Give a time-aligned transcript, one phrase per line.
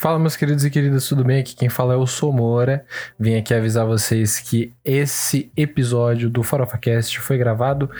[0.00, 1.40] Fala, meus queridos e queridas, tudo bem?
[1.40, 2.84] Aqui quem fala é o Somora.
[3.18, 7.90] Vim aqui avisar vocês que esse episódio do FarofaCast foi gravado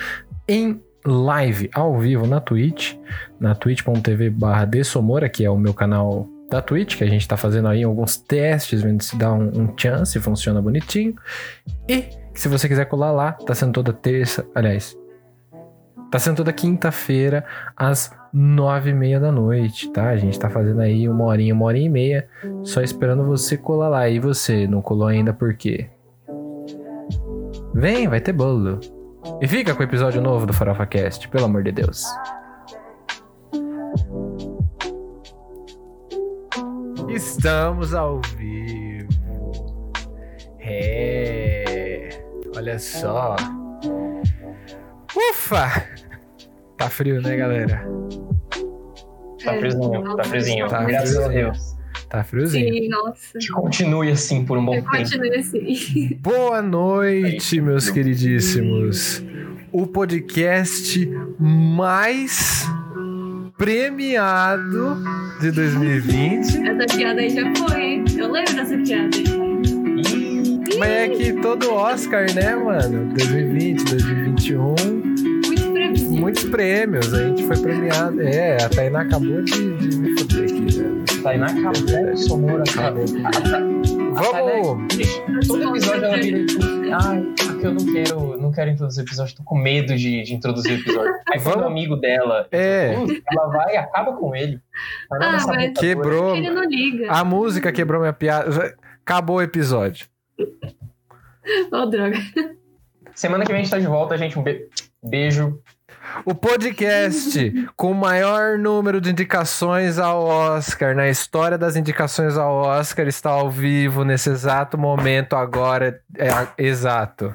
[0.47, 2.95] em live, ao vivo, na Twitch,
[3.41, 4.69] na twitch.tv barra
[5.29, 8.81] que é o meu canal da Twitch, que a gente tá fazendo aí alguns testes,
[8.81, 11.17] vendo se dá um, um chance, funciona bonitinho.
[11.89, 14.97] E se você quiser colar lá, tá sendo toda terça, aliás,
[16.13, 17.45] tá sendo toda quinta-feira,
[17.77, 20.11] às nove e meia da noite, tá?
[20.11, 22.29] A gente tá fazendo aí uma horinha, uma hora e meia,
[22.63, 24.09] só esperando você colar lá.
[24.09, 25.89] E você, não colou ainda por quê?
[27.75, 28.81] Vem, vai ter bolo.
[29.41, 32.05] E fica com o episódio novo do Farofa Cast, pelo amor de Deus.
[37.09, 39.09] Estamos ao vivo.
[40.61, 42.09] É.
[42.57, 43.37] Olha só.
[45.17, 45.87] Ufa!
[46.77, 47.83] Tá frio, né, galera?
[49.45, 50.69] Tá friozinho, tá friozinho.
[50.69, 51.77] Tá Graças a Deus.
[52.09, 52.75] Tá friozinho.
[52.75, 53.39] Sim, nossa.
[53.39, 54.91] Que continue assim por um bom tempo.
[54.91, 56.17] continuo assim.
[56.21, 59.23] Boa noite, meus queridíssimos.
[59.71, 62.67] O podcast mais
[63.57, 64.97] premiado
[65.41, 66.67] de 2020.
[66.67, 68.05] Essa piada aí já foi.
[68.17, 69.49] Eu lembro dessa piada aí.
[70.79, 73.13] Mas é que todo Oscar, né, mano?
[73.15, 75.18] 2020, 2021, Muito previsível.
[76.29, 77.15] Muitos prêmios.
[77.15, 78.21] A gente foi premiado.
[78.21, 81.05] É, a Tainá acabou de, de me foder aqui, velho.
[81.23, 83.05] Tainá acabou, Somora acabou.
[84.15, 85.47] Vamos!
[85.47, 86.63] Todo episódio ela vira tipo,
[86.93, 90.35] ai, porque eu não quero, não quero introduzir o episódio, tô com medo de, de
[90.35, 91.15] introduzir o episódio.
[91.33, 92.93] Aí quando o amigo dela, É.
[92.95, 94.61] "Putz, ela vai e acaba com ele.
[95.11, 95.79] Lá Ah, mas-.
[95.79, 96.37] Quebrou.
[96.37, 97.11] Ele não liga.
[97.11, 98.77] A música quebrou minha piada.
[99.03, 100.07] Acabou o episódio.
[101.73, 102.19] Oh, droga.
[103.15, 104.39] Semana que vem a gente tá de volta, gente.
[104.39, 104.69] Um be-
[105.03, 105.59] beijo.
[106.25, 112.57] O podcast com o maior número de indicações ao Oscar na história das indicações ao
[112.57, 116.01] Oscar está ao vivo nesse exato momento agora.
[116.17, 116.29] É,
[116.63, 117.35] exato.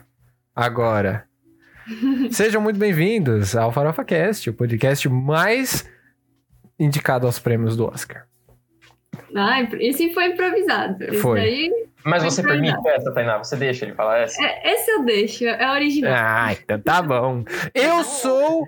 [0.56, 1.26] Agora.
[2.32, 5.90] Sejam muito bem-vindos ao Farofa Cast, o podcast mais
[6.80, 8.26] indicado aos prêmios do Oscar.
[9.36, 11.04] Ah, esse foi improvisado.
[11.04, 11.40] Esse Foi.
[11.40, 11.72] daí,
[12.06, 12.62] Mas você verdade.
[12.72, 13.38] permite essa, Tainá?
[13.38, 14.44] Você deixa ele falar essa?
[14.44, 15.46] é, esse eu deixo.
[15.46, 16.12] É original.
[16.16, 17.44] Ah, então tá bom.
[17.74, 18.68] Eu sou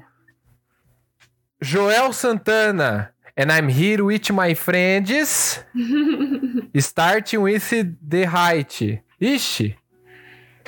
[1.61, 3.11] Joel Santana.
[3.37, 5.61] And I'm here with my friends.
[6.75, 9.01] Starting with the height.
[9.19, 9.75] Ixi.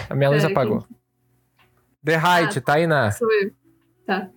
[0.10, 0.86] A minha luz Pera, apagou.
[2.04, 3.12] The height, Tainá.
[3.12, 3.52] Sou eu.
[4.06, 4.30] Tá.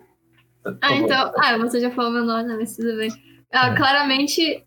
[0.62, 1.32] Tô Ah, então.
[1.38, 2.56] Ah, você já falou meu nome, né?
[2.60, 3.10] mas tudo bem.
[3.52, 3.76] Ah, É.
[3.76, 4.64] Claramente,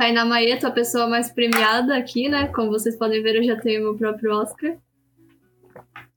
[0.00, 2.46] Tainá Maieto, a pessoa mais premiada aqui, né?
[2.54, 4.72] Como vocês podem ver, eu já tenho meu próprio Oscar.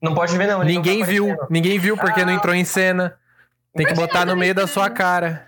[0.02, 0.60] Não pode ver, não.
[0.60, 1.26] não Ninguém tá viu.
[1.26, 1.48] aparecendo.
[1.52, 3.18] Ninguém viu porque não entrou em cena.
[3.76, 5.48] Tem que botar no meio da sua cara.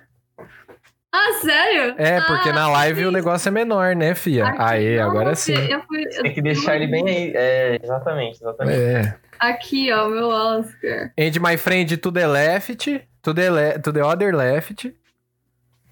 [1.13, 1.95] Ah, sério?
[1.97, 3.05] É, porque Ah, na live sim.
[3.05, 4.47] o negócio é menor, né, fia?
[4.47, 5.53] Aqui, Aê, não, agora sim.
[5.55, 7.31] Eu fui, eu- Tem que deixar ele bem aí.
[7.33, 8.77] É, exatamente, exatamente.
[8.77, 9.15] É.
[9.39, 11.13] Aqui, ó, meu Oscar.
[11.17, 13.01] And my friend to the left.
[13.21, 14.93] To the, le to the other left.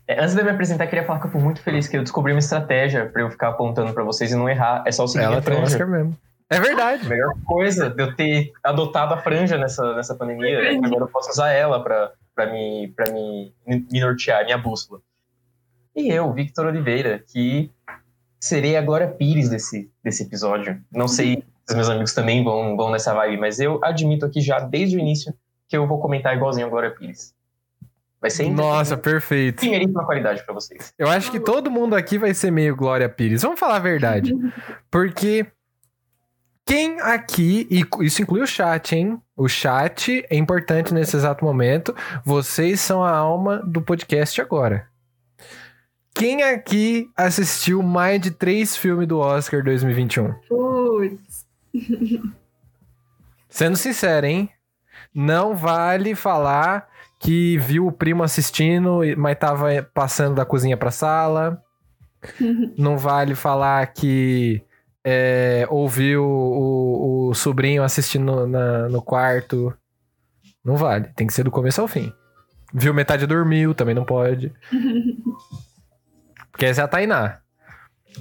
[0.07, 1.95] É, antes de eu me apresentar, eu queria falar que eu fui muito feliz que
[1.95, 4.83] eu descobri uma estratégia pra eu ficar apontando pra vocês e não errar.
[4.85, 5.61] É só o seguinte, Ela a tem.
[5.61, 6.17] Oscar mesmo.
[6.49, 7.05] É verdade.
[7.05, 11.07] A melhor coisa de eu ter adotado a franja nessa, nessa pandemia, é agora eu
[11.07, 14.99] posso usar ela pra, pra, me, pra me, me nortear, minha bússola.
[15.95, 17.71] E eu, Victor Oliveira, que
[18.39, 20.79] serei a Glória Pires desse, desse episódio.
[20.91, 24.41] Não sei se os meus amigos também vão, vão nessa vibe, mas eu admito aqui
[24.41, 25.33] já desde o início
[25.67, 27.33] que eu vou comentar igualzinho a Glória Pires.
[28.23, 29.57] Vai ser Nossa, perfeito.
[29.57, 30.93] primeiríssima qualidade pra vocês.
[30.97, 33.41] Eu acho que todo mundo aqui vai ser meio Glória Pires.
[33.41, 34.33] Vamos falar a verdade.
[34.89, 35.45] Porque
[36.65, 39.21] quem aqui, e isso inclui o chat, hein?
[39.35, 41.93] O chat é importante nesse exato momento.
[42.23, 44.87] Vocês são a alma do podcast agora.
[46.15, 50.33] Quem aqui assistiu mais de três filmes do Oscar 2021?
[50.47, 51.45] Putz.
[53.49, 54.49] Sendo sincero, hein?
[55.13, 56.87] Não vale falar
[57.23, 61.61] que viu o primo assistindo, mas tava passando da cozinha pra sala.
[62.77, 64.61] Não vale falar que
[65.05, 69.73] é, ouviu o, o sobrinho assistindo na- no quarto.
[70.63, 71.09] Não vale.
[71.15, 72.11] Tem que ser do começo ao fim.
[72.73, 74.51] Viu metade dormiu, também não pode.
[76.51, 77.37] Porque essa é a Tainá.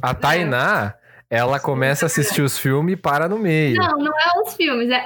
[0.02, 0.94] A Tainá,
[1.30, 3.76] ela começa a assistir os filmes e para no meio.
[3.78, 5.02] Não, não é os filmes, é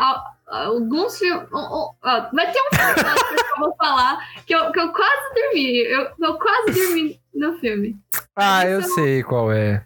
[0.47, 1.49] alguns filmes.
[1.51, 2.95] vai ter um filme
[3.43, 5.79] que eu vou falar que eu, que eu quase dormi.
[5.79, 7.97] Eu, eu quase dormi no filme.
[8.37, 9.85] Ah, eu sei qual é.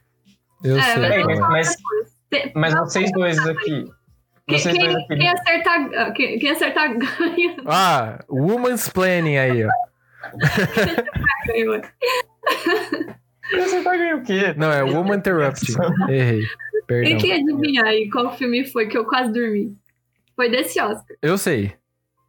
[0.62, 1.77] Eu É, sei mas,
[2.55, 3.87] mas não, vocês dois aqui.
[4.47, 5.07] Quem, dois quem, aqui.
[5.17, 7.57] quem acertar, quem, quem acertar ganha.
[7.67, 9.71] Ah, woman's planning aí, ó.
[11.47, 11.83] ganha.
[13.53, 14.55] Você tá ganhando o quê?
[14.57, 15.75] Não, é Woman Interrupting.
[16.09, 16.43] Errei.
[16.87, 17.19] Tem Perdão.
[17.19, 19.77] que adivinhar aí qual filme foi que eu quase dormi.
[20.40, 21.16] Foi desse Oscar.
[21.20, 21.75] Eu sei.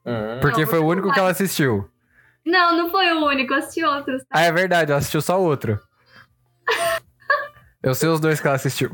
[0.06, 0.40] Hum.
[0.42, 1.90] Porque Não, foi o único que ela assistiu.
[2.46, 4.22] Não, não foi o único, eu assisti outros.
[4.24, 4.28] Tá?
[4.32, 5.80] Ah, é verdade, ela assistiu só outro.
[7.82, 8.92] Eu sei os dois que ela assistiu.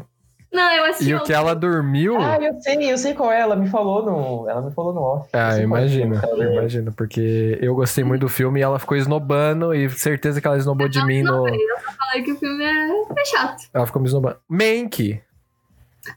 [0.53, 1.33] Não, eu assisti E o que outro.
[1.33, 2.15] ela dormiu.
[2.21, 3.39] Ah, eu sei, eu sei qual é.
[3.41, 4.47] Ela me falou no.
[4.47, 5.27] Ela me falou no off.
[5.33, 9.73] Eu Ah, é imagina, imagina, porque eu gostei muito do filme e ela ficou esnobando
[9.73, 11.47] e certeza que ela esnobou de mim no.
[11.47, 13.63] Eu só falei que o filme é, é chato.
[13.73, 14.37] Ela ficou me esnobando.
[14.47, 15.19] Mank.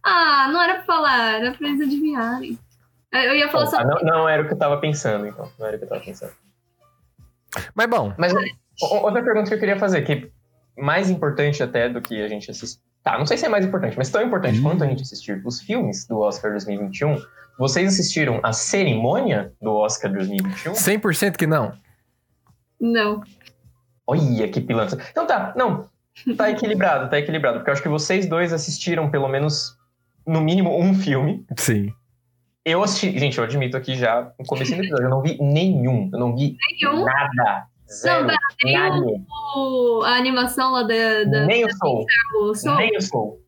[0.04, 2.58] Ah, não era pra falar, era pra eles adivinharem.
[3.12, 3.78] Eu ia falar só.
[3.80, 5.50] Ah, não, não era o que eu tava pensando, então.
[5.58, 6.32] Não era o que eu tava pensando.
[7.74, 10.30] Mas bom, Mas o- outra pergunta que eu queria fazer, que
[10.78, 12.80] mais importante até do que a gente assistir.
[13.02, 14.62] Tá, não sei se é mais importante, mas tão importante Ih.
[14.62, 17.16] quanto a gente assistir os filmes do Oscar 2021.
[17.58, 20.72] Vocês assistiram a cerimônia do Oscar 2021?
[20.74, 21.72] 100% que não.
[22.80, 23.22] Não.
[24.06, 25.02] Olha que pilantra.
[25.10, 25.88] Então tá, não.
[26.36, 27.58] Tá equilibrado, tá equilibrado.
[27.58, 29.76] Porque eu acho que vocês dois assistiram pelo menos,
[30.26, 31.44] no mínimo, um filme.
[31.56, 31.92] Sim.
[32.70, 33.18] Eu assisti.
[33.18, 36.08] Gente, eu admito aqui já, no começo do episódio, eu não vi nenhum.
[36.12, 37.04] Eu não vi Nenhum.
[37.04, 37.66] nada.
[37.92, 38.26] Zero.
[38.26, 39.04] pera, nem nada.
[39.56, 41.24] O, a animação lá da.
[41.24, 42.06] da Nem o Soul.
[42.54, 42.76] Soul.
[42.76, 43.40] Nem o Soul.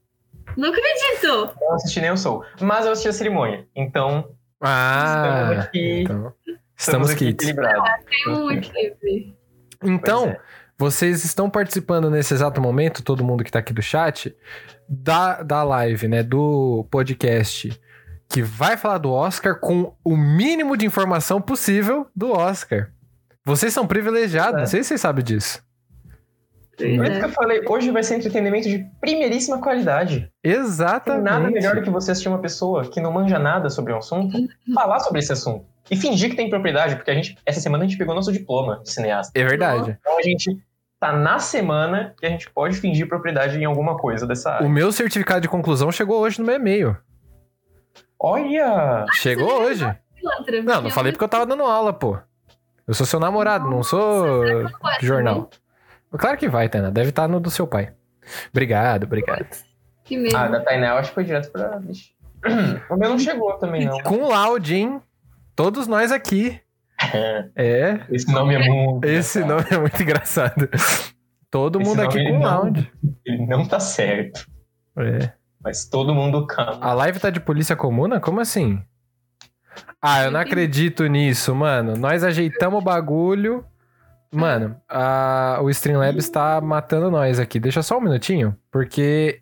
[0.57, 1.55] Não acredito!
[1.61, 2.45] Não assisti nem o Soul.
[2.61, 3.67] Mas eu assisti a cerimônia.
[3.75, 4.19] Então,
[4.61, 6.01] estamos Ah, aqui.
[6.03, 6.33] então.
[6.77, 7.49] Estamos aqui kits.
[7.49, 7.91] equilibrados.
[8.09, 9.95] Tem um.
[9.95, 10.41] Então, é.
[10.77, 14.35] vocês estão participando nesse exato momento, todo mundo que tá aqui do chat,
[14.89, 16.23] da, da live, né?
[16.23, 17.71] Do podcast
[18.33, 22.91] que vai falar do Oscar com o mínimo de informação possível do Oscar.
[23.45, 24.59] Vocês são privilegiados, É.
[24.61, 25.63] não sei se vocês sabem disso.
[26.77, 27.25] Por isso que É.
[27.25, 30.31] eu falei, hoje vai ser entretenimento de primeiríssima qualidade.
[30.43, 31.25] Tem Exatamente.
[31.25, 34.37] nada melhor do que você assistir uma pessoa que não manja nada sobre um assunto,
[34.75, 35.67] falar sobre esse assunto.
[35.91, 38.81] E fingir que tem propriedade, porque a gente, essa semana a gente pegou nosso diploma
[38.83, 39.39] de cineasta.
[39.39, 39.97] É verdade.
[40.01, 40.59] Então a gente
[40.99, 44.69] tá na semana que a gente pode fingir propriedade em alguma coisa dessa O área.
[44.69, 46.97] meu certificado de conclusão chegou hoje no meu e-mail.
[48.25, 49.05] Olha!
[49.15, 49.85] Chegou hoje.
[50.15, 50.63] Pilantra.
[50.63, 52.17] Não, não falei porque eu tava dando aula, pô.
[52.87, 54.45] Eu sou seu namorado, não sou
[55.01, 55.51] jornal.
[56.13, 56.91] Claro que vai, Tana.
[56.91, 57.93] Deve estar no do seu pai.
[58.51, 59.47] Obrigado, obrigado.
[60.05, 60.37] Que medo.
[60.37, 61.81] Ah, da Tainá eu acho que foi direto pra.
[62.91, 63.99] O meu não chegou também, não.
[64.01, 65.01] Com loud, hein?
[65.57, 66.61] Todos nós aqui.
[67.57, 69.05] É, Esse nome é muito.
[69.05, 69.65] esse engraçado.
[69.65, 70.69] nome é muito engraçado.
[71.51, 72.93] Todo Esse mundo aqui com não- loud.
[73.27, 74.47] Ele não tá certo.
[74.97, 75.33] É.
[75.63, 76.79] Mas todo mundo cama.
[76.81, 78.21] A live tá de polícia comuna?
[78.21, 78.83] Como assim?
[80.01, 81.97] Ah, eu não acredito nisso, mano.
[81.97, 83.65] Nós ajeitamos o bagulho.
[84.35, 87.61] Mano, a- o Streamlabs tá matando nós aqui.
[87.61, 89.41] Deixa só um minutinho, porque.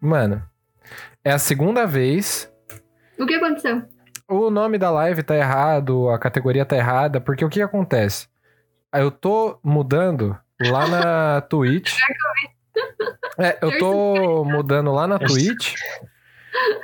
[0.00, 0.42] Mano,
[1.24, 2.50] é a segunda vez.
[3.18, 3.82] O que aconteceu?
[4.28, 8.28] O nome da live tá errado, a categoria tá errada, porque o que acontece?
[8.92, 11.96] Eu tô mudando lá na Twitch.
[13.38, 15.74] É, eu tô mudando lá na Twitch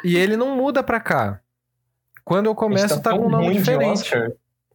[0.05, 1.41] e ele não muda pra cá.
[2.25, 4.03] Quando eu começo, tá tão com um nome diferente.
[4.03, 4.33] Oscar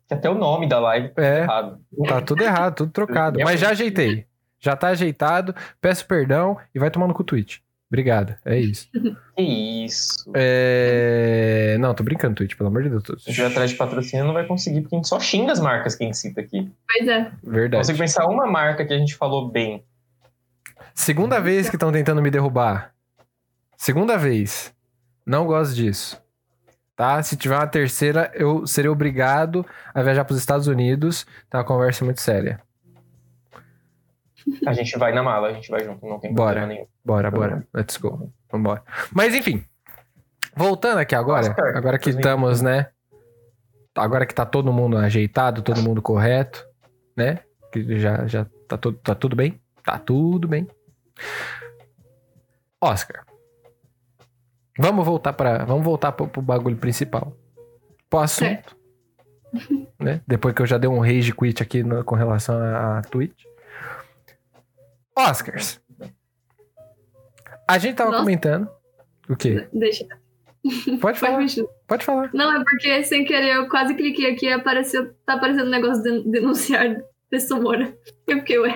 [0.07, 1.79] que até o nome da live tá É, errado.
[2.07, 3.39] tá tudo errado, tudo trocado.
[3.43, 4.25] Mas já ajeitei.
[4.59, 5.53] Já tá ajeitado.
[5.81, 7.57] Peço perdão e vai tomando com o Twitch.
[7.89, 8.35] Obrigado.
[8.43, 8.89] É isso.
[9.35, 9.41] Que
[9.85, 10.29] isso.
[10.35, 11.77] É...
[11.79, 13.03] Não, tô brincando, Twitch, pelo amor de Deus.
[13.03, 15.51] Se a gente vai atrás de patrocínio, não vai conseguir, porque a gente só xinga
[15.51, 16.69] as marcas que a gente cita aqui.
[16.85, 17.31] Pois é.
[17.43, 17.81] Verdade.
[17.81, 19.83] consigo pensar uma marca que a gente falou bem.
[20.97, 22.91] Segunda vez que estão tentando me derrubar.
[23.77, 24.73] Segunda vez.
[25.23, 26.19] Não gosto disso.
[26.95, 27.21] Tá?
[27.21, 31.27] Se tiver uma terceira, eu serei obrigado a viajar para os Estados Unidos.
[31.51, 32.59] Tá uma conversa muito séria.
[34.65, 36.55] A gente vai na mala, a gente vai junto, não tem Bora.
[36.55, 36.87] problema nenhum.
[37.05, 37.67] Bora, bora.
[37.73, 38.33] Let's go.
[38.51, 38.81] Vambora.
[39.13, 39.63] Mas enfim.
[40.55, 41.49] Voltando aqui agora.
[41.51, 42.19] Oscar, Agora que 2020.
[42.19, 42.87] estamos, né?
[43.95, 46.65] Agora que tá todo mundo ajeitado, todo mundo correto,
[47.15, 47.39] né?
[47.71, 49.61] Que já, já tá, tudo, tá tudo bem?
[49.83, 50.67] Tá tudo bem.
[52.81, 53.25] Oscar.
[54.77, 57.33] Vamos voltar para, vamos voltar pro, pro bagulho principal.
[58.09, 58.77] Pro assunto.
[59.99, 60.21] Né?
[60.27, 63.43] Depois que eu já dei um rage quit aqui no- com relação a, a Twitch.
[65.15, 65.81] Oscars.
[67.67, 68.23] A gente tava Nossa.
[68.23, 68.69] comentando.
[69.27, 69.67] O quê?
[69.73, 70.05] Deixa.
[70.63, 71.65] Pode Pode falar, mexer.
[71.87, 72.29] pode falar.
[72.33, 75.13] Não, é porque sem querer eu quase cliquei aqui e apareceu.
[75.25, 77.97] Tá aparecendo um negócio de denunciar pessoa Moura.
[78.27, 78.75] Eu fiquei, ué.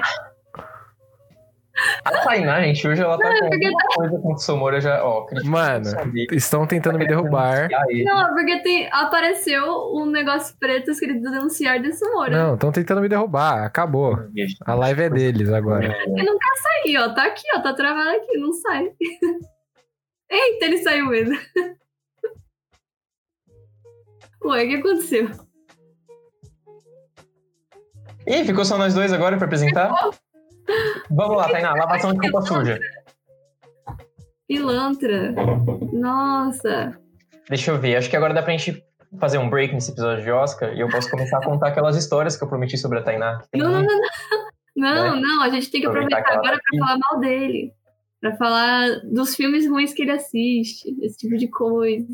[2.03, 5.25] A Tainá, gente, hoje ela tá com porque alguma coisa com o Somora já, ó,
[5.43, 5.88] Mano.
[6.31, 7.69] Estão tentando me derrubar.
[8.03, 12.31] Não, é porque tem, apareceu um negócio preto escrito denunciar dessa Moura.
[12.31, 13.63] Não, estão tentando me derrubar.
[13.65, 14.17] Acabou.
[14.65, 15.85] A live é deles agora.
[16.05, 17.13] Ele não quer sair, ó.
[17.13, 17.61] Tá aqui, ó.
[17.61, 18.91] Tá travado aqui, não sai.
[20.29, 21.38] Eita, ele saiu mesmo.
[24.43, 25.29] Ué, o que aconteceu?
[28.25, 29.91] Ih, ficou só nós dois agora pra apresentar?
[31.10, 32.80] Vamos lá, Tainá, lavação de roupa suja.
[34.48, 35.34] Pilantra.
[35.94, 36.98] Nossa.
[37.50, 38.84] Deixa eu ver, acho que agora dá pra gente
[39.20, 42.38] fazer um break nesse episódio de Oscar e eu posso começar a contar aquelas histórias
[42.38, 43.41] que eu prometi sobre a Tainá.
[43.53, 44.01] Não, não, não, não.
[44.74, 45.22] Não, Né?
[45.22, 47.74] não, a gente tem que Aproveitar aproveitar agora tá pra falar mal dele.
[48.22, 52.08] Pra falar dos filmes ruins que ele assiste, esse tipo de coisa.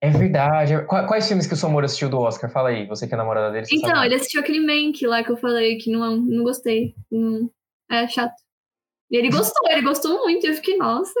[0.00, 0.84] É verdade.
[0.86, 2.50] Qua- Quais filmes que o Somoro assistiu do Oscar?
[2.52, 3.66] Fala aí, você que é namorada dele.
[3.72, 4.06] Então, sabe.
[4.06, 6.94] ele assistiu aquele Mank lá que eu falei que não, não gostei.
[7.10, 7.48] Hum,
[7.90, 8.34] é chato.
[9.10, 10.46] E ele gostou, ele gostou muito.
[10.46, 11.18] Eu fiquei, nossa.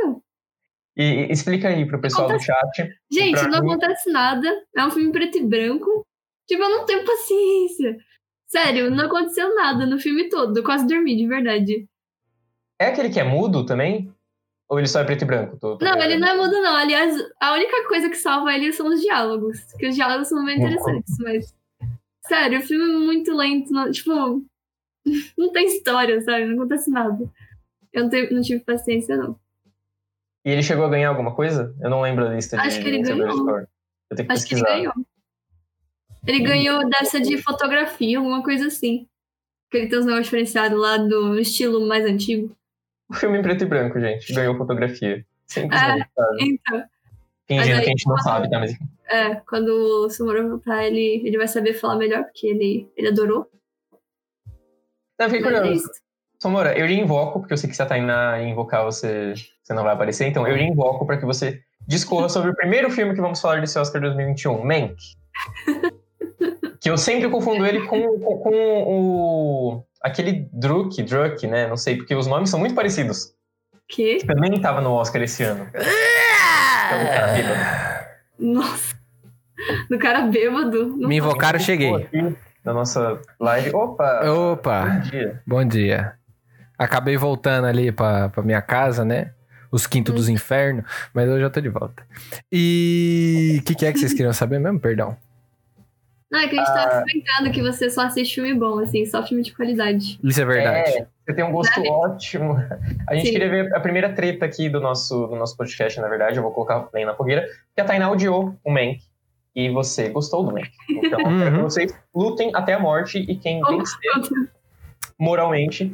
[0.96, 2.94] E, explica aí pro pessoal do Acontece- chat.
[3.10, 4.48] Gente, não mim- acontece nada.
[4.76, 6.06] É um filme preto e branco.
[6.46, 7.96] Tipo, eu não tenho paciência.
[8.46, 10.56] Sério, não aconteceu nada no filme todo.
[10.56, 11.86] Eu quase dormi, de verdade.
[12.80, 14.12] É aquele que é mudo também?
[14.68, 15.56] Ou ele só é preto e branco?
[15.58, 16.76] Tô- tô Não, ele não é mudo, não.
[16.76, 19.58] Aliás, a única coisa que salva ele são os diálogos.
[19.70, 20.66] Porque os diálogos são bem Uhum.
[20.66, 21.54] interessantes, mas.
[22.26, 23.72] Sério, o filme é muito lento.
[23.72, 24.44] não- tipo,
[25.36, 26.46] não tem história, sabe?
[26.46, 27.30] Não acontece nada.
[27.92, 29.38] Eu não, tenho- não tive paciência, não.
[30.44, 31.74] E ele chegou a ganhar alguma coisa?
[31.80, 33.28] Eu não lembro a lista de Acho que ele ganhou.
[33.28, 33.66] de.
[34.10, 34.68] Eu tenho que Acho que ele pesquisar.
[34.76, 34.94] ganhou.
[36.26, 39.06] Ele ganhou dessa de fotografia, alguma coisa assim.
[39.70, 42.54] Que ele tem os negócios diferenciados lá do estilo mais antigo.
[43.08, 44.32] O filme em preto e branco, gente.
[44.32, 45.24] Ganhou fotografia.
[45.46, 46.36] Simplesmente, sabe?
[46.42, 46.84] Então,
[47.46, 48.58] Fingindo aí- que a gente não sabe, tá?
[48.58, 48.72] Mas
[49.08, 53.50] é, quando o Sumoro voltar, ele, ele vai saber falar melhor, porque ele, ele adorou.
[55.18, 55.88] Não, eu fiquei curioso.
[56.40, 59.82] Somora, eu lhe invoco, porque eu sei que se a Tainá invocar, você, você não
[59.82, 60.26] vai aparecer.
[60.26, 63.60] Então, eu lhe invoco para que você discorra sobre o primeiro filme que vamos falar
[63.60, 64.96] desse Oscar 2021, Mank.
[66.80, 69.84] que eu sempre confundo ele com, com, com o...
[70.00, 71.66] Aquele Druk, Druk, né?
[71.66, 73.34] Não sei, porque os nomes são muito parecidos.
[73.88, 74.18] Que?
[74.18, 75.68] Que também estava no Oscar esse ano.
[78.38, 78.96] Nossa.
[79.90, 80.96] Do cara bêbado.
[80.96, 82.06] Me invocaram, cheguei.
[82.64, 83.70] Na nossa live.
[83.74, 84.20] Opa!
[84.30, 85.42] Opa, Bom dia.
[85.46, 86.12] bom dia.
[86.78, 89.32] Acabei voltando ali pra, pra minha casa, né?
[89.70, 92.02] Os quintos dos infernos, mas eu já tô de volta.
[92.50, 94.80] E o que, que é que vocês queriam saber mesmo?
[94.80, 95.16] Perdão.
[96.30, 96.74] Não, é que a gente Ah.
[96.88, 100.20] tava comentando que você só assiste filme bom, assim, só filme de qualidade.
[100.22, 100.90] Isso é verdade.
[100.98, 102.54] É, você tem um gosto ótimo.
[103.08, 103.32] A gente Sim.
[103.32, 106.36] queria ver a primeira treta aqui do nosso, do nosso podcast, na verdade.
[106.36, 107.42] Eu vou colocar bem na fogueira.
[107.42, 109.00] Porque a Tainá odiou o Mank.
[109.58, 110.70] E você gostou do Mank.
[110.88, 111.62] Então, eu quero que Uhum.
[111.64, 113.18] vocês lutem até a morte.
[113.18, 113.98] E quem Oh, vencer
[115.18, 115.92] moralmente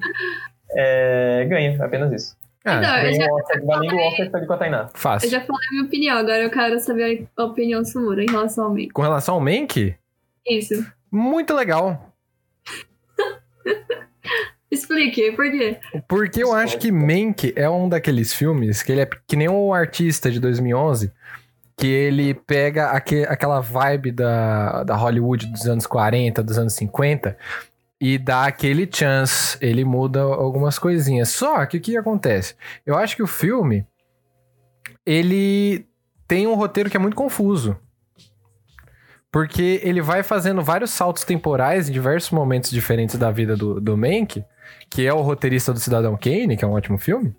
[0.76, 1.82] é, ganha.
[1.82, 2.36] Apenas isso.
[2.66, 4.88] Ah, Então, eu já, o Oscar, valendo o Oscar que tá ali com a Tainá.
[5.22, 8.30] eu já falei a minha opinião, agora eu quero saber a opinião do Sumura em
[8.30, 8.90] relação ao meio.
[8.92, 9.94] Com relação ao Mank,
[10.46, 10.86] Isso.
[11.10, 12.12] muito legal.
[14.70, 15.78] Explique, por quê?
[16.08, 19.72] Porque eu acho que Mank é um daqueles filmes que ele é que nem o
[19.72, 21.12] artista de 2011,
[21.76, 27.36] que ele pega aque- aquela vibe da, da Hollywood dos anos 40, dos anos 50
[28.00, 31.30] e dá aquele chance, ele muda algumas coisinhas.
[31.30, 32.54] Só que o que acontece?
[32.84, 33.86] Eu acho que o filme
[35.06, 35.86] ele
[36.26, 37.76] tem um roteiro que é muito confuso.
[39.30, 43.96] Porque ele vai fazendo vários saltos temporais em diversos momentos diferentes da vida do, do
[43.96, 44.44] Mank,
[44.88, 47.34] que é o roteirista do Cidadão Kane, que é um ótimo filme.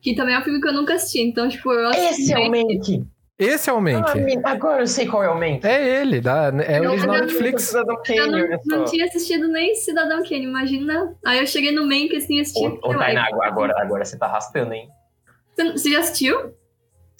[0.00, 2.22] Que também é um filme que eu nunca assisti, então, tipo, eu assisti.
[2.22, 3.06] Esse é o Mank!
[3.40, 4.04] Esse é o Mank.
[4.44, 5.66] Ah, agora eu sei qual é o Mank.
[5.66, 7.62] É ele, da, é Não, original eu- Netflix.
[7.62, 11.16] Cidadão Eu Kane, não, não tinha assistido nem Cidadão Kane, imagina.
[11.24, 12.60] Aí eu cheguei no Mank assim assisti.
[12.66, 14.88] Ô, ô Tainá, agora, agora você tá arrastando, hein?
[15.56, 16.54] Você, você já assistiu?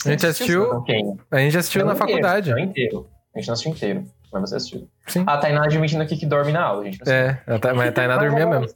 [0.04, 0.84] A gente assistiu-?
[1.30, 2.50] A gente assistiu Não na inteiro, faculdade.
[2.50, 3.08] Não inteiro.
[3.34, 4.88] A gente não assistiu inteiro, mas você assistiu.
[5.06, 5.24] Sim.
[5.26, 6.98] A Tainá admitindo aqui que dorme na aula, gente.
[6.98, 7.54] não assistiu.
[7.54, 8.68] É, a mas a Tainá dormia mesmo.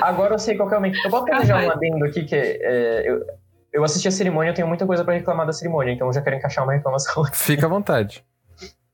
[0.00, 0.96] Agora eu sei qual que é o Mank.
[1.04, 3.24] Eu posso fazer já um adendo aqui, que é, eu,
[3.74, 6.22] eu assisti a cerimônia, eu tenho muita coisa pra reclamar da cerimônia, então eu já
[6.22, 7.24] quero encaixar uma reclamação.
[7.32, 8.24] Fica à vontade.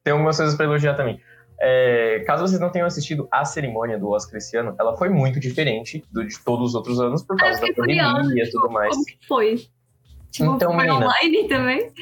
[0.03, 1.21] Tem algumas coisas pra elogiar também.
[1.63, 5.39] É, caso vocês não tenham assistido a cerimônia do Oscar esse ano, ela foi muito
[5.39, 8.03] diferente do de todos os outros anos por Ah, causa da pandemia
[8.35, 8.89] e tipo, tudo mais.
[8.95, 9.57] Como que foi?
[10.31, 11.07] Tipo, Então, foi menina.
[11.07, 11.93] online também?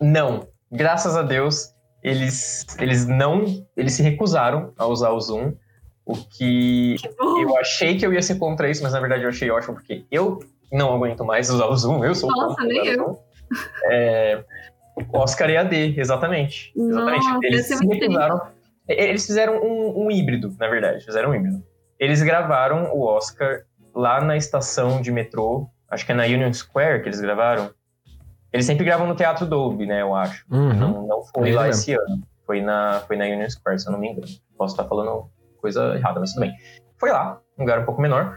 [0.00, 3.44] Não, graças a Deus, eles, eles não.
[3.76, 5.52] Eles se recusaram a usar o Zoom.
[6.06, 9.28] O que Que eu achei que eu ia ser contra isso, mas na verdade eu
[9.28, 10.40] achei ótimo, porque eu
[10.72, 13.18] não aguento mais usar o Zoom, eu sou Nossa, nem eu.
[13.86, 14.44] É,
[15.12, 16.72] Oscar EAD, exatamente.
[16.76, 17.24] exatamente.
[17.26, 18.40] Nossa, eles deve ser se recusaram.
[18.88, 21.62] e- Eles fizeram um, um híbrido, na verdade, fizeram um híbrido.
[21.98, 23.62] Eles gravaram o Oscar
[23.94, 27.70] lá na estação de metrô, acho que é na Union Square que eles gravaram.
[28.52, 30.44] Eles sempre gravam no Teatro Dolby, né, eu acho.
[30.50, 30.74] Uhum.
[30.74, 31.80] Não, não foi Ele lá mesmo.
[31.80, 32.22] esse ano.
[32.46, 34.26] Foi na, foi na Union Square, se eu não me engano.
[34.58, 36.52] Posso estar falando coisa errada, mas tudo bem.
[36.98, 38.36] Foi lá, um lugar um pouco menor,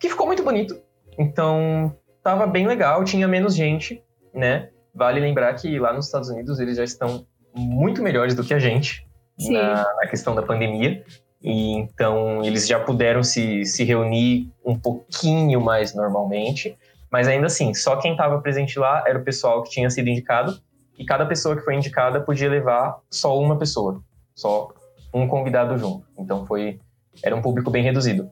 [0.00, 0.80] que ficou muito bonito.
[1.18, 4.02] Então, tava bem legal, tinha menos gente,
[4.34, 4.70] né?
[4.94, 8.58] Vale lembrar que lá nos Estados Unidos eles já estão muito melhores do que a
[8.58, 9.06] gente
[9.38, 11.04] na, na questão da pandemia.
[11.42, 16.76] E então eles já puderam se, se reunir um pouquinho mais normalmente.
[17.10, 20.58] Mas ainda assim, só quem estava presente lá era o pessoal que tinha sido indicado.
[20.98, 24.02] E cada pessoa que foi indicada podia levar só uma pessoa,
[24.34, 24.68] só
[25.12, 26.06] um convidado junto.
[26.18, 26.80] Então foi
[27.22, 28.30] era um público bem reduzido.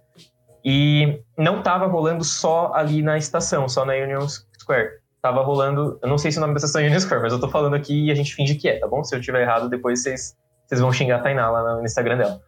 [0.65, 4.91] E não estava rolando só ali na estação, só na Union Square.
[5.21, 7.41] Tava rolando, eu não sei se o nome da estação é Union Square, mas eu
[7.41, 9.05] tô falando aqui e a gente finge que é, tá bom?
[9.05, 12.41] Se eu tiver errado, depois vocês, vocês vão xingar a Tainá lá no Instagram dela.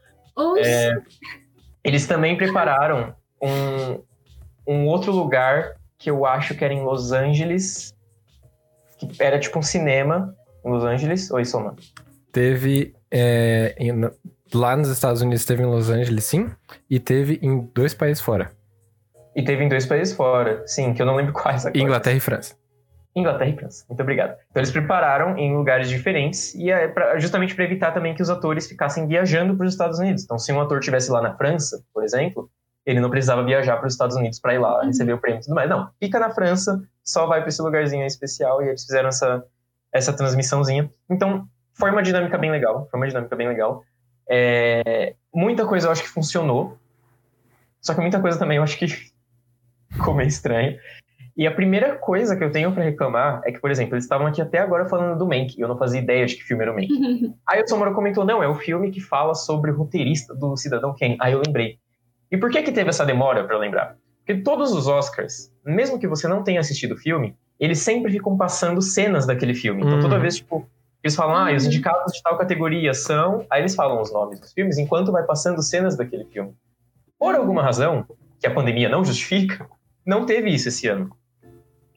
[0.58, 0.94] É,
[1.85, 4.02] eles também prepararam um,
[4.66, 7.94] um outro lugar que eu acho que era em Los Angeles,
[8.99, 11.30] que era tipo um cinema em Los Angeles.
[11.30, 11.76] Oi, Soma.
[12.32, 14.11] Teve é, em,
[14.54, 16.50] lá nos Estados Unidos, teve em Los Angeles, sim,
[16.88, 18.52] e teve em dois países fora.
[19.34, 21.82] E teve em dois países fora, sim, que eu não lembro quais agora.
[21.82, 22.54] Inglaterra e França.
[23.14, 23.84] Inglaterra e França.
[23.88, 24.36] Muito obrigado.
[24.50, 28.28] Então eles prepararam em lugares diferentes e é pra, justamente para evitar também que os
[28.28, 30.24] atores ficassem viajando para os Estados Unidos.
[30.24, 32.50] Então, se um ator estivesse lá na França, por exemplo,
[32.84, 34.86] ele não precisava viajar para os Estados Unidos para ir lá uhum.
[34.86, 35.68] receber o prêmio e tudo mais.
[35.68, 39.44] Não, fica na França, só vai para esse lugarzinho especial e eles fizeram essa,
[39.90, 40.90] essa transmissãozinha.
[41.08, 42.86] Então, foi uma dinâmica bem legal.
[42.90, 43.82] Foi uma dinâmica bem legal.
[44.28, 46.76] É, muita coisa eu acho que funcionou,
[47.80, 48.87] só que muita coisa também eu acho que
[49.90, 50.78] ficou meio estranho.
[51.37, 54.26] E a primeira coisa que eu tenho para reclamar é que, por exemplo, eles estavam
[54.26, 56.73] aqui até agora falando do Mank, e eu não fazia ideia de que filme era
[56.73, 56.88] o Mank.
[57.47, 60.95] Aí o Somora comentou, não, é o filme que fala sobre o roteirista do Cidadão
[60.99, 61.18] Kane.
[61.21, 61.78] Aí eu lembrei.
[62.30, 63.97] E por que que teve essa demora para lembrar?
[64.25, 68.37] Porque todos os Oscars, mesmo que você não tenha assistido o filme, eles sempre ficam
[68.37, 69.83] passando cenas daquele filme.
[69.83, 70.21] Então toda uhum.
[70.21, 70.66] vez, tipo,
[71.06, 71.68] eles falam, ah, os uhum.
[71.68, 73.46] indicados de tal categoria são...
[73.50, 76.54] Aí eles falam os nomes dos filmes enquanto vai passando cenas daquele filme.
[77.18, 78.06] Por alguma razão,
[78.40, 79.68] que a pandemia não justifica,
[80.04, 81.10] não teve isso esse ano.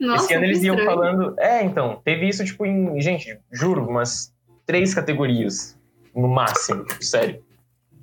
[0.00, 1.34] Nossa, esse ano eles iam falando.
[1.38, 2.98] É, então, teve isso, tipo, em.
[3.00, 4.32] Gente, juro, umas
[4.64, 5.78] três categorias.
[6.14, 7.42] No máximo, tipo, sério.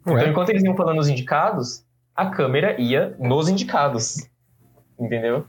[0.06, 0.14] Ué?
[0.14, 1.84] Então, enquanto eles iam falando os indicados,
[2.16, 4.30] a câmera ia nos indicados.
[4.98, 5.46] Entendeu?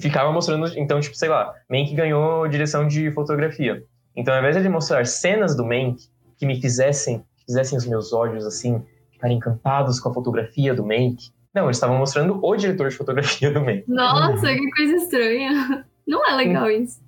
[0.00, 0.66] Ficava mostrando.
[0.76, 3.84] Então, tipo, sei lá, Mank ganhou direção de fotografia.
[4.18, 5.96] Então, ao invés de ele mostrar cenas do Mank
[6.36, 11.30] que me fizessem, fizessem os meus olhos assim, ficarem encantados com a fotografia do Mank,
[11.54, 13.84] não, eles estavam mostrando o diretor de fotografia do meio.
[13.86, 15.86] Nossa, que coisa estranha.
[16.04, 17.00] Não é legal isso.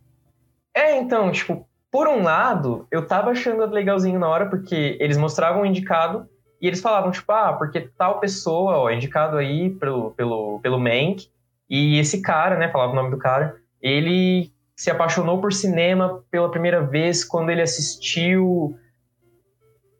[0.73, 5.63] É, então, tipo, por um lado, eu tava achando legalzinho na hora, porque eles mostravam
[5.63, 6.29] o indicado
[6.63, 11.29] e eles falavam, tipo, ah, porque tal pessoa, ó, indicado aí pelo, pelo, pelo Mank,
[11.69, 16.51] e esse cara, né, falava o nome do cara, ele se apaixonou por cinema pela
[16.51, 18.75] primeira vez quando ele assistiu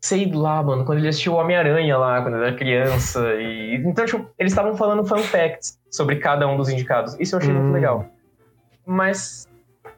[0.01, 3.35] sei lá, mano, quando ele assistiu Homem-Aranha lá, quando ele era criança.
[3.35, 3.75] E...
[3.85, 7.15] Então, tipo, eles estavam falando fun facts sobre cada um dos indicados.
[7.21, 7.61] Isso eu achei hum.
[7.61, 8.07] muito legal.
[8.87, 9.47] Mas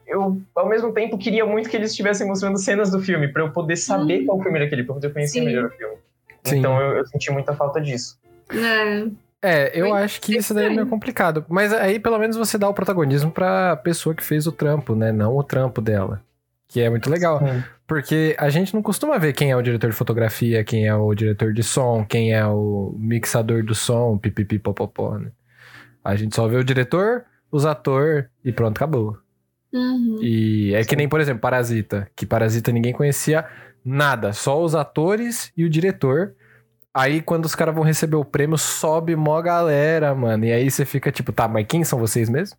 [0.05, 3.53] eu, ao mesmo tempo, queria muito que eles estivessem mostrando cenas do filme, para eu
[3.53, 4.25] poder saber hum.
[4.25, 5.45] qual filme era aquele, pra eu poder conhecer Sim.
[5.45, 5.95] melhor o filme.
[6.43, 6.59] Sim.
[6.59, 8.19] Então eu, eu, senti muita falta disso.
[8.51, 9.07] É.
[9.43, 11.45] É, eu acho que isso daí é meio complicado.
[11.49, 15.11] Mas aí, pelo menos, você dá o protagonismo pra pessoa que fez o trampo, né?
[15.11, 16.21] Não o trampo dela.
[16.69, 17.39] Que é muito legal.
[17.39, 17.61] Sim.
[17.85, 21.13] Porque a gente não costuma ver quem é o diretor de fotografia, quem é o
[21.13, 25.29] diretor de som, quem é o mixador do som, pipipi popopó, né?
[26.01, 29.17] A gente só vê o diretor, os atores e pronto, acabou.
[29.73, 30.19] Uhum.
[30.21, 32.09] E é que nem, por exemplo, Parasita.
[32.15, 33.45] Que Parasita ninguém conhecia
[33.83, 36.33] nada, só os atores e o diretor.
[36.93, 40.45] Aí, quando os caras vão receber o prêmio, sobe mó galera, mano.
[40.45, 42.55] E aí você fica tipo, tá, mas quem são vocês mesmo?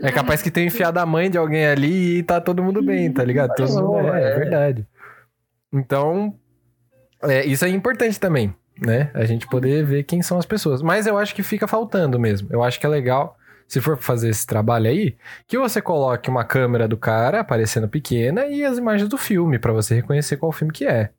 [0.00, 3.12] É capaz que tenha enfiado a mãe de alguém ali e tá todo mundo bem,
[3.12, 3.54] tá ligado?
[3.54, 4.86] Todo mundo, é, é verdade.
[5.72, 6.34] Então,
[7.22, 9.10] é, isso é importante também, né?
[9.12, 10.80] A gente poder ver quem são as pessoas.
[10.80, 12.48] Mas eu acho que fica faltando mesmo.
[12.50, 13.36] Eu acho que é legal,
[13.68, 15.16] se for fazer esse trabalho aí,
[15.46, 19.72] que você coloque uma câmera do cara aparecendo pequena e as imagens do filme, para
[19.72, 21.10] você reconhecer qual filme que é.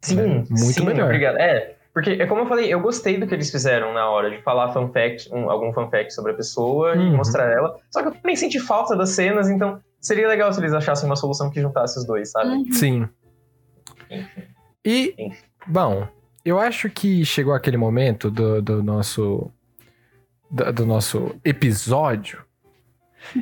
[0.00, 1.04] Sim, é muito sim, melhor.
[1.04, 1.36] Obrigado.
[1.38, 4.40] É, porque, é como eu falei, eu gostei do que eles fizeram na hora de
[4.42, 7.08] falar fun fact, um, algum fun fact sobre a pessoa uhum.
[7.08, 7.76] e mostrar ela.
[7.90, 11.16] Só que eu também senti falta das cenas, então seria legal se eles achassem uma
[11.16, 12.50] solução que juntasse os dois, sabe?
[12.50, 12.72] Uhum.
[12.72, 13.08] Sim.
[14.10, 14.42] Enfim.
[14.84, 15.36] E, Enfim.
[15.66, 16.06] bom,
[16.44, 19.50] eu acho que chegou aquele momento do, do nosso
[20.50, 22.44] do, do nosso episódio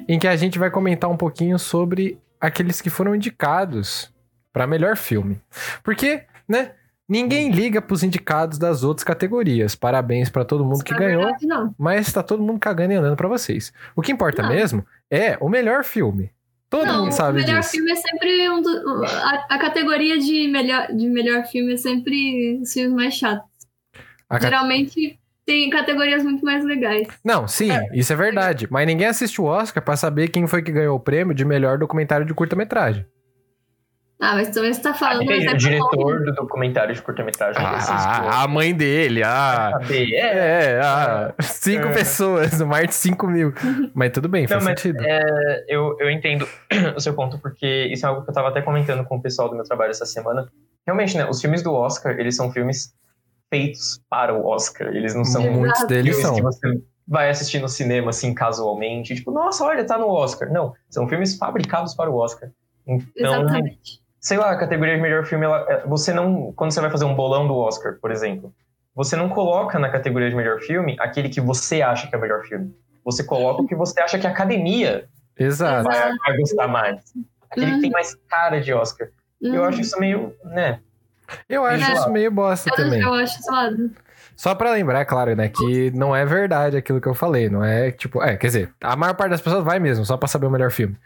[0.09, 4.13] em que a gente vai comentar um pouquinho sobre aqueles que foram indicados
[4.53, 5.41] para melhor filme.
[5.83, 6.73] Porque, né?
[7.09, 9.75] Ninguém liga pros indicados das outras categorias.
[9.75, 11.23] Parabéns para todo mundo Isso que é ganhou.
[11.23, 11.75] Verdade, não.
[11.79, 13.73] Mas tá todo mundo cagando e andando para vocês.
[13.97, 14.51] O que importa não.
[14.51, 16.31] mesmo é o melhor filme.
[16.69, 17.47] Todo não, mundo sabe disso.
[17.47, 17.73] O melhor disso.
[17.73, 22.59] filme é sempre um do, a, a, categoria de melhor, de melhor filme é sempre
[22.61, 23.49] os filmes mais chatos.
[24.29, 27.09] A Geralmente tem categorias muito mais legais.
[27.25, 27.89] Não, sim, é.
[27.95, 28.69] isso é verdade.
[28.71, 31.79] Mas ninguém assiste o Oscar para saber quem foi que ganhou o prêmio de melhor
[31.79, 33.07] documentário de curta-metragem.
[34.21, 35.25] Ah, mas também você tá Ah, falando.
[35.27, 37.63] mas é é o diretor do documentário de curta-metragem.
[37.65, 39.79] Ah, a, a mãe dele, ah.
[39.89, 41.93] É, É, ah, cinco É.
[41.93, 43.53] pessoas, no mar de cinco mil.
[43.95, 45.01] Mas tudo bem, faz Não, mas sentido.
[45.05, 46.49] é, eu, eu entendo
[46.97, 49.49] o seu ponto, porque isso é algo que eu tava até comentando com o pessoal
[49.49, 50.49] do meu trabalho essa semana.
[50.85, 52.93] Realmente, né, os filmes do Oscar, eles são filmes
[53.49, 54.89] feitos para o Oscar.
[54.89, 56.73] Eles não são Muitos deles filmes que são.
[56.73, 59.15] você vai assistir no cinema, assim, casualmente.
[59.15, 60.51] Tipo, nossa, olha, tá no Oscar.
[60.53, 62.51] Não, são filmes fabricados para o Oscar.
[62.87, 63.07] Então,
[63.43, 64.01] Exatamente.
[64.21, 67.05] Sei lá, a categoria de melhor filme, ela, é, você não, quando você vai fazer
[67.05, 68.53] um bolão do Oscar, por exemplo,
[68.95, 72.21] você não coloca na categoria de melhor filme aquele que você acha que é o
[72.21, 72.75] melhor filme.
[73.05, 75.85] Você coloca o que você acha que a academia Exato.
[75.85, 77.01] vai, vai gostar mais.
[77.51, 79.09] Aquele que tem mais cara de Oscar.
[79.41, 80.81] Eu Hum, acho isso meio, né?
[81.49, 81.95] Eu acho É.
[81.95, 83.01] isso meio bosta eu, também.
[83.01, 83.91] eu acho zoado.
[84.35, 87.91] Só pra lembrar, claro, né, que não é verdade aquilo que eu falei, não é
[87.91, 90.51] tipo, é, quer dizer, a maior parte das pessoas vai mesmo, só pra saber o
[90.51, 90.97] melhor filme.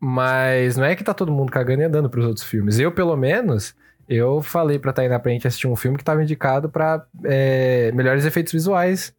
[0.00, 2.78] Mas não é que tá todo mundo cagando e andando pros outros filmes.
[2.78, 3.74] Eu, pelo menos,
[4.08, 8.24] eu falei pra Tainá pra gente assistir um filme que tava indicado pra é, melhores
[8.24, 9.12] efeitos visuais,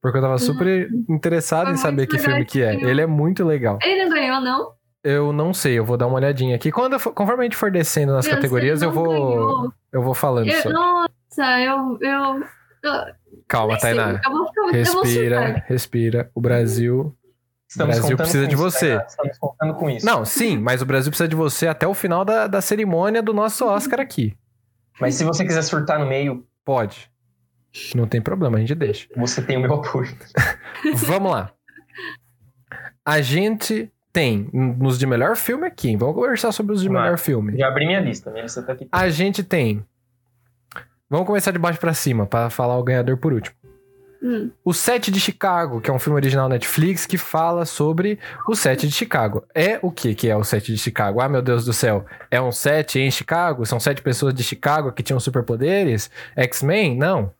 [0.00, 2.74] porque eu tava super interessado Foi em saber que filme que é.
[2.74, 3.78] Ele é muito legal.
[3.82, 4.76] Ele não ganhou, não?
[5.02, 6.72] Eu não sei, eu vou dar uma olhadinha aqui.
[6.72, 10.02] Quando eu for- conforme a gente for descendo nas se categorias, eu vou ganhou, eu
[10.02, 10.68] vou falando eu- só.
[10.70, 11.96] nossa, eu.
[12.00, 12.40] eu,
[12.82, 13.14] eu
[13.48, 14.20] Calma, Tainá.
[14.24, 16.30] eu eu Respira, respira.
[16.34, 17.15] O Brasil
[17.68, 18.88] Estamos Brasil contando precisa de isso, você.
[18.88, 19.06] Tainá.
[19.06, 20.06] Estamos contando com isso.
[20.06, 23.34] Não, sim, mas o Brasil precisa de você até o final da, da cerimônia do
[23.34, 24.36] nosso Oscar aqui.
[25.00, 27.08] Mas se você quiser surtar no meio, Pode.
[27.94, 29.06] Não tem problema, a gente deixa.
[29.16, 30.08] você tem o meu apoio.
[30.96, 31.52] Vamos lá.
[33.04, 35.96] A gente tem nos de melhor filme aqui.
[35.96, 37.02] Vamos conversar sobre os de Vai.
[37.02, 37.56] melhor filme.
[37.56, 38.30] Já abri minha lista.
[38.30, 38.88] Minha lista tá aqui.
[38.90, 39.84] A gente tem.
[41.08, 43.54] Vamos começar de baixo pra cima, pra falar o ganhador por último.
[44.26, 48.56] Hum, O Sete de Chicago, que é um filme original Netflix que fala sobre o
[48.56, 49.44] Sete de Chicago.
[49.54, 51.20] É o que que é o Sete de Chicago?
[51.20, 52.04] Ah, meu Deus do céu.
[52.28, 53.64] É um set em Chicago?
[53.64, 56.10] São sete pessoas de Chicago que tinham superpoderes?
[56.34, 56.96] X-Men?
[56.96, 57.32] Não.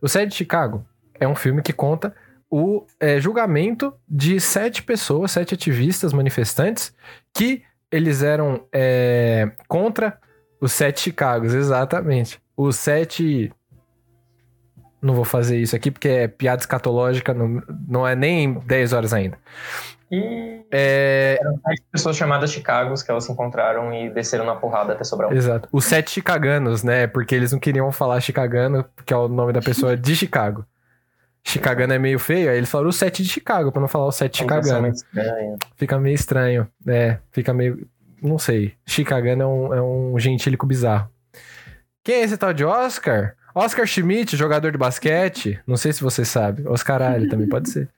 [0.00, 0.82] O Sete de Chicago
[1.18, 2.14] é um filme que conta
[2.50, 6.94] o é, julgamento de sete pessoas, sete ativistas manifestantes,
[7.34, 10.18] que eles eram é, contra
[10.58, 12.40] os sete Chicagos, exatamente.
[12.56, 13.52] Os sete
[15.02, 19.12] não vou fazer isso aqui porque é piada escatológica, não, não é nem 10 horas
[19.12, 19.38] ainda.
[20.12, 21.38] E É.
[21.68, 25.32] sete pessoas chamadas Chicagos que elas se encontraram e desceram na porrada até sobrar um.
[25.34, 25.68] Exato.
[25.70, 27.06] Os sete chicaganos, né?
[27.06, 30.64] Porque eles não queriam falar chicagano, que é o nome da pessoa de Chicago.
[31.44, 34.12] Chicagano é meio feio, aí eles falaram o sete de Chicago, pra não falar o
[34.12, 34.82] sete Uma chicagano.
[34.82, 35.56] muito estranha.
[35.76, 36.68] Fica meio estranho.
[36.86, 37.86] É, fica meio.
[38.20, 38.74] Não sei.
[38.84, 41.08] Chicagano é um, é um gentílico bizarro.
[42.02, 43.34] Quem é esse tal de Oscar?
[43.54, 45.60] Oscar Schmidt, jogador de basquete.
[45.66, 46.66] Não sei se você sabe.
[46.68, 47.88] Oscaralho também pode ser.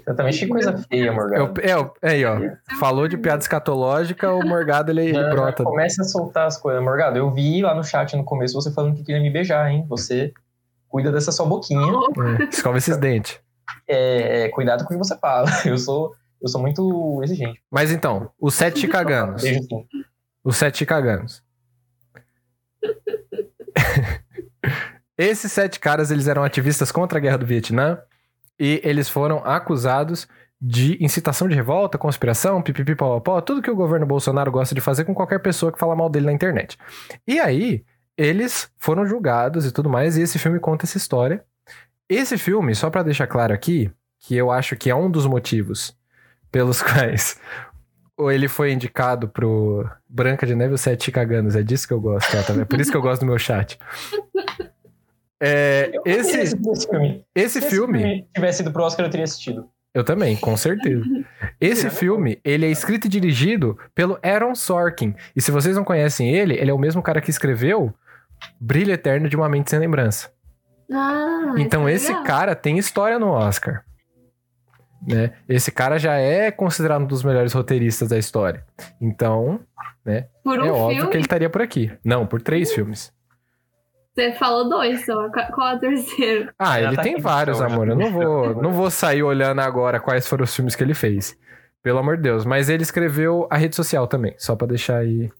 [0.00, 1.60] Exatamente, que coisa feia, É, Morgado.
[1.60, 2.38] o- é, o- aí, ó.
[2.78, 5.64] Falou de piada escatológica, o Morgado ele, ele Já- já brota.
[5.64, 6.80] Começa a soltar as coisas.
[6.82, 9.84] Morgado, eu vi lá no chat no começo você falando que queria me beijar, hein?
[9.88, 10.32] Você
[10.88, 11.92] cuida dessa sua boquinha.
[12.40, 13.40] É, escova esses dentes.
[13.88, 15.46] É, é, cuidado com o que você fala.
[15.66, 17.60] Eu sou, eu sou muito exigente.
[17.68, 19.42] Mas então, os sete chicaganos.
[19.42, 19.84] Beijo sim.
[20.44, 21.42] Os sete chicaganos.
[25.18, 27.98] Esses sete caras, eles eram ativistas contra a guerra do Vietnã
[28.58, 30.28] e eles foram acusados
[30.60, 35.14] de incitação de revolta, conspiração, pipipipopó, tudo que o governo Bolsonaro gosta de fazer com
[35.14, 36.78] qualquer pessoa que fala mal dele na internet.
[37.26, 37.84] E aí,
[38.16, 41.44] eles foram julgados e tudo mais, e esse filme conta essa história.
[42.08, 45.94] Esse filme, só pra deixar claro aqui, que eu acho que é um dos motivos
[46.50, 47.38] pelos quais
[48.30, 51.54] ele foi indicado pro Branca de Neve ou Sete Chicaganos.
[51.54, 52.54] É disso que eu gosto, tá?
[52.54, 53.78] É por isso que eu gosto do meu chat.
[55.40, 56.56] É, esse, esse
[56.88, 57.24] filme.
[57.34, 59.68] esse Se filme, tivesse ido pro Oscar, eu teria assistido.
[59.94, 61.04] eu também, com certeza.
[61.60, 65.14] Esse filme, ele é escrito e dirigido pelo Aaron Sorkin.
[65.34, 67.94] E se vocês não conhecem ele, ele é o mesmo cara que escreveu
[68.60, 70.30] Brilho Eterno de uma Mente Sem Lembrança.
[70.92, 72.24] Ah, Então é esse legal.
[72.24, 73.82] cara tem história no Oscar.
[75.06, 75.32] Né?
[75.48, 78.64] Esse cara já é considerado um dos melhores roteiristas da história.
[79.00, 79.60] Então,
[80.44, 81.90] Por um é óbvio filme, que ele estaria por aqui.
[82.04, 83.12] Não, por três filmes.
[84.16, 85.28] Você falou dois só.
[85.30, 86.50] Qual qual é o terceiro?
[86.58, 87.88] Ah, ele tá tem vários, então, amor.
[87.88, 91.36] Eu não vou, não vou sair olhando agora quais foram os filmes que ele fez.
[91.82, 92.44] Pelo amor de Deus.
[92.44, 95.30] Mas ele escreveu a rede social também, só pra deixar aí.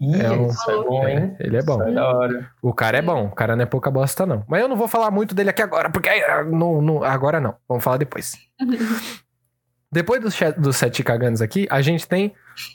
[0.00, 1.36] Ih, É um- isso é bom, hein?
[1.38, 1.78] É, ele é bom.
[1.80, 2.50] Isso é da hora.
[2.62, 3.26] O cara é bom.
[3.26, 4.42] O cara não é pouca bosta, não.
[4.48, 7.54] Mas eu não vou falar muito dele aqui agora, porque ah, não, não- agora não.
[7.68, 8.32] Vamos falar depois.
[9.92, 10.20] Depois
[10.56, 12.32] dos, Sete Caganos aqui, a gente tem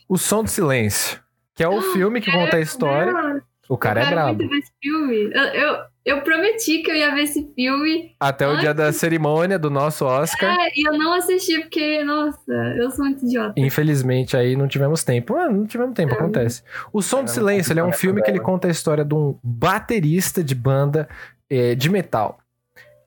[0.09, 1.19] O Som do Silêncio,
[1.55, 3.41] que é o filme que conta a história.
[3.67, 4.27] O cara eu é brabo.
[4.37, 5.31] muito ver esse filme.
[5.33, 8.15] Eu, eu, Eu prometi que eu ia ver esse filme.
[8.19, 10.55] Até o Antes- dia da cerimônia do nosso Oscar.
[10.59, 13.53] É, e eu não assisti porque, nossa, eu sou muito idiota.
[13.57, 15.35] Infelizmente, aí não tivemos tempo.
[15.35, 16.61] Ah, não tivemos tempo, acontece.
[16.93, 19.39] O Som do Silêncio ele é um filme que ele conta a história de um
[19.43, 21.09] baterista de banda
[21.49, 22.37] eh, de metal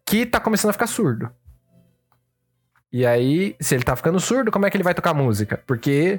[0.05, 1.31] que tá começando a ficar surdo.
[2.93, 5.63] E aí, se ele tá ficando surdo, como é que ele vai tocar música?
[5.67, 6.19] Porque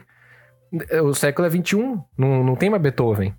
[1.04, 3.34] o século é 21, não, não tem mais Beethoven,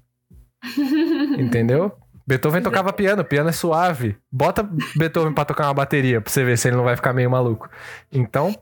[1.39, 1.93] entendeu?
[2.27, 4.17] Beethoven tocava piano, piano é suave.
[4.31, 4.63] Bota
[4.97, 7.69] Beethoven pra tocar uma bateria pra você ver se ele não vai ficar meio maluco.
[8.13, 8.55] Então,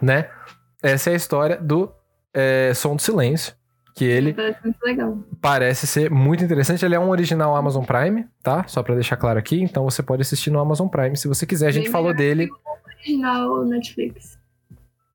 [0.00, 0.28] né?
[0.82, 1.92] Essa é a história do
[2.34, 3.54] eh, Som do Silêncio.
[3.94, 5.18] Que ele Parece legal.
[5.40, 6.82] parece ser muito interessante.
[6.84, 8.64] Ele é um original Amazon Prime, tá?
[8.66, 9.62] Só pra deixar claro aqui.
[9.62, 11.66] Então você pode assistir no Amazon Prime se você quiser.
[11.68, 12.48] A gente Bem falou dele.
[12.96, 14.38] Original Netflix.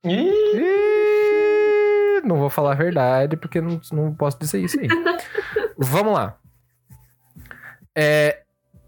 [0.05, 4.87] Ih, Ih, Não vou falar a verdade, porque não, não posso dizer isso aí.
[5.77, 6.37] Vamos lá.
[7.95, 8.43] É,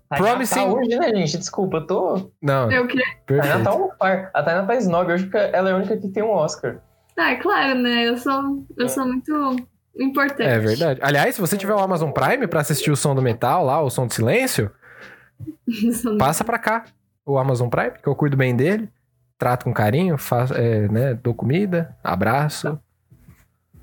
[0.09, 1.37] tá Promising- Natal hoje, né, gente?
[1.37, 2.31] Desculpa, eu tô.
[2.41, 2.99] não, Eu que.
[3.01, 4.27] A Tainá tá on fire.
[4.33, 6.77] A Tainá tá snob hoje porque ela é a única que tem um Oscar.
[7.17, 8.07] Ah, é claro, né?
[8.07, 9.55] Eu sou, eu sou muito
[9.99, 10.43] importante.
[10.49, 10.99] É verdade.
[11.03, 13.89] Aliás, se você tiver o Amazon Prime pra assistir o som do metal lá, o
[13.89, 14.71] som do silêncio,
[16.17, 16.85] passa pra cá.
[17.25, 18.89] O Amazon Prime, que eu cuido bem dele.
[19.37, 22.77] Trato com carinho, faço, é, né, dou comida, abraço.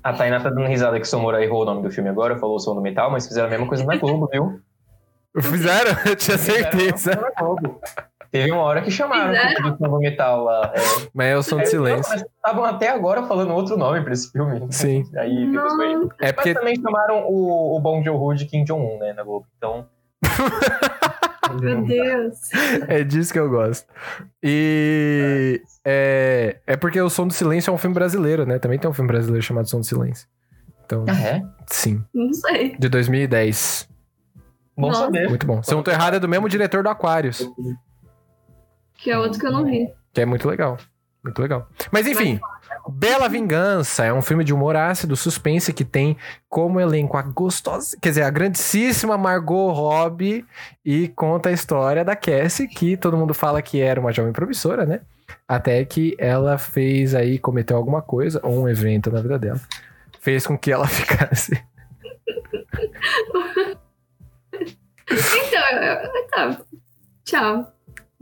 [0.07, 2.55] A Tainá tá dando risada que o Somora errou o nome do filme agora, falou
[2.55, 4.61] o som do metal, mas fizeram a mesma coisa na Globo, viu?
[5.41, 5.91] Fizeram?
[6.05, 7.11] Eu tinha Fizeram certeza.
[7.17, 7.81] coisa na Globo.
[8.31, 10.71] Teve uma hora que chamaram o filme do som do metal lá.
[10.73, 10.79] É,
[11.13, 12.09] Mas é o som do Aí, silêncio.
[12.13, 14.65] Mas estavam até agora falando outro nome pra esse filme.
[14.71, 15.03] Sim.
[15.17, 15.93] Aí depois foi.
[15.93, 19.23] Não, É porque Mas também chamaram o, o Bong Joon-ho de Kim Jong-un, né, na
[19.23, 19.45] Globo.
[19.57, 19.87] Então...
[21.55, 22.39] meu Deus.
[22.87, 23.85] é disso que eu gosto.
[24.43, 28.59] E é, é porque o Som do Silêncio é um filme brasileiro, né?
[28.59, 30.27] Também tem um filme brasileiro chamado Som do Silêncio.
[30.85, 31.41] Então, Ah, é?
[31.67, 32.03] sim.
[32.13, 32.75] Não sei.
[32.77, 33.89] De 2010.
[34.77, 35.01] Bom Nossa.
[35.05, 35.27] saber.
[35.27, 35.61] Muito bom.
[35.63, 37.49] Se eu não tô errado, é do mesmo diretor do Aquarius.
[38.95, 39.87] Que é outro que eu não vi.
[40.13, 40.77] Que é muito legal.
[41.23, 41.67] Muito legal.
[41.91, 42.39] Mas enfim,
[42.89, 46.17] Bela Vingança é um filme de humor ácido, suspense, que tem
[46.49, 50.45] como elenco a gostosa, quer dizer, a grandíssima Margot Robbie
[50.85, 54.85] e conta a história da Cassie, que todo mundo fala que era uma jovem promissora,
[54.85, 55.01] né?
[55.47, 59.59] Até que ela fez aí, cometeu alguma coisa, ou um evento na vida dela,
[60.19, 61.61] fez com que ela ficasse.
[65.09, 66.61] Então, tá.
[67.23, 67.73] Tchau.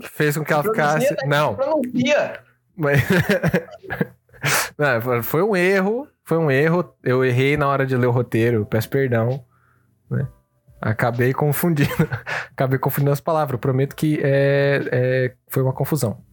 [0.01, 1.15] Fez com que ela ficasse.
[1.15, 2.39] Pronuncia, Não, Pronuncia!
[2.75, 3.01] Mas...
[4.77, 6.93] Não, foi- um erro, foi um erro.
[7.03, 9.43] Eu errei na hora de ler o roteiro, peço perdão.
[10.09, 10.27] né?
[10.81, 11.89] Acabei confundindo.
[12.51, 13.53] Acabei confundindo as palavras.
[13.53, 16.23] Eu prometo que é, é- foi uma confusão.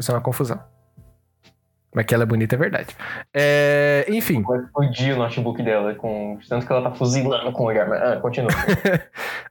[0.00, 0.60] Foi uma confusão.
[1.92, 2.96] Mas que ela é bonita é verdade.
[3.34, 4.42] É, enfim.
[4.42, 6.38] Vai explodir o notebook dela, com...
[6.48, 7.88] tanto que ela tá fuzilando com o olhar.
[7.88, 8.50] Mas, ah, continua.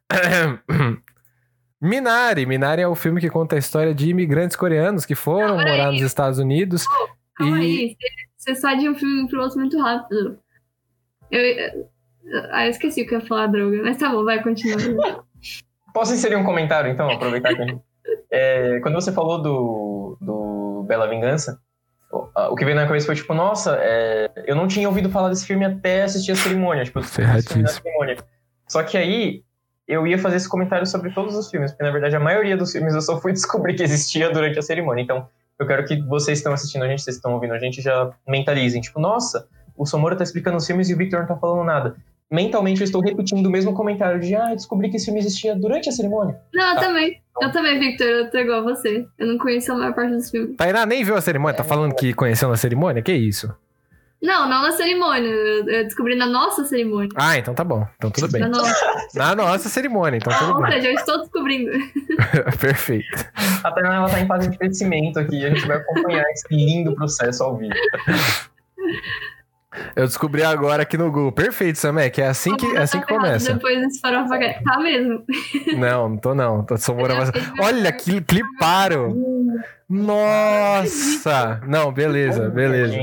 [1.81, 2.45] Minari.
[2.45, 5.91] Minari é o filme que conta a história de imigrantes coreanos que foram Não, morar
[5.91, 6.83] nos Estados Unidos.
[7.39, 7.97] Calma E- aí.
[8.37, 10.37] Você sai de um filme pro outro muito rápido.
[11.31, 11.89] Eu,
[12.51, 13.81] ah, eu esqueci o que eu ia falar, droga.
[13.83, 14.77] Mas tá bom, vai, continua.
[15.93, 17.09] Posso inserir um comentário, então?
[17.09, 17.65] Aproveitar que a.
[18.31, 21.59] É, quando você falou do, do Bela Vingança,
[22.11, 25.09] o, a- que veio na minha cabeça foi tipo, nossa, é, eu não tinha ouvido
[25.09, 26.83] falar desse filme até assistir a cerimônia.
[26.85, 27.67] Tipo, Ferradíssimo.
[27.67, 28.17] cerimônia.
[28.67, 29.43] Só que aí
[29.87, 32.71] eu ia fazer esse comentário sobre todos os filmes, porque na verdade a maioria dos
[32.71, 35.01] filmes eu só fui descobrir que existia durante a cerimônia.
[35.03, 35.27] Então,
[35.59, 38.81] eu quero que vocês estão assistindo a gente, vocês estão ouvindo a gente, já mentalizem.
[38.81, 41.95] Tipo, nossa, o Somora tá explicando os filmes e o Victor não tá falando nada.
[42.31, 45.55] Mentalmente eu estou repetindo o mesmo comentário de, ah, eu descobri que esse filme existia
[45.55, 46.39] durante a cerimônia.
[46.53, 46.81] Não, eu Tá.
[46.81, 47.21] também.
[47.41, 48.05] Eu também, Victor.
[48.07, 49.05] Eu tô igual a você.
[49.17, 50.55] Eu não conheço a maior parte dos filmes.
[50.57, 53.01] Tainá nem viu a cerimônia, tá falando que conheceu na cerimônia?
[53.01, 53.51] Que isso?
[54.21, 55.29] Não, não na cerimônia.
[55.29, 57.09] Eu descobri na nossa cerimônia.
[57.15, 57.87] Ah, então tá bom.
[57.95, 58.41] Então tudo bem.
[58.41, 58.85] Na nossa.
[59.15, 60.73] Na nossa cerimônia, então tudo Ou bem.
[60.73, 61.71] seja, eu estou descobrindo.
[62.59, 63.25] Perfeito.
[63.63, 66.93] A Tainá ela tá em fase de crescimento aqui, a gente vai acompanhar esse lindo
[66.95, 67.73] processo ao vivo.
[69.95, 71.31] Eu descobri agora aqui no Google.
[71.31, 72.19] Perfeito, Samek.
[72.21, 73.53] É assim que, é assim que começa.
[73.53, 74.37] Depois desse farofa.
[74.65, 75.23] Tá mesmo.
[75.77, 76.63] Não, não tô não.
[76.63, 79.15] Tô só morando Olha, que cliparam.
[79.89, 81.61] Nossa.
[81.67, 82.97] Não, beleza, beleza.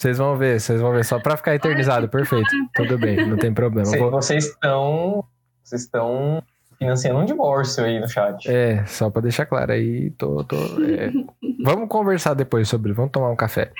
[0.00, 1.04] Vocês vão ver, vocês vão ver.
[1.04, 2.08] Só pra ficar eternizado.
[2.08, 2.48] Perfeito.
[2.74, 3.84] Tudo bem, não tem problema.
[3.84, 5.22] Cê- vou- Vocês estão.
[5.62, 6.42] Vocês estão
[6.78, 8.50] financiando um divórcio aí no chat.
[8.50, 10.42] É, só pra deixar claro aí, tô.
[10.44, 11.12] tô é.
[11.62, 13.70] Vamos conversar depois sobre, vamos tomar um café.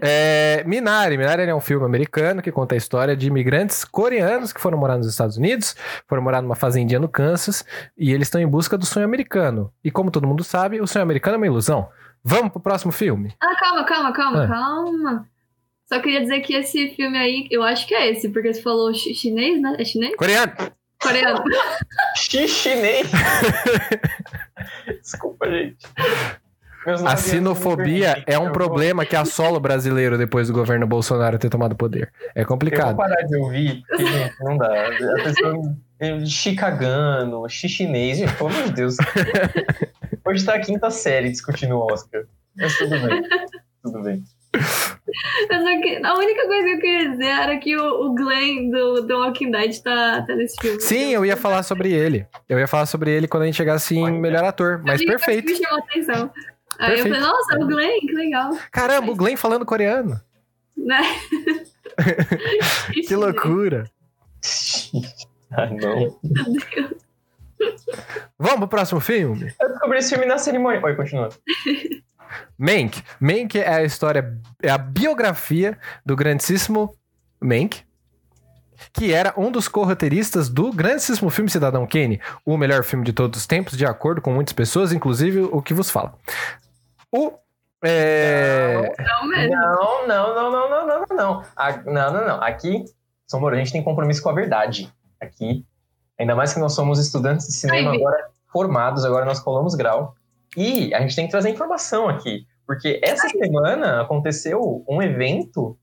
[0.00, 4.60] É, Minari, Minari é um filme americano que conta a história de imigrantes coreanos que
[4.60, 5.74] foram morar nos Estados Unidos,
[6.06, 7.64] foram morar numa fazendinha no Kansas
[7.98, 9.72] e eles estão em busca do sonho americano.
[9.82, 11.88] E como todo mundo sabe, o sonho americano é uma ilusão.
[12.22, 13.34] Vamos pro próximo filme?
[13.40, 14.48] Ah, calma, calma, calma, Ah.
[14.48, 15.26] calma.
[15.88, 18.92] Só queria dizer que esse filme aí, eu acho que é esse, porque você falou
[18.92, 19.76] chi- chinês, né?
[19.78, 20.16] É chinês?
[20.16, 20.52] Coreano!
[21.00, 21.44] Coreano.
[22.16, 23.06] Xixinês.
[25.00, 25.76] Desculpa, gente.
[26.86, 31.50] Meus A sinofobia é um problema que assola o brasileiro depois do governo Bolsonaro ter
[31.50, 32.12] tomado poder.
[32.34, 32.96] É Eu vou complicado.
[32.96, 34.86] parar de ouvir, porque, gente, não dá.
[34.86, 38.96] A pessoa é chicagano, xixinês, gente, pelo amor de Deus.
[40.24, 42.22] Hoje tá a quinta série discutindo o Oscar.
[42.56, 43.22] Mas tudo bem.
[43.82, 44.24] Tudo bem.
[45.50, 49.06] Eu que- a única coisa que eu queria dizer era que o, o Glenn do
[49.06, 50.80] The Walking Dead tá, tá nesse filme.
[50.80, 52.26] Sim, eu ia falar sobre ele.
[52.48, 54.82] Eu ia falar sobre ele quando a gente chegasse em melhor ator.
[54.84, 55.46] Mas Foi perfeito.
[55.52, 56.30] Me chamou a atenção.
[56.78, 57.08] Aí Perfeito.
[57.08, 58.50] eu falei, nossa, o Glenn, que legal.
[58.70, 60.20] Caramba, o Glenn falando coreano.
[60.76, 61.00] Né?
[63.06, 63.90] Que loucura.
[65.52, 66.18] Ah, não.
[68.38, 69.52] Vamos pro próximo filme?
[69.60, 70.80] Eu descobri esse filme na cerimônia.
[70.84, 71.28] Oi, continua.
[72.58, 73.02] Mank.
[73.20, 76.94] Mank é a história, é a biografia do grandíssimo
[77.40, 77.82] Mank,
[78.92, 83.40] que era um dos co-roteiristas do grandíssimo filme Cidadão Kane, o melhor filme de todos
[83.40, 86.14] os tempos, de acordo com muitas pessoas, inclusive o que vos fala.
[87.10, 87.32] O.
[87.82, 88.92] É...
[88.98, 89.26] Não.
[89.26, 91.44] Não, não, não, não, não, não, não, não.
[91.54, 92.42] A- não, não, não.
[92.42, 92.84] Aqui,
[93.26, 94.92] Somoro, a gente tem compromisso com a verdade.
[95.20, 95.64] Aqui,
[96.18, 100.14] ainda mais que nós somos estudantes de cinema Ai, agora formados, agora nós colamos grau.
[100.56, 102.46] E a gente tem que trazer informação aqui.
[102.66, 105.78] Porque essa semana aconteceu um evento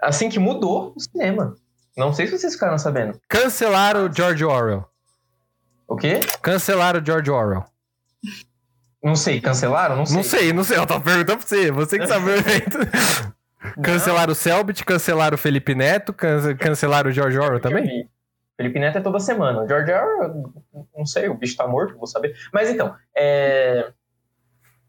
[0.00, 1.54] assim que mudou o cinema.
[1.96, 3.18] Não sei se vocês ficaram sabendo.
[3.28, 4.84] Cancelaram o George Orwell.
[5.88, 6.20] O quê?
[6.40, 7.64] Cancelaram o George Orwell.
[9.02, 9.96] Não sei, cancelaram?
[9.96, 10.16] Não sei.
[10.16, 11.70] Não sei, não sei, eu tô perguntando pra você.
[11.72, 12.78] Você que sabe o evento.
[13.82, 18.08] Cancelaram o Selbit, cancelaram o Felipe Neto, cance- cancelaram o George Orwell também?
[18.60, 19.62] Felipe Neto é toda semana.
[19.62, 20.52] O George Orwell,
[20.94, 22.36] não sei, o bicho tá morto, vou saber.
[22.52, 23.90] Mas então, é,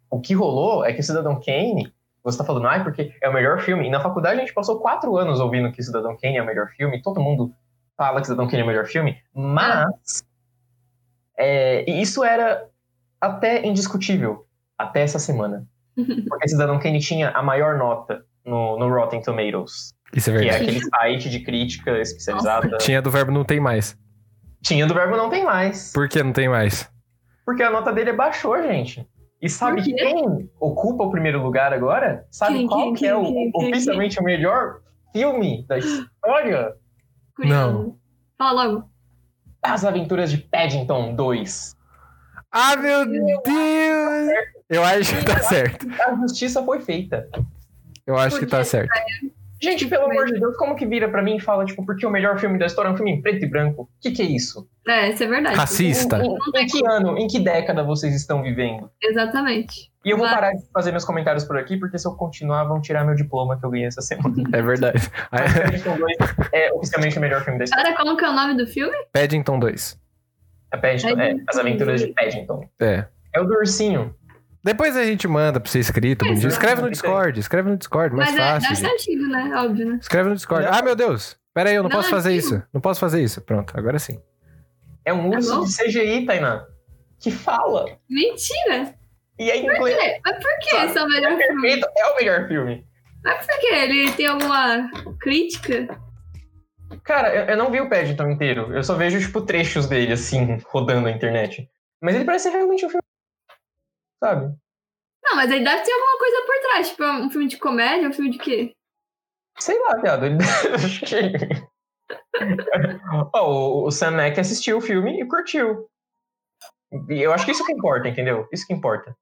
[0.09, 1.89] o que rolou é que o Cidadão Kane,
[2.21, 3.87] você tá falando, ai, porque é o melhor filme.
[3.87, 6.67] E na faculdade a gente passou quatro anos ouvindo que Cidadão Kane é o melhor
[6.71, 7.01] filme.
[7.01, 7.55] Todo mundo
[7.95, 9.17] fala que Cidadão Kane é o melhor filme.
[9.33, 10.21] Mas,
[11.37, 12.67] é, e isso era
[13.21, 14.45] até indiscutível,
[14.77, 15.65] até essa semana.
[16.27, 20.41] Porque Cidadão Kane tinha a maior nota no, no Rotten Tomatoes, Isso é que é
[20.41, 20.63] verdade.
[20.63, 22.77] aquele site de crítica especializada.
[22.77, 23.97] Tinha do verbo não tem mais.
[24.61, 25.91] Tinha do verbo não tem mais.
[25.93, 26.89] Por que não tem mais?
[27.45, 29.07] Porque a nota dele baixou, gente.
[29.41, 32.27] E sabe quem ocupa o primeiro lugar agora?
[32.29, 35.79] Sabe Quem, qual quem, que é o, quem, quem, quem, oficialmente o melhor filme da
[35.79, 36.75] história?
[37.35, 37.97] Curioso.
[38.37, 38.89] Fala logo.
[39.63, 41.75] As Aventuras de Paddington 2.
[42.51, 44.29] Ah, meu Deus!
[44.69, 45.87] Eu acho que tá certo.
[46.05, 47.27] A justiça foi feita.
[48.05, 48.91] Eu acho que tá certo.
[49.61, 52.09] Gente, pelo amor de Deus, como que vira pra mim e fala, tipo, porque o
[52.09, 53.83] melhor filme da história é um filme em preto e branco?
[53.83, 54.67] O que, que é isso?
[54.87, 55.55] É, isso é verdade.
[55.55, 56.17] Racista.
[56.17, 58.89] Em, em- em que ano, em que década vocês estão vivendo?
[59.01, 59.91] Exatamente.
[60.03, 62.63] E eu vou Mas- parar de fazer meus comentários por aqui, porque se eu continuar,
[62.63, 64.33] vão tirar meu diploma que eu ganhei essa semana.
[64.51, 64.99] É verdade.
[65.29, 66.17] Paddington 2
[66.53, 67.85] é oficialmente o melhor filme da história.
[67.85, 68.95] Cara, como que é o nome do filme?
[69.13, 69.99] Paddington 2.
[70.73, 72.67] É, Paddington, é, As Aventuras de Paddington.
[72.81, 73.05] É.
[73.33, 74.13] É o do ursinho.
[74.63, 76.23] Depois a gente manda pra você escrito.
[76.25, 76.49] bonitinho.
[76.49, 78.61] Escreve no Discord, escreve no Discord, mais Mas é, fácil.
[78.69, 78.93] deve ser gente.
[78.93, 79.51] antigo, né?
[79.55, 79.97] Óbvio, né?
[80.01, 80.65] Escreve no Discord.
[80.65, 80.73] Não.
[80.73, 81.35] Ah, meu Deus!
[81.53, 82.45] Pera aí, eu não, Não, posso fazer antigo.
[82.55, 82.63] isso.
[82.73, 83.41] Não posso fazer isso.
[83.41, 84.19] Pronto, agora sim.
[85.03, 85.65] É um urso bom?
[85.65, 86.65] de CGI, Tainá.
[87.19, 87.85] Que fala.
[88.09, 88.93] Mentira!
[89.39, 89.97] E é Por inglês.
[89.97, 90.19] quê?
[90.23, 91.81] Mas por que esse é o É melhor filme?
[91.97, 92.85] é o melhor filme.
[93.23, 93.67] Mas por que?
[93.67, 95.99] Ele tem alguma crítica?
[97.03, 98.73] Cara, eu, eu não vi o Paddington inteiro.
[98.75, 101.67] Eu só vejo, tipo, trechos dele, assim, rodando na internet.
[102.01, 103.01] Mas ele parece ser realmente um filme.
[104.21, 104.55] Sabe?
[105.23, 106.89] Não, mas ele deve ter alguma coisa por trás.
[106.89, 108.73] Tipo, um filme de comédia, um filme de quê?
[109.59, 110.25] Sei lá, viado.
[110.25, 110.37] Ele...
[110.75, 111.71] Acho que-
[113.33, 115.87] Ó, o, Mack assistiu o filme e curtiu.
[117.09, 118.47] E eu acho que isso que importa, entendeu?
[118.51, 119.15] Isso que importa.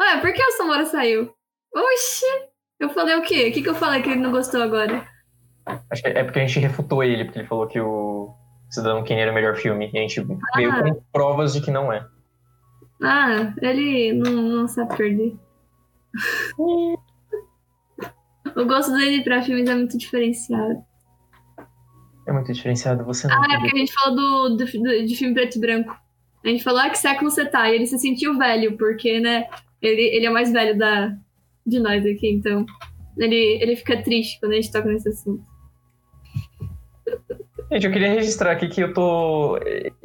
[0.00, 1.32] Ué, por que o Samora saiu?
[1.72, 2.26] Oxi!
[2.80, 3.48] Eu falei o quê?
[3.48, 5.08] O que, que eu falei que ele não gostou agora?
[5.90, 8.34] Acho que é porque a gente refutou ele, porque ele falou que o
[8.70, 9.90] Cidadão Kane era o melhor filme.
[9.92, 10.20] E a gente
[10.56, 12.04] veio com provas de que não é.
[13.02, 15.36] Ah, ele não, não sabe perder.
[16.58, 16.96] o
[18.66, 20.82] gosto dele pra filmes é muito diferenciado.
[22.26, 23.40] É muito diferenciado, você não.
[23.42, 25.96] Ah, é porque a gente falou do, do, do- de filme preto e branco.
[26.44, 27.68] A gente falou, ah, que século você tá?
[27.70, 29.46] E ele se sentiu velho, porque, né,
[29.82, 31.14] ele, ele é mais velho da,
[31.66, 32.64] de nós aqui, então.
[33.18, 35.44] Ele, ele fica triste quando a gente toca nesse assunto.
[37.70, 39.58] Gente, eu queria registrar aqui que eu tô.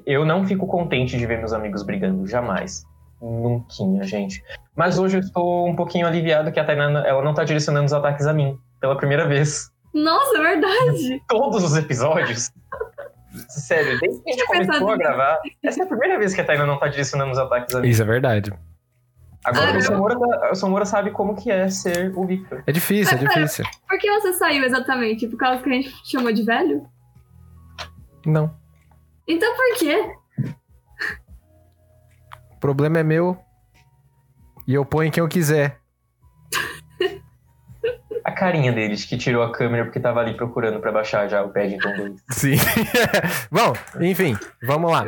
[0.06, 2.84] Eu não fico contente de ver meus amigos brigando, jamais.
[3.22, 4.44] Nunca, gente.
[4.76, 7.94] Mas hoje eu estou um pouquinho aliviado que a Tainá ela não tá direcionando os
[7.94, 8.58] ataques a mim.
[8.80, 9.70] Pela primeira vez.
[9.94, 11.22] Nossa, é verdade!
[11.28, 12.50] Todos os episódios.
[13.48, 16.44] Sério, desde que a gente começou a gravar, essa é a primeira vez que a
[16.44, 17.88] Tainá não tá direcionando os ataques a mim.
[17.90, 18.52] Isso é verdade.
[19.46, 22.64] Agora Ah, o Samora, tá- o Samora sabe como que é ser o Victor.
[22.68, 23.66] É difícil, é difícil.
[23.88, 25.28] Por que você saiu exatamente?
[25.28, 26.86] Por causa que a gente chamou de velho?
[28.26, 28.54] Não.
[29.28, 30.16] Então por quê?
[32.52, 33.38] O problema é meu.
[34.68, 35.80] E eu ponho quem eu quiser.
[38.24, 41.50] A carinha deles que tirou a câmera porque tava ali procurando pra baixar já o
[41.50, 42.24] Paddington 2.
[42.30, 42.56] Sim.
[43.52, 45.06] Bom, enfim, vamos lá.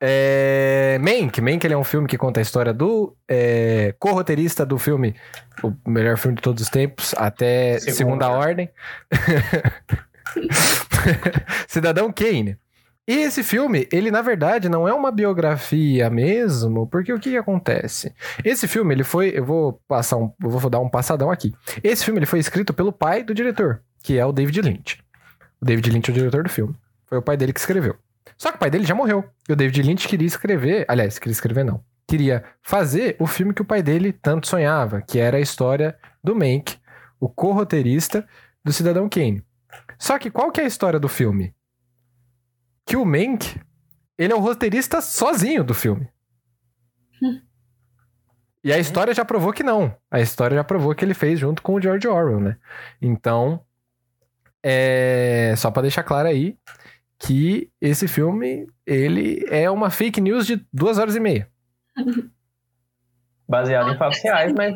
[0.00, 0.96] É...
[1.00, 1.40] Mank.
[1.40, 5.16] Mank ele é um filme que conta a história do é, co-roteirista do filme,
[5.64, 7.96] o melhor filme de todos os tempos, até Segunda.
[7.96, 8.70] Segunda Ordem.
[11.68, 12.58] Cidadão Kane.
[13.06, 17.36] E esse filme, ele na verdade não é uma biografia mesmo, porque o que, que
[17.36, 18.14] acontece?
[18.42, 21.54] Esse filme, ele foi, eu vou passar um, vou dar um passadão aqui.
[21.82, 25.04] Esse filme ele foi escrito pelo pai do diretor, que é o David Lynch.
[25.60, 26.74] O David Lynch é o diretor do filme.
[27.04, 27.94] Foi o pai dele que escreveu.
[28.38, 29.22] Só que o pai dele já morreu.
[29.46, 31.82] E o David Lynch queria escrever, aliás, queria escrever não.
[32.08, 36.34] Queria fazer o filme que o pai dele tanto sonhava, que era a história do
[36.34, 36.76] Mank,
[37.20, 38.26] o co-roteirista
[38.64, 39.42] do Cidadão Kane.
[39.98, 41.54] Só que qual que é a história do filme?
[42.86, 43.60] Que o Mank,
[44.18, 46.08] ele é o roteirista sozinho do filme.
[48.62, 49.94] E a história já provou que não.
[50.10, 52.56] A história já provou que ele fez junto com o George Orwell, né?
[53.00, 53.62] Então,
[54.62, 56.56] é só pra deixar claro aí
[57.18, 61.50] que esse filme, ele é uma fake news de duas horas e meia.
[63.46, 64.74] Baseado em fatos reais, mas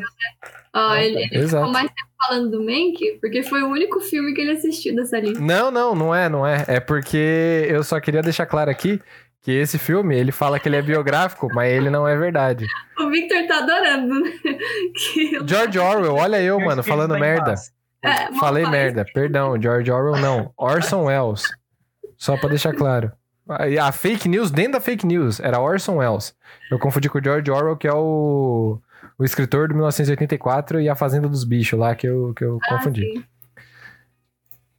[0.74, 1.64] Ó, ele, ele Exato.
[1.66, 5.18] ficou mais tempo falando do Mank porque foi o único filme que ele assistiu dessa
[5.20, 5.40] lista.
[5.42, 6.64] Não, não, não é, não é.
[6.66, 9.00] É porque eu só queria deixar claro aqui
[9.40, 12.66] que esse filme, ele fala que ele é biográfico, mas ele não é verdade.
[12.98, 14.32] O Victor tá adorando, né?
[15.14, 17.54] Que- George Orwell, olha eu, mano, falando da merda.
[18.02, 18.72] É, Falei vai.
[18.72, 20.52] merda, perdão, George Orwell não.
[20.56, 21.42] Orson Welles.
[22.16, 23.10] Só pra deixar claro.
[23.80, 26.34] A fake news dentro da fake news era Orson Welles.
[26.70, 28.78] Eu confundi com o George Orwell, que é o,
[29.18, 32.76] o escritor do 1984 e A Fazenda dos Bichos lá, que eu, que eu Ah,
[32.76, 33.02] confundi.
[33.02, 33.24] sim.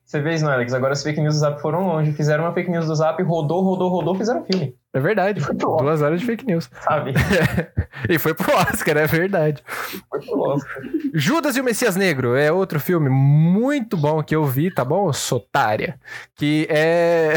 [0.06, 0.74] Você vê isso, não, Alex?
[0.74, 2.12] Agora as fake news do Zap foram longe.
[2.14, 5.40] Fizeram uma fake news do Zap, rodou, rodou, rodou, fizeram um filme, É verdade.
[5.40, 5.76] Foi pro.
[5.78, 6.68] Duas horas de fake news.
[6.82, 7.14] sabe?
[8.10, 9.62] E foi pro Oscar, é verdade.
[10.10, 10.82] Foi pro Oscar.
[11.14, 15.12] Judas e o Messias Negro é outro filme muito bom que eu vi, tá bom?
[15.14, 16.00] Sotária.
[16.36, 17.34] Que é.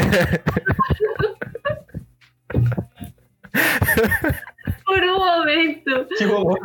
[4.93, 6.55] Por um momento, Que rolou.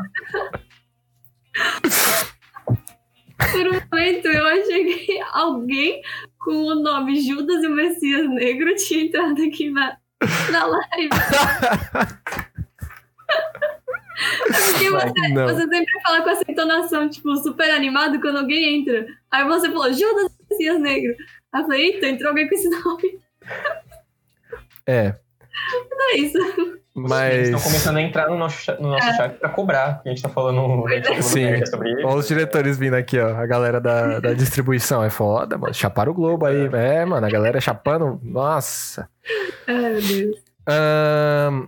[3.38, 6.02] por um momento, eu achei que alguém
[6.38, 9.96] com o nome Judas e o Messias Negro tinha entrado aqui na,
[10.50, 11.08] na live.
[14.66, 15.46] Porque você, Não.
[15.46, 19.06] você sempre fala com essa entonação, tipo, super animado quando alguém entra.
[19.30, 21.14] Aí você falou, Judas e o Messias Negro.
[21.54, 23.20] Aí eu falei, eita, entrou alguém com esse nome.
[24.86, 25.14] É,
[25.90, 26.38] Não é isso.
[26.98, 27.48] Eles mas.
[27.48, 30.28] estão começando a entrar no nosso, chat- no nosso chat pra cobrar, a gente tá
[30.28, 31.66] falando, a gente tá falando Sim.
[31.66, 32.04] sobre ele.
[32.04, 33.36] Olha os diretores vindo aqui, ó.
[33.36, 35.02] A galera da, da distribuição.
[35.04, 35.72] É foda, mano.
[35.74, 36.68] Chaparam o Globo aí.
[36.72, 37.26] É, mano.
[37.26, 38.20] A galera chapando.
[38.22, 39.08] Nossa.
[39.66, 40.36] Ai, meu Deus.
[40.66, 41.66] Ahn,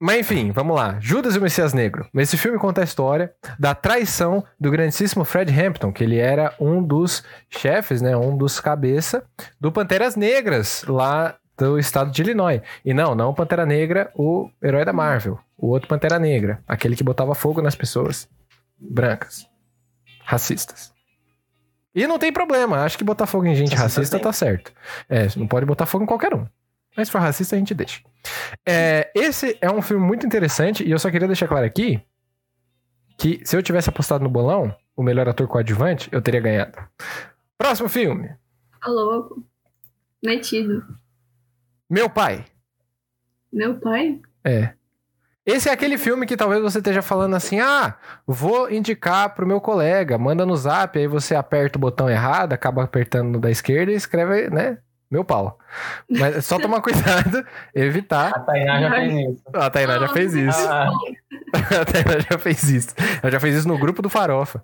[0.00, 0.96] mas enfim, vamos lá.
[1.00, 2.06] Judas e o Messias Negro.
[2.14, 6.80] Esse filme conta a história da traição do grandíssimo Fred Hampton, que ele era um
[6.82, 8.16] dos chefes, né?
[8.16, 9.24] Um dos cabeça
[9.60, 12.62] do Panteras Negras lá do estado de Illinois.
[12.84, 15.38] E não, não o Pantera Negra, o herói da Marvel.
[15.56, 16.62] O outro Pantera Negra.
[16.66, 18.28] Aquele que botava fogo nas pessoas
[18.78, 19.46] brancas.
[20.24, 20.92] Racistas.
[21.94, 22.84] E não tem problema.
[22.84, 24.72] Acho que botar fogo em gente Racista racista tá certo.
[25.08, 26.46] É, não pode botar fogo em qualquer um.
[26.96, 28.00] Mas se for racista, a gente deixa.
[28.66, 32.00] É, esse é um filme muito interessante e eu só queria deixar claro aqui
[33.18, 36.78] que se eu tivesse apostado no bolão, o melhor ator coadjuvante, eu teria ganhado.
[37.56, 38.28] Próximo filme.
[38.80, 39.44] Tá louco.
[40.22, 40.84] Metido.
[41.88, 42.44] Meu pai.
[43.52, 44.20] Meu pai?
[44.44, 44.72] É.
[45.44, 49.60] Esse é aquele filme que talvez você esteja falando assim: ah, vou indicar pro meu
[49.60, 53.90] colega, manda no zap, aí você aperta o botão errado, acaba apertando no da esquerda
[53.90, 54.76] e escreve, né?
[55.10, 55.58] Meu pau.
[56.06, 57.42] Mas é só tomar cuidado,
[57.74, 58.30] evitar.
[58.34, 59.42] A Tainá já fez isso.
[59.54, 60.68] A Tainá já fez isso.
[60.68, 60.90] Ah,
[61.80, 62.94] A Tainá já fez isso.
[63.22, 64.62] Ela já fez isso no grupo do Farofa.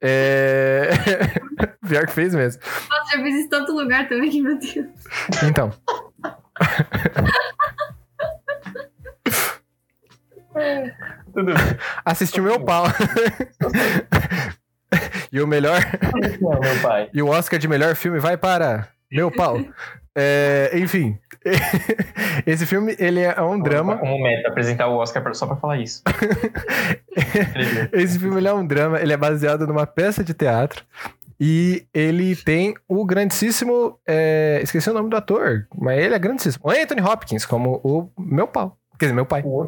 [0.00, 0.90] É...
[1.86, 2.60] Pior que fez mesmo.
[2.90, 4.86] Nossa, já fiz isso em tanto lugar também meu Deus.
[5.44, 5.72] Então.
[11.32, 11.78] Tudo bem.
[12.04, 12.86] Assistiu meu pau.
[15.32, 15.80] e o melhor.
[16.40, 17.10] Não, meu pai.
[17.12, 19.58] E o Oscar de melhor filme vai para Meu Pau.
[20.14, 21.18] É, enfim.
[22.46, 23.98] Esse filme, ele é um drama.
[23.98, 26.02] Como meta, apresentar o Oscar só pra falar isso.
[27.92, 30.84] Esse filme ele é um drama, ele é baseado numa peça de teatro.
[31.40, 33.98] E ele tem o grandíssimo.
[34.06, 36.64] é, esqueci o nome do ator, mas ele é grandíssimo.
[36.66, 38.78] O Anthony Hopkins, como o meu pau.
[38.98, 39.42] Quer dizer, meu pai.
[39.44, 39.66] O.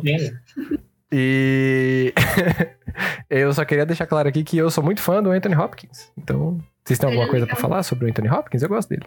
[1.12, 2.12] E
[3.30, 6.10] eu só queria deixar claro aqui que eu sou muito fã do Anthony Hopkins.
[6.18, 7.68] Então, vocês têm alguma Ele é coisa pra legal.
[7.70, 8.62] falar sobre o Anthony Hopkins?
[8.62, 9.06] Eu gosto dele.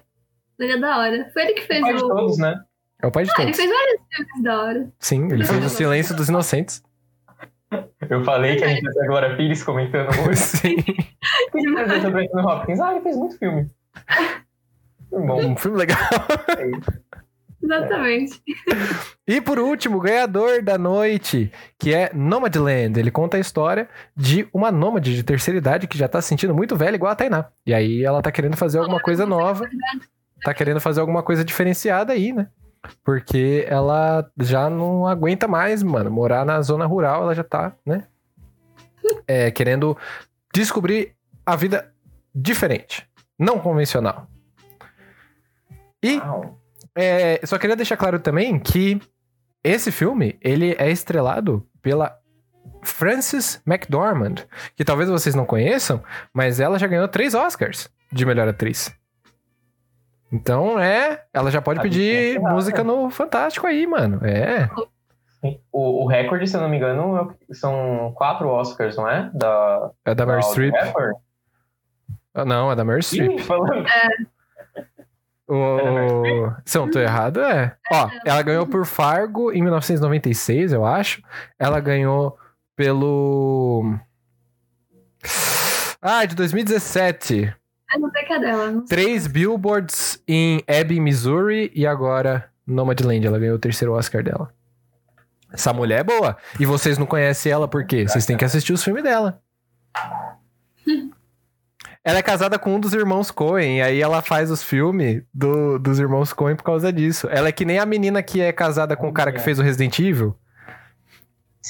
[0.59, 1.29] Ele é da hora.
[1.33, 2.07] Foi ele que fez Pai de o.
[2.07, 2.55] todos, né?
[3.01, 3.57] É o pai de Ah, ele todos.
[3.57, 4.89] fez vários filmes da hora.
[4.99, 6.83] Sim, ele fez o Silêncio dos Inocentes.
[8.09, 10.39] Eu falei que a gente ia ter a Glória Pires comentando hoje.
[10.41, 10.75] Sim.
[12.01, 12.79] Sobre Anthony Hopkins?
[12.79, 13.67] Ah, ele fez muito filme.
[15.11, 15.97] Bom, Um filme legal.
[17.61, 18.41] Exatamente.
[19.27, 22.97] E por último, o ganhador da noite, que é Nomadland.
[22.97, 26.55] Ele conta a história de uma nômade de terceira idade que já tá se sentindo
[26.55, 27.47] muito velha, igual a Tainá.
[27.65, 29.69] E aí ela tá querendo fazer alguma coisa nova,
[30.43, 32.47] tá querendo fazer alguma coisa diferenciada aí, né?
[33.03, 38.07] Porque ela já não aguenta mais, mano, morar na zona rural, ela já tá, né?
[39.27, 39.97] É, querendo
[40.53, 41.15] descobrir
[41.45, 41.91] a vida
[42.33, 43.07] diferente,
[43.37, 44.27] não convencional.
[46.03, 46.21] E
[46.95, 49.01] é, só queria deixar claro também que
[49.63, 52.17] esse filme, ele é estrelado pela
[52.83, 56.01] Frances McDormand, que talvez vocês não conheçam,
[56.33, 58.93] mas ela já ganhou três Oscars de melhor atriz.
[60.31, 64.19] Então, é, ela já pode A pedir é música no Fantástico aí, mano.
[64.25, 64.69] É.
[65.71, 69.29] O, o recorde, se eu não me engano, são quatro Oscars, não é?
[69.33, 70.73] Da, É da Meryl Streep.
[72.33, 73.39] Ah, Não, é da Meryl Streep.
[73.39, 73.85] Falando-
[75.47, 76.51] O...
[76.63, 77.75] Se eu não tô errado, é.
[77.91, 81.23] Ó, ela ganhou por Fargo em 1996, eu acho.
[81.57, 82.37] Ela ganhou
[82.75, 83.95] pelo.
[85.99, 87.51] Ah, de 2017.
[87.93, 88.71] Eu não sei que é dela.
[88.71, 88.97] Não sei.
[88.97, 91.71] Três billboards em Ebbing, Missouri.
[91.73, 93.25] E agora Nomadland.
[93.25, 94.53] Ela ganhou o terceiro Oscar dela.
[95.51, 96.37] Essa mulher é boa.
[96.59, 98.07] E vocês não conhecem ela por quê?
[98.07, 99.41] Vocês têm que assistir os filmes dela.
[102.01, 105.77] Ela é casada com um dos irmãos Coen, e aí ela faz os filmes do,
[105.77, 107.27] dos irmãos Coen por causa disso.
[107.29, 109.61] Ela é que nem a menina que é casada com o cara que fez o
[109.61, 110.33] Resident Evil,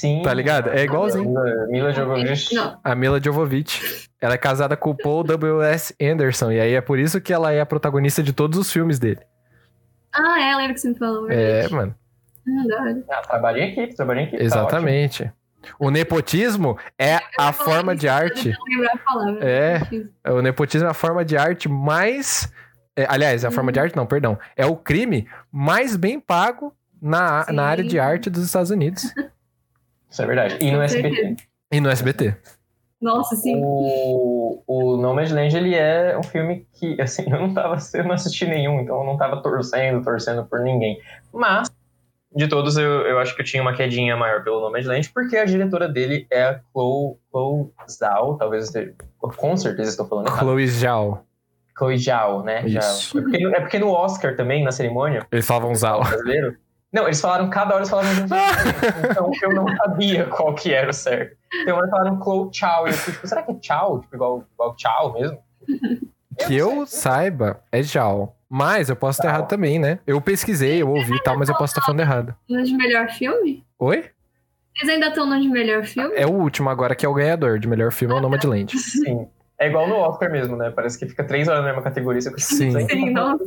[0.00, 0.22] Sim.
[0.22, 0.70] tá ligado?
[0.70, 1.28] É igualzinho.
[1.30, 2.54] Mila, Mila Jovovich.
[2.54, 2.78] Não.
[2.82, 4.08] A Mila Jovovich.
[4.20, 5.94] Ela é casada com o Paul W.S.
[6.00, 8.98] Anderson, e aí é por isso que ela é a protagonista de todos os filmes
[8.98, 9.20] dele.
[10.12, 11.30] Ah, é, lembro que você me falou.
[11.30, 11.94] É, mano,
[13.10, 14.38] Ah, trabalhei em equipe, trabalhei em equipe.
[14.38, 15.32] tá exatamente.
[15.78, 18.48] O nepotismo é a forma de arte.
[18.48, 19.38] Eu não lembro a palavra.
[19.46, 20.30] É.
[20.30, 22.50] O nepotismo é a forma de arte mais.
[22.96, 24.38] é, aliás, é a forma de arte, não, perdão.
[24.56, 27.52] É o crime mais bem pago na, Sim.
[27.52, 29.04] na área de arte dos Estados Unidos.
[30.10, 30.58] Isso é verdade.
[30.60, 31.14] E no Com SBT.
[31.14, 31.36] certeza.
[31.72, 32.36] E no SBT.
[33.00, 33.54] Nossa, sim.
[33.64, 38.44] O, o Nomadland, ele é um filme que, assim, eu não tava, eu não assisti
[38.46, 40.98] nenhum, então eu não tava torcendo, torcendo por ninguém.
[41.32, 41.70] Mas,
[42.34, 45.44] de todos, eu, eu acho que eu tinha uma quedinha maior pelo Nomadland, porque a
[45.46, 50.40] diretora dele é a Chloe, Chloe Zhao, talvez, eu esteja- com certeza estou falando errado.
[50.40, 51.24] Chloe Zhao.
[51.78, 52.66] Chloe Zhao, né?
[52.66, 53.12] Isso.
[53.12, 53.22] Zhao.
[53.22, 56.00] É, porque, é porque no Oscar também, na cerimônia, Eles falavam Zhao.
[56.00, 56.56] brasileiro,
[56.92, 58.26] não, eles falaram, cada hora eles falavam de um
[59.10, 61.36] então eu não sabia qual que era o certo.
[61.62, 64.00] Então eles falaram Chloe Chao, e eu fui tipo, será que é Chao?
[64.00, 65.38] Tipo, igual, igual Chao mesmo?
[66.46, 68.36] Que eu saiba, é Zhao.
[68.48, 70.00] Mas eu posso estar errado também, né?
[70.04, 72.34] Eu pesquisei, eu ouvi e tal, mas eu posso estar falando errado.
[72.48, 73.64] No de melhor filme?
[73.78, 74.10] Oi?
[74.76, 76.12] Eles ainda estão no de melhor filme?
[76.16, 78.76] É o último agora que é o ganhador de melhor filme, é o Nomadland.
[78.76, 79.28] Sim.
[79.58, 80.70] É igual no Oscar mesmo, né?
[80.70, 82.20] Parece que fica três horas na mesma categoria.
[82.20, 82.88] Você Sim.
[82.88, 83.44] Sim, nossa.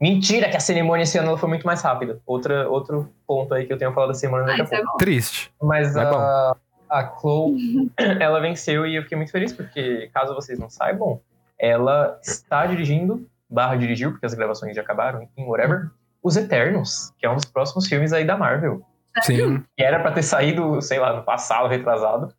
[0.00, 2.20] Mentira, que a cerimônia esse ano ela foi muito mais rápida.
[2.26, 4.76] Outra, outro ponto aí que eu tenho falado da semana Ah, daqui a isso é
[4.78, 4.92] pouco.
[4.92, 4.98] bom.
[4.98, 5.52] Triste.
[5.60, 6.56] Mas É a,
[6.88, 7.90] a Chloe,
[8.20, 11.20] ela venceu e eu fiquei muito feliz, porque, caso vocês não saibam,
[11.58, 15.90] ela está dirigindo, barra dirigiu, porque as gravações já acabaram, enfim, whatever,
[16.22, 18.82] Os Eternos, que é um dos próximos filmes aí da Marvel.
[19.22, 19.64] Sim.
[19.76, 22.32] Que era pra ter saído, sei lá, no passado, retrasado.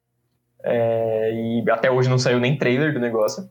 [0.64, 3.49] É, e até hoje não saiu nem trailer do negócio.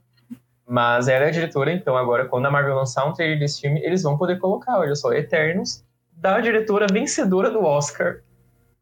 [0.69, 3.81] Mas ela é a diretora, então agora, quando a Marvel lançar um trailer desse filme,
[3.83, 8.19] eles vão poder colocar, olha só, Eternos, da diretora vencedora do Oscar.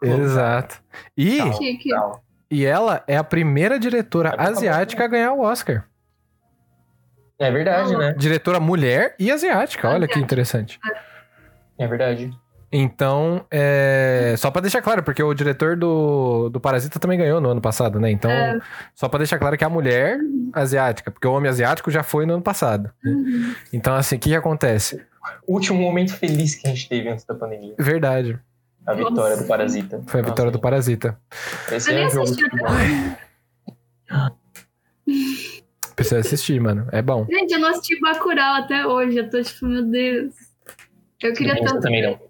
[0.02, 0.82] Exato.
[1.16, 1.52] E, Tchau.
[1.78, 2.24] Tchau.
[2.50, 5.84] e ela é a primeira diretora É, asiática a ganhar o Oscar.
[7.38, 7.98] É verdade, Ah.
[7.98, 8.14] né?
[8.16, 9.88] Diretora mulher e asiática.
[9.88, 10.80] Olha que interessante.
[11.78, 12.30] É verdade.
[12.72, 14.34] Então, é...
[14.36, 18.00] só pra deixar claro, porque o diretor do, do Parasita também ganhou no ano passado,
[18.00, 18.10] né?
[18.10, 18.58] Então, É.
[18.94, 20.18] só pra deixar claro que é a mulher
[20.52, 22.90] asiática, porque o homem asiático já foi no ano passado.
[23.04, 23.10] né?
[23.12, 23.54] Uhum.
[23.72, 25.00] Então, assim, o que, que acontece?
[25.46, 27.74] Último momento feliz que a gente teve antes da pandemia.
[27.78, 28.38] Verdade,
[28.84, 29.08] A Nossa.
[29.10, 30.02] vitória do Parasita.
[30.06, 31.18] foi a vitória do Parasita.
[31.72, 32.30] Esse Eu nem é um jogo.
[35.94, 36.86] Precisa assistir, mano.
[36.92, 37.26] É bom.
[37.30, 39.16] Gente, eu não assisti Bacurau até hoje.
[39.18, 40.34] Eu tô tipo, meu Deus.
[41.22, 41.80] Eu queria Eu tanto.
[41.80, 42.20] também não.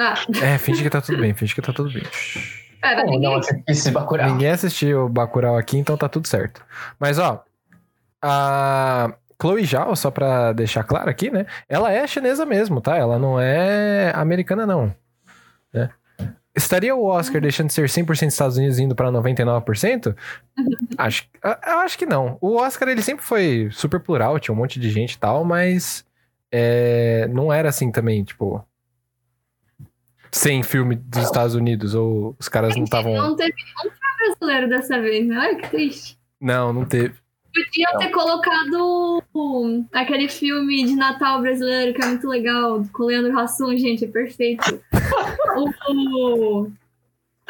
[0.00, 2.02] Ah, É, finge que tá tudo bem, finge que tá tudo bem.
[2.80, 3.34] pera, Como ninguém.
[3.34, 4.32] não?
[4.32, 6.64] Ninguém assistiu o Bacurau aqui, então tá tudo certo.
[6.98, 7.44] Mas, ó,
[8.22, 11.46] a Chloe Zhao, só pra deixar claro aqui, né?
[11.68, 12.96] Ela é chinesa mesmo, tá?
[12.96, 14.94] Ela não é americana, não.
[15.72, 15.90] né?
[16.54, 20.14] Estaria o Oscar deixando de ser 100% Estados Unidos indo pra 99%?
[20.98, 22.36] Acho, eu acho que não.
[22.40, 26.04] O Oscar, ele sempre foi super plural, tinha um monte de gente e tal, mas
[26.52, 28.62] é, não era assim também, tipo...
[30.32, 33.14] sem filme dos Estados Unidos, ou os caras não estavam.
[33.14, 35.38] Não teve nenhum filme brasileiro dessa vez, né?
[35.38, 36.18] Olha que triste.
[36.40, 37.14] Não, não teve.
[37.52, 43.06] Podia ter colocado um, aquele filme de Natal brasileiro que é muito legal, com o
[43.06, 44.80] Leandro Hassum, gente, é perfeito.
[45.56, 45.70] o,
[46.62, 46.72] o-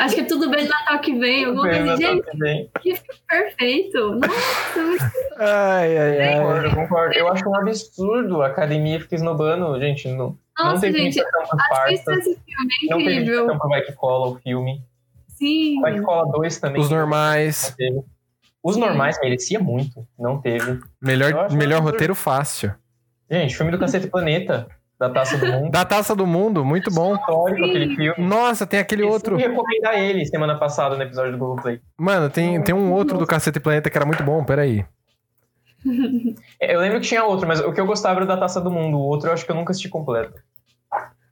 [0.04, 1.92] acho que é tudo bem no Natal que vem, alguma Bem, coisa.
[1.96, 2.70] Natal Gente, que vem.
[2.80, 4.10] que perfeito.
[4.16, 5.04] Nossa, muito
[5.38, 6.38] Ai, ai, ai.
[6.38, 7.14] Concordo, eu concordo.
[7.14, 10.08] Eu acho um absurdo a academia ficar esnobando, gente.
[10.08, 10.16] Não,
[10.58, 13.34] não Nossa, teve gente, indicação pro assista esse filme, é não incrível.
[13.34, 14.82] indicação pro Vai Que Cola, o filme.
[15.28, 15.80] Sim.
[15.80, 16.80] Vai Que Cola 2 também.
[16.82, 17.74] Os normais.
[17.78, 18.04] não.
[18.62, 18.80] Os Sim.
[18.80, 20.72] normais merecia muito, não teve.
[20.72, 22.74] Eu Melhor, melhor roteiro fácil.
[23.30, 24.66] Gente, filme do Cacete Planeta,
[25.00, 25.70] da Taça do Mundo.
[25.70, 27.14] Da Taça do Mundo, muito bom.
[27.16, 28.14] Histórico aquele filme.
[28.22, 29.34] Nossa, tem aquele Eu outro.
[29.38, 31.80] fui recomendar ele semana passada no episódio do Google Play.
[31.98, 34.84] Mano, tem, tem um outro do Cacete Planeta que era muito bom, peraí.
[36.60, 38.60] É, Eu lembro que tinha outro, mas o que eu gostava era o da Taça
[38.60, 38.98] do Mundo.
[38.98, 40.34] O outro eu acho que eu nunca assisti completo.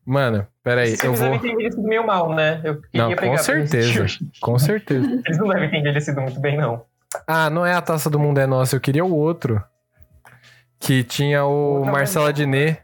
[0.06, 1.24] Mano, peraí, Esses eu vou.
[1.24, 2.62] devem ter envelhecido meio mal, né?
[2.64, 4.06] Eu queria Não, com certeza.
[4.40, 5.06] Com certeza.
[5.26, 6.82] Eles não devem ter envelhecido muito bem, não.
[7.26, 9.62] Ah, não é a Taça do Mundo é nossa, eu queria o outro.
[10.80, 12.80] Que tinha o mais Adnet.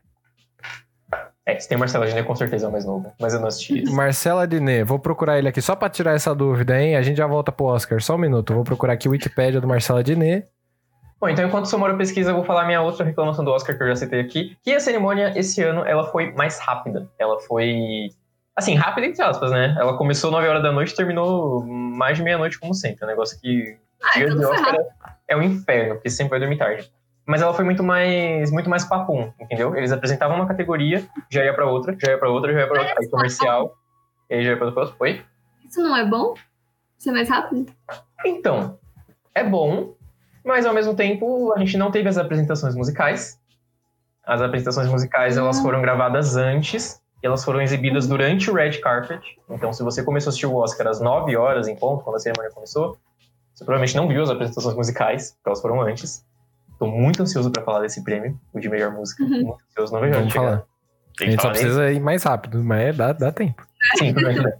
[1.46, 3.12] É, se tem Marcelo Adnet, com certeza é o mais novo.
[3.20, 3.92] Mas eu não assisti esse.
[3.92, 6.96] Marcelo Adnet, vou procurar ele aqui só pra tirar essa dúvida, hein?
[6.96, 8.54] A gente já volta pro Oscar, só um minuto.
[8.54, 10.48] Vou procurar aqui o Wikipédia do Marcelo Adnet.
[11.20, 13.82] Bom, então enquanto o Somoro pesquisa, eu vou falar minha outra reclamação do Oscar que
[13.82, 14.56] eu já citei aqui.
[14.62, 17.08] Que a cerimônia, esse ano, ela foi mais rápida.
[17.18, 18.08] Ela foi...
[18.56, 19.76] Assim, rápida entre aspas, né?
[19.78, 23.02] Ela começou 9 horas da noite e terminou mais de meia-noite, como sempre.
[23.02, 23.76] É um negócio que...
[24.02, 24.86] Ah, dia de Oscar é,
[25.28, 26.90] é um inferno, porque sempre vai dormir tarde.
[27.26, 29.74] Mas ela foi muito mais, muito mais papum, entendeu?
[29.74, 32.80] Eles apresentavam uma categoria, já ia pra outra, já ia pra outra, já ia pra
[32.82, 32.94] outra.
[32.98, 33.74] Aí comercial,
[34.28, 34.86] e aí já ia pra outra.
[34.96, 35.22] Foi?
[35.64, 36.34] Isso não é bom?
[36.98, 37.72] Ser mais rápido?
[38.26, 38.78] Então,
[39.34, 39.94] é bom,
[40.44, 43.40] mas ao mesmo tempo a gente não teve as apresentações musicais.
[44.26, 45.62] As apresentações musicais elas Hum.
[45.62, 49.20] foram gravadas antes e elas foram exibidas durante o red carpet.
[49.48, 52.18] Então, se você começou a assistir o Oscar às 9 horas em ponto, quando a
[52.18, 52.98] cerimônia começou,
[53.54, 56.24] você provavelmente não viu as apresentações musicais, porque elas foram antes.
[56.78, 59.22] Tô muito ansioso pra falar desse prêmio, o de melhor música.
[59.22, 59.30] Uhum.
[59.42, 60.44] Muito ansioso, não vejo a hora Vamos chegar.
[60.46, 60.64] falar.
[61.20, 63.64] A gente só precisa ir mais rápido, mas dá, dá tempo.
[63.98, 64.54] Sim, tudo bem, tudo bem.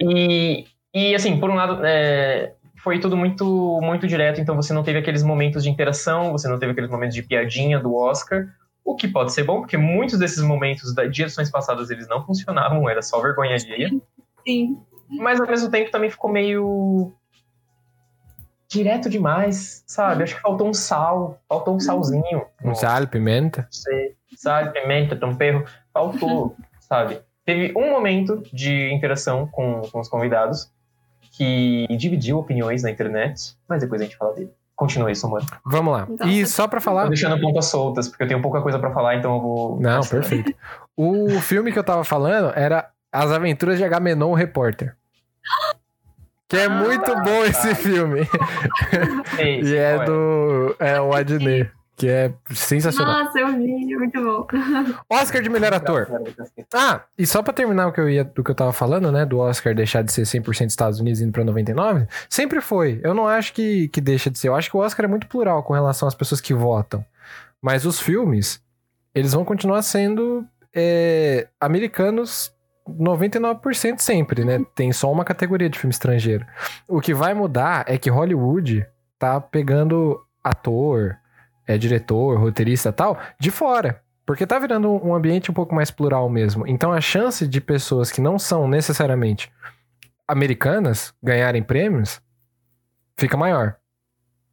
[0.00, 4.82] E, e assim, por um lado, é, foi tudo muito, muito direto, então você não
[4.82, 8.46] teve aqueles momentos de interação, você não teve aqueles momentos de piadinha do Oscar,
[8.82, 12.24] o que pode ser bom, porque muitos desses momentos da- de edições passadas eles não
[12.24, 13.90] funcionavam, era só vergonha alheia,
[14.46, 14.78] Sim.
[15.10, 17.12] mas ao mesmo tempo também ficou meio
[18.68, 20.22] direto demais, sabe?
[20.22, 22.44] Acho que faltou um sal, faltou um salzinho.
[22.62, 23.66] Um sal, pimenta.
[23.70, 27.20] Você, sal, pimenta, tempero, faltou, sabe?
[27.44, 30.70] Teve um momento de interação com, com os convidados
[31.32, 34.50] que dividiu opiniões na internet, mas depois a gente fala dele.
[34.76, 35.44] Continue isso, mano.
[35.64, 36.06] Vamos lá.
[36.08, 37.04] Então, E só pra falar.
[37.04, 39.80] Tô deixando pontas soltas, porque eu tenho pouca coisa pra falar, então eu vou.
[39.80, 40.54] Não, perfeito.
[40.96, 44.96] O filme que eu tava falando era As Aventuras de Agamenon, o Repórter.
[46.48, 48.20] Que é muito bom esse filme.
[49.38, 50.76] Ei, E é qual do.
[50.78, 51.70] É o Adnet.
[51.94, 53.24] Que é sensacional.
[53.24, 54.46] Nossa, eu vi, é muito bom.
[55.10, 56.08] Oscar de melhor ator.
[56.72, 59.26] Ah, e só pra terminar o que eu ia, do que eu tava falando, né,
[59.26, 63.00] do Oscar deixar de ser 100% Estados Unidos indo pra 99, sempre foi.
[63.02, 64.46] Eu não acho que, que deixa de ser.
[64.46, 67.04] Eu acho que o Oscar é muito plural com relação às pessoas que votam.
[67.60, 68.62] Mas os filmes,
[69.12, 72.52] eles vão continuar sendo é, americanos
[72.88, 74.64] 99% sempre, né?
[74.74, 76.46] Tem só uma categoria de filme estrangeiro.
[76.86, 78.86] O que vai mudar é que Hollywood
[79.18, 81.16] tá pegando ator,
[81.66, 84.00] é, diretor, roteirista e tal, de fora.
[84.24, 86.66] Porque tá virando um ambiente um pouco mais plural mesmo.
[86.66, 89.50] Então a chance de pessoas que não são necessariamente
[90.26, 92.20] americanas ganharem prêmios
[93.16, 93.76] fica maior,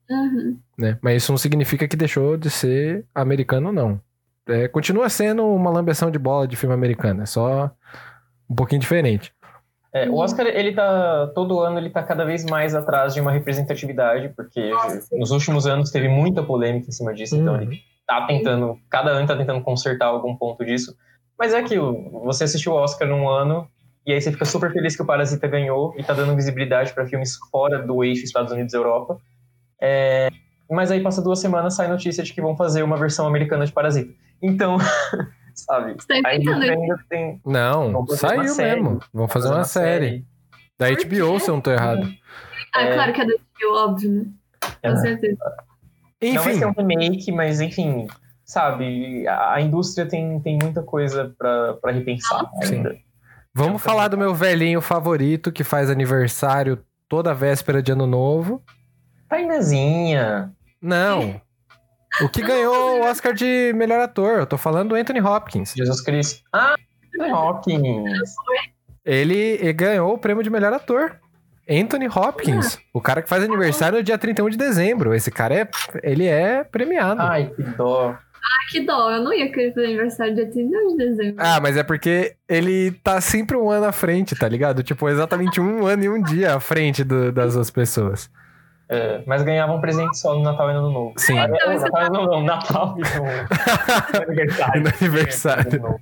[0.09, 0.57] Uhum.
[0.77, 0.97] né?
[1.01, 3.99] Mas isso não significa que deixou de ser americano, não.
[4.47, 7.71] É, continua sendo uma lambeção de bola de filme americano, é só
[8.49, 9.33] um pouquinho diferente.
[9.93, 11.27] É, o Oscar, ele tá.
[11.33, 15.07] Todo ano ele tá cada vez mais atrás de uma representatividade, porque Nossa.
[15.17, 17.61] nos últimos anos teve muita polêmica em cima disso, então Uhum.
[17.61, 18.77] ele tá tentando.
[18.89, 20.93] Cada ano tá tentando consertar algum ponto disso.
[21.39, 23.67] Mas é aquilo, você assistiu o Oscar num ano,
[24.05, 27.05] e aí você fica super feliz que o Parasita ganhou e tá dando visibilidade para
[27.05, 29.17] filmes fora do eixo Estados Unidos e Europa.
[29.81, 30.29] É,
[30.69, 33.71] mas aí passa duas semanas, sai notícia de que vão fazer uma versão americana de
[33.71, 34.13] Parasita.
[34.41, 34.77] Então,
[35.55, 37.41] sabe, Você tá a inventando ainda tem.
[37.45, 38.81] Não, Vamos uma saiu série.
[38.81, 38.99] mesmo.
[39.13, 40.25] Vão fazer uma série.
[40.77, 41.05] Da Por?
[41.05, 42.07] HBO, se eu não tô errado.
[42.73, 42.93] Ah, É.
[42.93, 44.25] claro que é do Tio, óbvio, né?
[44.83, 44.95] Com É.
[44.97, 45.37] certeza.
[46.21, 48.07] Não vai Enfim, ser um remake, mas enfim,
[48.43, 52.75] sabe, a, indústria tem, tem muita coisa pra, pra repensar Sim.
[52.77, 52.95] ainda.
[53.53, 58.61] vamos falar do meu velhinho favorito que faz aniversário toda véspera de ano novo.
[59.29, 60.51] Tainezinha.
[60.81, 61.39] Não.
[62.21, 64.39] O que ganhou o Oscar de melhor ator?
[64.39, 65.73] Eu tô falando do Anthony Hopkins.
[65.75, 66.41] Jesus Cristo.
[66.53, 66.75] Ah,
[67.13, 68.31] Anthony Hopkins.
[69.05, 71.17] Ele, ele ganhou o prêmio de melhor ator.
[71.69, 75.13] Anthony Hopkins, o cara que faz aniversário no dia 31 de dezembro.
[75.15, 75.67] Esse cara é,
[76.03, 77.21] ele é premiado.
[77.21, 78.09] Ai, que dó.
[78.11, 81.35] Ah, que dó, eu não ia querer fazer aniversário dia 31 de dezembro.
[81.39, 84.83] Ah, mas é porque ele tá sempre um ano à frente, tá ligado?
[84.83, 88.29] Tipo, exatamente um ano e um dia à frente do- das outras pessoas.
[88.87, 91.13] É, mas ganhava um presente só no Natal e no Ano Novo.
[91.17, 91.37] Sim.
[91.39, 94.83] Ah, Então, não, Natal e Ano Novo, não, Natal e no, no aniversário.
[94.83, 95.99] No aniversário.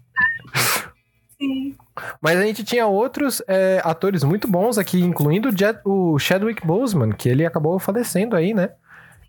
[1.40, 1.76] Sim.
[2.22, 6.66] Mas a gente tinha outros é, atores muito bons aqui, incluindo o, Jet- o Chadwick
[6.66, 8.70] Boseman, que ele acabou falecendo aí, né?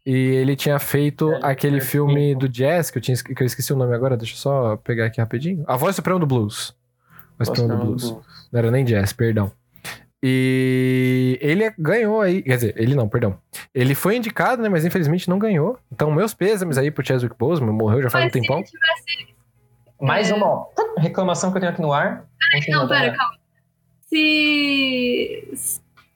[0.07, 2.39] E ele tinha feito É, aquele é, filme sim.
[2.39, 5.07] do Jazz, que eu, tinha, que eu esqueci o nome agora, deixa eu só pegar
[5.07, 5.65] aqui rapidinho.
[5.67, 6.75] A Voz Suprema do Blues.
[7.39, 8.11] Voz Suprema do Blues.
[8.53, 9.51] Não era nem Jazz, perdão.
[10.27, 13.39] E ele ganhou aí, quer dizer, ele não, perdão.
[13.75, 15.79] Ele foi indicado, né, mas infelizmente não ganhou.
[15.93, 18.57] Então, meus pêsames aí pro Chadwick Boseman, morreu já faz um Mas se tempão.
[18.61, 19.35] ele tivesse.
[20.01, 20.35] Mais É.
[20.35, 20.67] uma
[20.97, 22.25] reclamação que eu tenho aqui no ar.
[22.55, 23.37] Continua, Não, pera, calma.
[24.09, 25.49] Se.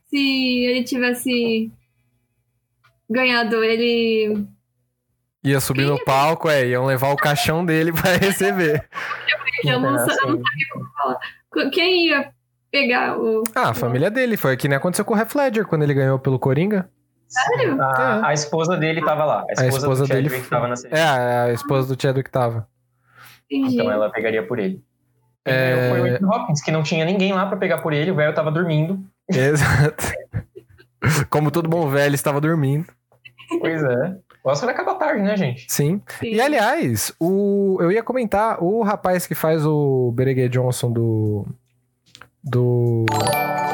[0.06, 1.70] Se ele tivesse
[3.10, 4.42] ganhado, ele.
[5.44, 8.88] Ia subir no palco, é, iam levar o caixão dele pra receber.
[9.66, 10.42] Eu não, eu não sabia
[10.72, 11.18] como falar.
[11.72, 12.32] Quem ia
[12.70, 13.42] pegar o.
[13.54, 16.18] Ah, a família dele, foi que nem aconteceu com o Heath Ledger quando ele ganhou
[16.18, 16.88] pelo Coringa.
[17.28, 17.80] Sério?
[17.80, 19.44] A, a esposa dele tava lá.
[19.48, 21.42] A esposa, esposa do dele foi- tava na É, cerimônia.
[21.44, 22.66] a esposa do Chadwick tava.
[23.50, 23.74] Entendi.
[23.74, 24.82] Então ela pegaria por ele.
[25.44, 25.88] É.
[25.90, 28.10] Foi o Anthony Hopkins, que não tinha ninguém lá pra pegar por ele.
[28.10, 28.98] O velho tava dormindo.
[29.30, 30.04] Exato.
[31.30, 32.86] Como todo bom velho estava dormindo.
[33.60, 34.16] Pois é.
[34.44, 35.66] O Oscar acaba tarde, né, gente?
[35.68, 36.00] Sim.
[36.20, 36.26] Sim.
[36.26, 41.46] E aliás, o, eu ia comentar, o rapaz que faz o Bereguet Johnson do.
[42.48, 43.04] Do.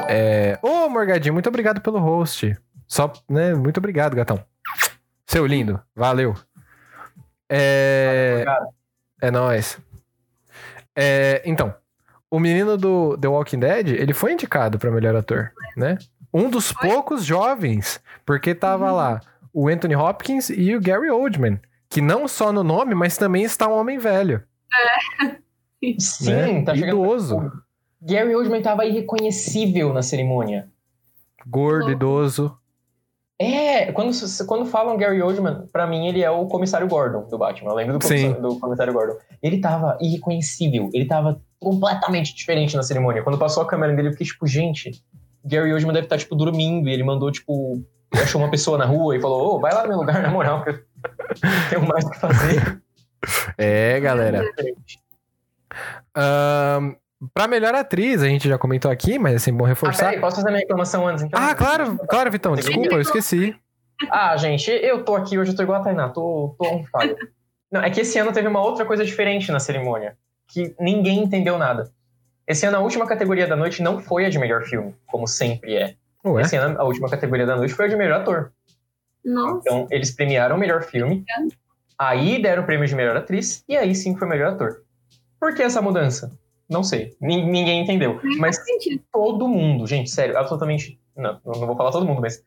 [0.09, 0.59] É...
[0.63, 2.57] Ô, Morgadinho, muito obrigado pelo host.
[2.87, 3.55] Só, né?
[3.55, 4.45] Muito obrigado, gatão.
[5.27, 6.35] Seu lindo, valeu.
[7.49, 8.43] É.
[8.45, 8.67] Cara,
[9.21, 9.79] É nóis.
[10.97, 11.75] É, então,
[12.31, 15.99] o menino do The Walking Dead, ele foi indicado pra melhor ator, né?
[16.33, 19.21] Um dos poucos jovens, porque tava lá
[19.53, 23.69] o Anthony Hopkins e o Gary Oldman, que não só no nome, mas também está
[23.69, 24.43] um homem velho,
[25.99, 26.63] Sim, né?
[26.65, 27.05] tá chegando.
[27.05, 27.53] Idoso,
[28.05, 30.69] Gary Oldman tava irreconhecível na cerimônia.
[31.47, 32.57] gordo, idoso.
[33.39, 34.13] É, quando,
[34.47, 37.71] quando falam Gary Oldman, pra mim ele é o comissário Gordon do Batman.
[37.71, 39.17] Eu lembro do comissário, do comissário Gordon.
[39.43, 43.23] Ele tava irreconhecível, ele tava completamente diferente na cerimônia.
[43.23, 45.03] Quando passou a câmera dele, eu fiquei tipo, gente,
[45.45, 46.89] Gary Oldman deve estar, tipo, dormindo.
[46.89, 47.83] E ele mandou, tipo,
[48.13, 50.63] achou uma pessoa na rua e falou, ô, vai lá no meu lugar, na moral,
[50.63, 50.79] que eu
[51.71, 52.83] tenho mais o que fazer.
[53.59, 54.45] É, galera.
[56.15, 56.95] Ahn,
[57.33, 60.07] pra melhor atriz, a gente já comentou aqui, mas é sempre bom Ah, reforçar.
[60.07, 61.41] peraí, posso fazer minha reclamação antes, então?
[61.41, 63.55] Ah, claro, claro, Vitão, desculpa, eu esqueci.
[64.11, 67.17] Ah, gente, eu tô aqui hoje, eu tô igual a Tainá, tô, tô on fire.
[67.71, 70.17] Não, é que esse ano teve uma outra coisa diferente na cerimônia,
[70.49, 71.91] que ninguém entendeu nada.
[72.47, 75.77] Esse ano a última categoria da noite não foi a de melhor filme, como sempre
[75.77, 75.95] é.
[76.25, 76.43] Ué?
[76.43, 78.53] Esse ano a última categoria da noite foi a de melhor ator.
[79.25, 79.61] Nossa.
[79.61, 81.25] Então eles premiaram o melhor filme,
[81.99, 84.83] aí deram o prêmio de melhor atriz, e aí sim foi o melhor ator.
[85.41, 86.31] Por que essa mudança?
[86.69, 88.21] Não sei, Nin- ninguém entendeu.
[88.39, 88.59] Mas
[89.13, 90.99] todo mundo, gente, sério, absolutamente.
[91.17, 92.43] Não, não vou falar todo mundo, mas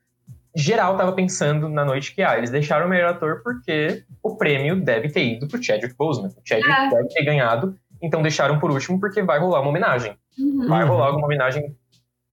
[0.55, 4.75] geral tava pensando na noite que, ah, eles deixaram o melhor ator porque o prêmio
[4.81, 6.29] deve ter ido pro Chadwick Boseman.
[6.29, 6.89] O Chadwick É.
[6.89, 10.17] deve ter ganhado, então deixaram por último porque vai rolar uma homenagem.
[10.37, 10.67] Uhum.
[10.67, 11.75] Vai rolar alguma homenagem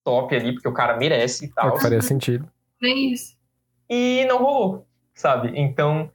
[0.03, 1.74] top ali, porque o cara merece e É tal.
[1.74, 2.49] que faria sentido.
[2.80, 3.37] Nem isso.
[3.89, 5.53] E não rolou, sabe?
[5.55, 6.11] Então,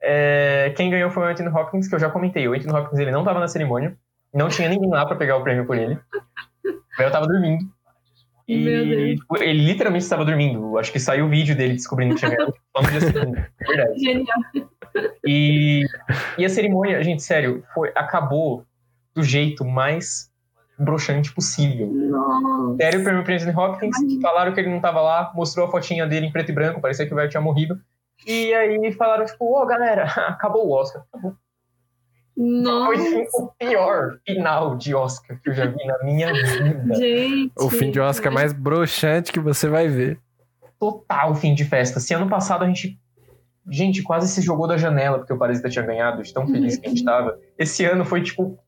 [0.00, 2.46] é, quem ganhou foi o Anthony Hopkins, que eu já comentei.
[2.48, 3.96] O Anthony Hopkins, ele não tava na cerimônia,
[4.32, 5.98] não tinha ninguém lá pra pegar o prêmio por ele.
[6.98, 7.64] Eu tava dormindo.
[8.48, 10.76] E tipo, ele literalmente estava dormindo.
[10.78, 12.54] Acho que saiu o vídeo dele descobrindo que tinha ganhado.
[13.60, 13.98] É verdade.
[13.98, 14.38] Genial.
[15.24, 15.84] E,
[16.36, 18.64] e a cerimônia, gente, sério, foi, acabou
[19.14, 20.30] do jeito mais
[20.78, 21.86] broxante possível.
[21.86, 22.76] Nossa.
[22.76, 26.26] Deram o prêmio Anthony Hopkins, falaram que ele não tava lá, mostrou a fotinha dele
[26.26, 27.80] em preto e branco, parecia que o velho tinha morrido.
[28.26, 31.02] E aí falaram, tipo, ô galera, acabou o Oscar.
[31.12, 31.34] Acabou.
[32.34, 33.28] Foi Nossa.
[33.34, 36.94] o pior final de Oscar que eu já vi na minha vida.
[36.94, 37.52] Gente.
[37.58, 40.18] O fim de Oscar mais broxante que você vai ver.
[40.78, 42.00] Total fim de festa.
[42.00, 42.98] Se ano passado a gente.
[43.68, 46.86] Gente, quase se jogou da janela porque o Parasita tinha ganhado, de tão feliz que
[46.86, 47.38] a gente tava.
[47.56, 48.58] Esse ano foi tipo,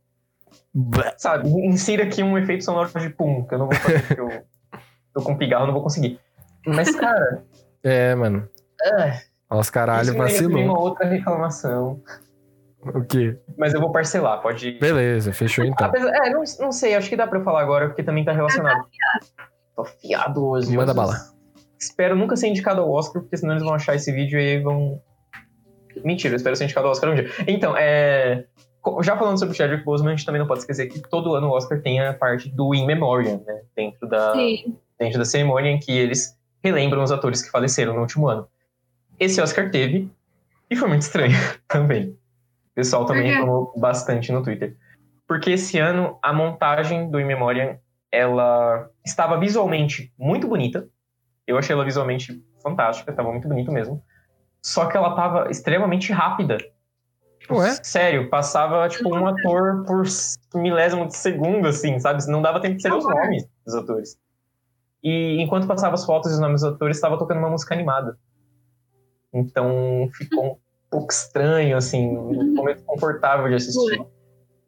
[1.16, 4.42] sabe, insira aqui um efeito sonoro de pum, que eu não vou fazer porque eu
[5.12, 6.20] tô com pigarro, não vou conseguir.
[6.64, 7.42] Mas, cara,
[7.82, 8.48] É, mano.
[8.80, 10.62] é, isso Os caralho vacilou.
[10.62, 12.00] uma outra reclamação.
[12.92, 13.38] O quê?
[13.56, 14.72] Mas eu vou parcelar, pode.
[14.72, 15.86] Beleza, fechou então.
[15.86, 18.32] Apesar, é, não, não sei, acho que dá pra eu falar agora, porque também tá
[18.32, 18.86] relacionado.
[19.74, 20.76] Tô afiado hoje.
[20.76, 21.14] Manda bala.
[21.78, 24.62] Espero nunca ser indicado ao Oscar, porque senão eles vão achar esse vídeo e aí
[24.62, 25.00] vão.
[26.04, 27.30] Mentira, eu espero ser indicado ao Oscar um dia.
[27.46, 28.44] Então, é.
[29.02, 31.48] já falando sobre o Chadwick Boseman, a gente também não pode esquecer que todo ano
[31.48, 33.62] o Oscar tem a parte do In Memoriam, né?
[33.74, 34.76] Dentro da, Sim.
[34.98, 38.48] dentro da cerimônia em que eles relembram os atores que faleceram no último ano.
[39.18, 40.10] Esse Oscar teve,
[40.70, 41.36] e foi muito estranho
[41.68, 42.16] também.
[42.74, 44.76] O pessoal também reclamou bastante no Twitter.
[45.28, 47.78] Porque esse ano a montagem do In Memoriam,
[48.10, 50.88] ela estava visualmente muito bonita.
[51.46, 54.02] Eu achei ela visualmente fantástica, estava muito bonito mesmo.
[54.60, 56.58] Só que ela estava extremamente rápida.
[57.38, 57.78] Tipo, Ué?
[57.84, 60.04] Sério, passava tipo um ator por
[60.54, 62.26] milésimo de segundo, assim, sabe?
[62.26, 64.18] Não dava tempo de saber os nomes dos atores.
[65.00, 68.18] E enquanto passava as fotos e os nomes dos atores, estava tocando uma música animada.
[69.32, 70.58] Então ficou
[70.94, 74.00] pouco estranho, assim, um momento confortável de assistir.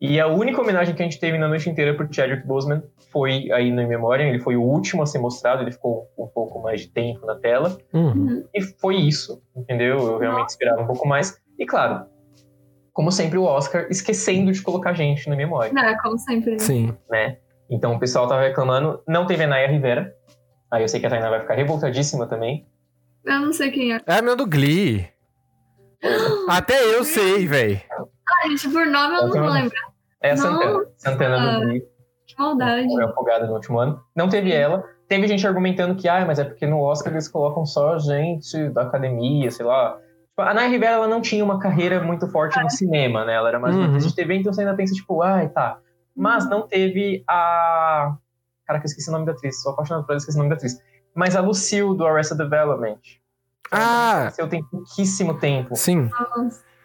[0.00, 3.50] E a única homenagem que a gente teve na noite inteira pro Chadwick Boseman foi
[3.50, 4.26] aí no In Memoriam.
[4.28, 7.34] Ele foi o último a ser mostrado, ele ficou um pouco mais de tempo na
[7.36, 7.78] tela.
[7.94, 8.44] Uhum.
[8.54, 9.96] E foi isso, entendeu?
[9.98, 11.40] Eu realmente esperava um pouco mais.
[11.58, 12.04] E claro,
[12.92, 16.52] como sempre, o Oscar esquecendo de colocar gente na memória, É, como sempre.
[16.52, 16.58] né?
[16.58, 16.94] Sim.
[17.10, 17.38] né?
[17.70, 19.00] Então o pessoal tava reclamando.
[19.08, 20.12] Não teve a Naya Rivera.
[20.70, 22.66] Aí eu sei que a Tainá vai ficar revoltadíssima também.
[23.24, 24.00] Eu não sei quem é.
[24.06, 25.06] É a minha do Glee.
[26.48, 27.80] Até eu sei, velho.
[27.90, 29.86] Ah, gente, por nome eu não vou lembrar.
[30.22, 30.42] É a Não.
[30.42, 30.84] Santana.
[30.96, 31.82] Santana do Glee.
[32.26, 32.88] Que maldade.
[32.88, 34.00] Foi afogada no último ano.
[34.14, 34.82] Não teve ela.
[35.08, 38.82] Teve gente argumentando que, ah, mas é porque no Oscar eles colocam só gente da
[38.82, 39.96] academia, sei lá.
[40.28, 43.34] Tipo, a Naya Rivera, ela não tinha uma carreira muito forte no cinema, né?
[43.34, 43.98] Ela era mais uma Uhum.
[43.98, 45.78] de TV, então você ainda pensa, tipo, ai, tá.
[46.16, 48.16] Mas não teve a...
[48.66, 49.62] Caraca, eu esqueci o nome da atriz.
[49.62, 50.76] Sou apaixonado por ela, esqueci o nome da atriz.
[51.14, 52.98] Mas a Lucille, do Arrested Development.
[53.70, 54.20] Ah!
[54.20, 55.74] Aconteceu tem pouquíssimo tempo.
[55.76, 56.08] Sim.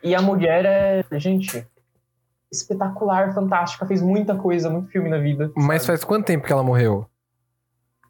[0.03, 1.65] E a mulher é, gente,
[2.51, 3.86] espetacular, fantástica.
[3.86, 5.51] Fez muita coisa, muito filme na vida.
[5.55, 5.88] Mas sabe?
[5.88, 7.05] faz quanto tempo que ela morreu?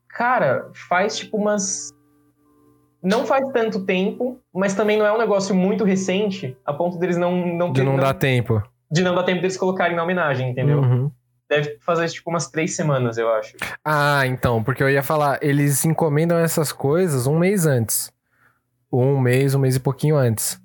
[0.09, 1.91] Cara, faz tipo umas.
[3.03, 7.17] Não faz tanto tempo, mas também não é um negócio muito recente, a ponto deles
[7.17, 8.61] não, não De não dar tempo.
[8.91, 10.79] de não dar tempo deles colocarem na homenagem, entendeu?
[10.79, 11.11] Uhum.
[11.49, 13.57] Deve fazer tipo umas três semanas, eu acho.
[13.83, 18.11] Ah, então, porque eu ia falar, eles encomendam essas coisas um mês antes.
[18.91, 20.59] Um mês, um mês e pouquinho antes.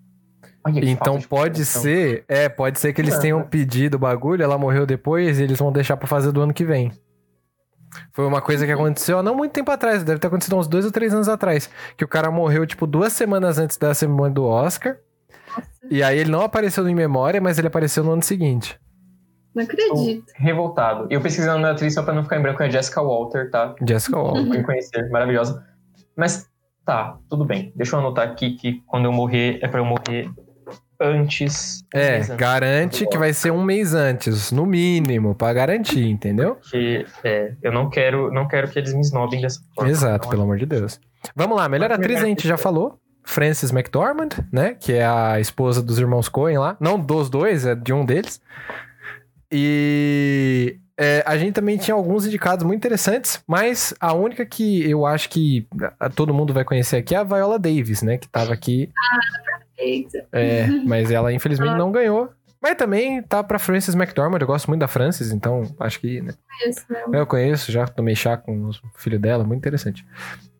[0.64, 4.84] Olha Então pode ser, é, pode ser que eles tenham pedido o bagulho, ela morreu
[4.84, 6.90] depois e eles vão deixar pra fazer do ano que vem.
[8.12, 10.84] Foi uma coisa que aconteceu há não muito tempo atrás, deve ter acontecido uns dois
[10.84, 11.70] ou três anos atrás.
[11.96, 14.96] Que o cara morreu, tipo, duas semanas antes da cerimônia do Oscar.
[15.56, 18.78] Nossa, E aí ele não apareceu Em Memória, mas ele apareceu no ano seguinte.
[19.54, 20.32] não acredito.
[20.34, 21.06] Revoltado.
[21.08, 23.50] Eu pesquisei o nome da atriz só pra não ficar em branco, é Jessica Walter,
[23.50, 23.74] tá?
[23.86, 24.46] Jessica Walker.
[24.46, 25.64] Fui conhecer, maravilhosa.
[26.16, 26.48] Mas
[26.86, 27.72] tá, tudo bem.
[27.74, 30.30] Deixa eu anotar aqui que quando eu morrer é pra eu morrer
[31.00, 31.84] antes.
[31.92, 32.30] É, antes.
[32.30, 36.54] garante que vai ser um mês antes, no mínimo, pra garantir, entendeu?
[36.54, 39.90] Porque é, eu não quero, não quero que eles me esnobem dessa forma.
[39.90, 41.00] Exato, pelo amor de Deus.
[41.34, 42.98] Vamos lá, melhor atriz a gente já falou.
[43.24, 44.74] Frances McDormand, né?
[44.74, 46.76] Que é a esposa dos irmãos Coen lá.
[46.78, 48.40] Não dos dois, é de um deles.
[49.50, 55.04] E é, a gente também tinha alguns indicados muito interessantes, mas a única que eu
[55.04, 55.66] acho que
[56.00, 58.16] ah, todo mundo vai conhecer aqui é a Viola Davis, né?
[58.16, 58.90] Que tava aqui,
[59.78, 60.26] Eita.
[60.32, 62.30] é, mas ela infelizmente não ganhou.
[62.62, 66.32] Mas também tá pra Frances McDormand, eu gosto muito da Frances, então acho que né,
[66.66, 67.20] Isso, né?
[67.20, 70.04] eu conheço, já tomei chá com o filho dela, muito interessante.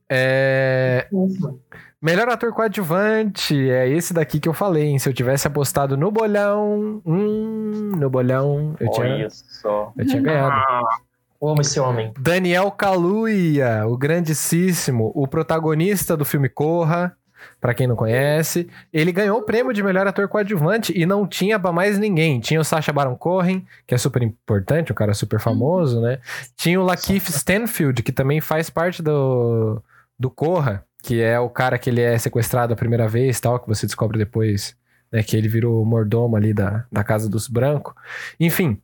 [0.09, 1.55] É, Ufa.
[2.01, 4.99] Melhor ator coadjuvante, é esse daqui que eu falei, hein?
[4.99, 9.93] Se eu tivesse apostado no bolão, hum, no bolão, eu tinha, Olha só.
[9.97, 10.55] eu tinha ganhado.
[10.55, 10.99] Ah,
[11.43, 12.13] amo esse homem.
[12.19, 17.17] Daniel Kaluuya, o grandíssimo, o protagonista do filme Corra,
[17.61, 21.59] pra quem não conhece, ele ganhou o prêmio de melhor ator coadjuvante e não tinha
[21.59, 22.41] pra mais ninguém.
[22.41, 26.19] Tinha o Sacha Baron Cohen, que é super importante, um cara super famoso, né?
[26.57, 29.83] Tinha o Lakeith Stanfield, que também faz parte do,
[30.19, 33.69] do Corra, que é o cara que ele é sequestrado a primeira vez, tal, que
[33.69, 34.77] você descobre depois,
[35.13, 37.95] né, que ele virou mordomo ali da, da Casa dos Brancos.
[38.41, 38.83] Enfim,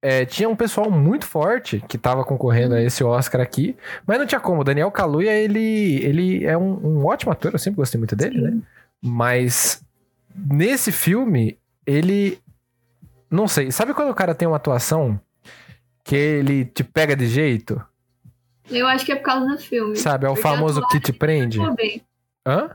[0.00, 4.24] é, tinha um pessoal muito forte que tava concorrendo a esse Oscar aqui, mas não
[4.24, 4.62] tinha como.
[4.62, 8.40] O Daniel Kaluuya, ele, ele é um, um ótimo ator, eu sempre gostei muito dele,
[8.40, 8.58] né?
[9.02, 9.84] Mas
[10.34, 12.38] nesse filme, ele.
[13.30, 15.20] Não sei, sabe quando o cara tem uma atuação
[16.02, 17.84] que ele te pega de jeito?
[18.70, 19.96] Eu acho que é por causa do filme.
[19.96, 20.26] Sabe?
[20.26, 21.60] É o Porque famoso que te prende?
[21.60, 22.02] Atuou bem.
[22.46, 22.70] Hã?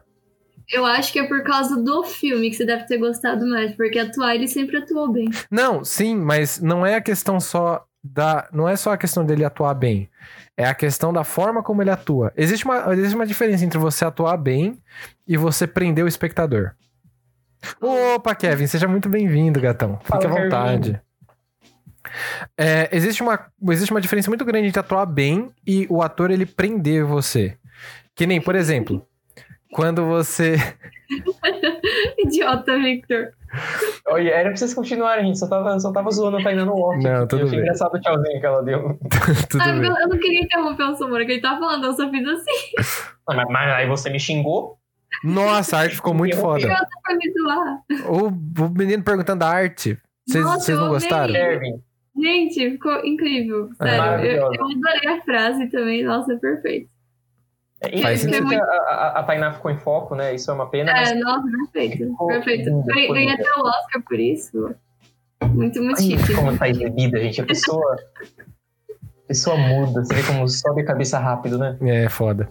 [0.72, 4.00] Eu acho que é por causa do filme que você deve ter gostado mais, porque
[4.00, 5.30] atuar ele sempre atuou bem.
[5.50, 8.48] Não, sim, mas não é a questão só da.
[8.52, 10.10] Não é só a questão dele atuar bem.
[10.58, 12.34] É a questão da forma como ele atua.
[12.36, 14.82] Existe uma, existe uma diferença entre você atuar bem
[15.28, 16.72] e você prender o espectador.
[17.82, 20.00] Opa, Kevin, seja muito bem-vindo, gatão.
[20.00, 21.02] Fique Fala, à vontade.
[22.58, 23.40] É, existe, uma,
[23.70, 27.58] existe uma diferença muito grande entre atuar bem e o ator ele prender você.
[28.16, 29.06] Que nem, por exemplo,
[29.72, 30.56] quando você.
[32.18, 33.30] Idiota, Victor.
[34.08, 35.40] Olha, era pra vocês continuarem, gente.
[35.40, 37.02] Só tava, só tava zoando a Tainá no off.
[37.04, 37.66] Não, tudo eu achei bem.
[37.66, 39.00] engraçado o tchauzinho que ela deu.
[39.50, 39.86] Tudo Ah, bem.
[39.86, 43.12] eu, eu não queria interromper o Samora, que ele tava falando, eu só fiz assim.
[43.30, 44.78] Ah, Mas, mas aí você me xingou.
[45.24, 46.68] Nossa, a arte ficou muito foda.
[48.08, 49.98] O, o menino perguntando da arte.
[50.28, 51.34] Vocês não gostaram?
[52.18, 53.70] Gente, ficou incrível.
[53.82, 53.90] É.
[53.90, 56.04] Sério, eu, eu adorei a frase também.
[56.04, 56.90] Nossa, é perfeito.
[57.82, 58.48] É, Faz sentido.
[58.48, 60.34] que a, a, a Tainá ficou em foco, né?
[60.34, 60.92] Isso é uma pena.
[60.94, 62.16] mas É, nossa, perfeito.
[62.28, 62.84] Perfeito.
[62.86, 64.74] Ganhei até o Oscar por isso.
[65.54, 66.34] Muito, muito Ai, chique.
[66.34, 67.42] como tá exibida, gente.
[67.42, 67.96] A pessoa.
[68.90, 70.04] a pessoa muda.
[70.06, 71.78] Você vê como sobe a cabeça rápido, né?
[71.82, 72.50] É, foda.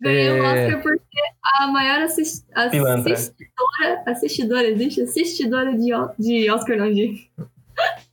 [0.00, 0.66] Ganhei o É.
[0.66, 1.18] Oscar porque
[1.60, 3.12] a maior assis- Pilantra.
[3.12, 5.02] assistidora, assistidora, existe?
[5.02, 7.30] Assistidora de, O- de Oscar, não, de...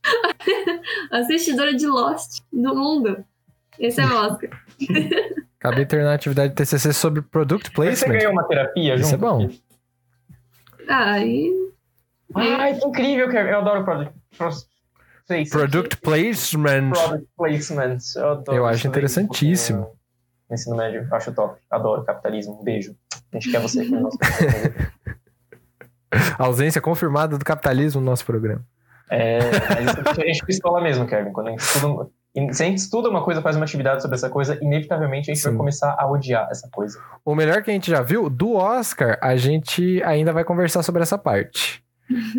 [1.10, 3.24] assistidora de Lost do mundo.
[3.78, 4.50] Esse é o Oscar.
[5.58, 8.18] Acabei de terminar a atividade de TCC sobre Product Mas você Placement.
[8.18, 9.06] ganhou uma terapia junto?
[9.06, 9.50] Isso é bom.
[10.88, 11.52] Ah, e...
[12.34, 13.30] Ai, que incrível.
[13.30, 14.14] Eu adoro product,
[15.26, 16.90] sei Product Placement.
[16.90, 17.98] product placement.
[18.16, 19.96] Eu, adoro Eu acho interessantíssimo.
[20.48, 21.60] No ensino médio, acho top.
[21.70, 22.60] Adoro capitalismo.
[22.60, 22.96] Um beijo.
[23.32, 24.18] A gente quer você aqui no nosso
[26.38, 28.64] Ausência confirmada do capitalismo no nosso programa.
[29.12, 29.38] É,
[29.68, 31.32] mas isso deixa a gente pistola mesmo, Kevin.
[31.32, 32.10] Quando a gente estuda,
[32.52, 35.42] se a gente estuda uma coisa, faz uma atividade sobre essa coisa, inevitavelmente a gente
[35.42, 35.50] Sim.
[35.50, 36.98] vai começar a odiar essa coisa.
[37.22, 41.02] O melhor que a gente já viu, do Oscar, a gente ainda vai conversar sobre
[41.02, 41.84] essa parte.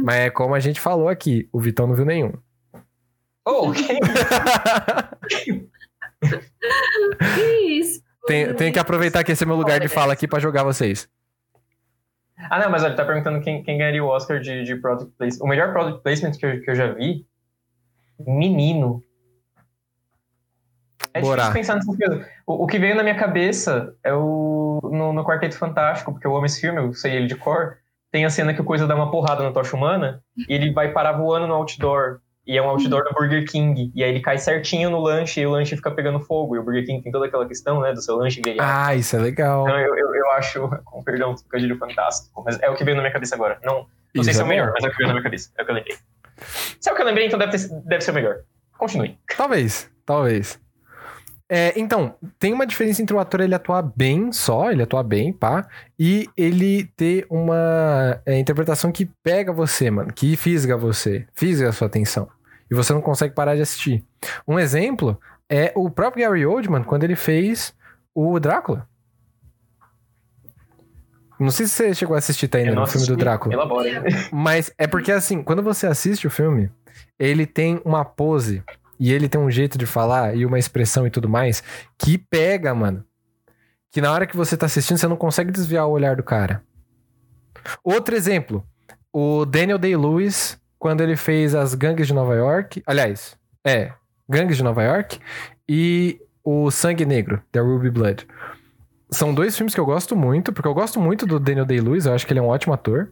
[0.03, 2.33] Mas é como a gente falou aqui, o Vitão não viu nenhum.
[3.45, 3.99] Oh, ok.
[7.35, 8.01] Que isso?
[8.25, 11.09] Tem, tenho que aproveitar que esse é meu lugar de fala aqui pra jogar vocês.
[12.49, 15.45] Ah, não, mas ele tá perguntando quem, quem ganharia o Oscar de, de Product Placement.
[15.45, 17.25] O melhor Product Placement que eu, que eu já vi,
[18.19, 19.03] menino.
[21.13, 21.43] É Bora.
[21.43, 22.27] difícil pensar nessas coisas.
[22.45, 24.79] O, o que veio na minha cabeça é o.
[24.91, 27.77] No, no Quarteto Fantástico, porque eu amo esse filme, eu sei ele de cor.
[28.11, 30.91] Tem a cena que o Coisa dá uma porrada na tocha humana e ele vai
[30.91, 32.19] parar voando no outdoor.
[32.45, 33.91] E é um outdoor do Burger King.
[33.95, 36.55] E aí ele cai certinho no lanche e o lanche fica pegando fogo.
[36.55, 38.69] E o Burger King tem toda aquela questão, né, do seu lanche grelhado.
[38.69, 39.63] Ah, isso é legal.
[39.63, 42.43] Então eu, eu, eu acho, com perdão, trocadilho fantástico.
[42.45, 43.57] Mas é o que veio na minha cabeça agora.
[43.63, 45.51] Não, não sei se é o melhor, mas é o que veio na minha cabeça.
[45.57, 45.97] É o que eu lembrei.
[46.79, 48.39] Se é o que eu lembrei, então deve, ter, deve ser o melhor.
[48.77, 49.17] Continue.
[49.37, 50.62] Talvez, talvez.
[51.49, 55.31] É, então, tem uma diferença entre o ator ele atuar bem só, ele atuar bem,
[55.31, 55.67] pá,
[55.99, 61.73] e ele ter uma é, interpretação que pega você, mano, que fisga você, fisga a
[61.73, 62.27] sua atenção.
[62.71, 64.03] E você não consegue parar de assistir.
[64.47, 65.19] Um exemplo
[65.49, 67.75] é o próprio Gary Oldman, quando ele fez
[68.15, 68.87] o Drácula.
[71.39, 73.17] Não sei se você chegou a assistir, tá ainda, no filme do.
[73.17, 73.53] Drácula.
[73.53, 74.03] Elabora.
[74.31, 76.71] Mas é porque assim, quando você assiste o filme,
[77.19, 78.63] ele tem uma pose
[79.03, 81.61] e ele tem um jeito de falar e uma expressão e tudo mais
[81.97, 83.03] que pega, mano.
[83.91, 86.63] Que na hora que você tá assistindo, você não consegue desviar o olhar do cara.
[87.83, 88.65] Outro exemplo,
[89.11, 93.35] o Daniel Day-Lewis, quando ele fez as Gangues de Nova York, aliás,
[93.67, 93.91] é,
[94.29, 95.19] Gangues de Nova York
[95.67, 98.25] e o Sangue Negro, The Ruby Blood.
[99.11, 102.13] São dois filmes que eu gosto muito, porque eu gosto muito do Daniel Day-Lewis, eu
[102.13, 103.11] acho que ele é um ótimo ator.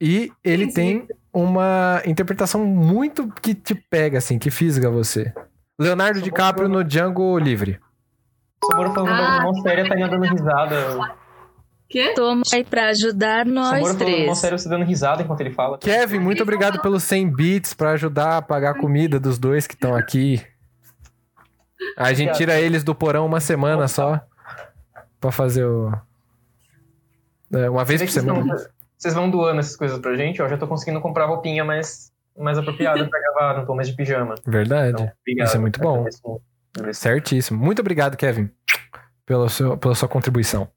[0.00, 0.74] E ele Sim, sim.
[0.74, 1.08] tem
[1.42, 5.32] uma interpretação muito que te pega, assim, que fisga você.
[5.78, 7.78] Leonardo Só DiCaprio no Django Livre.
[8.62, 9.44] O Samoro falando Ah.
[9.48, 11.16] uma série, tá ainda dando risada.
[11.88, 12.12] Quê?
[12.14, 14.38] Toma aí pra ajudar nós uma três.
[14.38, 15.78] série, você dando risada enquanto ele fala.
[15.78, 19.74] Kevin, muito obrigado pelos 100 bits pra ajudar a pagar a comida dos dois que
[19.74, 20.42] estão aqui.
[21.96, 24.20] A gente tira eles do porão uma semana só
[25.20, 25.90] pra fazer o.
[27.52, 28.44] É, uma vez por que semana.
[28.56, 28.66] Vão,
[28.98, 30.48] vocês vão doando essas coisas pra gente, ó.
[30.48, 34.34] Já tô conseguindo comprar roupinha mais, mais apropriada pra gravar, não tô mais de pijama.
[34.46, 34.90] Verdade.
[34.90, 35.46] Então, obrigado.
[35.46, 36.04] Isso é muito bom.
[36.76, 37.00] Agradeço.
[37.00, 37.58] Certíssimo.
[37.58, 38.50] Muito obrigado, Kevin,
[39.24, 40.68] pelo seu, pela sua contribuição.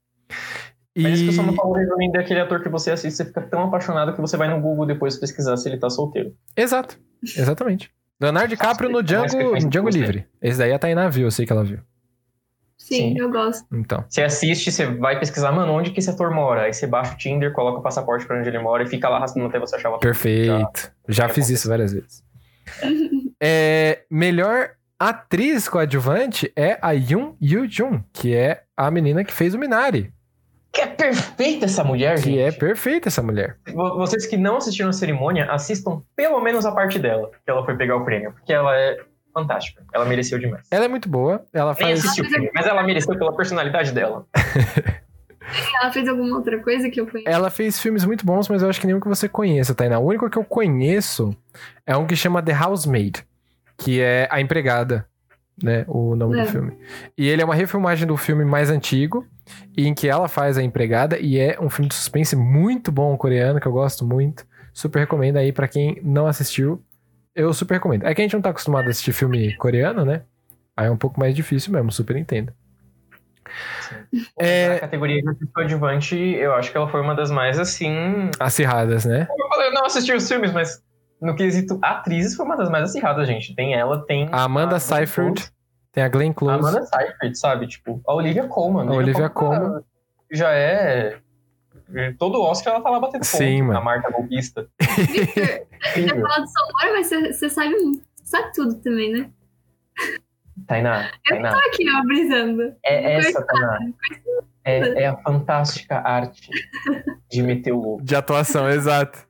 [0.94, 1.02] E...
[1.02, 3.40] Mas isso que eu só não falo resumindo daquele ator que você assiste, você fica
[3.40, 6.34] tão apaixonado que você vai no Google depois pesquisar se ele tá solteiro.
[6.56, 6.98] Exato.
[7.22, 7.90] Exatamente.
[8.20, 10.26] Leonardo DiCaprio no que Django, Django Livre.
[10.40, 11.80] Esse daí a Tainá viu, eu sei que ela viu.
[12.82, 13.18] Sim, Sim.
[13.18, 13.64] eu gosto.
[13.72, 14.04] Então.
[14.08, 16.62] Você assiste, você vai pesquisar, mano, onde que esse ator mora?
[16.62, 19.16] Aí você baixa o Tinder, coloca o passaporte pra onde ele mora e fica lá
[19.18, 20.00] arrastando até você achar o ator.
[20.00, 20.92] Perfeito.
[21.08, 22.22] Já, já fiz isso várias vezes.
[23.44, 29.58] É, melhor atriz coadjuvante é a Yoon Yoo-jung, que é a menina que fez o
[29.58, 30.12] Minari.
[30.72, 32.38] Que é perfeita essa mulher, Que gente.
[32.38, 33.56] é perfeita essa mulher.
[33.74, 37.64] Vo- Vocês que não assistiram a cerimônia, assistam pelo menos a parte dela, que ela
[37.64, 38.96] foi pegar o prêmio, porque ela é
[39.32, 39.82] fantástica.
[39.92, 40.66] Ela mereceu demais.
[40.70, 41.44] Ela é muito boa.
[41.52, 42.00] Ela Nem faz.
[42.00, 44.26] assisti o filme, mas ela mereceu pela personalidade dela.
[45.82, 47.28] Ela fez alguma outra coisa que eu conheço?
[47.28, 49.98] Ela fez filmes muito bons, mas eu acho que nenhum que você conheça, Tainá.
[49.98, 51.36] O único que eu conheço
[51.84, 53.24] é um que chama The Housemaid,
[53.76, 55.06] que é a empregada.
[55.62, 55.84] né?
[55.86, 56.44] O nome É.
[56.44, 56.72] do filme.
[57.18, 59.26] E ele é uma refilmagem do filme mais antigo,
[59.76, 63.60] em que ela faz a empregada, e é um filme de suspense muito bom coreano,
[63.60, 64.46] que eu gosto muito.
[64.72, 66.82] Super recomendo aí pra quem não assistiu.
[67.34, 68.04] Eu super recomendo.
[68.06, 70.22] É que a gente não tá acostumado a assistir filme coreano, né?
[70.76, 72.52] Aí é um pouco mais difícil mesmo, super entendo.
[74.38, 78.30] É- Na categoria de coadjuvante, eu acho que ela foi uma das mais, assim...
[78.38, 79.26] Acirradas, né?
[79.38, 80.82] Eu falei, eu não assisti os filmes, mas
[81.20, 83.54] no quesito atrizes foi uma das mais acirradas, gente.
[83.54, 84.28] Tem ela, tem...
[84.32, 85.44] A Amanda a Seyfried,
[85.92, 86.58] tem a Glenn A Close.
[86.58, 87.66] Amanda Seyfried, sabe?
[87.66, 88.88] Tipo, a Olivia Colman.
[88.88, 89.80] A Olivia tá-
[90.30, 91.18] Já é...
[92.18, 93.36] Todo Oscar ela tá lá batendo ponto.
[93.36, 93.78] Sim, mano.
[93.78, 94.68] A marca golpista.
[94.80, 96.26] Victor, você Incrível.
[96.28, 97.74] fala de Samora, mas você, você sabe,
[98.24, 99.30] sabe tudo também, né?
[100.66, 101.52] Tainá, Tainá.
[101.52, 102.74] Tô aqui, ó, brisando.
[102.84, 103.78] É essa, Tainá.
[104.64, 106.48] É, é a fantástica arte
[107.30, 108.04] de meter o louco.
[108.04, 109.26] De atuação, exato.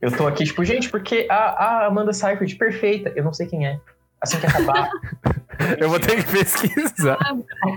[0.00, 3.12] Eu tô aqui, tipo, gente, porque a, a Amanda Seyfried, perfeita.
[3.14, 3.80] Eu não sei quem é.
[4.20, 4.88] Assim que acabar.
[5.78, 7.18] Eu vou ter que pesquisar.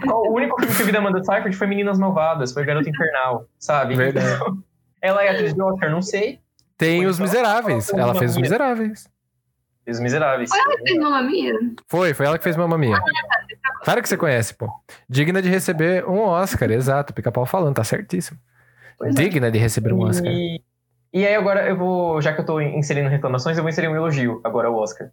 [0.07, 3.47] o único filme que eu vi da Amanda Seyfried foi Meninas Malvadas, foi Garota Infernal,
[3.59, 3.95] sabe?
[3.95, 4.27] Verdade.
[4.35, 4.63] Então,
[5.01, 6.39] ela é atriz de Oscar, não sei.
[6.77, 7.89] Tem Ou Os então, Miseráveis.
[7.89, 9.09] ela Ela fez Os fez Miseráveis.
[9.87, 10.49] Os Miseráveis.
[10.85, 11.53] Fez mamma mia?
[11.87, 12.97] Foi, foi ela que fez Mamma Mia.
[13.83, 14.67] Claro que você conhece, pô.
[15.07, 17.13] Digna de receber um Oscar, exato.
[17.13, 18.39] Pica-pau falando, tá certíssimo.
[18.97, 19.21] Pois é.
[19.21, 20.31] Digna de receber um Oscar.
[20.31, 20.59] E,
[21.13, 23.95] e aí agora eu vou, já que eu tô inserindo reclamações, eu vou inserir um
[23.95, 25.11] elogio agora ao Oscar.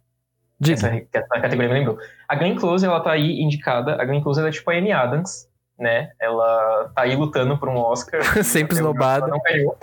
[0.71, 1.07] Essa, Diga.
[1.13, 1.97] essa categoria me lembrou.
[2.27, 4.01] A Glenn Close, ela tá aí indicada.
[4.01, 5.47] A Glenn Close, ela é tipo a Amy Adams,
[5.77, 6.11] né?
[6.19, 8.23] Ela tá aí lutando por um Oscar.
[8.43, 9.27] Sempre esnobada.
[9.27, 9.77] Não ganhou.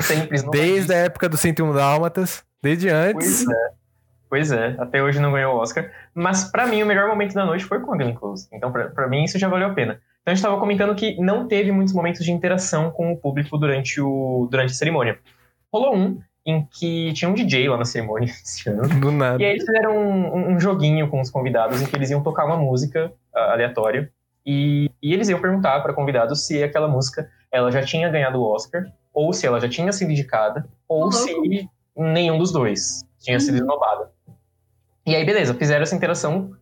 [0.00, 0.62] Sempre esnobada.
[0.62, 3.44] Desde a época do 101 Dálmatas, desde antes.
[3.44, 3.82] Pois é.
[4.32, 5.90] Pois é, até hoje não ganhou o Oscar.
[6.14, 8.48] Mas pra mim, o melhor momento da noite foi com a Glenn Close.
[8.50, 10.00] Então, pra, pra mim, isso já valeu a pena.
[10.22, 13.58] Então, a gente tava comentando que não teve muitos momentos de interação com o público
[13.58, 15.18] durante, o, durante a cerimônia.
[15.70, 18.82] Rolou um em que tinha um DJ lá na cerimônia esse ano.
[19.00, 19.40] Do nada.
[19.42, 22.44] E aí eles fizeram um, um- joguinho com os convidados em que eles iam tocar
[22.44, 24.10] uma música ah, aleatória
[24.44, 28.44] e, e eles iam perguntar para convidados se aquela música ela já tinha ganhado o
[28.44, 28.84] Oscar
[29.14, 33.56] ou se ela já tinha sido indicada ou Ô, se nenhum dos dois tinha sido
[33.56, 34.10] esnobada.
[35.06, 36.52] E aí beleza, fizeram essa interação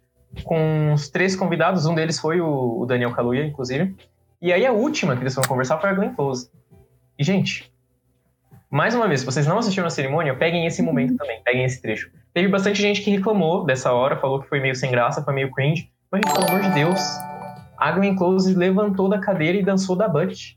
[0.45, 3.97] com os três convidados, um deles foi o, o Daniel Kaluuya, inclusive.
[4.41, 6.51] E aí a última que eles foram conversar foi a Glenn Close.
[7.19, 7.71] E gente,
[8.71, 11.83] mais uma vez, se vocês não assistiram a cerimônia, peguem esse momento também, peguem esse
[11.83, 12.11] trecho.
[12.33, 15.51] Teve bastante gente que reclamou dessa hora, falou que foi meio sem graça, foi meio
[15.51, 15.91] cringe.
[16.11, 17.01] Mas, gente, pelo amor de Deus,
[17.77, 20.57] a Glenn Close levantou da cadeira e dançou da butt.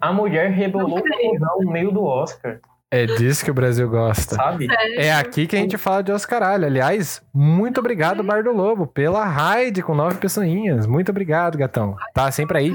[0.00, 4.36] A mulher rebolou o no meio do Oscar, É disso que o Brasil gosta.
[4.36, 4.66] sabe?
[4.66, 5.00] Sério.
[5.00, 6.66] É aqui que a gente fala de Oscaralho.
[6.66, 10.86] Aliás, muito obrigado, Bar do Lobo, pela raid com nove pessoinhas.
[10.86, 11.96] Muito obrigado, gatão.
[12.14, 12.72] Tá sempre aí.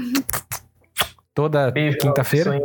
[1.34, 2.60] Toda Beijo, quinta-feira.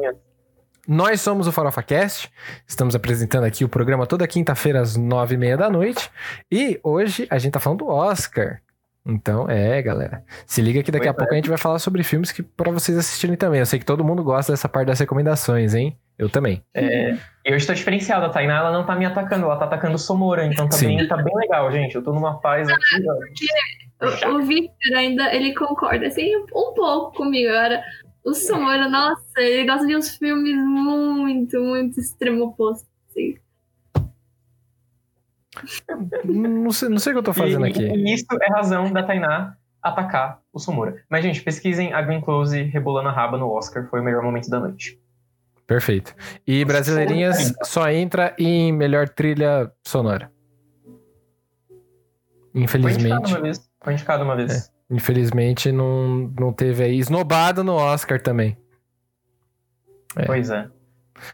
[0.89, 2.31] Nós somos o Farofa Cast.
[2.65, 6.09] Estamos apresentando aqui o programa toda quinta-feira às nove e meia da noite.
[6.51, 8.59] E hoje a gente tá falando do Oscar.
[9.05, 10.23] Então, é, galera.
[10.47, 12.71] Se liga que daqui a Pois pouco a gente vai falar sobre filmes que para
[12.71, 13.59] vocês assistirem também.
[13.59, 15.95] Eu sei que todo mundo gosta dessa parte das recomendações, hein?
[16.17, 16.63] Eu também.
[16.73, 17.15] É,
[17.45, 19.99] e hoje tá diferenciada, a Tainá ela não tá me atacando, ela tá atacando o
[19.99, 20.97] Somora, então tá Sim.
[20.97, 21.93] bem, tá bem legal, gente.
[21.93, 24.31] Eu tô numa paz aqui, ó.
[24.31, 27.47] O, o Victor ainda, ele concorda, assim, um pouco comigo.
[27.49, 27.83] Agora,
[28.29, 32.87] o Samora, nossa, ele gosta de uns filmes muito, muito extremo oposto.
[33.09, 33.37] Assim.
[36.25, 37.83] Não sei, não sei o que eu tô fazendo e, aqui.
[37.83, 41.03] E isso é razão da Tainá atacar o Somora.
[41.09, 44.49] Mas, gente, pesquisem a Glenn Close rebolando a raba no Oscar, foi o melhor momento
[44.49, 44.99] da noite.
[45.65, 46.15] Perfeito.
[46.47, 50.31] E Brasileirinhas só entra em melhor trilha sonora.
[52.51, 53.31] Foi indicado Infelizmente.
[53.31, 53.71] uma vez.
[53.81, 54.71] Foi indicado uma vez.
[54.89, 56.97] Infelizmente não, não teve aí.
[56.97, 58.57] Esnobado no Oscar também.
[60.15, 60.25] É.
[60.25, 60.67] Pois é.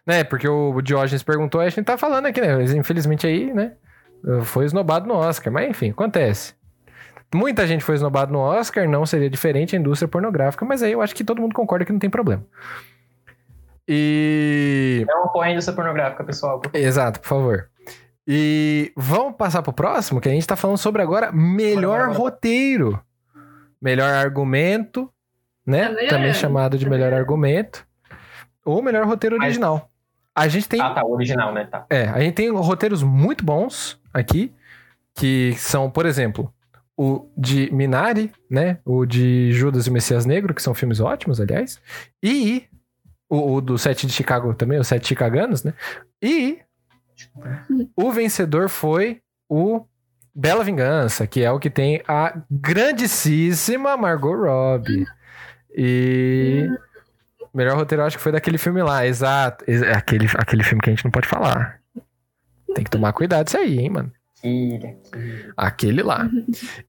[0.05, 0.23] Né?
[0.23, 2.63] Porque o Diógenes perguntou, a gente tá falando aqui, né?
[2.75, 3.73] Infelizmente aí, né?
[4.43, 5.53] Foi esnobado no Oscar.
[5.53, 6.53] Mas enfim, acontece.
[7.33, 11.01] Muita gente foi esnobado no Oscar, não seria diferente a indústria pornográfica, mas aí eu
[11.01, 12.45] acho que todo mundo concorda que não tem problema.
[13.87, 15.05] E.
[15.07, 16.61] É uma porra indústria pornográfica, pessoal.
[16.73, 17.69] Exato, por favor.
[18.27, 22.99] E vamos passar pro próximo, que a gente tá falando sobre agora melhor roteiro.
[23.85, 25.07] Melhor argumento,
[25.63, 25.95] né?
[25.99, 27.85] É Também chamado de melhor argumento.
[28.65, 29.91] Ou melhor roteiro original.
[30.33, 31.65] A gente tem Ah, tá, original, né?
[31.65, 31.85] Tá.
[31.87, 34.51] é, a gente tem roteiros muito bons aqui,
[35.13, 36.51] que são, por exemplo,
[36.97, 38.79] o de Minari, né?
[38.83, 41.79] O de Judas e o Messias Negro, que são filmes ótimos, aliás.
[42.23, 42.65] E
[43.29, 45.75] o, o do Sete de Chicago também, os Sete Chicagonos, né?
[46.19, 46.57] E
[47.95, 49.85] o vencedor foi o
[50.35, 55.05] Bela Vingança, que é o que tem a grandíssima Margot Robbie.
[55.73, 56.67] E
[57.53, 59.63] melhor roteiro eu acho que foi daquele filme lá, exato.
[59.67, 61.79] Ex- Aquele, aquele filme que a gente não pode falar.
[62.73, 64.11] Tem que tomar cuidado isso aí, hein, mano.
[65.55, 66.29] Aquele, lá.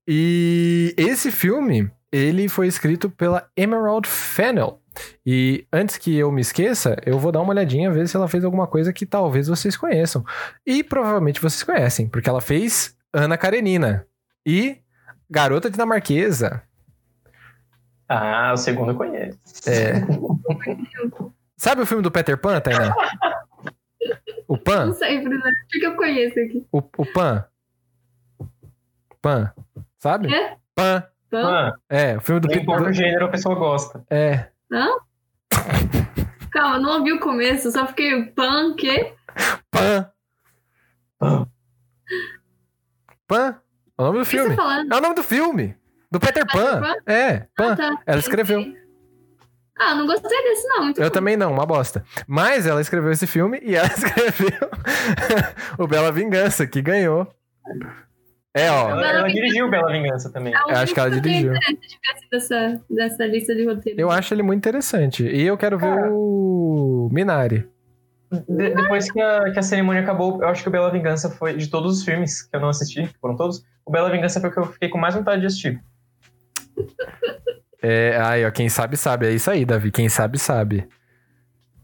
[0.07, 4.81] E esse filme, ele foi escrito pela Emerald Fennell.
[5.25, 8.45] E antes que eu me esqueça, eu vou dar uma olhadinha, ver se ela fez
[8.45, 10.25] alguma coisa que talvez vocês conheçam.
[10.67, 14.07] E provavelmente vocês conhecem, porque ela fez Ana Karenina
[14.45, 14.79] e
[15.31, 16.63] Garota Dinamarquesa.
[18.09, 19.39] Ah, o segundo eu conheço.
[19.67, 19.95] É.
[21.57, 22.95] Sabe o filme do Peter Pan, Tainá?
[24.47, 24.93] O Não Pan?
[24.95, 25.41] sei, Bruno.
[25.41, 26.67] O que eu conheço aqui?
[26.71, 27.45] O, o Pan?
[29.21, 29.53] Pan?
[29.99, 30.33] Sabe?
[30.33, 30.57] É?
[30.75, 31.03] Pan.
[31.29, 31.49] Pão?
[31.53, 32.93] Ah, É, o filme do não Peter Pan.
[32.93, 34.05] gênero, a pessoa gosta.
[34.09, 34.51] É.
[36.53, 39.13] Calma, não ouvi o começo, só fiquei pan, que?
[39.71, 40.09] Pan.
[41.19, 41.49] Pan.
[43.27, 43.57] Pan?
[43.99, 44.57] É o nome do que você filme.
[44.57, 44.85] tá?
[44.91, 45.77] É o nome do filme.
[46.11, 46.81] Do Peter Pan.
[46.81, 46.95] Pan?
[47.13, 47.73] É, Pan.
[47.73, 47.99] Ah, tá.
[48.07, 48.65] Ela escreveu.
[49.79, 50.85] Ah, não gostei desse, não.
[50.85, 51.13] Muito Eu bom.
[51.13, 52.03] também não, uma bosta.
[52.27, 54.71] Mas ela escreveu esse filme e ela escreveu
[55.79, 57.27] o Bela Vingança, que ganhou.
[58.55, 58.89] É, ó.
[58.91, 60.55] Ela, ela dirigiu Bela Vingança também.
[60.55, 61.53] É Eu acho que ela dirigiu.
[61.53, 64.01] ver assim dessa, dessa lista de roteiro.
[64.01, 65.25] Eu acho ele muito interessante.
[65.27, 66.11] E eu quero ver Cara.
[66.11, 67.69] o Minari.
[68.31, 71.57] De- depois que a, que a cerimônia acabou, eu acho que o Bela Vingança foi,
[71.57, 74.51] de todos os filmes que eu não assisti, que foram todos, o Bela Vingança foi
[74.51, 75.83] o que eu fiquei com mais vontade de assistir.
[77.83, 79.27] É, aí, ó, quem sabe, sabe.
[79.27, 79.91] É isso aí, Davi.
[79.93, 80.89] Quem sabe, sabe.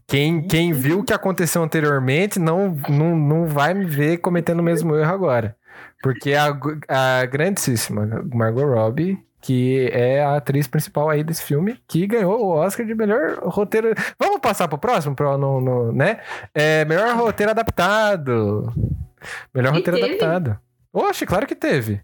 [0.05, 4.63] Quem, quem viu o que aconteceu anteriormente não, não, não vai me ver cometendo o
[4.63, 5.55] mesmo erro agora.
[6.01, 6.53] Porque a,
[6.89, 12.49] a grandíssima Margot Robbie, que é a atriz principal aí desse filme, que ganhou o
[12.55, 13.93] Oscar de melhor roteiro.
[14.17, 16.19] Vamos passar pro próximo, pro, no, no- né?
[16.55, 18.73] É, melhor roteiro adaptado.
[19.53, 20.09] Melhor E roteiro teve?
[20.15, 20.59] adaptado.
[20.93, 22.01] Oxe, claro que teve.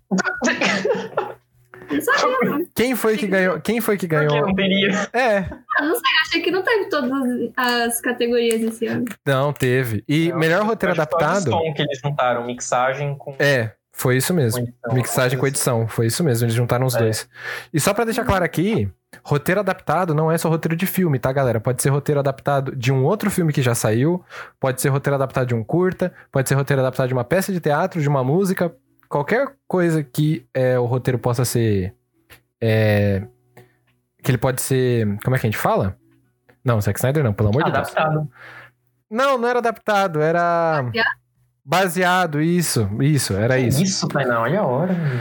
[1.92, 2.66] Não não.
[2.76, 3.60] Quem foi que ganhou?
[3.62, 4.42] Quem foi que ganhou?
[4.46, 4.90] não teria.
[5.12, 7.12] É, Ah, não sei, achei que não teve todas
[7.58, 9.06] as categorias esse ano.
[9.26, 10.04] Não, teve.
[10.08, 11.48] E Eu melhor roteiro foi adaptado.
[11.48, 13.34] o som que eles juntaram, mixagem com.
[13.40, 14.60] É, foi isso mesmo.
[14.62, 17.00] edição, Mixagem com coisa edição, foi isso mesmo, eles juntaram os É.
[17.00, 17.28] dois.
[17.74, 18.90] E só pra deixar claro aqui,
[19.24, 21.60] roteiro adaptado não é só roteiro de filme, tá, galera?
[21.60, 24.24] Pode ser roteiro adaptado de um outro filme que já saiu,
[24.60, 27.60] pode ser roteiro adaptado de um curta, pode ser roteiro adaptado de uma peça de
[27.60, 28.74] teatro, de uma música,
[29.10, 31.94] qualquer coisa que é, o roteiro possa ser.
[32.62, 33.24] é,
[34.24, 35.06] que ele pode ser.
[35.24, 35.96] Como é que a gente fala?
[36.64, 37.88] Não, Zack Snyder não, pelo amor de Deus.
[37.90, 38.30] Adaptado.
[39.10, 40.84] Não, não era adaptado, era.
[40.84, 41.19] Baseado?
[41.70, 43.84] Baseado, isso, isso, era isso.
[43.84, 44.92] Isso, Tainá, olha a hora.
[44.92, 45.20] meu.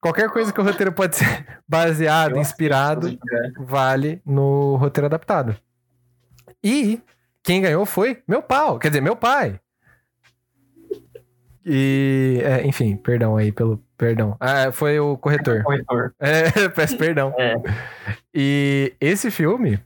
[0.00, 3.18] Qualquer coisa que o roteiro pode ser baseado, inspirado,
[3.58, 5.54] vale no roteiro adaptado.
[6.64, 7.02] E
[7.42, 9.60] quem ganhou foi meu pau, quer dizer, meu pai.
[11.66, 13.84] E, é, enfim, perdão aí pelo.
[13.98, 14.38] Perdão.
[14.40, 15.62] Ah, foi o corretor.
[15.62, 16.14] Corretor.
[16.18, 17.34] É, peço perdão.
[17.38, 17.56] É.
[18.34, 19.78] E esse filme,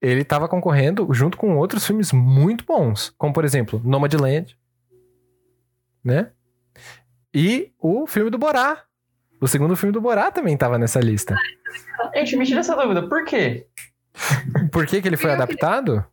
[0.00, 4.56] ele tava concorrendo junto com outros filmes muito bons, como por exemplo, Nomadland,
[6.04, 6.30] né?
[7.34, 8.82] E o filme do Borá.
[9.40, 11.34] O segundo filme do Borá também tava nessa lista.
[12.14, 13.08] Gente, me tira essa dúvida.
[13.08, 13.66] Por quê?
[14.70, 16.04] Por que, que ele foi Eu adaptado?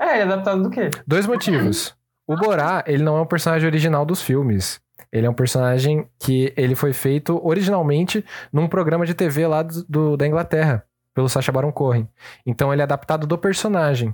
[0.00, 0.90] É, ele é adaptado do quê?
[1.06, 1.94] Dois motivos.
[2.26, 4.80] O Borá, ele não é um personagem original dos filmes.
[5.12, 9.84] Ele é um personagem que ele foi feito originalmente num programa de TV lá do,
[9.84, 10.84] do- da Inglaterra,
[11.14, 12.08] pelo Sacha Baron Cohen.
[12.44, 14.12] Então ele é adaptado do personagem.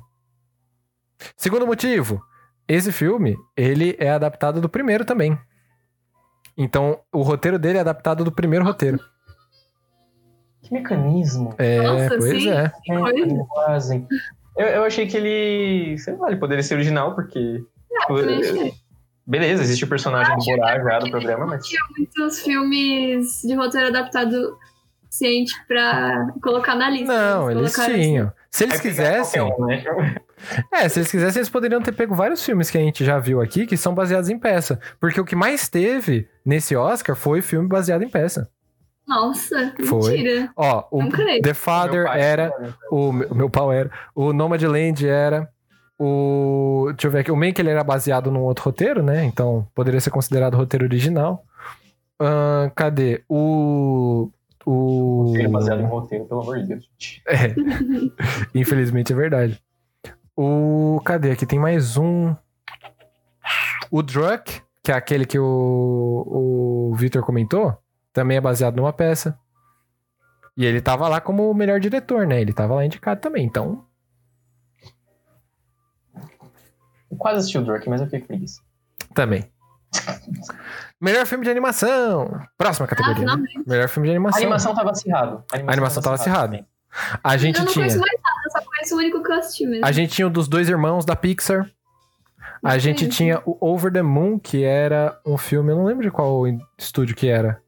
[1.37, 2.23] Segundo motivo,
[2.75, 5.39] esse filme, ele é adaptado do primeiro também.
[6.57, 9.01] Então, o roteiro dele é adaptado do primeiro roteiro.
[10.63, 11.55] Que mecanismo.
[11.59, 12.51] É, Nossa, pois sim.
[12.51, 12.73] é.
[12.85, 13.47] Que coisa.
[13.55, 14.07] Fazem.
[14.57, 15.99] Eu, eu achei que ele.
[15.99, 17.65] Sei lá, ele poderia ser original, porque.
[18.07, 18.75] também achei.
[19.27, 21.67] Beleza, existe o personagem do Borá já do programa, mas.
[21.67, 24.57] Tinha muitos filmes de roteiro adaptado
[25.09, 27.07] ciente pra colocar na lista.
[27.07, 27.95] Não, eles assim.
[27.95, 28.33] tinham.
[28.51, 29.85] Se eles É pegar quisessem, um, né?
[30.73, 33.41] É, se eles quisessem, eles poderiam ter pego vários filmes que a gente já viu
[33.41, 34.81] aqui que são baseados em peça.
[34.99, 38.49] Porque o que mais teve nesse Oscar foi filme baseado em peça.
[39.07, 40.13] Nossa, Foi.
[40.13, 40.51] mentira.
[40.57, 41.43] Ó, o Não creio.
[41.43, 42.55] The Father pai, era.
[42.61, 42.73] né?
[42.91, 43.91] O meu meu pau era.
[44.15, 45.49] O Nomadland era.
[45.99, 46.87] O.
[46.93, 47.33] Deixa eu ver aqui.
[47.33, 49.25] O Mank ele era baseado num outro roteiro, né?
[49.25, 51.45] Então poderia ser considerado roteiro original.
[52.21, 53.25] Ahn, cadê?
[53.29, 54.31] O.
[54.65, 55.33] O.
[55.35, 56.89] Ele é baseado em roteiro, pelo amor de Deus.
[57.27, 57.55] É.
[58.55, 59.61] Infelizmente é verdade.
[60.37, 61.01] O.
[61.05, 61.33] Cadê?
[61.33, 62.35] Aqui tem mais um.
[63.91, 67.77] O Druck, que é aquele que o, o Victor comentou,
[68.13, 69.39] também é baseado numa peça.
[70.57, 72.41] E ele tava lá como o melhor diretor, né?
[72.41, 73.85] Ele tava lá indicado também, então.
[77.11, 78.61] Eu quase assisti o Drake, mas eu fiquei preguiça.
[79.15, 79.51] Também.
[81.01, 82.41] Melhor filme de animação.
[82.57, 83.15] Próxima categoria.
[83.15, 83.21] né?
[83.23, 83.69] finalmente.
[83.69, 84.41] Melhor filme de A animação.
[84.43, 85.45] animação tava acirrado.
[85.51, 86.67] A A animação tava acirrada.
[87.25, 87.87] A gente eu não tinha.
[87.87, 87.97] mais
[88.55, 89.85] eu só conheço o único que eu assisti mesmo.
[89.87, 91.71] A gente tinha o dos dois irmãos da Pixar.
[92.63, 96.11] A gente tinha o Over the Moon, que era um filme, eu não lembro de
[96.11, 96.43] qual
[96.79, 97.61] estúdio que era.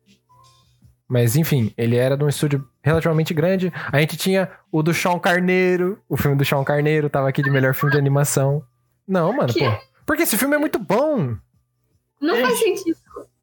[1.09, 3.73] Mas enfim, ele era de um estúdio relativamente grande.
[3.91, 7.51] A gente tinha o do Sean Carneiro, o filme do Sean Carneiro tava aqui de
[7.51, 8.63] melhor filme de animação.
[9.07, 9.61] Não, mano, Que?
[9.65, 9.77] pô.
[10.07, 11.37] Porque esse filme é muito bom.
[12.21, 12.97] Não faz sentido.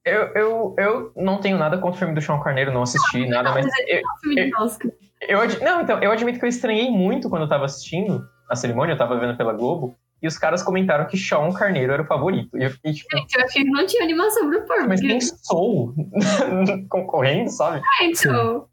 [0.06, 3.52] Eu, eu, eu não tenho nada contra o filme do Sean Carneiro, não assisti nada,
[3.52, 4.92] mas eu, É um filme de Oscar.
[4.92, 5.09] eu,
[5.42, 8.94] ad- não, então, eu admito que eu estranhei muito quando eu tava assistindo a cerimônia,
[8.94, 12.58] eu tava vendo pela Globo, e os caras comentaram que Sean Carneiro era o favorito.
[12.58, 14.88] E eu fiquei tipo, Gente, eu achei que não tinha animação pra pôr.
[14.88, 15.94] mas tem Soul
[16.90, 17.82] concorrendo, sabe?
[18.00, 18.68] Ah, então.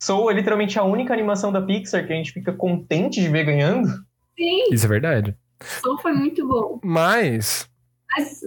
[0.00, 3.44] Soul é literalmente a única animação da Pixar que a gente fica contente de ver
[3.44, 3.88] ganhando.
[4.36, 5.36] Sim, Isso é verdade.
[5.82, 6.78] Soul foi muito bom.
[6.84, 7.68] Mas,
[8.16, 8.42] Mas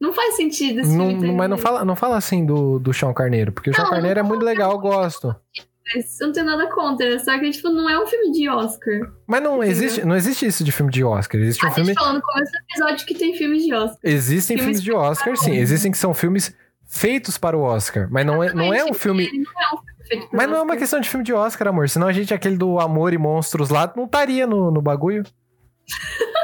[0.00, 3.50] não faz sentido esse não, mas não fala, não fala assim do, do Sean Carneiro,
[3.50, 5.34] porque o Sean Carneiro é muito legal, eu gosto.
[5.94, 9.12] Mas Eu não tenho nada contra, só que tipo, não é um filme de Oscar.
[9.26, 9.70] Mas não Entendeu?
[9.70, 11.40] existe, não existe isso de filme de Oscar.
[11.40, 11.88] Existe um a filme.
[11.88, 13.98] gente falou no começo do episódio que tem filmes de Oscar.
[14.02, 15.56] Existem filmes filmes de Oscar, sim.
[15.56, 16.54] Existem que são filmes
[16.86, 18.08] feitos para o Oscar.
[18.10, 19.30] Mas não é, não é um filme.
[19.32, 21.88] Não é um filme Mas não é uma questão de filme de Oscar, amor.
[21.88, 25.24] Senão a gente, aquele do Amor e Monstros lá, não estaria no, no bagulho.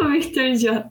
[0.00, 0.90] O Victor Idiota.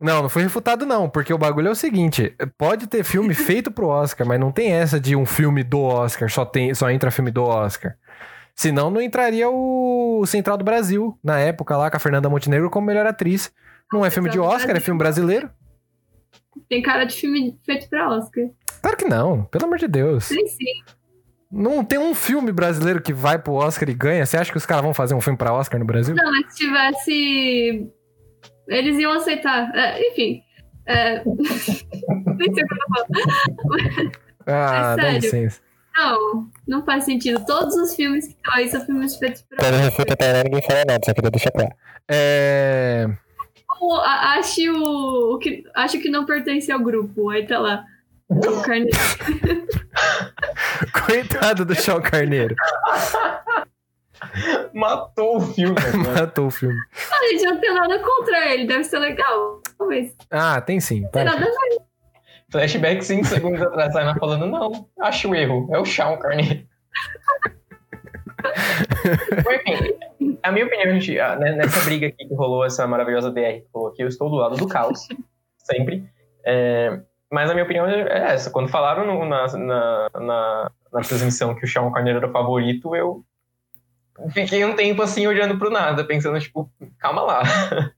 [0.00, 1.08] Não, não foi refutado, não.
[1.08, 4.72] Porque o bagulho é o seguinte: pode ter filme feito pro Oscar, mas não tem
[4.72, 7.96] essa de um filme do Oscar, só, tem, só entra filme do Oscar.
[8.54, 12.86] Senão não entraria o Central do Brasil, na época lá, com a Fernanda Montenegro como
[12.86, 13.52] melhor atriz.
[13.92, 15.50] Não é filme de Oscar, é filme brasileiro?
[16.68, 18.44] Tem cara de filme feito pra Oscar.
[18.80, 20.24] Claro que não, pelo amor de Deus.
[20.24, 20.82] Sim, sim.
[21.50, 24.26] Não tem um filme brasileiro que vai pro Oscar e ganha.
[24.26, 26.14] Você acha que os caras vão fazer um filme pra Oscar no Brasil?
[26.14, 27.88] Não, mas se tivesse.
[28.68, 29.74] Eles iam aceitar.
[29.74, 30.42] É, enfim.
[30.86, 31.22] É...
[32.36, 33.08] Nem sei o que eu tô falando.
[34.46, 35.20] Ah, É dá sério.
[35.20, 35.60] licença.
[35.96, 37.44] Não, não faz sentido.
[37.46, 40.16] Todos os filmes que estão aí são filmes feitos pra Tá Oscar.
[40.16, 41.70] pra ninguém fala nada, só queria deixar claro.
[42.08, 43.06] É.
[43.80, 47.30] O- a- Ache o, o que, acho que não pertence ao grupo.
[47.30, 47.84] Aí tá lá.
[48.28, 48.90] O Carneiro.
[51.06, 52.54] Coitado do Sean Carneiro.
[54.74, 55.74] Matou o filme.
[55.74, 56.14] né?
[56.20, 56.76] Matou o filme.
[57.12, 58.66] A gente não tem nada contra ele.
[58.66, 59.60] Deve ser legal.
[59.80, 61.06] Mas não Ah, tem sim.
[61.08, 61.82] tem nada a ver.
[62.50, 66.64] Flashback 5 segundos atrás, Saina falando, não, acho o erro, é o Sean Carneiro.
[70.20, 73.60] Enfim, a minha opinião, gente, ah, né, nessa briga aqui que rolou, essa maravilhosa DR
[73.60, 75.08] que rolou aqui, eu estou do lado do caos,
[75.58, 76.04] sempre.
[76.44, 77.00] É,
[77.32, 78.50] mas a minha opinião é essa.
[78.50, 82.94] Quando falaram no- na, na, na, na transmissão que o Sean Carneiro era o favorito,
[82.94, 83.24] eu
[84.30, 87.42] fiquei um tempo assim olhando pro nada, pensando, tipo, calma lá.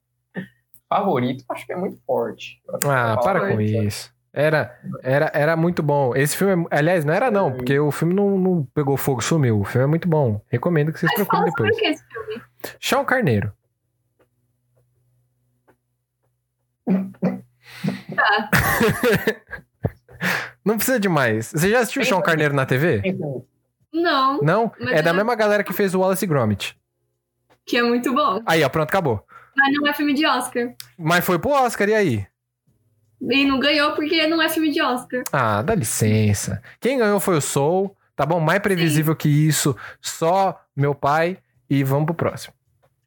[0.89, 2.61] favorito, acho que é muito forte.
[2.85, 4.15] Ah, para com isso.
[4.33, 6.15] Era, era, era muito bom.
[6.15, 9.61] Esse filme, é- aliás, não era não, porque o filme não, não pegou fogo, sumiu.
[9.61, 10.41] O filme é muito bom.
[10.49, 11.81] Recomendo que vocês Mas procurem sobre depois.
[11.81, 12.43] que esse filme?
[12.79, 13.53] Sean Carneiro.
[18.15, 18.51] Tá.
[20.65, 21.53] Não precisa de mais.
[21.53, 23.03] Você já assistiu Sean Carneiro na TV?
[24.03, 24.73] Não, Não?
[24.81, 26.77] É da mesma galera que fez o Wallace e Gromit.
[27.65, 28.43] que é muito bom.
[28.47, 29.25] Aí, ó, pronto, acabou.
[29.57, 30.75] Mas não é filme de Oscar.
[30.99, 32.27] Mas foi pro Oscar, e aí?
[33.21, 35.23] E não ganhou porque não é filme de Oscar.
[35.33, 36.63] Ah, dá licença.
[36.79, 38.39] Quem ganhou foi o Soul, tá bom?
[38.39, 41.39] Mais previsível que isso, só meu pai.
[41.69, 42.55] E vamos pro próximo.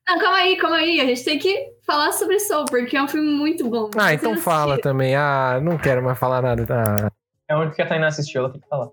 [0.08, 1.00] Não, calma aí, calma aí.
[1.00, 3.90] A gente tem que falar sobre Soul, porque é um filme muito bom.
[3.96, 5.16] Ah, então fala também.
[5.16, 6.66] Ah, não quero mais falar nada.
[6.70, 7.12] Ah,
[7.48, 8.90] É o único que a Tainá assistiu, ela tem que falar.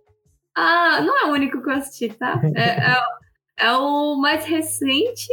[0.56, 2.40] Ah, não é o único que eu assisti, tá?
[2.54, 5.28] É, é, é o mais recente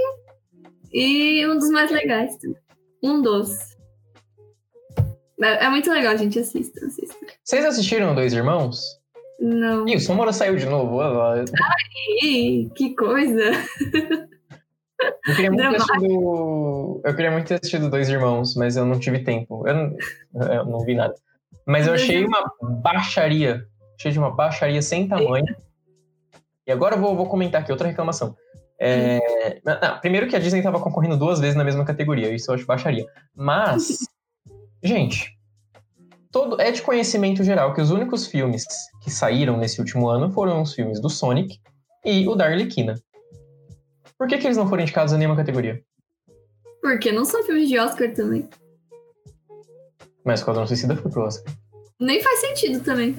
[0.91, 2.57] e um dos mais legais também.
[3.01, 3.49] Um dos.
[5.41, 6.39] É, é muito legal, gente.
[6.39, 7.15] Assista, assista.
[7.43, 8.81] Vocês assistiram Dois Irmãos?
[9.39, 9.87] Não.
[9.87, 10.99] Ih, o Samora saiu de novo.
[12.21, 13.51] Ih, que coisa.
[15.27, 15.93] Eu queria muito ter Dramático.
[15.93, 17.01] assistido.
[17.03, 19.67] Eu queria muito ter assistido Dois Irmãos, mas eu não tive tempo.
[19.67, 19.97] Eu não,
[20.53, 21.15] eu não vi nada.
[21.65, 22.43] Mas eu achei uma
[22.81, 23.65] baixaria.
[23.97, 25.55] Achei de uma baixaria sem tamanho.
[26.65, 28.35] E agora eu vou, vou comentar aqui outra reclamação.
[28.79, 32.55] É, não, primeiro que a Disney estava concorrendo duas vezes na mesma categoria, isso eu
[32.55, 33.05] acho baixaria.
[33.35, 33.97] Mas,
[34.83, 35.37] gente,
[36.31, 38.65] todo, é de conhecimento geral que os únicos filmes
[39.01, 41.59] que saíram nesse último ano foram os filmes do Sonic
[42.03, 42.95] e o da Arlequina.
[44.17, 45.81] Por que, que eles não foram indicados a nenhuma categoria?
[46.81, 48.49] Porque não são filmes de Oscar também.
[50.25, 51.53] Mas Esquadrão Suicida foi pro Oscar.
[51.99, 53.15] Nem faz sentido também.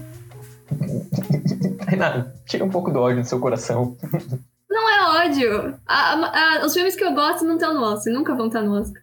[1.88, 3.96] Renato, tira um pouco do ódio do seu coração.
[4.70, 5.74] Não é ódio.
[5.86, 8.74] A- a- os filmes que eu gosto não estão no Oscar, nunca vão estar no
[8.80, 9.02] Oscar.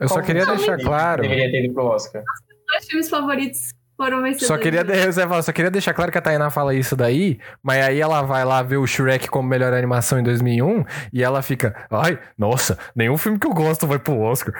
[0.00, 1.22] eu só queria filme deixar claro.
[1.22, 2.22] Deveria ter ido pro Oscar.
[2.68, 3.60] Dois filmes favoritos
[3.96, 4.48] foram vencedores.
[4.48, 8.00] Só queria, de- só queria deixar claro que a Tainá fala isso daí, mas aí
[8.00, 12.18] ela vai lá ver o Shrek como melhor animação em 2001 e ela fica, ai,
[12.38, 14.54] nossa, nenhum filme que eu gosto vai pro Oscar.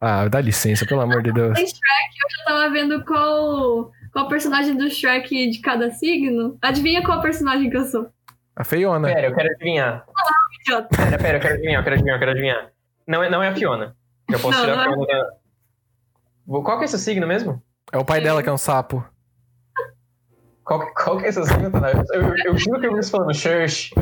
[0.00, 1.58] Ah, dá licença, pelo amor de Deus.
[1.58, 1.80] Em Shrek,
[2.22, 6.56] eu já tava vendo qual, qual personagem do Shrek de cada signo.
[6.62, 8.08] Adivinha qual personagem que eu sou?
[8.56, 9.08] A feiona.
[9.08, 10.06] Pera, eu quero adivinhar.
[10.60, 10.88] Idiota.
[10.96, 12.70] Pera, pera, eu quero adivinhar, eu quero adivinhar, eu quero adivinhar.
[13.08, 13.96] Não é, não é a Fiona.
[14.30, 15.06] Eu posso Não, tirar a não é.
[15.06, 15.30] Fiona da...
[16.46, 17.60] Vou- Qual que é esse signo mesmo?
[17.92, 19.04] É o pai dela que é um sapo.
[20.64, 21.90] Qual, que- qual que é esse signo, Tana?
[21.90, 23.90] Eu, eu, eu juro que eu vi você falando Church.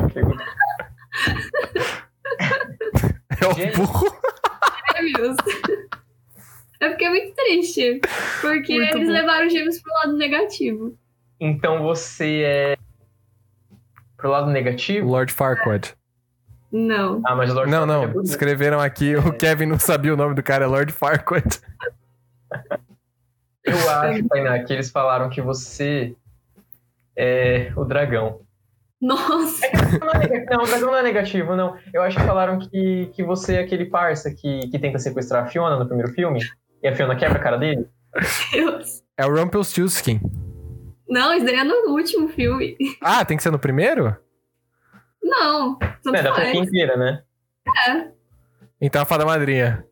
[3.41, 4.07] É o burro.
[4.95, 5.35] Gêmeos.
[6.85, 8.01] Eu fiquei muito triste.
[8.41, 9.13] Porque Muito eles bom.
[9.13, 10.97] levaram gêmeos pro lado negativo.
[11.39, 12.77] Então você é...
[14.17, 15.07] Pro lado negativo?
[15.09, 15.93] Lord Farquaad.
[16.71, 17.21] Não.
[17.25, 18.13] Ah, mas o Lord Não, Farquaad é não.
[18.13, 18.29] bonito.
[18.31, 21.59] Escreveram aqui, o Kevin não sabia o nome do cara, é Lord Farquaad.
[23.63, 26.13] Eu acho, Tainá, que eles falaram que você
[27.15, 28.41] é o dragão.
[29.01, 29.65] Nossa.
[30.01, 31.77] Não, é nega- não, o dragão não é negativo, não.
[31.93, 35.47] Eu acho que falaram que, que você é aquele parça que, que tenta sequestrar a
[35.47, 36.41] Fiona no primeiro filme.
[36.83, 37.87] E a Fiona quebra a cara dele.
[38.51, 39.01] Deus.
[39.17, 40.19] É o Rumpelstiltskin.
[41.07, 42.75] Não, isso daí é no último filme.
[43.01, 44.15] Ah, tem que ser no primeiro?
[45.23, 45.77] Não.
[46.03, 47.23] Tanto É, da franquia inteira, né?
[48.81, 49.85] Então a fada madrinha.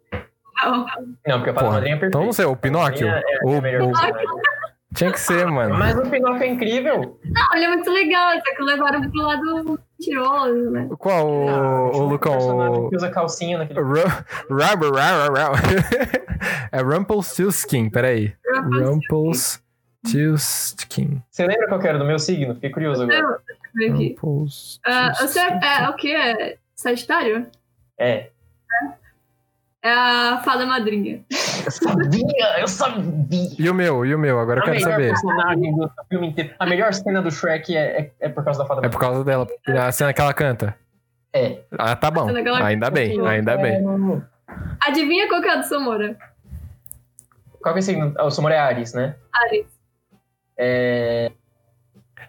[0.63, 0.85] Não.
[1.25, 2.07] Não, porque a Fada Porra, Madrinha é perfeita.
[2.17, 3.07] Então não sei, o Pinóquio?
[3.07, 4.25] É, é, O- melhor o- personagem.
[4.93, 5.75] Tinha que ser, mano.
[5.77, 7.17] Mas o Pinóquio é incrível.
[7.23, 10.89] Não, ele é muito legal, só que levaram pro lado mentiroso, né?
[10.99, 12.37] Qual, o, Ah, o um Lucão?
[12.85, 12.89] O...
[12.89, 13.79] que usa calcinha naquele...
[13.79, 13.95] Ru-
[14.49, 14.91] Rubber.
[16.71, 18.33] É Rumpelstiltskin, peraí.
[20.03, 21.21] Rumpelstiltskin.
[21.29, 22.55] Você lembra qual que era do meu signo?
[22.55, 23.21] Fiquei curioso agora.
[23.75, 24.15] Não, aqui.
[24.85, 26.13] Ah, você é, é o que?
[26.15, 27.45] É Sagitário?
[27.97, 28.13] É.
[28.13, 28.29] É
[29.83, 31.23] a fada madrinha.
[31.65, 33.49] Eu sabia, eu sabia.
[33.57, 34.39] E o meu, e o meu?
[34.39, 36.53] Agora eu a quero melhor saber.
[36.59, 39.23] A melhor cena do Shrek é, é, é por causa da Fada É por causa
[39.23, 39.47] dela.
[39.67, 40.75] A cena que ela canta.
[41.33, 41.59] É.
[41.77, 42.27] Ah, tá bom.
[42.63, 43.83] Ainda bem, ainda bem.
[44.85, 46.17] Adivinha qual que é a do Samora?
[47.61, 48.13] Qual que é o signo?
[48.17, 49.15] Ah, O Somor é Ares, né?
[49.33, 49.65] Ares.
[50.57, 51.31] É...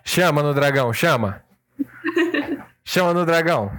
[0.04, 1.42] Chama no dragão, chama.
[2.84, 3.70] Chama no dragão.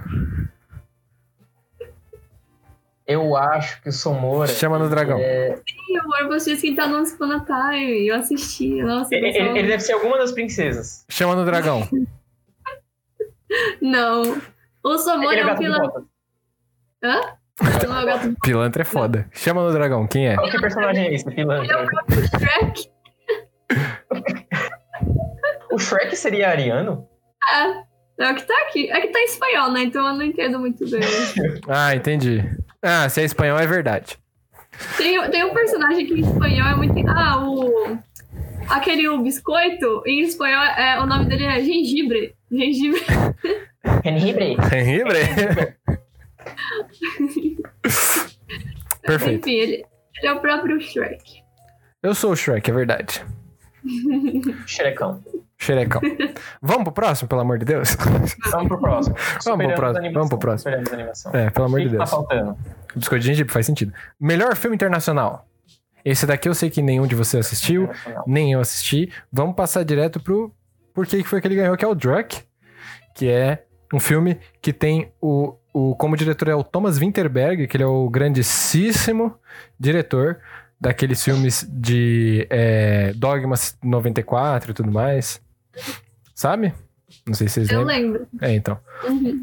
[3.06, 4.48] Eu acho que o Somora...
[4.48, 5.18] Chama no dragão.
[5.18, 5.54] É...
[5.90, 8.06] Ih, amor, vocês que tá no Once Upon a Time.
[8.08, 8.82] Eu assisti.
[8.82, 11.04] Nossa, Ele, ele- ele deve ser alguma das princesas.
[11.10, 11.86] Chama no dragão.
[13.82, 14.40] Não.
[14.82, 16.02] O Samora Ele é é um pilantra.
[17.02, 17.20] Hã?
[17.86, 19.28] Não é o gato do Pilantra é foda.
[19.32, 20.34] Chama no dragão, quem é?
[20.34, 21.86] Qual que personagem é esse, Ele é o pilantra?
[21.86, 22.90] próprio Shrek.
[25.70, 27.06] O Shrek seria ariano?
[27.52, 27.94] É.
[28.26, 28.90] É o que tá aqui.
[28.90, 29.82] É que tá em espanhol, né?
[29.82, 31.00] Então eu não entendo muito bem.
[31.68, 32.42] Ah, entendi.
[32.84, 34.18] Ah, se é espanhol é verdade.
[34.98, 37.08] Tem, tem um personagem que em espanhol é muito.
[37.08, 37.98] Ah, o.
[38.68, 42.34] Aquele o biscoito, em espanhol, é, o nome dele é gengibre.
[42.50, 43.00] Gengibre.
[44.04, 44.56] Gengibre.
[44.72, 45.18] Henribre?
[49.02, 49.48] Perfeito.
[49.48, 49.84] Enfim, ele,
[50.16, 51.42] ele é o próprio Shrek.
[52.02, 53.24] Eu sou o Shrek, é verdade.
[54.66, 55.22] Shrekão.
[55.64, 56.00] Xerecão.
[56.60, 57.96] Vamos pro próximo, pelo amor de Deus?
[58.50, 59.16] Vamos pro próximo.
[59.44, 60.70] Vamos pro próximo, vamos pro próximo.
[60.70, 61.32] Superamos animação.
[61.34, 62.10] É, pelo amor de tá Deus.
[62.10, 62.56] faltando?
[62.94, 63.92] Biscoito de gengibre faz sentido.
[64.20, 65.46] Melhor filme internacional.
[66.04, 67.88] Esse daqui eu sei que nenhum de vocês assistiu,
[68.26, 69.10] nem eu assisti.
[69.32, 70.52] Vamos passar direto pro
[70.92, 72.42] por que foi que ele ganhou, que é o Druck,
[73.14, 77.76] que é um filme que tem o, o como diretor é o Thomas Winterberg, que
[77.76, 79.34] ele é o grandíssimo
[79.78, 80.40] diretor
[80.80, 85.40] daqueles filmes de é, Dogma 94 e tudo mais.
[86.34, 86.74] Sabe?
[87.26, 88.20] Não sei se vocês Eu lembram.
[88.22, 88.28] lembro.
[88.40, 88.78] É, então.
[89.08, 89.40] Uhum.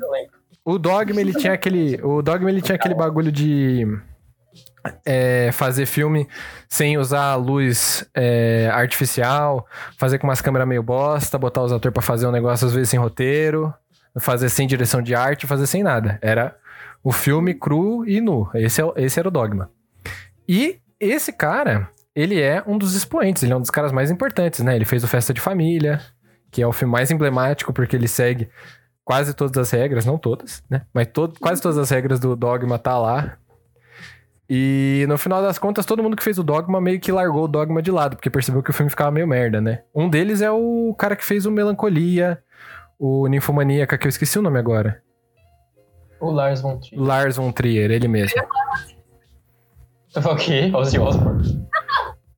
[0.64, 2.00] O Dogma, ele tinha aquele.
[2.04, 3.88] O Dogma, ele tinha aquele bagulho de.
[5.06, 6.28] é, fazer filme
[6.68, 9.66] sem usar luz é, artificial,
[9.98, 12.90] fazer com umas câmeras meio bosta, botar os atores pra fazer um negócio às vezes
[12.90, 13.74] sem roteiro,
[14.20, 16.20] fazer sem direção de arte, fazer sem nada.
[16.22, 16.56] Era
[17.04, 18.50] o filme cru e nu.
[18.54, 19.70] Esse, é, esse era o Dogma.
[20.48, 24.60] E esse cara, ele é um dos expoentes, ele é um dos caras mais importantes,
[24.60, 24.76] né?
[24.76, 26.02] Ele fez o Festa de Família,
[26.52, 28.50] que é o filme mais emblemático porque ele segue
[29.04, 30.82] quase todas as regras, não todas, né?
[30.94, 33.38] Mas todo, quase todas as regras do Dogma tá lá.
[34.50, 37.48] E no final das contas, todo mundo que fez o Dogma meio que largou o
[37.48, 39.84] Dogma de lado, porque percebeu que o filme ficava meio merda, né?
[39.96, 42.44] Um deles é o cara que fez o Melancolia,
[43.00, 45.02] o Ninfomaníaca, que eu esqueci o nome agora.
[46.20, 47.02] O Lars von Trier.
[47.02, 48.42] Lars von Trier, ele mesmo.
[50.10, 50.70] Você falou o quê?
[50.74, 51.68] Ozzy Osbourne.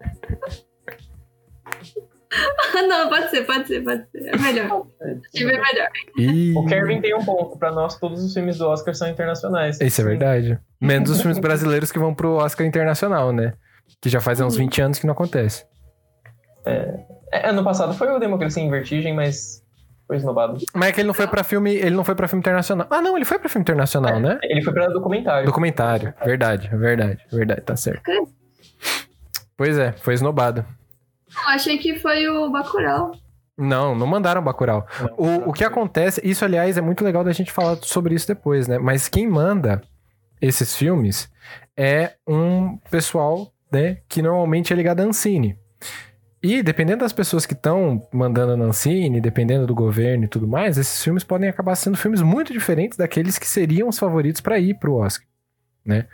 [2.32, 4.27] Ah, não, pode ser, pode ser, pode ser.
[4.28, 4.86] É melhor.
[5.35, 5.89] Tive é melhor.
[6.16, 6.55] E...
[6.57, 7.59] O Kevin tem um ponto.
[7.59, 9.81] Pra nós, todos os filmes do Oscar são internacionais.
[9.81, 10.59] Isso é verdade.
[10.81, 13.55] Menos os filmes brasileiros que vão pro Oscar Internacional, né?
[14.01, 14.61] Que já faz uns Uhum.
[14.65, 15.65] 20 anos que não acontece.
[16.65, 17.05] É,
[17.48, 19.62] ano passado foi o Democracia em Vertigem, mas
[20.07, 20.59] foi esnobado.
[20.74, 21.74] Mas é que ele não foi pra filme.
[21.74, 22.86] Ele não foi pra filme internacional.
[22.90, 24.39] Ah, não, ele foi pra filme internacional, né?
[24.43, 25.47] Ele foi pra documentário.
[25.47, 26.15] Documentário.
[26.24, 28.02] Verdade, verdade, verdade, tá certo.
[29.57, 30.65] Pois é, foi esnobado.
[31.36, 33.12] Eu achei que foi o Bacurau.
[33.57, 34.86] Não, não mandaram Bacurau.
[35.01, 38.27] Não, O, o que acontece, isso aliás é muito legal da gente falar sobre isso
[38.27, 38.78] depois, né?
[38.78, 39.82] Mas quem manda
[40.40, 41.31] esses filmes
[41.77, 45.59] é um pessoal, né, que normalmente é ligado à Ancine.
[46.43, 50.78] E dependendo das pessoas que estão mandando a Ancine, dependendo do governo e tudo mais,
[50.78, 54.78] esses filmes podem acabar sendo filmes muito diferentes daqueles que seriam os favoritos para ir
[54.78, 55.27] pro Oscar,
[55.85, 56.07] né?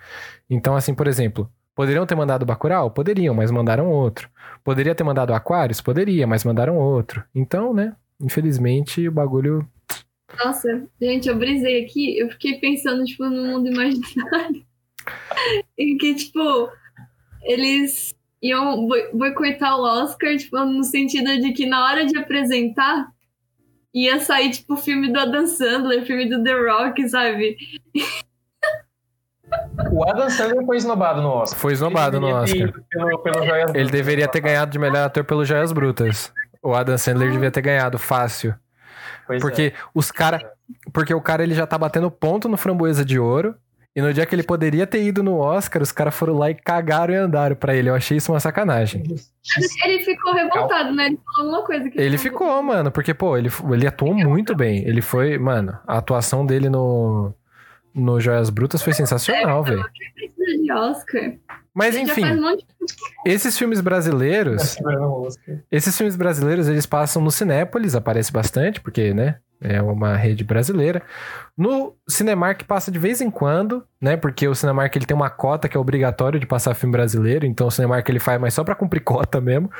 [0.50, 2.90] Então, assim, por exemplo, poderiam ter mandado Bacurau?
[2.90, 4.28] Poderiam, mas mandaram outro.
[4.64, 5.80] Poderia ter mandado Aquarius?
[5.80, 7.22] Poderia, mas mandaram outro.
[7.34, 9.68] Então, né, infelizmente o bagulho
[10.42, 14.64] Nossa, gente, eu brisei aqui, eu fiquei pensando, tipo, no mundo imaginário.
[15.78, 16.68] em que, tipo,
[17.42, 23.08] eles iam boi- boicotar o Oscar, tipo, no sentido de que na hora de apresentar,
[23.94, 27.56] ia sair, tipo, o filme do Adam Sandler, filme do The Rock, sabe?
[29.92, 31.58] O Adam Sandler foi esnobado no Oscar.
[31.58, 32.46] foi esnobado no Ele Oscar.
[32.48, 35.72] deveria ter ido Pelo, pelo Joias Ele deveria ter ganhado de melhor ator pelo Joias
[35.72, 36.32] Brutas.
[36.62, 38.54] O Adam Sandler devia ter ganhado fácil.
[39.26, 39.40] Pois é.
[39.40, 40.40] Porque os cara,
[40.92, 43.54] porque o cara ele já tá batendo ponto no Framboesa de Ouro.
[43.94, 46.54] E no dia que ele poderia ter ido no Oscar, os caras foram lá e
[46.54, 47.88] cagaram e andaram pra ele.
[47.88, 49.02] Eu achei isso uma sacanagem.
[49.86, 51.06] Ele ficou revoltado, né?
[51.06, 54.86] Ele falou alguma coisa que Ele ficou, mano, porque, pô, ele, ele atuou muito bem.
[54.86, 57.32] Ele foi, mano, a atuação dele no,
[57.96, 59.84] no Joias Brutas foi sensacional, velho.
[60.14, 61.32] precisa de Oscar.
[61.74, 62.66] Mas Ele enfim, um monte
[63.24, 64.76] esses filmes brasileiros.
[65.70, 71.02] Esses filmes brasileiros, eles passam no Cinépolis, aparece bastante, porque, né, é uma rede brasileira.
[71.56, 75.68] No Cinemark passa de vez em quando, né, porque o Cinemark ele tem uma cota
[75.68, 78.74] que é obrigatório de passar filme brasileiro, então o Cinemark ele faz, mas só pra
[78.74, 79.70] cumprir cota mesmo.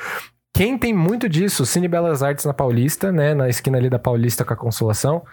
[0.53, 4.43] Quem tem muito disso, Cine Belas Artes na Paulista, né, na esquina ali da Paulista
[4.43, 5.23] com a Consolação,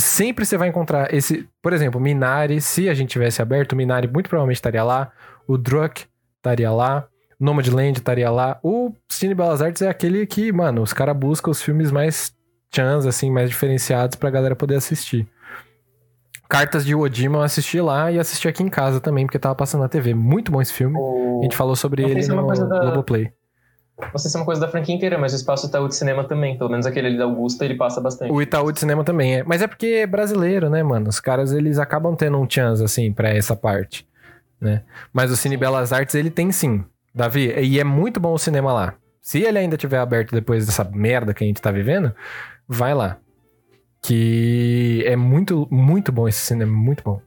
[0.00, 4.06] sempre você vai encontrar esse, por exemplo, Minari, se a gente tivesse aberto, o Minari
[4.08, 5.10] muito provavelmente estaria lá,
[5.46, 6.04] o Druck
[6.36, 7.06] estaria lá,
[7.38, 8.58] Nomadland estaria lá.
[8.62, 12.34] O Cine Belas Artes é aquele que, mano, os caras buscam os filmes mais
[12.74, 15.26] chans, assim, mais diferenciados pra galera poder assistir.
[16.48, 19.80] Cartas de Odima eu assisti lá e assisti aqui em casa também, porque tava passando
[19.80, 20.14] na TV.
[20.14, 20.96] Muito bom esse filme.
[21.40, 23.32] A gente falou sobre ele é no da- Globoplay.
[23.98, 26.22] Não sei se é uma coisa da franquia inteira, mas o espaço Itaú de cinema
[26.22, 26.58] também.
[26.58, 28.30] Pelo menos aquele ali da Augusta, ele passa bastante.
[28.30, 29.42] O Itaú de Cinema também é.
[29.42, 31.08] Mas é porque é brasileiro, né, mano?
[31.08, 34.06] Os caras, eles acabam tendo um chance, assim, pra essa parte,
[34.60, 34.82] né?
[35.12, 37.54] Mas o Cine Belas Artes, ele tem sim, Davi.
[37.58, 38.94] E é muito bom o cinema lá.
[39.22, 42.14] Se ele ainda tiver aberto depois dessa merda que a gente tá vivendo,
[42.68, 43.16] vai lá.
[44.02, 47.20] Que é muito, muito bom esse cinema, muito bom.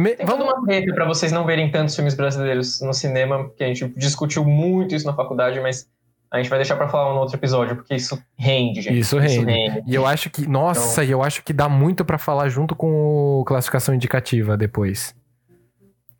[0.00, 3.62] Me- Tem vamos uma treta pra vocês não verem tantos filmes brasileiros no cinema, que
[3.64, 5.88] a gente discutiu muito isso na faculdade, mas
[6.30, 8.98] a gente vai deixar pra falar no outro episódio, porque isso rende, gente.
[8.98, 9.82] Isso rende.
[9.86, 13.40] E eu acho que, nossa, e eu acho que dá muito pra falar junto com
[13.40, 15.14] o classificação indicativa depois.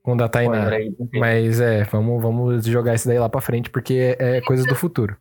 [0.02, 0.68] Com o da Tainá.
[1.12, 5.16] Mas é, vamos, vamos jogar isso daí lá pra frente, porque é, coisa do futuro.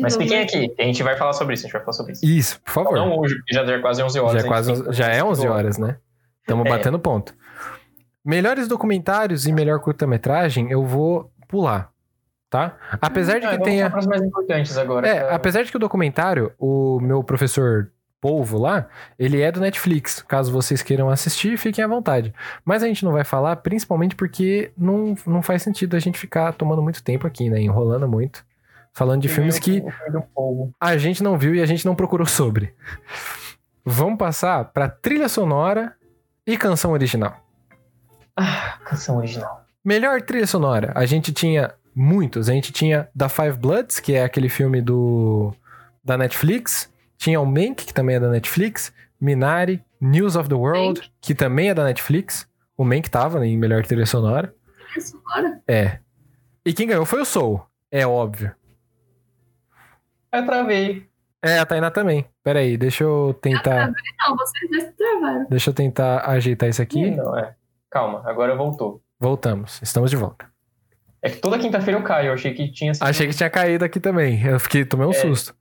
[0.00, 2.24] Mas fiquem aqui, a gente vai falar sobre isso, a gente vai falar sobre isso.
[2.26, 2.94] Isso, por favor.
[2.96, 4.32] Não hoje, porque já é quase 11 horas.
[4.32, 5.96] já, é quase, já é 11 horas, né?
[6.40, 6.68] Estamos É.
[6.70, 7.34] batendo ponto.
[8.24, 11.90] Melhores documentários e melhor curta-metragem, eu vou pular,
[12.48, 12.76] tá?
[13.00, 13.90] Apesar de Ah, que vamos tenha...
[13.90, 15.08] para mais importantes agora.
[15.08, 15.34] É, tá?
[15.34, 17.90] apesar de que o documentário, o meu professor
[18.20, 18.86] Polvo lá,
[19.18, 20.20] ele é do Netflix.
[20.28, 22.34] Caso vocês queiram assistir, fiquem à vontade.
[22.62, 26.52] Mas a gente não vai falar, principalmente porque não, não faz sentido a gente ficar
[26.52, 27.58] tomando muito tempo aqui, né?
[27.62, 28.44] Enrolando muito.
[28.92, 29.82] Falando de filmes que
[30.78, 32.74] a gente não viu e a gente não procurou sobre.
[33.84, 35.94] Vamos passar pra trilha sonora
[36.46, 37.49] e canção original.
[38.42, 39.64] Ah, canção original.
[39.84, 42.48] Melhor trilha sonora, a gente tinha muitos.
[42.48, 45.52] A gente tinha The Five Bloods, que é aquele filme do
[46.02, 46.90] da Netflix.
[47.18, 48.92] Tinha o Mank, que também é da Netflix.
[49.20, 52.48] Minari, News of the World, que também é da Netflix.
[52.76, 54.54] O Mank tava em melhor trilha sonora.
[54.96, 55.60] Isso, bora.
[55.68, 55.98] É.
[56.64, 58.54] E quem ganhou foi o Soul, é óbvio.
[60.32, 61.06] Eu travei.
[61.42, 62.24] É, a Tainá também.
[62.42, 65.46] Pera aí, deixa eu tentar, Não, vocês dois travaram.
[65.48, 67.10] deixa eu tentar ajeitar isso aqui.
[67.10, 67.54] Não, é.
[67.90, 69.02] Calma, agora voltou.
[69.18, 70.46] Voltamos, estamos de volta.
[71.22, 73.02] É que toda quinta-feira eu caio, eu achei que tinha sido.
[73.02, 74.42] Achei que tinha caído aqui também.
[74.42, 75.14] Eu fiquei, tomei um É.
[75.14, 75.54] susto.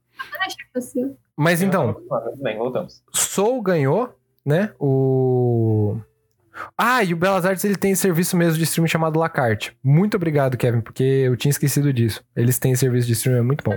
[1.36, 3.02] Mas então, Tudo bem, voltamos.
[3.14, 4.14] Soul ganhou,
[4.46, 4.74] né?
[4.80, 5.98] O.
[6.78, 9.76] Ah, e o Belas Artes ele tem serviço mesmo de streaming chamado Lacarte.
[9.84, 12.24] Muito obrigado, Kevin, porque eu tinha esquecido disso.
[12.36, 13.76] Eles têm serviço de streaming, é muito bom.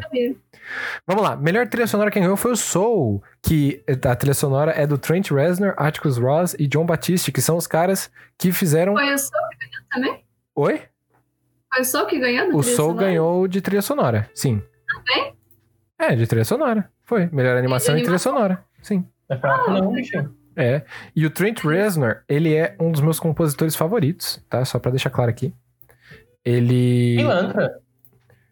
[1.07, 4.87] Vamos lá, melhor trilha sonora quem ganhou foi o Soul, que a trilha sonora é
[4.87, 8.95] do Trent Reznor, Atticus Ross e John Batiste, que são os caras que fizeram.
[8.95, 10.25] Foi o seu que ganhou também?
[10.55, 10.83] Oi?
[11.73, 13.07] Foi o Soul que ganhou O trilha Soul sonora?
[13.07, 14.63] ganhou de trilha sonora, sim.
[14.87, 15.35] Também?
[15.99, 16.91] É, de trilha sonora.
[17.05, 17.29] Foi.
[17.33, 18.33] Melhor animação e trilha animação?
[18.33, 18.65] sonora.
[18.81, 19.07] Sim.
[19.29, 20.35] É fraco, não, bichinho.
[20.57, 20.83] É.
[21.15, 24.65] E o Trent Reznor, ele é um dos meus compositores favoritos, tá?
[24.65, 25.55] Só pra deixar claro aqui.
[26.45, 27.17] Ele.
[27.17, 27.79] Pilantra.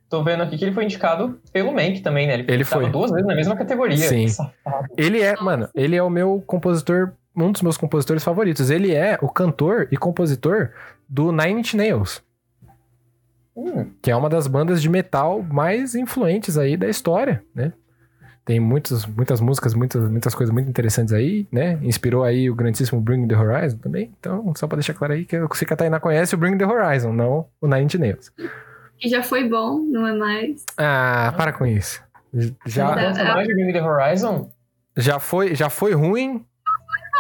[0.09, 2.45] Tô vendo aqui que ele foi indicado pelo Mank também, né?
[2.49, 2.91] Ele tava foi.
[2.91, 3.97] duas vezes na mesma categoria.
[3.97, 4.27] Sim.
[4.97, 8.71] Ele é, mano, ele é o meu compositor, um dos meus compositores favoritos.
[8.71, 10.73] Ele é o cantor e compositor
[11.09, 12.23] do Nine Inch Nails,
[13.57, 17.73] Hum, que é uma das bandas de metal mais influentes aí da história, né?
[18.45, 21.79] Tem muitos, muitas músicas, muitas, muitas coisas muito interessantes aí, né?
[21.83, 24.11] Inspirou aí o grandíssimo Bring the Horizon também.
[24.19, 26.57] Então, só pra deixar claro aí que eu sei que a Tainá conhece o Bring
[26.59, 28.33] the Horizon, não o Nine Inch Nails.
[28.99, 30.65] Que já foi bom, não é mais.
[30.77, 32.03] Ah, para com isso.
[32.67, 34.51] Já, mais de Bring the Horizon?
[34.97, 36.45] já, foi, já foi ruim,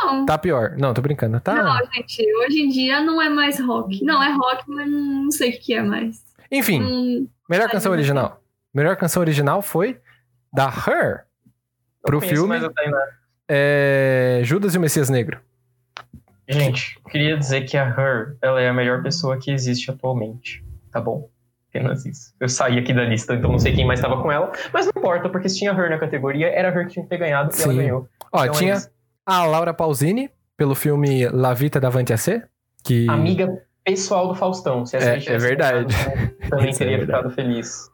[0.02, 0.24] Não.
[0.26, 0.74] tá pior.
[0.78, 1.38] Não, tô brincando.
[1.40, 1.54] Tá.
[1.62, 4.04] Não, gente, hoje em dia não é mais rock.
[4.04, 6.22] Não, é rock, mas não sei o que é mais.
[6.50, 8.40] Enfim, Hum, melhor canção original.
[8.74, 9.98] Melhor canção original foi
[10.52, 11.24] da Her
[12.02, 12.98] pro Não conheço filme Tainá.
[13.48, 15.38] é, Judas e o Messias Negro.
[16.48, 20.64] Gente, queria dizer que a Her, ela é a melhor pessoa que existe atualmente.
[20.90, 21.28] Tá bom?
[21.68, 22.34] Apenas isso.
[22.40, 24.50] Eu saí aqui da lista, então não sei quem mais tava com ela.
[24.72, 27.08] Mas não importa, porque se tinha Her na categoria, era a Her que tinha que
[27.10, 27.64] ter ganhado e Sim.
[27.64, 28.08] ela ganhou.
[28.32, 28.90] Ó, Então é tinha isso.
[29.24, 32.42] a Laura Pausini pelo filme La Vita Davanti a C,
[32.82, 34.84] que Amiga pessoal do Faustão.
[34.84, 35.94] Se essa É, é verdade.
[35.94, 37.18] ganhado, Também é teria verdade.
[37.22, 37.88] ficado feliz.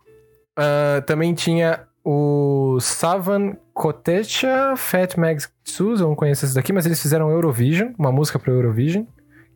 [0.57, 6.87] Ah, também tinha o Savan Kotecha, Fat Mags Sus, eu não conheço esse daqui, mas
[6.87, 9.05] eles fizeram Eurovision, uma música pro Eurovision,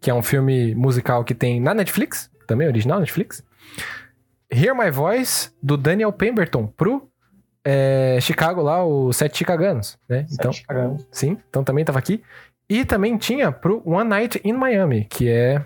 [0.01, 3.45] que é um filme musical que tem na Netflix, também original Netflix.
[4.53, 7.09] Hear My Voice, do Daniel Pemberton, pro
[7.65, 10.27] é, Chicago lá, o Sete Chicaganos, né?
[10.33, 11.07] Então, Sete cagamos.
[11.13, 12.21] sim, então também tava aqui.
[12.69, 15.65] E também tinha pro One Night in Miami, que é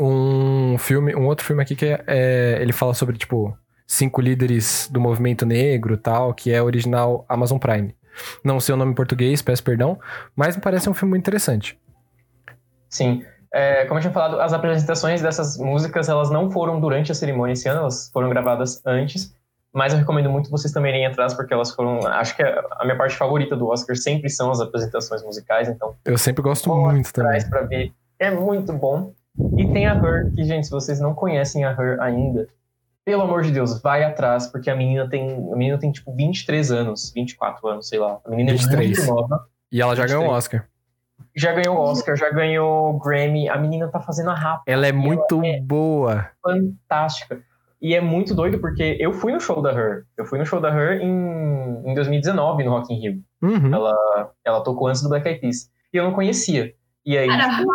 [0.00, 3.54] um filme, um outro filme aqui que é, é- ele fala sobre, tipo,
[3.86, 7.94] cinco líderes do movimento negro tal, que é original Amazon Prime.
[8.44, 9.98] Não sei o nome em português, peço perdão,
[10.36, 11.78] mas me parece um filme muito interessante.
[12.88, 13.24] Sim.
[13.52, 17.52] É, como eu tinha falado, as apresentações dessas músicas, elas não foram durante a cerimônia
[17.52, 19.34] esse ano, elas foram gravadas antes.
[19.72, 22.06] Mas eu recomendo muito vocês também irem atrás, porque elas foram.
[22.06, 25.96] Acho que a a minha parte favorita do Oscar sempre são as apresentações musicais, então
[26.04, 27.48] Eu sempre gosto muito também.
[27.48, 27.92] pra ver.
[28.20, 29.12] É muito bom.
[29.58, 32.46] E tem a Her, que, gente, se vocês não conhecem a Her ainda,
[33.04, 35.30] pelo amor de Deus, vai atrás, porque a menina tem.
[35.52, 38.18] A menina tem, tipo, 23 anos, 24 anos, sei lá.
[38.24, 38.98] A menina 23.
[38.98, 39.46] é muito nova.
[39.70, 40.38] E ela já ganhou um 23.
[40.38, 40.68] Oscar.
[41.36, 43.48] Já ganhou Oscar, já ganhou Grammy.
[43.48, 46.30] A menina tá fazendo a rapa Ela é muito é- boa.
[46.42, 47.42] fantástica.
[47.82, 50.04] E é muito doido porque eu fui no show da Her.
[50.16, 53.22] Eu fui no show da Her em, em 2019 no Rock in Rio.
[53.42, 53.74] Uhum.
[53.74, 55.68] Ela, ela tocou antes do Black Eyed Peas.
[55.92, 56.72] E eu não conhecia.
[57.04, 57.70] E aí, Cara, tipo,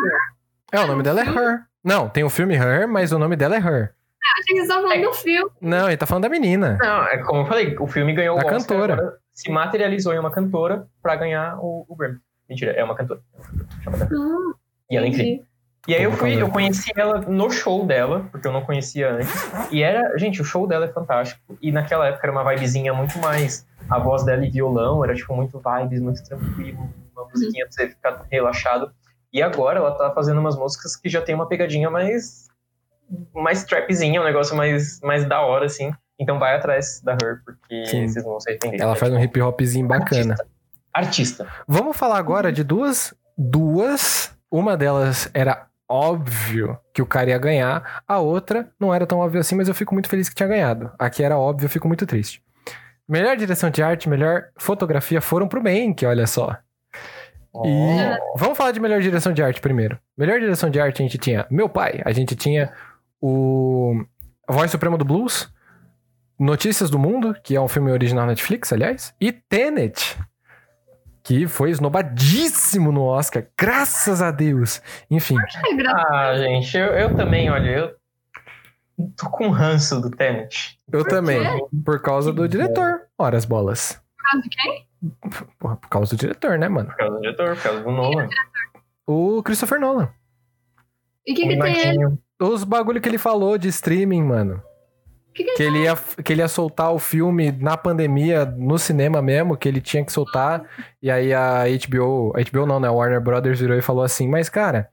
[0.72, 1.60] É, o nome dela é Her.
[1.84, 3.94] Não, tem o filme Her, mas o nome dela é Her.
[4.40, 5.52] Achei que falando do filme.
[5.62, 6.78] Não, ele tá falando da menina.
[6.82, 8.94] Não, é como eu falei, o filme ganhou Da o Oscar, cantora.
[8.94, 12.18] agora se materializou em uma cantora pra ganhar o, o Grammy.
[12.50, 13.22] Mentira, é uma cantora.
[13.88, 14.54] Ah,
[14.90, 15.46] E ela é incrível.
[15.88, 19.50] E aí eu fui, eu conheci ela no show dela, porque eu não conhecia antes.
[19.72, 21.58] E era, gente, o show dela é fantástico.
[21.62, 25.34] E naquela época era uma vibezinha muito mais a voz dela e violão, era tipo
[25.36, 28.92] muito vibes, muito tranquilo, uma musiquinha pra você ficar relaxado.
[29.32, 32.49] E agora ela tá fazendo umas músicas que já tem uma pegadinha mais
[33.34, 35.92] mais trapzinha, um negócio mais mais da hora assim.
[36.20, 38.08] Então vai atrás da Her, porque Sim.
[38.08, 38.82] vocês vão se arrepender.
[38.82, 40.36] Ela É, faz um hip hopzinho bacana.
[40.94, 41.48] Artista.
[41.68, 43.14] Vamos falar agora de duas.
[43.38, 44.36] Duas.
[44.52, 48.02] Uma delas era óbvio que o cara ia ganhar.
[48.08, 50.92] A outra não era tão óbvio assim, mas eu fico muito feliz que tinha ganhado.
[51.00, 52.44] Aqui era óbvio, eu fico muito triste.
[53.08, 56.56] Melhor direção de arte, melhor fotografia foram pro Mank, olha só.
[57.66, 57.98] E
[58.38, 59.98] vamos falar de melhor direção de arte primeiro.
[60.18, 62.72] Melhor direção de arte a gente tinha Meu Pai, a gente tinha
[63.22, 64.04] o
[64.48, 65.52] A Voz Suprema do Blues,
[66.40, 70.18] Notícias do Mundo, que é um filme original Netflix, aliás, e Tenet,
[71.24, 74.82] que foi esnobadíssimo no Oscar, graças a Deus.
[75.12, 77.96] Enfim, É Ah, gente, eu, eu também, olha, eu
[79.18, 80.80] tô com ranço do Tenet.
[80.92, 81.42] eu também,
[81.84, 83.02] por causa do Que diretor.
[83.18, 84.02] Ora as bolas.
[84.18, 84.88] Por causa de quem?
[85.60, 86.90] Porra, por causa do diretor, né, mano?
[86.90, 88.30] Por causa do diretor, por causa do Nolan.
[89.08, 90.10] O Christopher Nolan.
[91.26, 92.18] E o que, o que tem ele?
[92.40, 94.62] Os bagulho que ele falou de streaming, mano.
[95.34, 99.22] Que, que Que ele, ia, que ele ia soltar o filme na pandemia, no cinema
[99.22, 100.64] mesmo, que ele tinha que soltar.
[101.02, 102.88] E aí a HBO, a HBO não, né?
[102.88, 104.90] A Warner Brothers virou e falou assim: Mas, cara,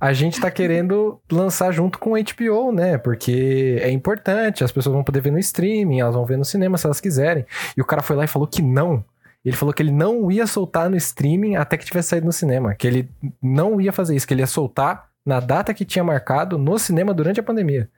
[0.00, 2.98] a gente tá querendo lançar junto com a HBO, né?
[2.98, 6.78] Porque é importante, as pessoas vão poder ver no streaming, elas vão ver no cinema
[6.78, 7.44] se elas quiserem.
[7.76, 9.04] E o cara foi lá e falou que não.
[9.44, 12.74] Ele falou que ele não ia soltar no streaming até que tivesse saído no cinema.
[12.74, 13.08] Que ele
[13.42, 17.12] não ia fazer isso, que ele ia soltar na data que tinha marcado no cinema
[17.14, 17.88] durante a pandemia.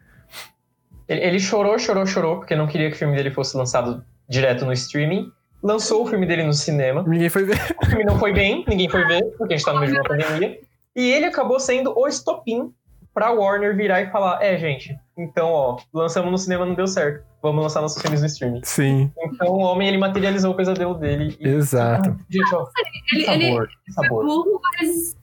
[1.09, 4.65] Ele, ele chorou, chorou, chorou, porque não queria que o filme dele fosse lançado direto
[4.65, 5.31] no streaming.
[5.62, 7.05] Lançou o filme dele no cinema.
[7.07, 7.59] Ninguém foi ver.
[7.81, 9.99] O filme não foi bem, ninguém foi ver, porque a gente tá no meio de
[9.99, 10.59] uma pandemia.
[10.97, 12.73] E ele acabou sendo o estopim
[13.15, 17.24] pra Warner virar e falar: é, gente, então, ó, lançamos no cinema, não deu certo.
[17.40, 18.61] Vamos lançar nossos filmes no streaming.
[18.65, 21.36] Sim, Então o homem, ele materializou o pesadelo dele.
[21.40, 22.11] E, exato.
[22.11, 24.24] Ah, gente, ó, que Ele, ele sabor, que sabor.
[24.24, 25.16] burro, mas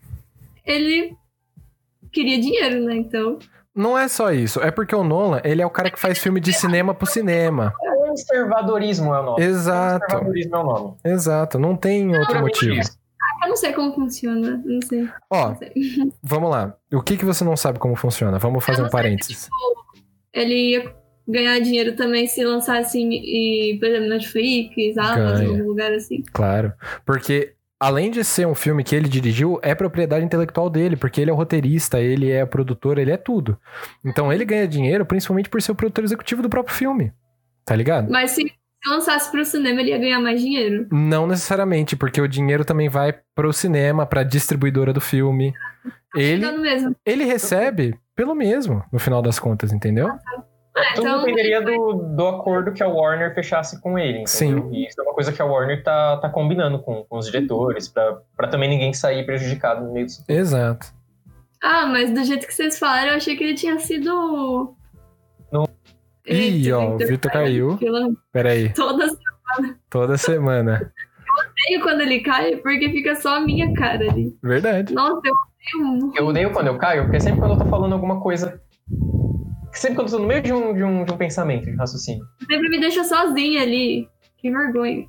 [0.65, 1.15] ele
[2.11, 2.95] queria dinheiro, né?
[2.95, 3.37] Então.
[3.75, 6.39] Não é só isso, é porque o Nolan, ele é o cara que faz filme
[6.39, 7.71] de cinema pro cinema.
[8.07, 9.43] Conservadorismo é o nome.
[9.43, 10.95] Exato, Conservadorismo é o nome.
[11.05, 12.79] exato, não tem outro Puramente motivo.
[12.81, 12.97] isso.
[13.41, 14.61] Eu não sei como funciona.
[14.65, 15.07] Não sei.
[15.29, 15.71] Ó, Não sei.
[16.21, 16.75] vamos lá.
[16.91, 18.37] O que que você não sabe como funciona?
[18.37, 19.49] Vamos fazer um não sei, parênteses.
[20.33, 20.93] Ele ia
[21.27, 26.21] ganhar dinheiro também se lançasse em, por exemplo, Netflix, Amazon, algum lugar assim.
[26.33, 26.73] Claro,
[27.05, 31.29] porque além de ser um filme que ele dirigiu, é propriedade intelectual dele, porque ele
[31.29, 33.57] é o roteirista, ele é produtor, ele é tudo.
[34.03, 37.13] Então ele ganha dinheiro principalmente por ser o produtor executivo do próprio filme.
[37.65, 38.09] Tá ligado?
[38.11, 38.51] Mas se
[38.81, 40.87] se lançasse pro cinema, ele ia ganhar mais dinheiro.
[40.89, 45.53] Não necessariamente, porque o dinheiro também vai pro cinema, pra distribuidora do filme.
[46.15, 46.95] Ele, Então, mesmo.
[47.05, 50.07] ele recebe pelo mesmo, no final das contas, entendeu?
[50.07, 50.43] Ah,
[50.95, 54.19] Tudo então, dependeria do, do acordo que a Warner fechasse com ele.
[54.21, 54.27] Entendeu?
[54.27, 54.69] Sim.
[54.73, 57.87] E isso é uma coisa que a Warner tá, tá combinando com, com os diretores,
[57.87, 60.23] pra, pra também ninguém sair prejudicado no meio disso.
[60.27, 60.87] Exato.
[61.61, 64.75] Ah, mas do jeito que vocês falaram, eu achei que ele tinha sido.
[65.51, 65.65] Não.
[66.25, 67.77] Ih, Eita, ó, o Vitor caiu.
[67.77, 68.09] Pela...
[68.31, 69.11] Pera aí, Todas
[69.89, 70.91] toda semana.
[71.39, 74.37] odeio quando ele cai, porque fica só a minha cara ali.
[74.41, 74.93] Verdade.
[74.93, 76.17] Nossa, eu odeio muito.
[76.17, 78.61] Eu odeio quando eu caio, porque sempre quando eu tô falando alguma coisa.
[79.71, 82.25] Sempre quando eu tô no meio de um, de um, de um pensamento, de raciocínio.
[82.49, 84.07] Sempre me deixa sozinha ali.
[84.37, 85.05] Que vergonha.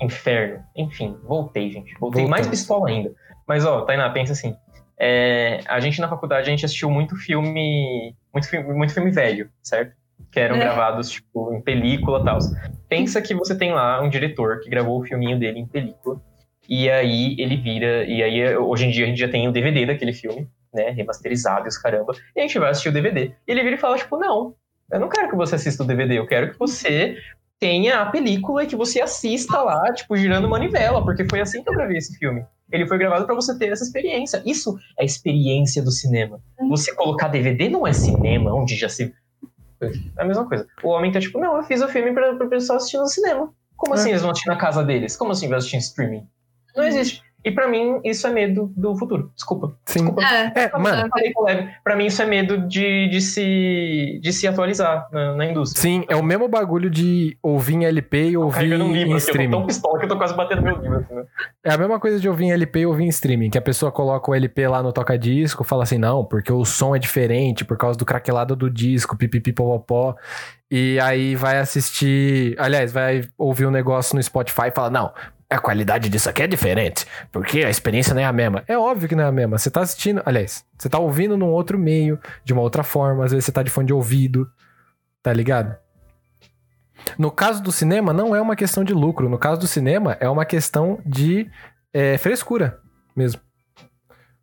[0.00, 0.62] Inferno.
[0.76, 1.92] Enfim, voltei, gente.
[1.98, 2.30] Voltei Voltamos.
[2.30, 3.12] mais pistola ainda.
[3.46, 4.54] Mas, ó, Tainá, pensa assim.
[4.98, 8.14] é, a gente na faculdade, a gente assistiu muito filme.
[8.32, 9.92] Muito filme, muito filme velho, certo?
[10.30, 10.60] Que eram É.
[10.60, 12.38] gravados, tipo, em película e tal.
[12.88, 16.20] Pensa que você tem lá um diretor que gravou o filminho dele em película.
[16.68, 18.04] E aí ele vira.
[18.04, 20.90] E aí, hoje em dia, a gente já tem o DVD daquele filme, né?
[20.90, 22.12] Remasterizado e os caramba.
[22.36, 23.32] E a gente vai assistir o DVD.
[23.46, 24.54] E ele vira e fala, tipo, não,
[24.90, 27.16] eu não quero que você assista o DVD, eu quero que você
[27.58, 31.70] tenha a película e que você assista lá, tipo, girando manivela, porque foi assim que
[31.70, 32.44] eu gravei esse filme.
[32.72, 34.42] Ele foi gravado pra você ter essa experiência.
[34.46, 36.40] Isso é experiência do cinema.
[36.70, 39.14] Você colocar DVD não é cinema, onde já se.
[40.16, 40.66] É a mesma coisa.
[40.82, 43.52] O homem tá tipo, não, eu fiz o filme pra, pra pessoal assistir no cinema.
[43.76, 43.98] Como É.
[43.98, 45.16] assim eles vão assistir na casa deles?
[45.16, 46.26] Como assim vai assistir em streaming?
[46.74, 47.22] Não existe.
[47.44, 49.32] E pra mim, isso é medo do futuro.
[49.34, 49.74] Desculpa.
[49.86, 50.00] Sim.
[50.00, 50.22] Desculpa.
[50.22, 51.68] É, É, mano, Eu falei com leve.
[51.82, 55.80] Pra mim, isso é medo de, de, se, de se atualizar na, na indústria.
[55.82, 59.02] sim, é o mesmo bagulho de ouvir em LP e ouvir Carregando um livro, em
[59.02, 59.50] aqui, eu tô streaming.
[59.50, 60.98] tão pistola que eu tô quase batendo meu livro.
[60.98, 61.24] Assim, né?
[61.64, 63.90] É a mesma coisa de ouvir em LP e ouvir em streaming, que a pessoa
[63.90, 67.76] coloca o LP lá no toca-disco, fala assim, não, porque o som é diferente, por
[67.76, 70.14] causa do craquelado do disco, pipipipopopó,
[70.70, 75.12] e aí vai assistir, aliás, vai ouvir um negócio no Spotify e fala, não,
[75.52, 78.64] a qualidade disso aqui é diferente, porque a experiência não é a mesma.
[78.66, 81.50] É óbvio que não é a mesma, você tá assistindo, aliás, você tá ouvindo num
[81.50, 84.50] outro meio, de uma outra forma, às vezes você tá de fone de ouvido,
[85.22, 85.76] tá ligado?
[87.18, 89.28] No caso do cinema, não é uma questão de lucro.
[89.28, 91.50] No caso do cinema, é uma questão de
[91.92, 92.78] é, frescura
[93.14, 93.40] mesmo.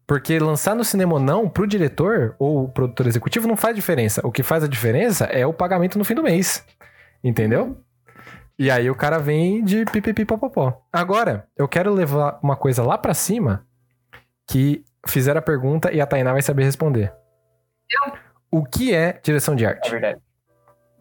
[0.05, 4.21] Porque lançar no cinema ou não, pro diretor ou produtor executivo, não faz diferença.
[4.25, 6.65] O que faz a diferença é o pagamento no fim do mês.
[7.23, 7.79] Entendeu?
[8.59, 10.81] E aí o cara vem de pipipipopopó.
[10.91, 13.65] Agora, eu quero levar uma coisa lá pra cima
[14.45, 17.13] que fizeram a pergunta e a Tainá vai saber responder.
[18.51, 19.89] O que é direção de É arte?
[19.89, 20.19] verdade.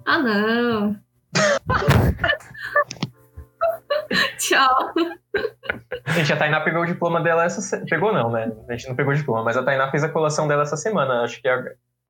[0.06, 0.96] Ah, não.
[4.38, 4.92] Tchau.
[6.14, 7.84] Gente, a Tainá pegou o diploma dela essa se...
[7.86, 8.50] Pegou não, né?
[8.68, 11.22] A gente não pegou o diploma, mas a Tainá fez a colação dela essa semana.
[11.22, 11.48] Acho que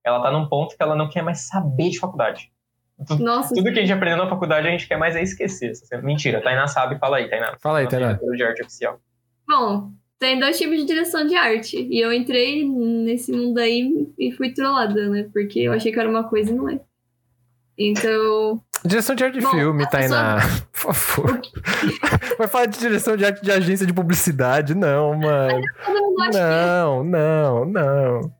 [0.04, 2.52] ela tá num ponto que ela não quer mais saber de faculdade.
[3.20, 3.54] Nossa.
[3.54, 5.72] Tudo que a gente aprendeu na faculdade a gente quer mais é esquecer.
[6.02, 7.56] Mentira, Tainá sabe, fala aí, Tainá.
[7.60, 8.14] Fala aí, Tainá.
[8.14, 9.00] de arte oficial.
[9.48, 11.76] Bom, tem dois tipos de direção de arte.
[11.90, 15.28] E eu entrei nesse mundo aí e fui trollada, né?
[15.32, 16.80] Porque eu achei que era uma coisa e não é.
[17.78, 18.60] Então.
[18.84, 20.38] Direção de arte de Bom, filme, Tainá.
[20.72, 21.40] Por favor.
[22.36, 24.74] Vai falar de direção de arte de agência de publicidade?
[24.74, 25.62] Não, mano.
[26.32, 28.37] Não, não, não.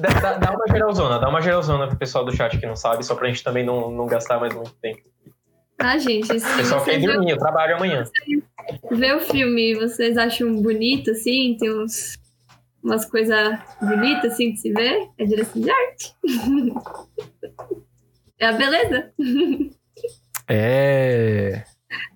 [0.00, 3.04] Dá, dá- dá uma geralzona, dá uma geralzona pro pessoal do chat que não sabe,
[3.04, 5.00] só pra gente também não, não gastar mais muito tempo.
[5.78, 8.04] Ah, gente, se O pessoal quer dormir, eu trabalho amanhã.
[8.92, 12.16] vê o filme vocês acham bonito, assim, tem uns,
[12.82, 16.14] umas coisas bonitas, assim, de se ver, é direção de arte.
[18.38, 19.10] é a beleza.
[20.48, 21.62] É.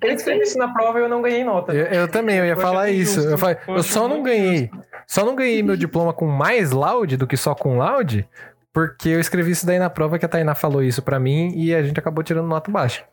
[0.02, 1.72] Ele escreveu isso na prova e eu não ganhei nota.
[1.72, 3.20] Eu, eu também, eu ia Eu falar isso.
[3.20, 4.70] Eu, falei, Eu eu só não ganhei.
[5.06, 8.28] Só não ganhei meu diploma com mais laude do que só com laude,
[8.72, 11.74] porque eu escrevi isso daí na prova que a Tainá falou isso pra mim e
[11.74, 13.04] a gente acabou tirando nota baixa.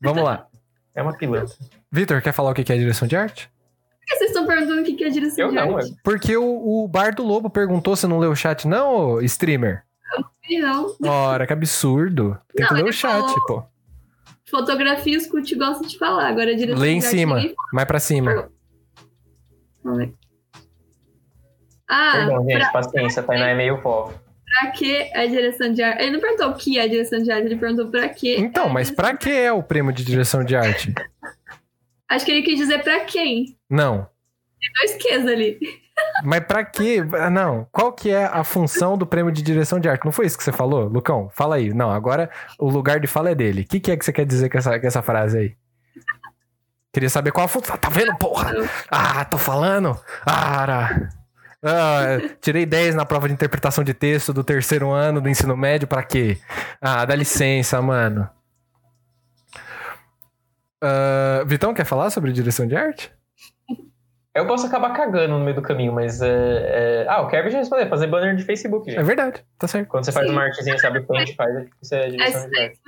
[0.00, 0.46] Vamos lá.
[0.94, 1.54] É uma pilantra.
[1.92, 3.50] Vitor, quer falar o que que é direção de arte?
[4.00, 5.90] Por que vocês estão perguntando o que que é direção Eu de não, arte?
[5.90, 6.44] eu- Porque o,
[6.84, 9.82] o Bar do Lobo perguntou, você não leu o chat, não, streamer?
[10.48, 10.94] Não.
[11.04, 12.38] Ora, que absurdo.
[12.54, 13.64] Tem que Não, ler o chat, falou- pô.
[14.48, 16.28] Fotografia, os Scoot gosta de falar.
[16.28, 17.42] Agora, direção Lê em de arte, cima,
[17.72, 18.48] mais pra cima.
[19.82, 20.14] Vamos ver.
[21.88, 24.12] Ah, Perdão, gente, pra, paciência, a Tainá é meio vó.
[24.60, 26.02] pra que é direção de arte?
[26.02, 28.36] Ele não perguntou o que é direção de arte, ele perguntou pra que.
[28.36, 30.92] Então, é mas direção- pra que é o prêmio de direção de arte?
[32.08, 33.56] Acho que ele quis dizer pra quem.
[33.68, 34.08] Não.
[34.60, 35.58] Tem dois Qs ali.
[36.24, 37.04] Mas pra quê?
[37.14, 37.66] Ah, Não.
[37.72, 40.04] Qual que é a função do prêmio de direção de arte?
[40.04, 41.28] Não foi isso que você falou, Lucão?
[41.32, 41.72] Fala aí.
[41.74, 43.62] Não, agora o lugar de fala é dele.
[43.62, 45.56] O que, que é que você quer dizer com essa, com essa frase aí?
[46.92, 47.76] Queria saber qual a função.
[47.76, 48.52] Tá vendo, porra?
[48.90, 49.98] Ah, tô falando?
[50.24, 51.08] Ah,
[51.62, 55.88] ah, tirei 10 na prova de interpretação de texto do terceiro ano do ensino médio,
[55.88, 56.38] pra quê?
[56.80, 58.28] Ah, dá licença, mano.
[60.82, 63.10] Ah, Vitão, quer falar sobre direção de arte?
[64.34, 67.04] Eu posso acabar cagando no meio do caminho, mas é.
[67.04, 69.04] é- Ah, o Kevin já respondeu, fazer banner de Facebook, É gente.
[69.04, 69.88] verdade, tá certo.
[69.88, 70.32] Quando você faz Sim.
[70.32, 72.80] uma artezinha, sabe o que a gente faz, isso é direção de arte.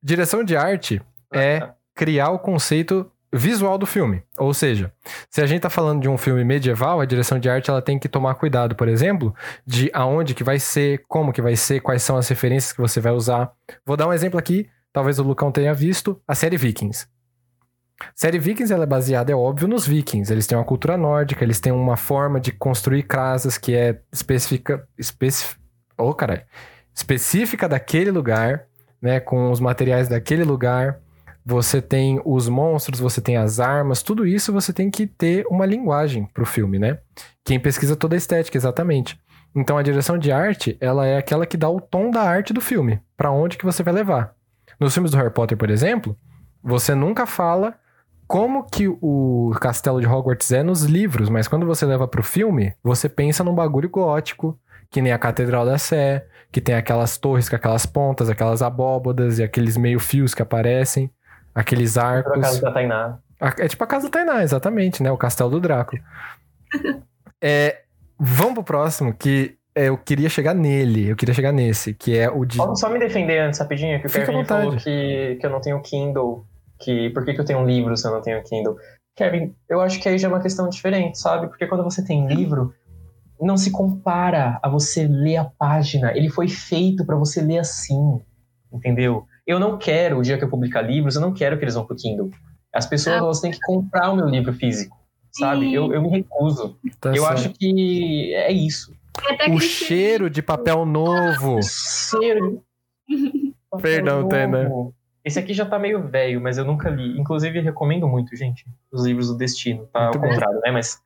[0.00, 1.02] Direção de arte
[1.32, 4.22] é Ah, criar o conceito visual do filme.
[4.36, 4.92] Ou seja,
[5.30, 7.98] se a gente tá falando de um filme medieval, a direção de arte ela tem
[7.98, 9.34] que tomar cuidado, por exemplo,
[9.66, 13.00] de aonde que vai ser, como que vai ser, quais são as referências que você
[13.00, 13.50] vai usar.
[13.86, 17.06] Vou dar um exemplo aqui, talvez o Lucão tenha visto, a série Vikings.
[18.00, 20.30] A série Vikings ela é baseada, é óbvio, nos Vikings.
[20.30, 24.86] Eles têm uma cultura nórdica, eles têm uma forma de construir casas que é específica,
[24.98, 25.56] especi...
[25.96, 26.42] oh, caralho,
[26.94, 28.66] específica daquele lugar,
[29.00, 30.98] né, com os materiais daquele lugar.
[31.44, 35.66] Você tem os monstros, você tem as armas, tudo isso você tem que ter uma
[35.66, 36.98] linguagem pro filme, né?
[37.44, 39.18] Quem pesquisa toda a estética, exatamente.
[39.54, 42.60] Então a direção de arte, ela é aquela que dá o tom da arte do
[42.60, 44.34] filme, Pra onde que você vai levar.
[44.80, 46.16] Nos filmes do Harry Potter, por exemplo,
[46.62, 47.74] você nunca fala
[48.26, 52.72] como que o castelo de Hogwarts é nos livros, mas quando você leva pro filme,
[52.82, 54.58] você pensa num bagulho gótico,
[54.90, 59.38] que nem a Catedral da Sé, que tem aquelas torres com aquelas pontas, aquelas abóbodas
[59.38, 61.10] e aqueles meio fios que aparecem,
[61.54, 62.32] aqueles arcos.
[62.32, 63.18] acaso da Tainá.
[63.40, 65.10] A- É tipo a casa da Tainá, exatamente, né?
[65.10, 66.00] O castelo do Drácula.
[67.42, 67.82] é,
[68.18, 72.30] vamos pro próximo, que é, eu queria chegar nele, eu queria chegar nesse, que é
[72.30, 72.56] o de.
[72.58, 75.60] Posso só me defender antes, rapidinho, que o Fica Kevin falou que, que eu não
[75.60, 76.46] tenho Kindle.
[76.78, 78.76] Que, por que, que eu tenho um livro se eu não tenho Kindle?
[79.16, 81.46] Kevin, eu acho que aí já é uma questão diferente, sabe?
[81.48, 82.74] Porque quando você tem livro,
[83.40, 86.12] não se compara a você ler a página.
[86.16, 88.20] Ele foi feito pra você ler assim,
[88.72, 89.26] entendeu?
[89.46, 91.84] Eu não quero, o dia que eu publicar livros, eu não quero que eles vão
[91.84, 92.30] pro Kindle.
[92.72, 93.18] As pessoas Ah.
[93.18, 94.96] elas têm que comprar o meu livro físico,
[95.32, 95.66] sabe?
[95.66, 95.74] Sim.
[95.74, 96.78] Eu, eu me recuso.
[97.00, 97.32] Tá eu certo.
[97.32, 98.92] acho que é isso.
[99.50, 101.58] O cheiro de papel novo.
[101.62, 102.62] Cheiro.
[103.82, 104.68] Perdão, Tainá.
[105.24, 107.18] Esse aqui já tá meio velho, mas eu nunca li.
[107.18, 109.86] Inclusive, recomendo muito, gente, os livros do Destino.
[109.92, 110.28] Tá Muito ao bom.
[110.28, 110.70] contrário, né?
[110.72, 111.00] Mas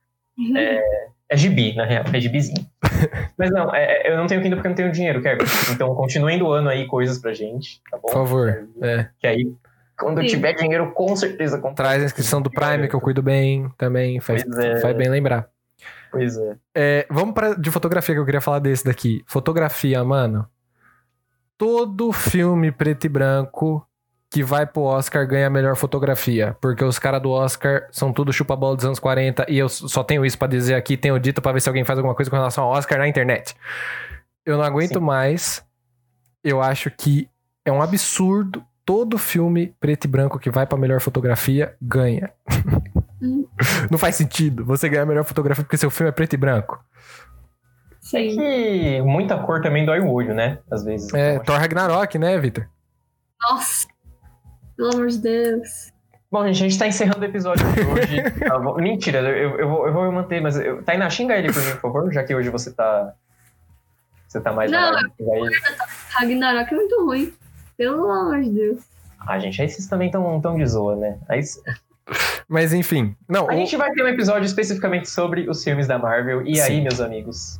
[0.55, 0.81] é
[1.35, 2.05] gibi, na real.
[2.13, 2.65] É gibizinho.
[3.37, 5.43] mas não, é- é- eu não tenho Kindle porque eu não tenho dinheiro, Kevin.
[5.73, 8.03] Então, continuem doando aí coisas pra gente, tá bom?
[8.03, 8.67] Por favor.
[8.81, 9.09] É.
[9.19, 9.51] Que aí,
[9.99, 10.35] quando eu Sim.
[10.35, 11.75] tiver dinheiro, com certeza compro.
[11.75, 14.19] Traz a inscrição do Prime, que eu cuido bem também.
[14.19, 14.79] Faz, Pois é.
[14.81, 15.47] faz bem lembrar.
[16.11, 16.55] Pois é.
[16.73, 19.23] É, vamos para de fotografia que eu queria falar desse daqui.
[19.27, 20.47] Fotografia, mano.
[21.57, 23.86] Todo filme preto e branco
[24.29, 26.55] que vai pro Oscar ganha a melhor fotografia.
[26.61, 29.45] Porque os caras do Oscar são tudo chupa-bola dos anos 40.
[29.49, 31.97] E eu só tenho isso pra dizer aqui, tenho dito pra ver se alguém faz
[31.97, 33.55] alguma coisa com relação ao Oscar na internet.
[34.45, 35.05] Eu não aguento Sim.
[35.05, 35.63] mais.
[36.43, 37.29] Eu acho que
[37.65, 38.63] é um absurdo.
[38.85, 42.31] Todo filme preto e branco que vai pra melhor fotografia ganha.
[43.91, 46.81] Não faz sentido você ganhar a melhor fotografia porque seu filme é preto e branco.
[47.91, 48.29] É Sim.
[48.37, 50.59] que muita cor também dói o olho, né?
[50.71, 51.13] Às vezes.
[51.13, 52.69] É, Thor Ragnarok, né, Victor?
[53.49, 53.87] Nossa.
[54.77, 55.91] Pelo amor de Deus.
[56.31, 58.21] Bom, gente, a gente tá encerrando o episódio de hoje.
[58.63, 58.75] Bom?
[58.81, 60.57] Mentira, eu, eu, vou, eu vou manter, mas.
[60.57, 60.83] Eu...
[60.83, 63.13] Tainá, xinga ele por mim, por favor, já que hoje você tá.
[64.27, 64.91] Você tá mais Não.
[66.09, 67.33] Ragnarok é muito ruim.
[67.77, 68.79] Pelo amor de Deus.
[69.19, 71.17] Ah, gente, aí vocês também tão, tão de zoa, né?
[71.29, 71.39] Aí,
[72.47, 73.15] Mas enfim.
[73.27, 76.41] Não, a o- gente vai ter um episódio especificamente sobre os filmes da Marvel.
[76.45, 76.81] E aí, Sim.
[76.81, 77.59] meus amigos?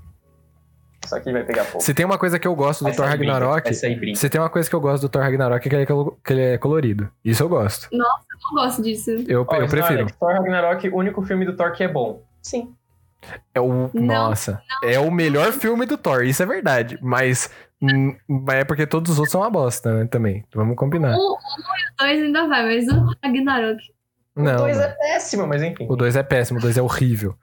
[1.05, 1.83] Isso aqui vai pegar fogo.
[1.83, 3.63] se tem uma coisa que eu gosto do Vai Thor Ragnarok.
[3.65, 4.17] Vai sair briga.
[4.17, 6.19] Se tem uma coisa que eu gosto do Thor Ragnarok é que ele é, colo-
[6.23, 7.09] que ele é colorido.
[7.23, 7.87] Isso eu gosto.
[7.91, 9.11] Eu não gosto disso.
[9.27, 10.07] Eu, Ó, eu prefiro.
[10.19, 12.23] Thor Ragnarok, o único filme do Thor que é bom.
[12.41, 12.73] Sim.
[13.53, 13.89] É o.
[13.93, 14.61] Não, nossa.
[14.83, 16.97] É o melhor filme do Thor, isso é verdade.
[17.01, 17.49] Mas.
[17.81, 20.05] hum, mas é porque todos os outros são uma bosta, né?
[20.07, 20.43] Também.
[20.53, 21.15] Vamos combinar.
[21.15, 23.79] O 1 e o 2 ainda vai, mas o Ragnarok.
[24.35, 24.57] O Não.
[24.57, 24.83] 2 não.
[24.83, 25.87] é péssimo, mas enfim.
[25.89, 27.35] O 2 é péssimo, o 2 é horrível.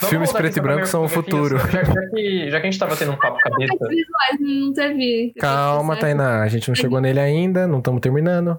[0.00, 1.58] Vamos Filmes preto e branco são o futuro.
[1.58, 3.76] Já, já que, já que a gente tava tendo um papo cabeça,
[4.40, 5.34] não teve.
[5.38, 6.42] Calma, Tainá.
[6.42, 8.58] A gente não chegou nele ainda, não estamos terminando.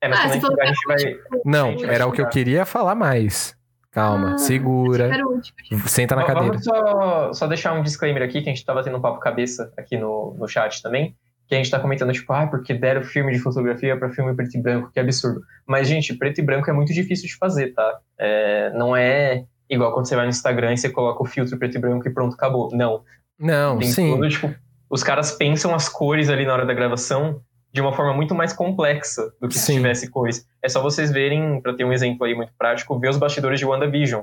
[0.00, 1.16] é, mas Ah, quando a gente, a vai.
[1.44, 2.30] Não, Gente, vai era o que eu chegar.
[2.32, 3.56] queria falar mais.
[3.90, 5.04] Calma, Ah, segura.
[5.06, 5.56] Era o último.
[5.88, 6.48] Senta na cadeira.
[6.48, 9.72] Vamos só, só deixar um disclaimer aqui, que a gente tava tendo um papo cabeça
[9.78, 11.16] aqui no, no chat também.
[11.48, 14.54] Que a gente tá comentando, tipo, ah, porque deram filme de fotografia pra filme preto
[14.54, 15.40] e branco, que absurdo.
[15.66, 17.98] Mas, gente, preto e branco é muito difícil de fazer, tá?
[18.18, 21.76] É, não é igual quando você vai no Instagram e você coloca o filtro preto
[21.76, 22.70] e branco e pronto, acabou.
[22.72, 23.02] Não.
[23.38, 24.10] Não, Tem sim.
[24.10, 24.54] todo, tipo,
[24.88, 27.40] os caras pensam as cores ali na hora da gravação
[27.72, 29.74] de uma forma muito mais complexa do que se Sim.
[29.76, 30.48] tivesse cores.
[30.62, 33.66] É só vocês verem, pra ter um exemplo aí muito prático, ver os bastidores de
[33.66, 34.22] WandaVision.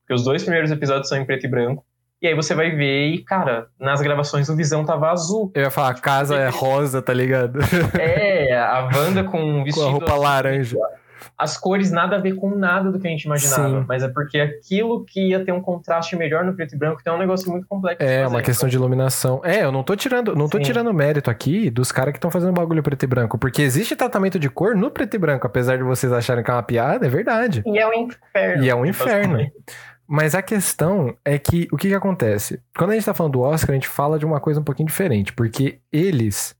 [0.00, 1.84] Porque os dois primeiros episódios são em preto e branco.
[2.22, 5.52] E aí você vai ver e, cara, nas gravações o Visão tava azul.
[5.54, 7.58] Eu ia falar, a casa é rosa, tá ligado?
[8.00, 9.86] É, a Wanda com um Com vestido...
[9.86, 10.78] a roupa laranja.
[11.36, 13.80] As cores nada a ver com nada do que a gente imaginava.
[13.80, 13.84] Sim.
[13.88, 17.14] Mas é porque aquilo que ia ter um contraste melhor no preto e branco, então
[17.14, 18.02] é um negócio muito complexo.
[18.02, 18.34] É, fazer.
[18.34, 19.40] uma questão de iluminação.
[19.44, 20.64] É, eu não tô tirando, não tô Sim.
[20.64, 24.38] tirando mérito aqui dos caras que estão fazendo bagulho preto e branco, porque existe tratamento
[24.38, 27.08] de cor no preto e branco, apesar de vocês acharem que é uma piada, é
[27.08, 27.62] verdade.
[27.66, 28.64] E é um inferno.
[28.64, 29.38] E é um inferno.
[30.06, 32.60] Mas a questão é que o que, que acontece?
[32.76, 34.86] Quando a gente tá falando do Oscar, a gente fala de uma coisa um pouquinho
[34.86, 36.54] diferente, porque eles,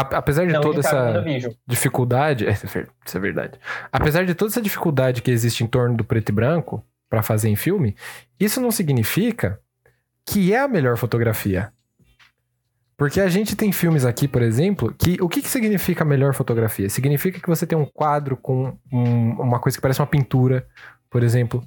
[0.00, 1.24] apesar de Não, toda essa
[1.66, 3.58] dificuldade, é, isso é verdade.
[3.92, 7.48] Apesar de toda essa dificuldade que existe em torno do preto e branco pra fazer
[7.48, 7.96] em filme,
[8.38, 9.58] isso não significa
[10.26, 11.72] que é a melhor fotografia.
[12.96, 16.34] Porque a gente tem filmes aqui, por exemplo, que o que, que significa a melhor
[16.34, 16.88] fotografia?
[16.90, 20.66] Significa que você tem um quadro com um- uma coisa que parece uma pintura,
[21.08, 21.62] por exemplo.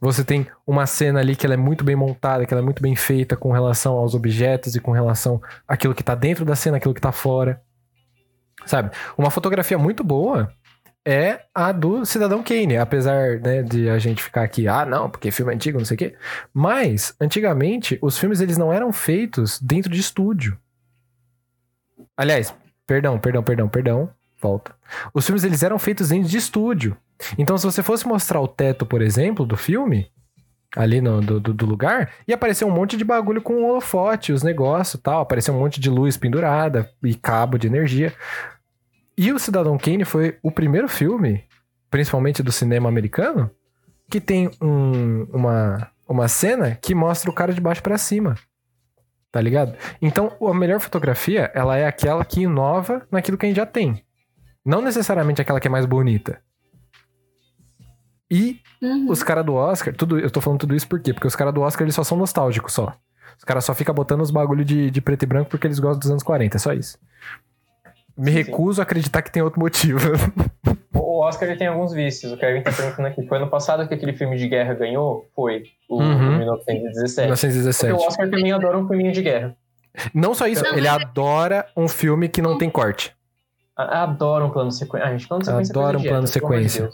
[0.00, 2.80] Você tem uma cena ali que ela é muito bem montada, que ela é muito
[2.82, 6.76] bem feita com relação aos objetos e com relação àquilo que tá dentro da cena,
[6.76, 7.60] aquilo que tá fora.
[8.64, 8.90] Sabe?
[9.16, 10.52] Uma fotografia muito boa
[11.06, 15.30] é a do Cidadão Kane, apesar né, de a gente ficar aqui, ah, não, porque
[15.30, 16.16] filme é antigo, não sei o quê.
[16.52, 20.58] Mas, antigamente, os filmes eles não eram feitos dentro de estúdio.
[22.16, 22.52] Aliás,
[22.86, 24.10] perdão, perdão, perdão, perdão.
[24.42, 24.74] Volta.
[25.14, 26.96] Os filmes eles eram feitos dentro de estúdio.
[27.38, 30.10] Então, se você fosse mostrar o teto, por exemplo, do filme,
[30.74, 35.00] ali no, do, do, lugar, ia aparecer um monte de bagulho com holofote, os negócios
[35.02, 35.20] tal.
[35.22, 38.12] Aparecer um monte de luz pendurada e cabo de energia.
[39.16, 41.44] E o Cidadão Kane foi o primeiro filme,
[41.90, 43.50] principalmente do cinema americano,
[44.10, 48.34] que tem um- uma, uma cena que mostra o cara de baixo pra cima.
[49.32, 49.74] Tá ligado?
[50.00, 54.02] Então, a melhor fotografia, ela é aquela que inova naquilo que a gente já tem.
[54.64, 56.40] Não necessariamente aquela que é mais bonita.
[58.30, 59.10] E Uhum.
[59.10, 61.12] os caras do Oscar, tudo, eu tô falando tudo isso por quê?
[61.14, 62.92] Porque os caras do Oscar, eles só são nostálgicos só.
[63.38, 65.98] Os caras só ficam botando os bagulho de, de preto e branco porque eles gostam
[66.00, 66.98] dos anos 40, é só isso.
[68.16, 68.42] Me Sim, sim.
[68.44, 69.98] recuso a acreditar que tem outro motivo.
[70.94, 72.32] O Oscar ele tem alguns vícios.
[72.32, 73.26] O Kevin tá perguntando aqui.
[73.26, 75.28] Foi ano passado que aquele filme de guerra ganhou?
[75.36, 75.64] Foi.
[75.88, 76.38] O Uhum.
[76.38, 77.28] 1917.
[77.28, 77.92] Porque 1917.
[77.92, 79.54] o Oscar também adora um filminho de guerra.
[80.14, 83.14] Não só isso, Não, ele mas- adora um filme que não tem corte.
[83.76, 85.06] A- Adora um plano sequência.
[85.08, 86.90] Ah, gente, plano sequência é Adora coisa um plano sequência.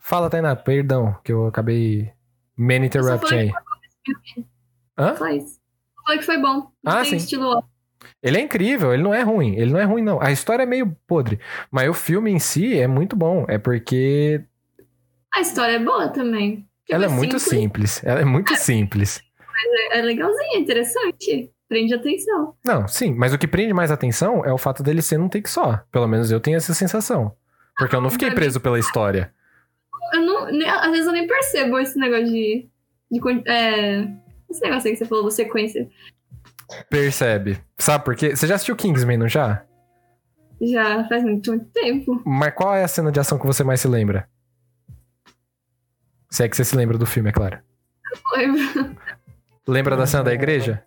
[0.00, 2.10] Fala, Tainá, perdão, que eu acabei
[2.56, 3.52] man interrupting aí.
[4.98, 5.14] Hã?
[5.16, 5.60] Só isso.
[5.96, 6.70] Eu falei que foi bom.
[6.82, 7.16] Não Ah, sim.
[7.16, 7.62] estilo
[8.22, 9.54] Ele é incrível, ele não é ruim.
[9.56, 10.20] Ele não é ruim, não.
[10.20, 11.38] A história é meio podre.
[11.70, 13.44] Mas o filme em si é muito bom.
[13.48, 14.42] É porque
[15.32, 16.66] A história é boa também.
[16.86, 18.02] Tipo, ela é muito simples.
[18.04, 19.22] Ela é muito simples.
[19.92, 21.52] É, é legalzinha, é interessante.
[21.68, 22.56] Prende atenção.
[22.64, 25.48] Não, sim, mas o que prende mais atenção é o fato dele ser num take
[25.48, 25.80] só.
[25.92, 27.32] Pelo menos eu tenho essa sensação.
[27.78, 29.32] Porque eu não fiquei preso pela história.
[30.46, 32.68] Eu não, nem- às vezes eu nem percebo esse negócio de.
[33.10, 34.08] de é,
[34.50, 35.88] esse negócio aí que você falou sequência.
[36.88, 37.58] Percebe?
[37.78, 38.34] Sabe por quê?
[38.36, 39.64] Você já assistiu Kingsman, não já?
[40.62, 42.22] Já faz muito, muito tempo.
[42.24, 44.28] Mas qual é a cena de ação que você mais se lembra?
[46.30, 47.58] Se é que você se lembra do filme, é claro.
[48.24, 48.96] Não lembro.
[49.66, 50.84] Lembra da cena da igreja?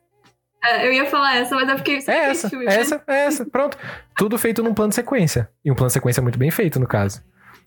[0.63, 3.15] É, eu ia falar essa, mas eu fiquei É ver essa, filme, é essa, é
[3.25, 3.45] essa.
[3.45, 3.77] Pronto.
[4.15, 5.49] Tudo feito num plano de sequência.
[5.65, 7.21] E um plano de sequência muito bem feito, no caso.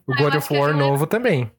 [0.06, 0.86] O Ah, eu God of eu War lembro.
[0.86, 1.50] novo também.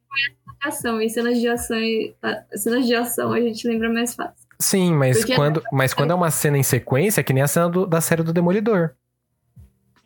[0.62, 1.02] De ação.
[1.02, 4.48] E cenas de ação, e, ah, cenas de ação a gente lembra mais fácil.
[4.60, 7.48] Sim, mas Porque- quando, mas quando é uma cena em sequência, é que nem a
[7.48, 8.92] cena do- da série do Demolidor,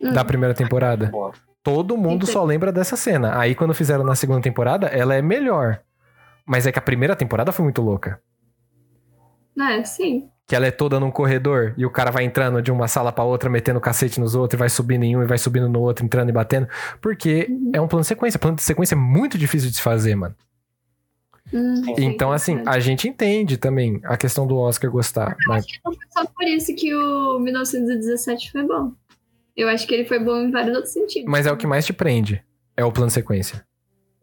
[0.00, 0.12] Hum.
[0.12, 1.06] da primeira temporada.
[1.06, 1.32] Boa.
[1.62, 2.32] Todo mundo Entendi.
[2.32, 3.38] só lembra dessa cena.
[3.38, 5.80] Aí quando fizeram na segunda temporada, ela é melhor.
[6.44, 8.20] Mas é que a primeira temporada foi muito louca.
[9.58, 10.28] É, sim.
[10.52, 13.24] Que ela é toda num corredor e o cara vai entrando de uma sala pra
[13.24, 16.04] outra, metendo cacete nos outros, e vai subindo em um e vai subindo no outro,
[16.04, 16.68] entrando e batendo.
[17.00, 18.38] Porque é um plano de sequência.
[18.38, 20.34] Plano de sequência é muito difícil de se fazer, mano.
[21.54, 25.34] Hum, Então, assim, a gente entende também a questão do Oscar gostar.
[25.46, 28.92] Mas Não foi só por isso que o 1917 foi bom.
[29.56, 31.30] Eu acho que ele foi bom em vários outros sentidos.
[31.30, 32.44] Mas é o que mais te prende.
[32.76, 33.64] É o plano sequência.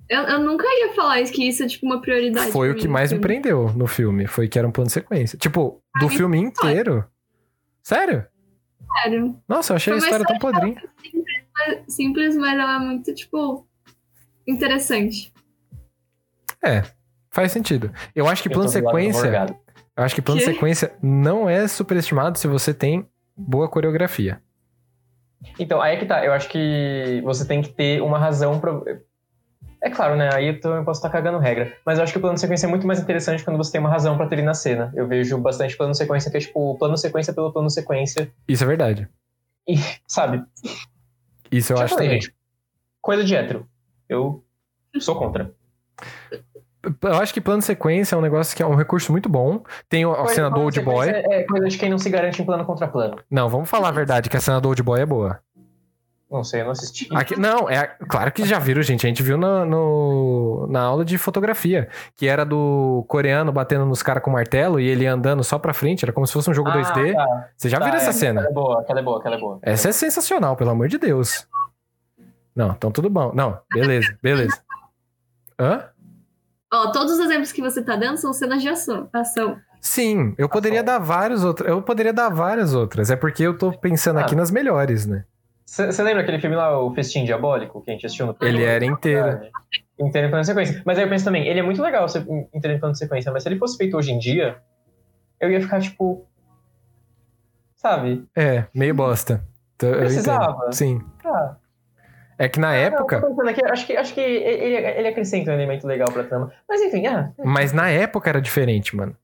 [0.09, 2.51] Eu, eu nunca ia falar isso, que isso é tipo uma prioridade.
[2.51, 4.25] Foi o que mais me prendeu no filme.
[4.25, 5.37] Foi que era um plano de sequência.
[5.37, 7.05] Tipo, do filme inteiro.
[7.83, 8.25] Sério?
[9.03, 9.39] Sério.
[9.47, 10.81] Nossa, eu achei a Foi uma história tão podrinha.
[11.87, 13.67] Simples, mas ela é muito, tipo,
[14.47, 15.31] interessante.
[16.63, 16.83] É,
[17.29, 17.91] faz sentido.
[18.15, 19.55] Eu acho que Eu plano de sequência.
[19.95, 20.53] Eu acho que plano de Quê?
[20.53, 23.07] sequência não é superestimado se você tem
[23.37, 24.41] boa coreografia.
[25.57, 26.25] Então, aí é que tá.
[26.25, 28.81] Eu acho que você tem que ter uma razão pra.
[29.81, 30.29] É claro, né?
[30.33, 31.73] Aí eu, tô- eu posso estar cagando regra.
[31.85, 33.79] Mas eu acho que o plano de sequência é muito mais interessante quando você tem
[33.79, 34.91] uma razão pra ter ele na cena.
[34.95, 37.73] Eu vejo bastante plano de sequência que é tipo plano de sequência pelo plano de
[37.73, 38.29] sequência.
[38.47, 39.07] Isso é verdade.
[40.07, 40.43] Sabe?
[41.51, 42.21] Isso eu Já acho falei, também.
[42.21, 42.35] gente.
[43.01, 43.65] Coisa de hétero.
[44.09, 44.43] Eu
[44.99, 45.53] sou contra.
[47.01, 49.61] Eu acho que plano de sequência é um negócio que é um recurso muito bom.
[49.89, 51.07] Tem a cena do Old de Boy.
[51.07, 53.17] sequência É coisa de quem não se garante em plano contra plano.
[53.29, 55.39] Não, vamos falar a verdade, que a cena do Old Boy é boa.
[56.31, 57.07] Não sei, eu não assisti.
[57.11, 59.03] Aqui- não, é claro que já viram, gente.
[59.05, 64.03] A gente viu na, no- na aula de fotografia, que era do coreano batendo nos
[64.03, 66.69] caras com martelo e ele andando só pra frente, era como se fosse um jogo
[66.69, 67.13] 2D.
[67.13, 68.41] tá, Você já tá, viu essa é, cena?
[68.41, 69.59] Aquela é boa, aquela é boa, aquela é boa.
[69.63, 71.47] Essa é sensacional, pelo amor de Deus.
[72.55, 73.31] Não, então tudo bom.
[73.33, 74.61] Não, beleza, beleza.
[75.59, 75.85] Hã?
[76.71, 79.09] Ó, todos os exemplos que você tá dando são cenas de ação.
[79.11, 79.57] ação.
[79.81, 81.67] Sim, eu poderia dar vários outros.
[81.67, 83.09] Eu poderia dar várias outras.
[83.09, 84.37] É porque eu tô pensando aqui Ah.
[84.37, 85.23] nas melhores, né?
[85.69, 88.83] Você lembra aquele filme lá, o Festim Diabólico, que a gente assistiu no Ele era
[88.83, 89.39] inteiro.
[89.99, 90.81] Inteiro em plano de sequência.
[90.83, 92.07] Mas aí eu penso também, ele é muito legal
[92.53, 94.57] inteiro em plano de sequência, mas se ele fosse feito hoje em dia,
[95.39, 96.25] eu ia ficar tipo.
[97.75, 98.25] Sabe?
[98.35, 99.45] É, meio bosta.
[99.81, 100.51] Eu Precisava.
[100.57, 100.73] entendo.
[100.73, 101.01] Sim.
[101.23, 101.55] Ah,
[102.37, 103.19] É que na época.
[103.19, 106.11] Não, eu tô pensando aqui, acho que, acho que ele, ele acrescenta um elemento legal
[106.11, 106.51] pra trama.
[106.67, 109.15] Mas enfim, ah, Mas na época era diferente, mano.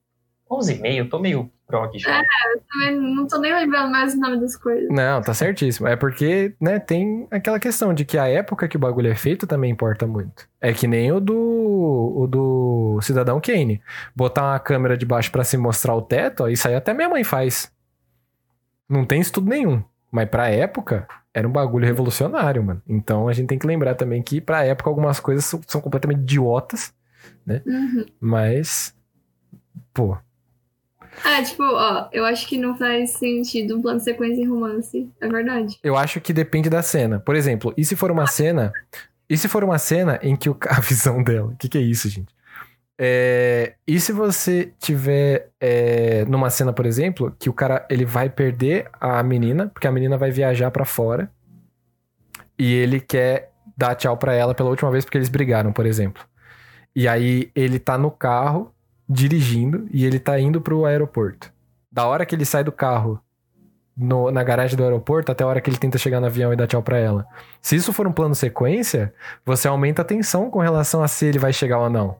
[0.50, 2.22] 11,5, tô meio prog já.
[2.70, 4.88] Também não tô nem lembrando mais o nome das coisas.
[4.88, 5.88] Não, tá certíssimo.
[5.88, 9.46] É porque, né, tem aquela questão de que a época que o bagulho é feito
[9.46, 10.48] também importa muito.
[10.60, 11.34] É que nem o do,
[12.16, 13.82] o do Cidadão Kane.
[14.14, 17.08] Botar uma câmera de baixo pra se mostrar o teto, ó, isso aí até minha
[17.08, 17.72] mãe faz.
[18.88, 19.82] Não tem estudo nenhum.
[20.12, 22.80] Mas pra época, era um bagulho revolucionário, mano.
[22.88, 26.94] Então a gente tem que lembrar também que pra época algumas coisas são, completamente idiotas,
[27.48, 28.06] Uhum.
[28.20, 28.94] mas.
[29.92, 30.16] Pô,
[31.24, 35.10] É, tipo, ó, eu acho que não faz sentido um plano de sequência em romance.
[35.20, 35.78] É verdade.
[35.82, 37.20] Eu acho que depende da cena.
[37.20, 38.72] Por exemplo, e se for uma cena.
[39.28, 41.48] E se for uma cena em que o, a visão dela.
[41.48, 42.34] O que, que é isso, gente?
[42.98, 48.30] É, e se você tiver é, numa cena, por exemplo, que o cara ele vai
[48.30, 51.30] perder a menina, porque a menina vai viajar pra fora
[52.58, 56.24] e ele quer dar tchau pra ela pela última vez porque eles brigaram, por exemplo.
[56.94, 58.74] E aí ele tá no carro
[59.08, 61.52] dirigindo e ele tá indo pro aeroporto.
[61.90, 63.20] Da hora que ele sai do carro
[63.96, 66.56] no- na garagem do aeroporto até a hora que ele tenta chegar no avião e
[66.56, 67.26] dar tchau pra ela.
[67.62, 69.14] Se isso for um plano sequência,
[69.44, 72.18] você aumenta a tensão com relação a se ele vai chegar ou não.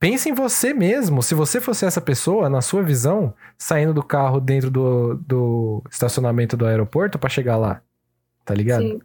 [0.00, 4.40] Pense em você mesmo, se você fosse essa pessoa, na sua visão, saindo do carro
[4.40, 7.80] dentro do, do estacionamento do aeroporto pra chegar lá.
[8.44, 8.82] Tá ligado?
[8.82, 9.00] Sim.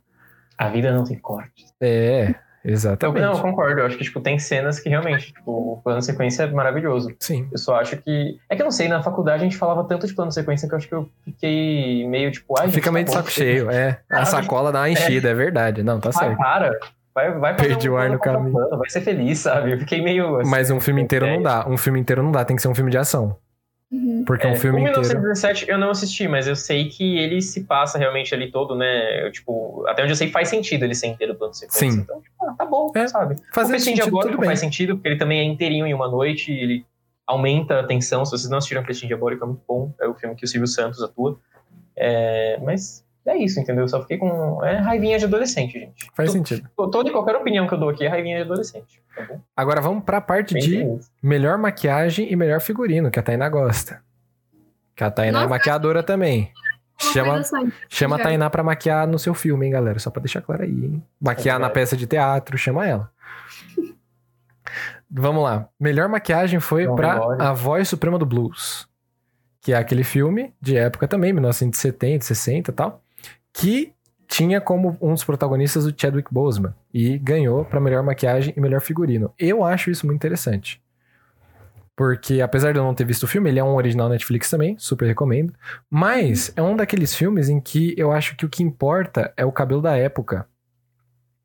[0.57, 1.73] A vida não tem cortes.
[1.79, 3.21] É, exatamente.
[3.21, 3.81] não, eu concordo.
[3.81, 7.13] Eu acho que tipo, tem cenas que realmente, tipo, o plano de sequência é maravilhoso.
[7.19, 7.47] Sim.
[7.51, 8.37] Eu só acho que.
[8.49, 10.67] É que eu não sei, na faculdade a gente falava tanto de plano de sequência
[10.67, 12.55] que eu acho que eu fiquei meio tipo.
[12.61, 13.99] Gente, Fica meio de tá bom, saco cheio, é.
[14.11, 15.83] A Ah, sacola dá uma enchida, é verdade.
[15.83, 16.37] Não, tá Vai, certo.
[16.37, 16.79] para.
[17.15, 18.51] Vai, vai Perdi um o ar no caminho.
[18.51, 19.73] plano, Vai ser feliz, sabe?
[19.73, 20.37] Eu fiquei meio.
[20.37, 21.67] assim, Mas um filme inteiro não dá.
[21.67, 23.35] Um filme inteiro não dá, tem que ser um filme de ação.
[23.91, 24.23] Uhum.
[24.25, 24.99] Porque um É, filme o inteiro.
[25.01, 29.25] 1917 eu não assisti, mas eu sei que ele se passa realmente ali todo, né?
[29.25, 31.91] Eu, tipo, até onde eu sei faz sentido ele ser inteiro plano de sequência.
[31.91, 31.99] Sim.
[32.01, 33.33] Então, tipo, ah, tá bom, É, sabe?
[33.35, 34.49] o Festim sentido, Diabólico tudo bem.
[34.49, 36.85] faz sentido, porque ele também é inteirinho em uma noite, ele
[37.25, 38.23] aumenta a tensão.
[38.25, 39.91] Se vocês não assistiram Festim Diabólico, é muito bom.
[39.99, 41.39] É o filme que o Silvio Santos atua.
[41.95, 43.83] É, mas é isso, entendeu?
[43.83, 44.63] Eu só fiquei com.
[44.63, 46.09] É raivinha de adolescente, gente.
[46.15, 46.67] Faz sentido.
[46.91, 49.01] Toda e qualquer opinião que eu dou aqui é raivinha de adolescente.
[49.15, 49.39] Tá bom?
[49.55, 51.11] Agora vamos pra parte Bem de feliz.
[51.21, 54.01] melhor maquiagem e melhor figurino, que a Tainá gosta.
[54.95, 55.49] Que a Tainá é Nossa.
[55.49, 56.51] maquiadora também.
[57.01, 57.41] Chama,
[57.87, 58.19] chama a.
[58.19, 59.97] Tainá pra maquiar no seu filme, hein, galera?
[59.99, 61.03] Só pra deixar claro aí, hein?
[61.21, 63.09] Maquiar É na peça de teatro, chama ela.
[65.09, 65.67] Vamos lá.
[65.79, 67.19] Melhor maquiagem foi Não, pra.
[67.39, 68.87] A Voz Suprema do Blues.
[69.61, 73.01] Que é aquele filme de época também, 1970, 60 e tal.
[73.59, 73.93] Que
[74.27, 76.73] tinha como um dos protagonistas o Chadwick Boseman.
[76.93, 79.33] E ganhou pra melhor maquiagem e melhor figurino.
[79.37, 80.81] Eu acho isso muito interessante.
[81.95, 84.77] Porque, apesar de eu não ter visto o filme, ele é um original Netflix também,
[84.77, 85.53] super recomendo.
[85.89, 89.51] Mas é um daqueles filmes em que eu acho que o que importa é o
[89.51, 90.47] cabelo da época.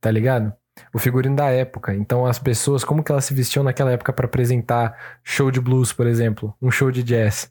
[0.00, 0.52] Tá ligado?
[0.92, 1.92] O figurino da época.
[1.94, 5.92] Então, as pessoas, como que elas se vestiam naquela época pra apresentar show de blues,
[5.92, 7.50] por exemplo, um show de jazz.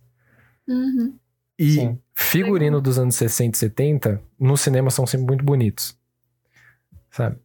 [0.65, 1.18] Uhum.
[1.60, 1.99] E Sim.
[2.14, 5.98] Figurino dos anos 60 e 70 no cinema são sempre muito bonitos.
[7.10, 7.38] Sabe?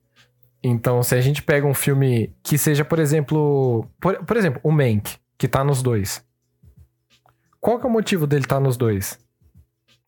[0.63, 3.87] Então, se a gente pega um filme que seja, por exemplo.
[4.01, 6.25] Por, por exemplo, o Mank, que tá nos dois.
[7.61, 9.19] Qual que é o motivo dele estar tá nos dois?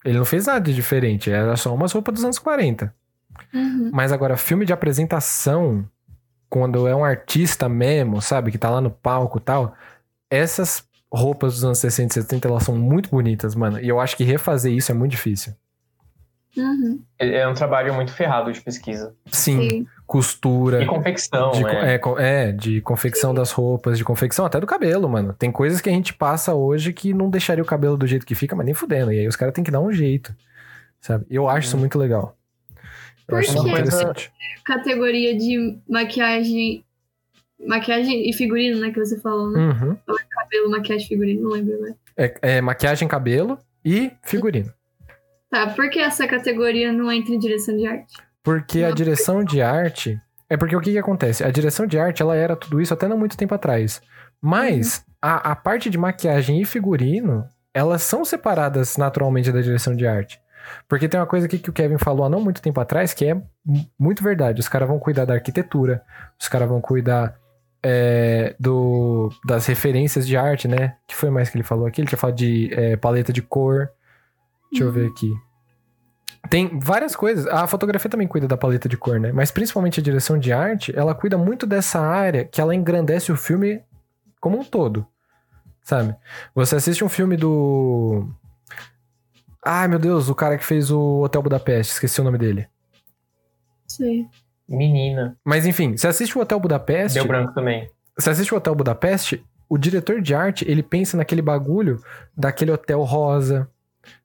[0.03, 2.93] Ele não fez nada de diferente, era só umas roupas dos anos 40.
[3.53, 3.91] Uhum.
[3.93, 5.87] Mas agora, filme de apresentação,
[6.49, 9.75] quando é um artista mesmo, sabe, que tá lá no palco e tal,
[10.29, 13.79] essas roupas dos anos 60 e 70, elas são muito bonitas, mano.
[13.79, 15.53] E eu acho que refazer isso é muito difícil.
[16.57, 17.01] Uhum.
[17.17, 19.15] É um trabalho muito ferrado de pesquisa.
[19.31, 19.87] Sim, Sim.
[20.05, 20.83] costura.
[20.83, 21.93] E confecção, de, né?
[21.93, 25.31] é, co- é, de confecção das roupas, de confecção até do cabelo, mano.
[25.33, 28.35] Tem coisas que a gente passa hoje que não deixaria o cabelo do jeito que
[28.35, 29.13] fica, mas nem fudendo.
[29.13, 30.35] E aí os caras têm que dar um jeito,
[30.99, 31.25] sabe?
[31.29, 32.35] Eu acho isso muito legal.
[33.29, 33.81] Eu acho Por muito quê?
[33.81, 34.31] interessante.
[34.65, 36.83] Categoria de maquiagem.
[37.67, 38.91] Maquiagem e figurino, né?
[38.91, 39.59] Que você falou, né?
[39.59, 39.97] Uhum.
[40.29, 41.95] Cabelo, maquiagem, figurino, não lembro, né?
[42.17, 44.71] É, é maquiagem, cabelo e figurino.
[45.49, 48.13] Tá, por que essa categoria não entra em direção de arte?
[48.43, 48.95] Porque a Não.
[48.95, 50.17] direção de arte.
[50.49, 51.43] É porque o que, que acontece?
[51.43, 54.01] A direção de arte, ela era tudo isso até não muito tempo atrás.
[54.41, 60.05] Mas a, a parte de maquiagem e figurino, elas são separadas naturalmente da direção de
[60.07, 60.41] arte.
[60.87, 63.25] Porque tem uma coisa aqui que o Kevin falou há não muito tempo atrás, que
[63.25, 64.59] é mu- muito verdade.
[64.59, 66.01] Os caras vão cuidar da arquitetura,
[66.39, 67.35] os caras vão cuidar
[67.83, 70.97] é, do, das referências de arte, né?
[71.07, 72.01] que foi mais que ele falou aqui?
[72.01, 73.89] Ele tinha falado de é, paleta de cor.
[74.71, 75.31] Deixa eu ver aqui.
[76.49, 77.45] Tem várias coisas.
[77.47, 79.31] A fotografia também cuida da paleta de cor, né?
[79.31, 83.37] Mas principalmente a direção de arte, ela cuida muito dessa área que ela engrandece o
[83.37, 83.83] filme
[84.39, 85.05] como um todo.
[85.83, 86.15] Sabe?
[86.53, 88.27] Você assiste um filme do.
[89.63, 92.67] Ai, meu Deus, o cara que fez o Hotel Budapeste, esqueci o nome dele.
[93.87, 94.27] Sei.
[94.75, 95.37] Menina.
[95.45, 97.19] Mas enfim, você assiste o Hotel Budapeste.
[97.19, 97.89] Deu branco também.
[98.17, 102.01] Você assiste o Hotel Budapeste, o diretor de arte, ele pensa naquele bagulho
[102.35, 103.69] daquele hotel rosa,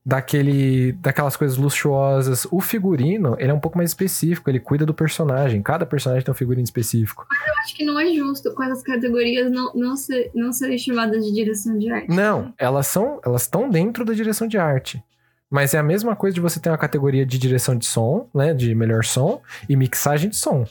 [0.05, 2.48] daquele daquelas coisas luxuosas.
[2.51, 5.62] O figurino, ele é um pouco mais específico, ele cuida do personagem.
[5.62, 7.27] Cada personagem tem um figurino específico.
[7.60, 11.32] Acho que não é justo com essas categorias não, não, ser, não serem chamadas de
[11.32, 12.09] direção de arte.
[12.09, 15.02] Não, elas são, elas estão dentro da direção de arte.
[15.51, 18.52] Mas é a mesma coisa de você ter uma categoria de direção de som, né,
[18.52, 20.66] de melhor som e mixagem de som.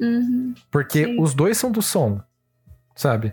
[0.00, 0.54] Uhum.
[0.70, 1.20] Porque Sim.
[1.20, 2.20] os dois são do som,
[2.94, 3.32] sabe?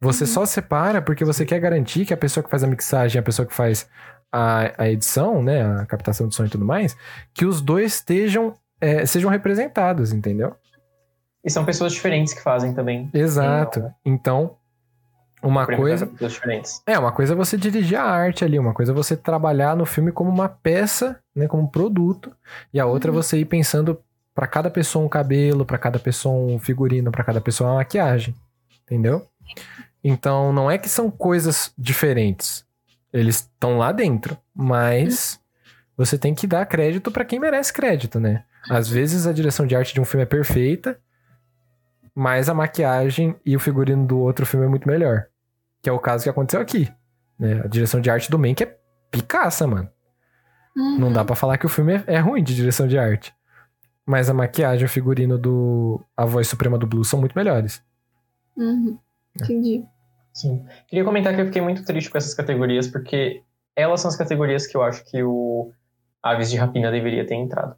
[0.00, 0.28] Você Uhum.
[0.30, 3.46] só separa porque você quer garantir que a pessoa que faz a mixagem, a pessoa
[3.46, 3.88] que faz
[4.30, 6.96] a, a edição, né, a captação de som e tudo mais,
[7.32, 10.54] que os dois estejam, é, sejam representados, entendeu?
[11.44, 13.10] E são pessoas diferentes que fazem também.
[13.12, 13.92] Exato.
[14.04, 14.56] Então,
[15.48, 16.06] uma coisa...
[16.06, 16.82] para.
[16.86, 19.86] É, uma coisa é você dirigir a arte ali, uma coisa é você trabalhar no
[19.86, 22.34] filme como uma peça, né, como um produto,
[22.72, 23.22] e a outra é Uhum.
[23.22, 24.00] você ir pensando
[24.34, 28.34] pra cada pessoa um cabelo, pra cada pessoa um figurino, pra cada pessoa uma maquiagem,
[28.82, 29.26] entendeu?
[30.02, 32.64] Então, não é que são coisas diferentes.
[33.12, 35.40] Eles estão lá dentro, mas
[35.96, 38.44] você tem que dar crédito pra quem merece crédito, né?
[38.68, 40.98] Às vezes a direção de arte de um filme é perfeita,
[42.14, 45.26] mas a maquiagem e o figurino do outro filme é muito melhor.
[45.84, 46.90] Que é o caso que aconteceu aqui.
[47.38, 47.60] né?
[47.62, 48.78] A direção de arte do Mank é
[49.10, 49.86] picaça, mano.
[50.74, 50.98] Uhum.
[50.98, 53.34] Não dá pra falar que o filme é, é ruim de direção de arte.
[54.06, 57.84] Mas a maquiagem e o figurino do A Voz Suprema do Blues são muito melhores.
[58.56, 58.98] Uhum.
[59.38, 59.84] Entendi.
[60.32, 60.64] Sim.
[60.88, 63.42] Queria comentar que eu fiquei muito triste com essas categorias, porque
[63.76, 65.70] elas são as categorias que eu acho que o
[66.22, 67.76] Aves de Rapina deveria ter entrado.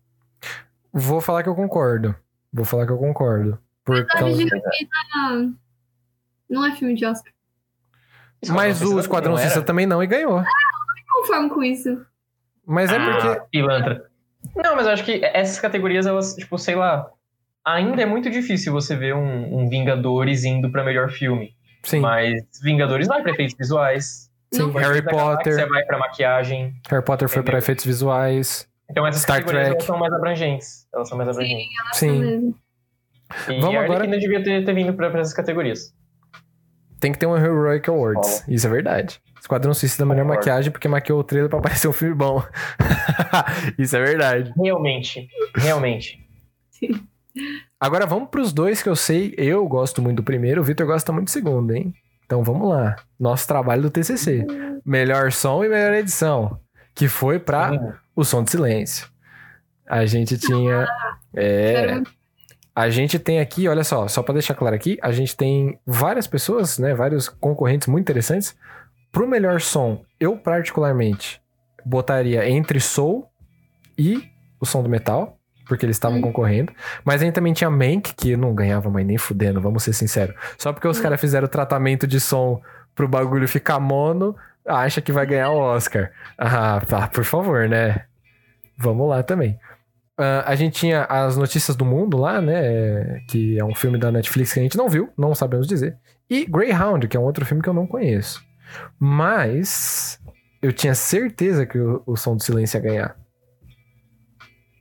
[0.92, 2.14] Vou falar que eu concordo.
[2.52, 3.58] Vou falar que eu concordo.
[3.84, 4.36] Por Aves causa...
[4.36, 5.56] de Rapina
[6.48, 7.32] não é filme de Oscar.
[8.55, 9.39] Mas o Esquadrão Não?
[9.40, 10.43] Suicida também não e ganhou.
[11.10, 12.05] Conforme com isso.
[12.66, 13.28] Mas é porque.
[13.28, 14.05] Ah, pilantra.
[14.55, 17.09] Não, mas eu acho que essas categorias, elas, tipo, sei lá.
[17.64, 21.55] Ainda é muito difícil você ver um, um Vingadores indo pra melhor filme.
[21.82, 24.31] Sim, Mas Vingadores vai pra efeitos visuais.
[24.52, 24.62] sim.
[24.62, 24.73] Não.
[24.73, 25.68] Harry Potter.
[25.68, 26.74] vai pra maquiagem.
[26.89, 27.59] Harry Potter foi pra Entendeu?
[27.59, 28.68] efeitos visuais.
[28.90, 29.77] Então essas Star categorias Trek.
[29.78, 30.86] elas são mais abrangentes.
[30.94, 31.66] Elas são mais abrangentes.
[31.94, 32.20] Sim.
[32.20, 32.55] Mesmo.
[33.48, 35.93] E Vamos agora- Arlequina devia ter, ter vindo pra, pra essas categorias.
[37.01, 38.44] Tem que ter um Heroic Awards.
[38.48, 39.20] Isso é verdade.
[39.40, 40.40] Esquadrão Suicida é a melhor Concordo.
[40.40, 42.43] maquiagem porque maquiou o trailer pra parecer um filme bom.
[43.78, 44.52] Isso é verdade.
[44.56, 45.28] Realmente.
[45.55, 46.27] Realmente.
[47.78, 49.35] Agora vamos pros dois que eu sei.
[49.36, 51.94] Eu gosto muito do primeiro, o Vitor gosta muito do segundo, hein?
[52.24, 52.97] Então vamos lá.
[53.20, 54.44] Nosso trabalho do TCC.
[54.85, 56.59] Melhor som e melhor edição.
[56.94, 57.78] Que foi pra Sim.
[58.16, 59.06] O Som de Silêncio.
[59.86, 60.89] A gente tinha.
[61.35, 62.01] É.
[62.76, 66.26] A gente tem aqui, olha só, só pra deixar claro aqui, a gente tem várias
[66.26, 66.94] pessoas, né?
[66.94, 68.54] Vários concorrentes muito interessantes.
[69.10, 71.40] Pro melhor som, eu particularmente
[71.84, 73.26] botaria entre Soul
[73.96, 74.22] e
[74.60, 76.22] o som do metal, porque eles estavam Hum.
[76.22, 76.70] concorrendo.
[77.02, 80.34] Mas a gente também tinha Mank, que não ganhava mais nem fudendo, vamos ser sinceros.
[80.58, 81.02] Só porque os Hum.
[81.02, 82.60] caras fizeram o tratamento de som
[82.94, 84.36] pro bagulho ficar mono,
[84.66, 86.10] acha que vai ganhar o Oscar.
[86.36, 88.04] Ah, tá, por favor, né?
[88.76, 89.58] Vamos lá também.
[90.18, 93.20] Ah, a gente tinha as notícias do mundo lá, né?
[93.28, 95.98] Que é um filme da Netflix que a gente não viu, não sabemos dizer.
[96.28, 98.44] E Greyhound, que é um outro filme que eu não conheço.
[98.98, 100.20] Mas
[100.62, 103.16] eu tinha certeza que o, o Som do Silêncio ia ganhar.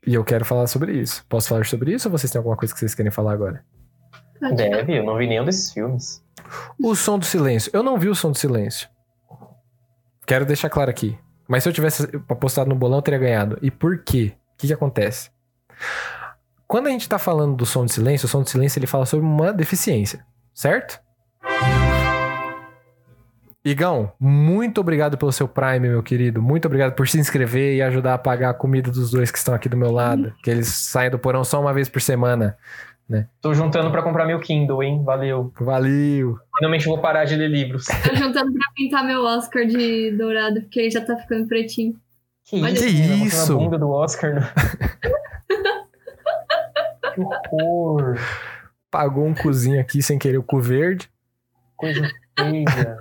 [0.07, 1.26] E eu quero falar sobre isso.
[1.28, 3.64] Posso falar sobre isso ou vocês têm alguma coisa que vocês querem falar agora?
[4.56, 6.24] Deve, eu não vi nenhum desses filmes.
[6.82, 7.72] O Som do Silêncio.
[7.74, 8.88] Eu não vi o Som do Silêncio.
[10.26, 11.18] Quero deixar claro aqui.
[11.48, 13.57] Mas se eu tivesse apostado no bolão, eu teria ganhado.
[13.62, 14.34] E por quê?
[14.56, 15.30] O que, que acontece?
[16.65, 19.06] Quando a gente tá falando do som do silêncio, o som do silêncio ele fala
[19.06, 20.99] sobre uma deficiência, certo?
[23.64, 26.41] Igão, muito obrigado pelo seu Prime, meu querido.
[26.41, 29.56] Muito obrigado por se inscrever e ajudar a pagar a comida dos dois que estão
[29.56, 30.34] aqui do meu lado.
[30.44, 32.56] Que eles saem do porão só uma vez por semana.
[33.41, 35.03] Tô juntando pra comprar meu Kindle, hein?
[35.03, 35.52] Valeu.
[35.60, 36.40] Valeu!
[36.57, 37.86] Finalmente vou parar de ler livros.
[37.86, 41.95] Tô juntando pra pintar meu Oscar de dourado, porque ele já tá ficando pretinho.
[42.45, 42.85] Que Olha isso?
[42.85, 43.53] Que isso?
[43.53, 44.35] a bunda do Oscar.
[44.35, 44.53] Né?
[47.15, 48.17] que horror.
[48.91, 51.09] Pagou um cozinho aqui sem querer o cu verde.
[51.76, 52.07] Coisa
[52.38, 52.99] feia.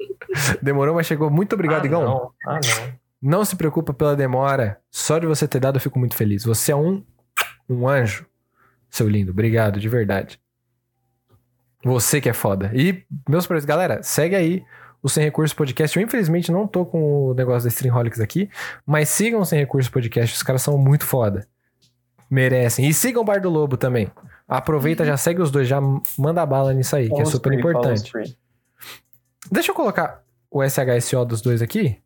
[0.62, 1.30] Demorou, mas chegou.
[1.30, 2.02] Muito obrigado, ah, Igão.
[2.02, 2.30] Não.
[2.46, 2.60] Ah, não.
[3.22, 4.80] Não se preocupa pela demora.
[4.90, 6.44] Só de você ter dado, eu fico muito feliz.
[6.44, 7.04] Você é um,
[7.68, 8.26] um anjo,
[8.90, 9.32] seu lindo.
[9.32, 10.40] Obrigado, de verdade.
[11.84, 12.70] Você que é foda.
[12.74, 14.64] E, meus preços, galera, segue aí
[15.06, 15.96] o Sem Recursos Podcast.
[15.96, 18.50] Eu, infelizmente, não tô com o negócio da Streamholics aqui,
[18.84, 20.34] mas sigam o Sem Recursos Podcast.
[20.34, 21.46] Os caras são muito foda.
[22.28, 22.88] Merecem.
[22.88, 24.10] E sigam o Bar do Lobo também.
[24.48, 25.80] Aproveita, já segue os dois, já
[26.18, 28.12] manda bala nisso aí, que é super importante.
[29.48, 32.02] Deixa eu colocar o SHSO dos dois aqui.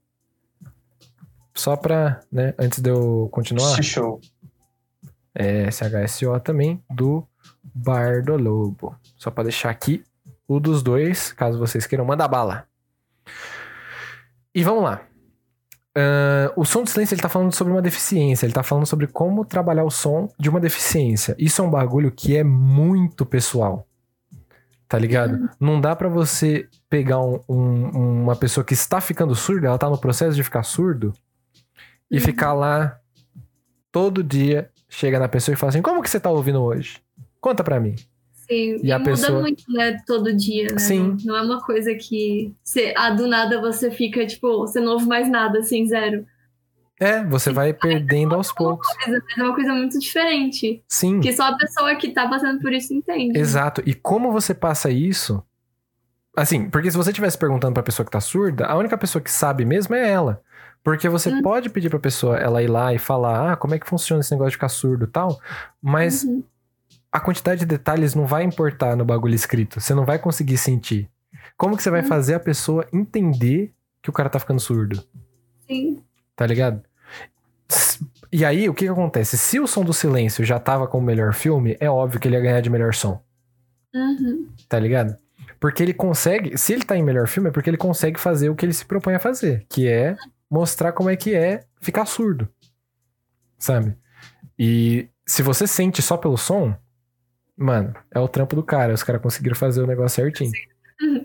[1.54, 3.82] Só pra, né, antes de eu continuar.
[3.82, 4.20] Show.
[5.34, 7.26] É, SHSO também do
[7.74, 8.94] Bar do Lobo.
[9.16, 10.04] Só pra deixar aqui
[10.46, 12.68] o dos dois, caso vocês queiram, manda bala.
[14.54, 15.02] E vamos lá.
[15.96, 19.06] Ahn, o som do silêncio ele tá falando sobre uma deficiência, ele tá falando sobre
[19.06, 21.34] como trabalhar o som de uma deficiência.
[21.38, 23.86] Isso é um bagulho que é muito pessoal.
[24.88, 25.48] Tá ligado?
[25.60, 29.88] Não dá pra você pegar um- um- uma pessoa que está ficando surda, ela tá
[29.88, 31.12] no processo de ficar surdo,
[32.10, 32.20] e Uhum.
[32.24, 32.98] ficar lá
[33.92, 37.00] todo dia, chega na pessoa e fala assim: Como que você tá ouvindo hoje?
[37.40, 37.94] Conta pra mim.
[38.50, 40.78] Sim, E e, muda pessoa- muito, né, todo dia, né?
[40.78, 41.16] Sim.
[41.24, 45.06] Não, é uma coisa que você, ah, do nada você fica, tipo, você não ouve
[45.06, 46.26] mais nada, assim, zero.
[46.98, 48.86] É, você vai perdendo aos poucos.
[49.06, 50.82] Mas é uma coisa muito diferente.
[50.88, 53.38] Sim, Que só a pessoa que tá passando por isso entende.
[53.38, 53.82] exato.
[53.86, 55.42] E como você passa isso?
[56.36, 59.30] Assim, porque se você estivesse perguntando pra pessoa que tá surda, a única pessoa que
[59.30, 60.42] sabe mesmo é ela.
[60.84, 61.40] Porque você Hum.
[61.42, 64.32] pode pedir pra pessoa ela ir lá e falar, ah, como é que funciona esse
[64.32, 65.38] negócio de ficar surdo e tal,
[65.80, 66.42] mas Uhum.
[67.12, 69.80] A quantidade de detalhes não vai importar no bagulho escrito.
[69.80, 71.10] Você não vai conseguir sentir.
[71.56, 72.06] Como que você vai Hum.
[72.06, 73.72] fazer a pessoa entender
[74.02, 75.02] que o cara tá ficando surdo?
[75.66, 76.02] Sim.
[76.36, 76.82] Tá ligado?
[78.32, 79.36] E aí, o que que acontece?
[79.36, 82.40] Se o Som do Silêncio já tava como melhor filme, é óbvio que ele ia
[82.42, 83.20] ganhar de melhor som.
[83.94, 84.48] Uhum.
[84.68, 85.16] Tá ligado?
[85.58, 86.56] Porque ele consegue.
[86.56, 88.84] Se ele tá em melhor filme, é porque ele consegue fazer o que ele se
[88.84, 90.16] propõe a fazer, que é
[90.50, 92.48] mostrar como é que é ficar surdo.
[93.58, 93.96] Sabe?
[94.58, 96.74] E se você sente só pelo som,
[97.60, 98.92] mano, é o trampo do cara.
[98.94, 100.50] Os caras conseguiram fazer o negócio certinho.
[101.02, 101.24] Uhum.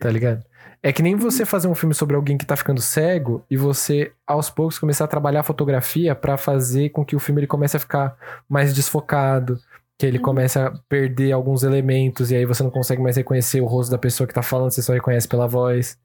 [0.00, 0.42] Tá ligado?
[0.82, 4.12] É que nem você fazer um filme sobre alguém que tá ficando cego e você,
[4.26, 7.76] aos poucos, começar a trabalhar a fotografia pra fazer com que o filme ele comece
[7.76, 8.16] a ficar
[8.48, 9.58] mais desfocado,
[9.98, 10.24] que ele Uhum.
[10.24, 13.96] comece a perder alguns elementos e aí você não consegue mais reconhecer o rosto da
[13.98, 15.96] pessoa que tá falando, você só reconhece pela voz,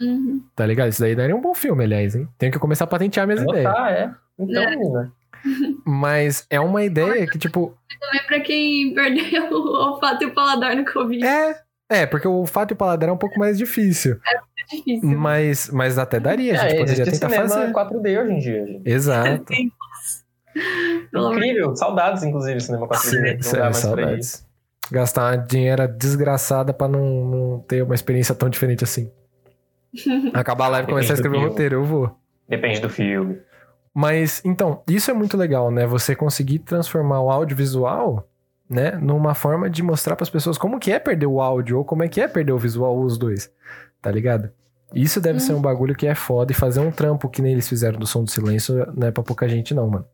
[0.00, 0.42] Uhum.
[0.56, 0.88] tá ligado?
[0.88, 2.26] Isso daí daria um bom filme, aliás, hein?
[2.38, 3.72] Tenho que começar a patentear minhas Vou ideias.
[3.74, 4.10] tá, é.
[4.38, 5.08] Então, É.
[5.84, 10.76] Mas é uma ideia que, tipo, Também pra quem perdeu o olfato e o paladar
[10.76, 11.24] no Covid.
[11.24, 11.60] é.
[11.90, 14.18] É, porque o olfato e o paladar é um pouco mais difícil.
[14.26, 15.06] É difícil.
[15.18, 17.72] Mas, mas até daria, a gente É, poderia tentar cinema fazer.
[17.72, 18.88] 4D hoje em dia, gente.
[18.90, 19.52] Exato.
[21.14, 21.76] Incrível.
[21.76, 22.98] Saudades, inclusive, cinema 4D.
[22.98, 23.74] Sim, não dá mais pra ir.
[23.74, 24.46] saudades.
[24.90, 29.10] Gastar uma dinheira desgraçada pra não, não ter uma experiência tão diferente assim.
[30.32, 32.16] Acabar a live e começar a escrever o roteiro, eu vou.
[32.48, 33.38] Depende do filme.
[33.94, 35.86] Mas, então, isso é muito legal, né?
[35.86, 38.26] Você conseguir transformar o audiovisual,
[38.68, 42.02] né, numa forma de mostrar pras pessoas como que é perder o áudio ou como
[42.02, 43.52] é que é perder o visual, os dois.
[44.00, 44.50] Tá ligado?
[44.94, 45.40] Isso deve Hum.
[45.40, 48.06] ser um bagulho que é foda e fazer um trampo que nem eles fizeram do
[48.06, 50.06] som do silêncio não é pra pouca gente, não, mano.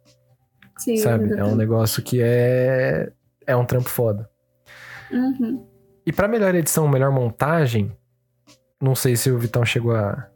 [0.76, 1.32] Sim, Sabe?
[1.36, 3.10] É um negócio que é.
[3.46, 4.28] É um trampo foda.
[5.10, 5.64] Uhum.
[6.06, 7.90] E pra melhor edição, melhor montagem,
[8.80, 10.28] não sei se o Vitão chegou a.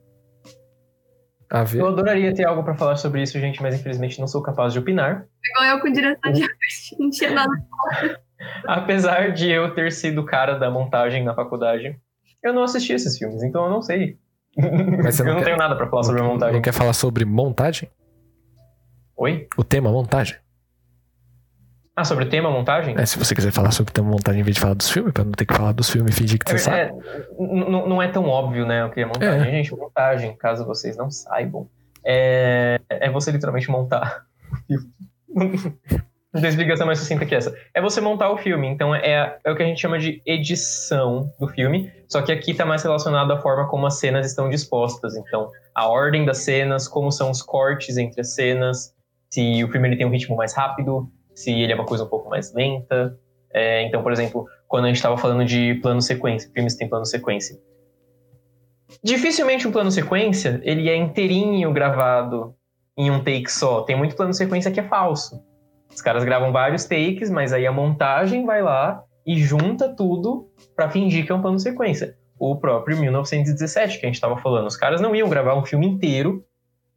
[1.52, 1.80] a ver.
[1.80, 4.78] Eu adoraria ter algo pra falar sobre isso, gente, mas infelizmente não sou capaz de
[4.78, 5.26] opinar.
[5.44, 6.96] Igual eu com direção de arte.
[6.98, 7.52] Não tinha nada.
[8.66, 11.96] Apesar de eu ter sido cara da montagem na faculdade,
[12.42, 14.18] eu não assisti esses filmes, então eu não sei.
[15.02, 16.54] Mas eu não não quer- tenho nada pra falar sobre a montagem.
[16.54, 17.88] Não quer falar sobre montagem?
[19.16, 19.46] Oi?
[19.56, 20.36] O tema montagem?
[21.94, 22.94] Ah, sobre o tema, montagem?
[22.98, 25.12] É, se você quiser falar sobre o tema montagem em vez de falar dos filmes,
[25.12, 26.78] pra não ter que falar dos filmes e fingir que você sabe.
[26.78, 26.92] É,
[27.38, 29.48] não é tão óbvio, né, o que é montagem.
[29.48, 29.50] É.
[29.50, 31.68] Gente, montagem, caso vocês não saibam,
[32.04, 34.90] é, é você literalmente montar o filme.
[36.32, 37.54] Não tem explicação mais sucinta que essa.
[37.74, 41.30] É você montar o filme, então é, é o que a gente chama de edição
[41.38, 45.14] do filme, só que aqui tá mais relacionado à forma como as cenas estão dispostas.
[45.14, 48.94] Então, a ordem das cenas, como são os cortes entre as cenas,
[49.30, 52.08] se o filme ele tem um ritmo mais rápido, se ele é uma coisa um
[52.08, 53.18] pouco mais lenta.
[53.52, 57.04] É, então, por exemplo, quando a gente estava falando de plano sequência, filmes têm plano
[57.04, 57.58] sequência.
[59.02, 62.54] Dificilmente um plano sequência, ele é inteirinho gravado
[62.96, 63.82] em um take só.
[63.82, 65.42] Tem muito plano sequência que é falso.
[65.94, 70.90] Os caras gravam vários takes, mas aí a montagem vai lá e junta tudo pra
[70.90, 72.16] fingir que é um plano sequência.
[72.38, 75.86] O próprio 1917 que a gente estava falando, os caras não iam gravar um filme
[75.86, 76.44] inteiro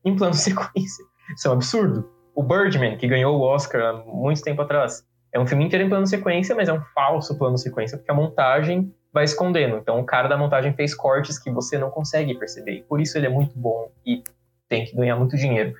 [0.03, 1.03] em plano sequência.
[1.36, 2.14] Isso é um absurdo.
[2.36, 5.90] O Birdman, que ganhou o Oscar há muito tempo atrás, é um filme inteiro em
[5.90, 9.78] plano sequência, mas é um falso plano sequência, porque a montagem vai escondendo.
[9.78, 12.74] Então o cara da montagem fez cortes que você não consegue perceber.
[12.74, 14.22] E por isso ele é muito bom e
[14.68, 15.74] tem que ganhar muito dinheiro.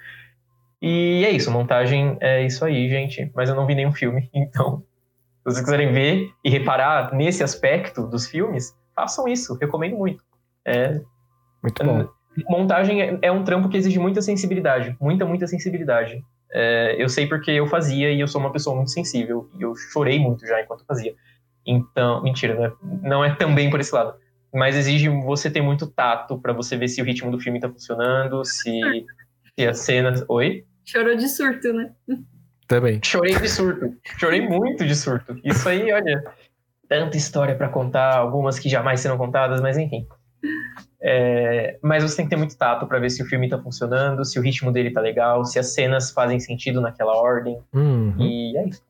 [0.82, 3.30] E é isso, montagem é isso aí, gente.
[3.36, 4.84] Mas eu não vi nenhum filme, então
[5.45, 10.23] se vocês quiserem ver e reparar nesse aspecto dos filmes, façam isso, recomendo muito.
[10.65, 10.99] É,
[11.61, 12.07] Muito bom.
[12.49, 16.23] montagem é, é um trampo que exige muita sensibilidade, muita, muita sensibilidade.
[16.51, 19.76] É, eu sei porque eu fazia e eu sou uma pessoa muito sensível e eu
[19.76, 21.13] chorei muito já enquanto fazia.
[21.65, 22.72] Então, mentira, né?
[23.01, 24.15] não é também por esse lado.
[24.53, 27.69] Mas exige você ter muito tato pra você ver se o ritmo do filme tá
[27.69, 28.80] funcionando, se,
[29.57, 30.23] se as cenas.
[30.30, 30.63] Oi?
[30.85, 31.91] Chorou de surto, né?
[32.67, 33.01] Também.
[33.03, 33.93] Chorei de surto.
[34.17, 35.38] Chorei muito de surto.
[35.43, 36.23] Isso aí, olha,
[36.88, 40.07] tanta história pra contar, algumas que jamais serão contadas, mas enfim.
[41.01, 44.23] É, mas você tem que ter muito tato pra ver se o filme tá funcionando,
[44.25, 47.59] se o ritmo dele tá legal, se as cenas fazem sentido naquela ordem.
[47.73, 48.15] Uhum.
[48.19, 48.81] E é isso.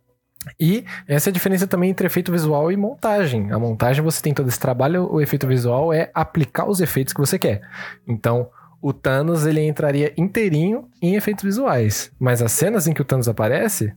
[0.59, 3.51] E essa é a diferença também entre efeito visual e montagem.
[3.51, 7.19] A montagem você tem todo esse trabalho, o efeito visual é aplicar os efeitos que
[7.19, 7.61] você quer.
[8.07, 8.49] Então,
[8.81, 13.27] o Thanos ele entraria inteirinho em efeitos visuais, mas as cenas em que o Thanos
[13.27, 13.93] aparece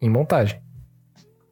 [0.00, 0.60] em montagem.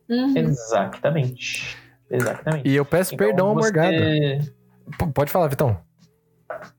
[0.09, 0.35] Uhum.
[0.37, 1.77] Exatamente.
[2.11, 2.69] Exatamente.
[2.69, 4.51] E eu peço Então, perdão ao você- Morgado.
[5.15, 5.79] Pode falar, Vitão.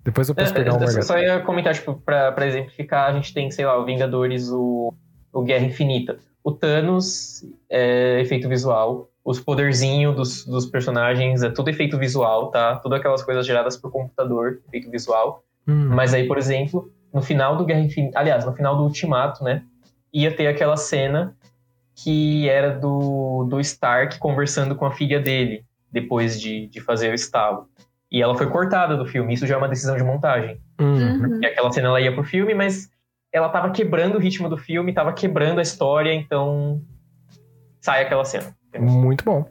[0.03, 3.13] Depois eu peço É, perdão ao eu só ia comentar, tipo, pra, pra exemplificar, a
[3.13, 4.93] gente tem, sei lá, o Vingadores, o,
[5.31, 6.17] o Guerra Infinita.
[6.43, 9.09] O Thanos é efeito visual.
[9.23, 12.77] Os poderzinhos dos, dos personagens é tudo efeito visual, tá?
[12.77, 15.43] Tudo aquelas coisas geradas por computador, efeito visual.
[15.67, 19.43] Hum, Mas aí, por exemplo, no final do Guerra Infinita, aliás, no final do Ultimato,
[19.43, 19.63] né?
[20.11, 21.35] Ia ter aquela cena
[21.95, 27.15] que era do, do Stark conversando com a filha dele, depois de, de fazer o
[27.15, 27.67] estalo.
[28.11, 30.59] E ela foi cortada do filme, isso já é uma decisão de montagem.
[30.79, 30.95] hum.
[30.95, 31.39] Uhum.
[31.41, 32.89] E aquela cena ela ia pro filme, mas
[33.33, 36.81] ela tava quebrando o ritmo do filme, tava quebrando a história, então
[37.79, 38.53] sai aquela cena.
[38.79, 39.45] Muito bom.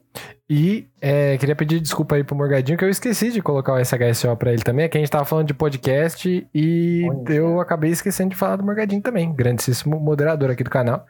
[0.48, 4.34] E é, queria pedir desculpa aí pro Morgadinho, que eu esqueci de colocar o SHSO
[4.36, 4.84] pra ele também.
[4.84, 8.64] É que a gente tava falando de podcast e eu acabei esquecendo de falar do
[8.64, 9.32] Morgadinho também.
[9.32, 11.06] Grandíssimo moderador aqui do canal.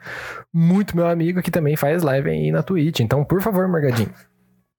[0.52, 3.00] Muito meu amigo que também faz live aí na Twitch.
[3.00, 4.10] Então, por favor, Morgadinho.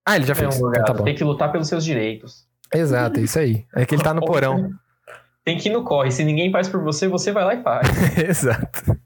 [0.07, 0.59] Ah, ele já fez.
[0.59, 1.03] Não, Então, tá bom.
[1.05, 2.45] tem que lutar pelos seus direitos.
[2.73, 3.65] Exato, é isso aí.
[3.75, 4.69] É que ele tá no porão.
[5.43, 6.11] Tem que ir no corre.
[6.11, 7.87] Se ninguém faz por você, você vai lá e faz.
[8.17, 8.97] Exato.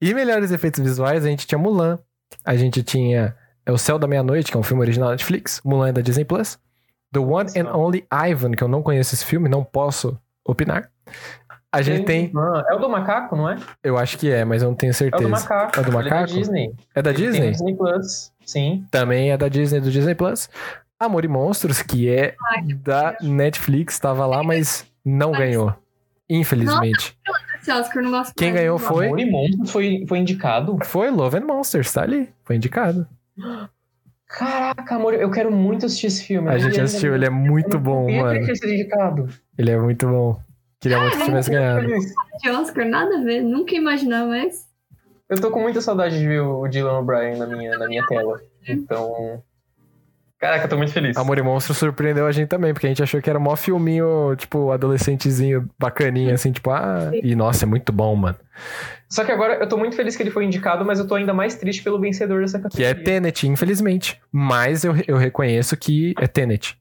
[0.00, 1.98] E melhores efeitos visuais, a gente tinha Mulan.
[2.44, 5.60] A gente tinha é O Céu da Meia-Noite, que é um filme original da Netflix.
[5.64, 6.58] Mulan é da Disney Plus.
[7.12, 7.76] The One and Nossa.
[7.78, 10.90] Only Ivan, que eu não conheço esse filme, não posso opinar.
[11.70, 12.30] A gente tem.
[12.36, 13.56] Ah, é o do macaco, não é?
[13.82, 15.22] Eu acho que é, mas eu não tenho É o certeza.
[15.24, 15.80] do macaco.
[15.80, 16.14] É do macaco?
[16.14, 16.74] da Disney.
[16.94, 17.50] É da Ele tem Disney?
[17.52, 18.32] Disney Plus.
[18.44, 18.86] Sim.
[18.90, 20.50] Também é da Disney, do Disney Plus.
[21.04, 22.34] Amor e Monstros, que é
[22.82, 25.74] da Netflix, estava lá, mas não Mas- ganhou.
[26.28, 27.16] Infelizmente.
[27.60, 28.60] Esse Oscar não gosto Quem mais.
[28.62, 30.78] ganhou foi- Amor e Monstros foi, foi indicado.
[30.84, 32.28] Foi Love and Monsters, tá ali.
[32.44, 33.06] Foi indicado.
[34.26, 36.48] Caraca, amor, eu quero muito assistir esse filme.
[36.48, 38.34] A Eu gente assistiu, ele é muito Eu não bom, mano.
[38.34, 39.28] ele tinha sido indicado.
[39.58, 40.40] Ele é muito bom.
[40.80, 41.86] Queria muito que tivesse ganhado.
[41.86, 43.42] De Oscar, nada a ver.
[43.42, 44.66] Nunca ia imaginar, mas.
[45.28, 48.40] Eu tô com muita saudade de ver o Dylan O'Brien na minha, na minha tela.
[48.66, 49.42] Então.
[50.42, 51.16] Caraca, eu tô muito feliz.
[51.16, 54.34] Amor e Monstro surpreendeu a gente também, porque a gente achou que era mó filminho,
[54.34, 57.12] tipo, adolescentezinho bacaninha, assim, tipo, ah.
[57.22, 58.36] E nossa, é muito bom, mano.
[59.08, 61.32] Só que agora eu tô muito feliz que ele foi indicado, mas eu tô ainda
[61.32, 63.04] mais triste pelo vencedor dessa Que é categoria.
[63.04, 64.20] Tenet, infelizmente.
[64.32, 66.76] Mas eu, eu reconheço que é Tenet.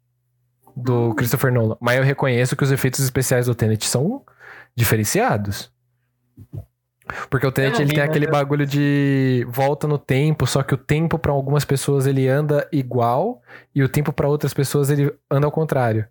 [0.75, 1.77] Do Christopher Nolan.
[1.79, 4.23] Mas eu reconheço que os efeitos especiais do Tenet são
[4.75, 5.71] diferenciados.
[7.29, 10.77] Porque o Tenet ele tem mas aquele bagulho de volta no tempo, só que o
[10.77, 13.41] tempo pra algumas pessoas ele anda igual
[13.73, 16.05] e o tempo pra outras pessoas ele anda ao contrário.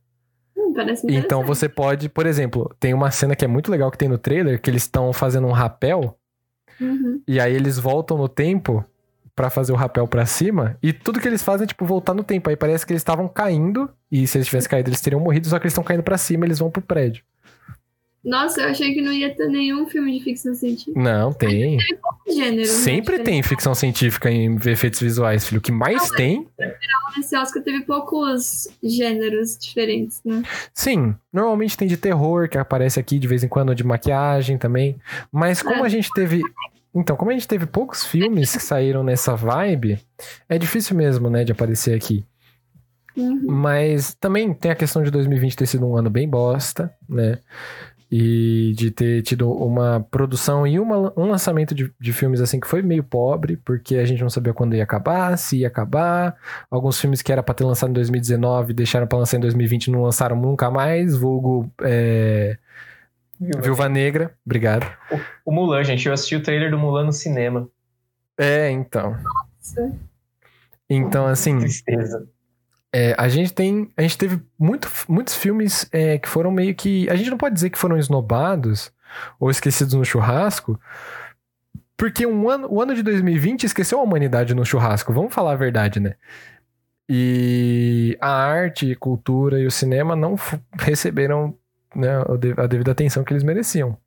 [0.56, 0.72] Hum,
[1.08, 4.18] Então você pode, por exemplo, tem uma cena que é muito legal que tem no
[4.18, 6.16] trailer, que eles estão fazendo um rapel
[6.80, 7.20] Uhum.
[7.28, 8.84] E aí eles voltam no tempo
[9.36, 10.76] pra fazer o rapel pra cima.
[10.82, 12.48] E tudo que eles fazem é, tipo, voltar no tempo.
[12.48, 13.88] Aí parece que eles estavam caindo.
[14.10, 15.48] E se eles tivessem caído, eles teriam morrido.
[15.48, 17.22] Só que eles estão caindo pra cima eles vão pro prédio.
[18.22, 21.00] Nossa, eu achei que não ia ter nenhum filme de ficção científica.
[21.00, 21.78] Não, tem.
[22.28, 22.56] Gênero.
[22.56, 22.64] né?
[22.64, 25.58] Sempre tem ficção científica em efeitos visuais, filho.
[25.58, 26.46] O que mais tem.
[27.16, 30.42] Nesse Oscar teve poucos gêneros diferentes, né?
[30.74, 34.96] Sim, normalmente tem de terror, que aparece aqui de vez em quando, de maquiagem também.
[35.32, 35.86] Mas como É.
[35.86, 36.42] a gente teve.
[36.94, 39.98] Então, como a gente teve poucos filmes que saíram nessa vibe,
[40.48, 42.24] é difícil mesmo, né, de aparecer aqui.
[43.16, 43.42] Uhum.
[43.48, 47.38] Mas também tem a questão de 2020 ter sido um ano bem bosta, né?
[48.12, 52.66] E de ter tido uma produção e uma- um lançamento de, de filmes assim que
[52.66, 56.36] foi meio pobre, porque a gente não sabia quando ia acabar, se ia acabar.
[56.68, 59.90] Alguns filmes que era pra ter lançado em 2019 deixaram pra lançar em 2020 e
[59.92, 61.16] não lançaram nunca mais.
[61.16, 62.58] Vulgo é,
[63.38, 64.86] Viúva Negra, obrigado.
[65.46, 67.68] O Mulan, gente, eu assisti o trailer do Mulan no cinema.
[68.36, 69.16] É, então.
[69.22, 69.96] Nossa.
[70.90, 71.58] Então, assim.
[71.58, 72.26] Tristeza.
[72.92, 73.88] É, a gente tem.
[73.96, 77.08] A gente teve muito, muitos filmes é, que foram meio que.
[77.08, 78.92] A gente não pode dizer que foram esnobados
[79.38, 80.80] ou esquecidos no churrasco.
[81.96, 85.56] Porque um ano, o ano de 2020 esqueceu a humanidade no churrasco, vamos falar a
[85.56, 86.14] verdade, né?
[87.08, 90.36] E a arte, cultura e o cinema não
[90.78, 91.56] receberam
[91.94, 93.98] né, a de- a devida atenção que eles mereciam.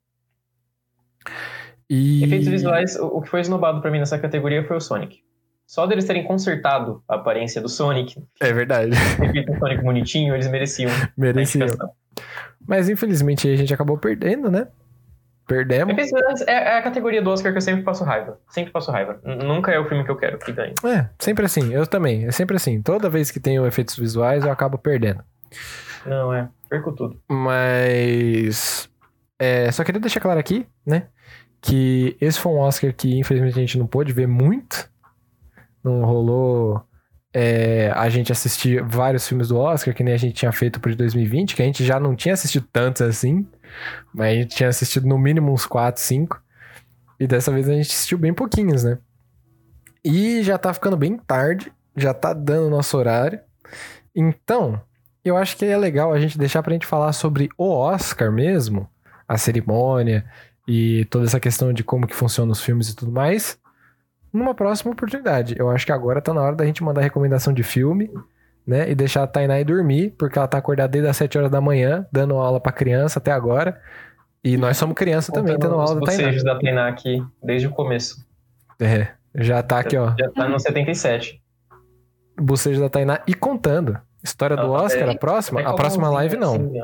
[1.88, 2.24] E...
[2.24, 5.23] Efeitos visuais, o que foi esnobado pra mim nessa categoria foi o Sonic.
[5.66, 8.94] Só deles terem consertado a aparência do Sonic, É verdade,
[9.32, 10.90] feito um Sonic bonitinho, eles mereciam.
[11.16, 11.66] mereciam.
[12.66, 14.68] Mas infelizmente a gente acabou perdendo, né?
[15.46, 15.94] Perdemos.
[15.94, 18.38] Visuais é, é a categoria do Oscar que eu sempre passo raiva.
[18.48, 19.20] Sempre passo raiva.
[19.24, 20.72] Nunca é o filme que eu quero que ganhe.
[20.84, 21.70] É, sempre assim.
[21.72, 22.24] Eu também.
[22.26, 22.80] É sempre assim.
[22.80, 25.22] Toda vez que tenho efeitos visuais, eu acabo perdendo.
[26.06, 26.48] Não, é.
[26.70, 27.20] Perco tudo.
[27.28, 28.88] Mas.
[29.38, 31.08] é, só queria deixar claro aqui, né?
[31.60, 34.88] Que esse foi um Oscar que infelizmente a gente não pôde ver muito.
[35.84, 36.82] Não rolou
[37.32, 40.90] é, a gente assistir vários filmes do Oscar, que nem a gente tinha feito pro
[40.90, 43.46] de 2020, que a gente já não tinha assistido tantos assim.
[44.14, 46.40] Mas a gente tinha assistido no mínimo uns 4, 5.
[47.18, 48.98] E dessa vez a gente assistiu bem pouquinhos, né?
[50.04, 53.40] E já tá ficando bem tarde, já tá dando nosso horário.
[54.14, 54.80] Então,
[55.24, 58.88] eu acho que é legal a gente deixar pra gente falar sobre o Oscar mesmo,
[59.26, 60.24] a cerimônia
[60.68, 63.58] e toda essa questão de como que funcionam os filmes e tudo mais,
[64.34, 65.54] numa próxima oportunidade.
[65.58, 68.10] Eu acho que agora tá na hora da gente mandar recomendação de filme,
[68.66, 68.90] né?
[68.90, 71.60] E deixar a Tainá ir dormir, porque ela tá acordada desde as 7 horas da
[71.60, 73.80] manhã, dando aula pra criança até agora.
[74.42, 76.42] E nós somos criança também, tendo aula da Tainá.
[76.42, 78.26] da Tainá aqui, desde o começo.
[78.80, 80.12] É, já tá aqui, ó.
[80.18, 81.40] Já tá no 77.
[82.38, 83.96] Bocejo da Tainá e contando.
[84.22, 85.60] História do tá Oscar, bem- a próxima?
[85.62, 86.54] Bem A próxima live não.
[86.56, 86.82] assim.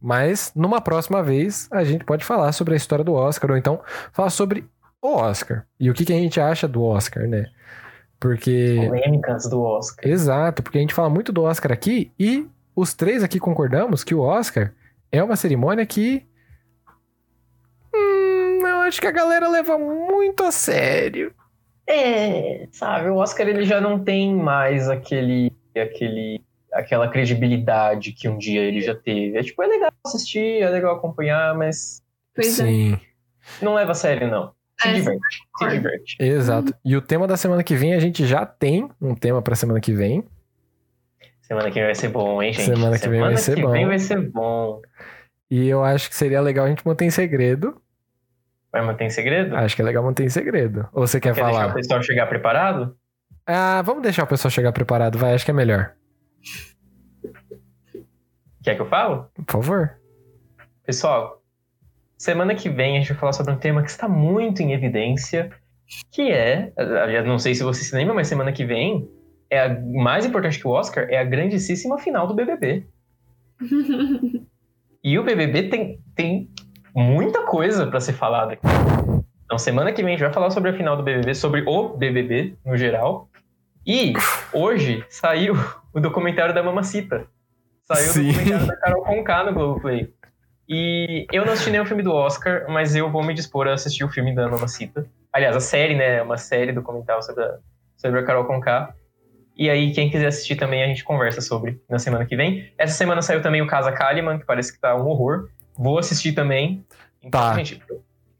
[0.00, 3.80] Mas numa próxima vez a gente pode falar sobre a história do Oscar, ou então
[4.12, 4.64] falar sobre
[5.02, 5.66] o Oscar.
[5.78, 7.50] E o que, que a gente acha do Oscar, né?
[8.20, 8.76] Porque.
[8.86, 10.08] Polêmicas do Oscar.
[10.08, 14.14] Exato, porque a gente fala muito do Oscar aqui e os três aqui concordamos que
[14.14, 14.72] o Oscar
[15.10, 16.24] é uma cerimônia que.
[17.92, 21.34] Hum, eu acho que a galera leva muito a sério.
[21.84, 26.40] É, sabe, o Oscar ele já não tem mais aquele, aquele,
[26.72, 29.36] aquela credibilidade que um dia ele já teve.
[29.36, 32.00] É tipo, é legal assistir, é legal acompanhar, mas
[32.34, 32.64] Pois é.
[32.64, 33.00] Sim,
[33.60, 34.52] não leva a sério, não.
[34.82, 36.16] Se É, diverte, se diverte.
[36.20, 36.74] exato.
[36.84, 39.80] E o tema da semana que vem, a gente já tem um tema pra semana
[39.80, 40.24] que vem.
[41.42, 42.64] Semana que vem vai ser bom, hein, gente?
[42.66, 43.70] Semana que vem vai ser que bom.
[43.72, 44.80] vem vai ser bom.
[45.50, 47.80] E eu acho que seria legal a gente manter em segredo.
[48.72, 49.54] Vai manter em segredo?
[49.54, 50.88] Acho que é legal manter em segredo.
[50.92, 51.74] Ou você quer, Quer deixar o falar?
[51.74, 52.96] pessoal chegar preparado?
[53.46, 55.92] Ah, vamos deixar o pessoal chegar preparado, vai, acho que é melhor.
[58.62, 59.28] Quer que eu falo?
[59.34, 59.98] Por favor.
[60.86, 61.41] Pessoal,
[62.22, 65.50] semana que vem a gente vai falar sobre um tema que está muito em evidência,
[66.12, 69.08] que é, aliás, não sei se você se lembra, mas semana que vem
[69.50, 72.86] é a mais importante que o Oscar, é a grandíssima final do BBB.
[75.04, 76.48] E o BBB tem, tem
[76.94, 78.62] muita coisa para ser falada aqui.
[79.44, 81.88] Então, semana que vem a gente vai falar sobre a final do BBB, sobre o
[81.88, 83.28] BBB no geral.
[83.84, 84.12] E
[84.52, 85.54] hoje saiu
[85.92, 87.26] o documentário da Mamacita.
[87.82, 88.20] Saiu Sim.
[88.20, 90.14] o documentário da Carol Conká no Globoplay.
[90.74, 94.04] E eu não assisti nenhum filme do Oscar, mas eu vou me dispor a assistir
[94.04, 95.04] o filme da Mamacita.
[95.30, 96.16] Aliás, a série, né?
[96.16, 97.58] É Uma série documental sobre a,
[97.94, 98.94] sobre a Carol Conká.
[99.54, 102.72] E aí, quem quiser assistir também, a gente conversa sobre na semana que vem.
[102.78, 105.50] Essa semana saiu também o Casa Kalimann, que parece que tá um horror.
[105.76, 106.82] Vou assistir também.
[107.22, 107.54] Então, Tá.
[107.54, 107.82] gente,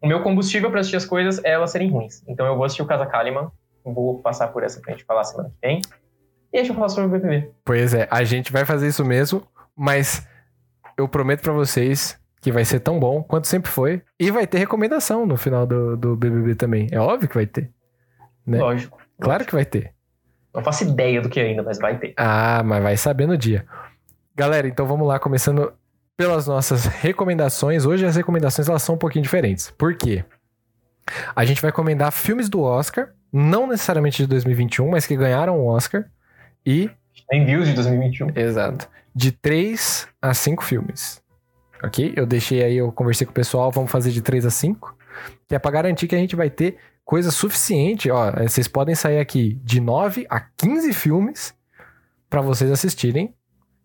[0.00, 2.22] o meu combustível para assistir as coisas é elas serem ruins.
[2.26, 3.50] Então eu vou assistir o Casa Kalimann.
[3.84, 5.82] Vou passar por essa pra gente falar semana que vem.
[6.50, 7.50] E a gente vai falar sobre o BBB.
[7.62, 9.46] Pois é, a gente vai fazer isso mesmo,
[9.76, 10.26] mas
[10.96, 14.02] eu prometo pra vocês que vai ser tão bom quanto sempre foi.
[14.19, 16.89] E vai ter recomendação no final do, do BBB também.
[16.90, 17.70] É óbvio que vai ter.
[18.44, 18.59] Né?
[18.59, 18.98] Lógico.
[19.20, 19.93] Claro que vai ter.
[20.52, 22.12] Não faço ideia do que ainda, mas vai ter.
[22.16, 23.64] Ah, mas vai saber no dia.
[24.35, 25.73] Galera, então vamos lá, começando
[26.16, 27.86] pelas nossas recomendações.
[27.86, 29.70] Hoje as recomendações elas são um pouquinho diferentes.
[29.70, 30.24] Por quê?
[31.35, 35.66] A gente vai recomendar filmes do Oscar, não necessariamente de 2021, mas que ganharam o
[35.66, 36.05] Oscar.
[36.66, 36.90] E.
[37.28, 38.31] Tem views de 2021.
[38.35, 38.89] Exato.
[39.14, 41.22] De 3 a 5 filmes.
[41.82, 42.12] Ok?
[42.16, 44.96] Eu deixei aí, eu conversei com o pessoal, vamos fazer de 3 a 5.
[45.48, 48.10] Que é pra garantir que a gente vai ter coisa suficiente.
[48.10, 51.54] Ó, vocês podem sair aqui de 9 a 15 filmes
[52.30, 53.34] para vocês assistirem.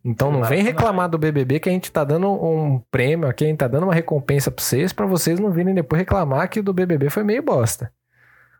[0.06, 3.48] Então não vem reclamar do BBB que a gente tá dando um prêmio aqui, a
[3.48, 6.64] gente tá dando uma recompensa pra vocês, para vocês não virem depois reclamar que o
[6.64, 7.92] do BBB foi meio bosta.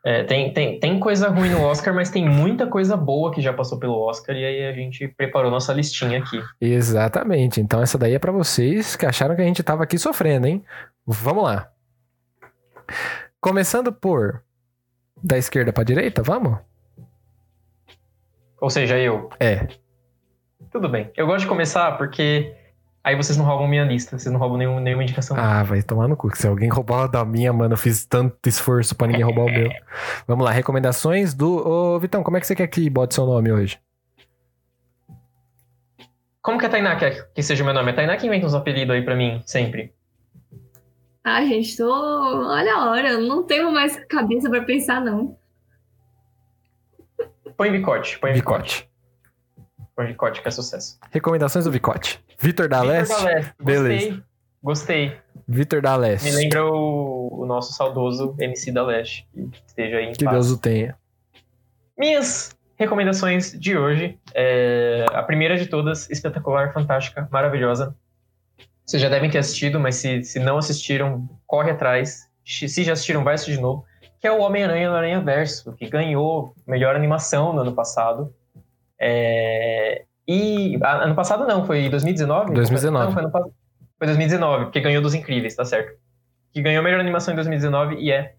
[0.08, 3.52] É, tem, tem, tem coisa ruim no Oscar, mas tem muita coisa boa que já
[3.52, 6.42] passou pelo Oscar e aí a gente preparou nossa listinha aqui.
[6.58, 7.60] Exatamente.
[7.60, 10.64] Então essa daí é para vocês que acharam que a gente tava aqui sofrendo, hein?
[11.06, 11.70] Vamos lá.
[13.38, 14.42] Começando por
[15.22, 16.56] da esquerda pra direita, vamos?
[18.62, 19.28] Ou seja, eu.
[19.38, 19.68] É.
[20.70, 21.10] Tudo bem.
[21.18, 22.56] Eu gosto de começar porque
[23.08, 25.36] aí vocês não roubam minha lista, vocês não roubam nenhum, nenhuma indicação.
[25.36, 26.34] Ah, vai tomar no cu.
[26.36, 29.50] Se alguém roubar a da minha, mano, eu fiz tanto esforço pra ninguém roubar o
[29.50, 29.70] meu.
[30.28, 31.66] Vamos lá, recomendações do.
[31.66, 33.80] Ô, Vitão, como é que você quer que bote seu nome hoje?
[36.42, 37.90] Como que a Tainá quer que seja o meu nome?
[37.90, 39.92] A Tainá que inventa uns apelidos aí pra mim, sempre.
[41.24, 41.90] Ah, gente, tô.
[41.90, 45.36] Olha a hora, eu não tenho mais cabeça pra pensar, não.
[47.56, 48.87] Põe Vicote, põe Vicote.
[49.98, 50.96] Põe Vicote, que é sucesso.
[51.10, 52.24] Recomendações do Vicote.
[52.38, 53.16] Vitor da Vitor Leste.
[53.16, 53.54] da Leste.
[53.60, 54.06] Beleza.
[54.06, 54.22] Gostei.
[54.62, 55.16] Gostei.
[55.48, 56.24] Vitor da Leste.
[56.30, 60.36] Me lembra o, o nosso saudoso MC da Leste, que esteja aí em Que paz.
[60.36, 60.96] Deus o tenha.
[61.98, 64.16] Minhas recomendações de hoje.
[64.32, 67.92] É, a primeira de todas, espetacular, fantástica, maravilhosa.
[68.86, 72.28] Vocês já devem ter assistido, mas se, se não assistiram, corre atrás.
[72.46, 73.84] Se já assistiram, vai assistir de novo.
[74.20, 78.32] Que é o Homem-Aranha no Aranha Verso, que ganhou melhor animação no ano passado.
[79.00, 80.78] É, e.
[80.82, 82.52] ano passado não, foi 2019?
[82.52, 83.06] 2019.
[83.06, 83.52] Não, foi, ano,
[83.98, 85.96] foi 2019, porque ganhou dos Incríveis, tá certo.
[86.52, 88.34] Que ganhou melhor animação em 2019 e é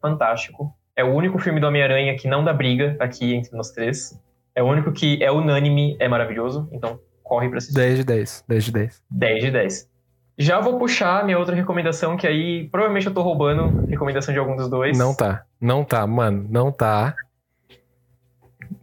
[0.00, 0.72] fantástico.
[0.94, 4.18] É o único filme do Homem-Aranha que não dá briga aqui entre nós três.
[4.54, 6.68] É o único que é unânime, é maravilhoso.
[6.72, 7.74] Então, corre pra assistir.
[7.74, 8.44] 10 de 10.
[8.48, 9.02] 10 de 10.
[9.10, 9.90] 10 de 10.
[10.38, 14.54] Já vou puxar minha outra recomendação, que aí provavelmente eu tô roubando recomendação de algum
[14.54, 14.96] dos dois.
[14.96, 15.44] Não tá.
[15.60, 16.46] Não tá, mano.
[16.48, 17.14] Não tá.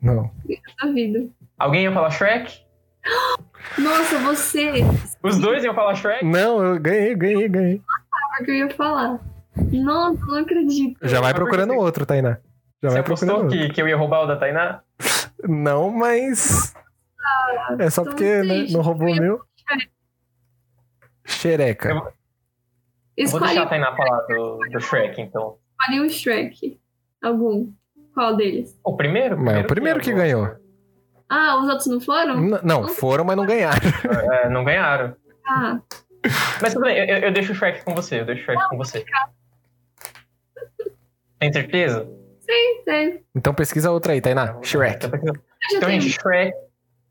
[0.03, 0.29] Não.
[0.81, 1.27] Da vida.
[1.57, 2.61] Alguém ia falar Shrek?
[3.79, 4.71] Nossa, você.
[5.23, 6.23] Os dois iam falar Shrek?
[6.25, 7.81] Não, eu ganhei, ganhei, ganhei.
[8.39, 9.19] O que eu ia falar?
[9.71, 10.97] Nossa, não acredito.
[11.07, 12.37] Já vai procurando que outro, Tainá.
[12.81, 13.67] Já Você vai apostou procurando outro.
[13.67, 14.81] que, que eu ia roubar o da Tainá?
[15.47, 16.73] Não, mas.
[17.79, 19.41] É só tô porque né, não roubou o meu.
[21.25, 21.89] Xereca.
[21.89, 22.13] Eu-
[23.15, 25.57] Eu vou deixar a Tainá falar do, do Shrek, então.
[25.79, 26.79] escolhe um Shrek.
[27.23, 27.71] Algum.
[28.13, 28.77] Qual deles?
[28.83, 29.37] O primeiro?
[29.39, 30.55] Mas é o primeiro que ganhou.
[31.29, 32.37] Ah, os outros não foram?
[32.37, 33.79] N- Não, foram, mas não ganharam.
[34.33, 35.15] É, não ganharam.
[35.47, 35.79] Ah,
[36.61, 38.77] Mas tudo bem, eu, eu deixo o Shrek com você, eu deixo o Shrek com
[38.77, 39.03] você.
[41.39, 42.07] Tem certeza?
[42.85, 43.23] sei.
[43.35, 44.57] Então pesquisa outra aí, Tainá.
[44.61, 45.05] Shrek.
[45.05, 45.11] Eu
[45.71, 46.53] já Então, gente, Shrek,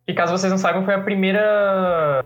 [0.06, 2.24] que caso vocês não saibam, foi a primeira.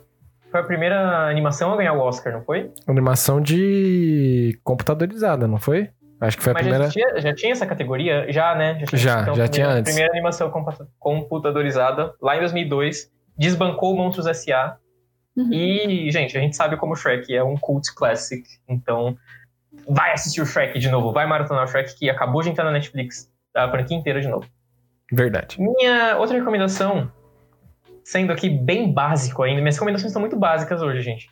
[0.50, 2.70] Foi a primeira animação a ganhar o Oscar, não foi?
[2.86, 5.90] Animação de computadorizada, não foi?
[6.26, 6.84] Acho que foi a Mas primeira.
[6.86, 8.30] já, tinha, já tinha essa categoria?
[8.32, 8.74] Já, né?
[8.84, 8.98] tinha.
[8.98, 9.92] Já, já a primeira, tinha antes.
[9.92, 10.50] primeira animação
[10.98, 14.76] computadorizada, lá em 2002, desbancou o Monstros S.A.
[15.36, 15.52] Uhum.
[15.52, 19.16] E, gente, a gente sabe como o Shrek é um cult classic, então
[19.88, 22.72] vai assistir o Shrek de novo, vai maratonar o Shrek, que acabou de entrar na
[22.72, 24.46] Netflix, a franquia inteira de novo.
[25.12, 25.60] Verdade.
[25.60, 27.12] Minha outra recomendação,
[28.02, 31.28] sendo aqui bem básico ainda, minhas recomendações estão muito básicas hoje, gente,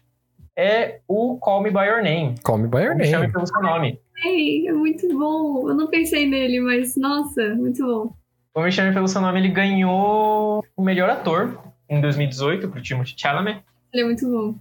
[0.57, 2.35] é o Call Me By Your Name.
[2.43, 3.33] Call me by your Ou Me Chame name.
[3.33, 4.01] Pelo Seu Nome.
[4.23, 5.69] Ei, é muito bom.
[5.69, 8.15] Eu não pensei nele, mas nossa, muito bom.
[8.55, 13.15] O Me Chame Pelo Seu Nome, ele ganhou o melhor ator em 2018 pro Timothée
[13.17, 13.63] Chalamet.
[13.93, 14.55] Ele é muito bom.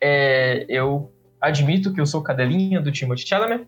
[0.00, 3.66] É, eu admito que eu sou cadelinha do Timothée Chalamet.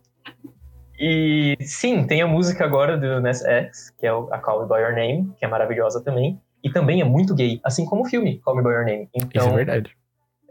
[0.98, 4.68] E sim, tem a música agora do Nas X, que é o- a Call Me
[4.68, 6.40] By Your Name, que é maravilhosa também.
[6.62, 9.02] E também é muito gay, assim como o filme Call Me By Your Name.
[9.14, 9.96] Isso Então, é verdade.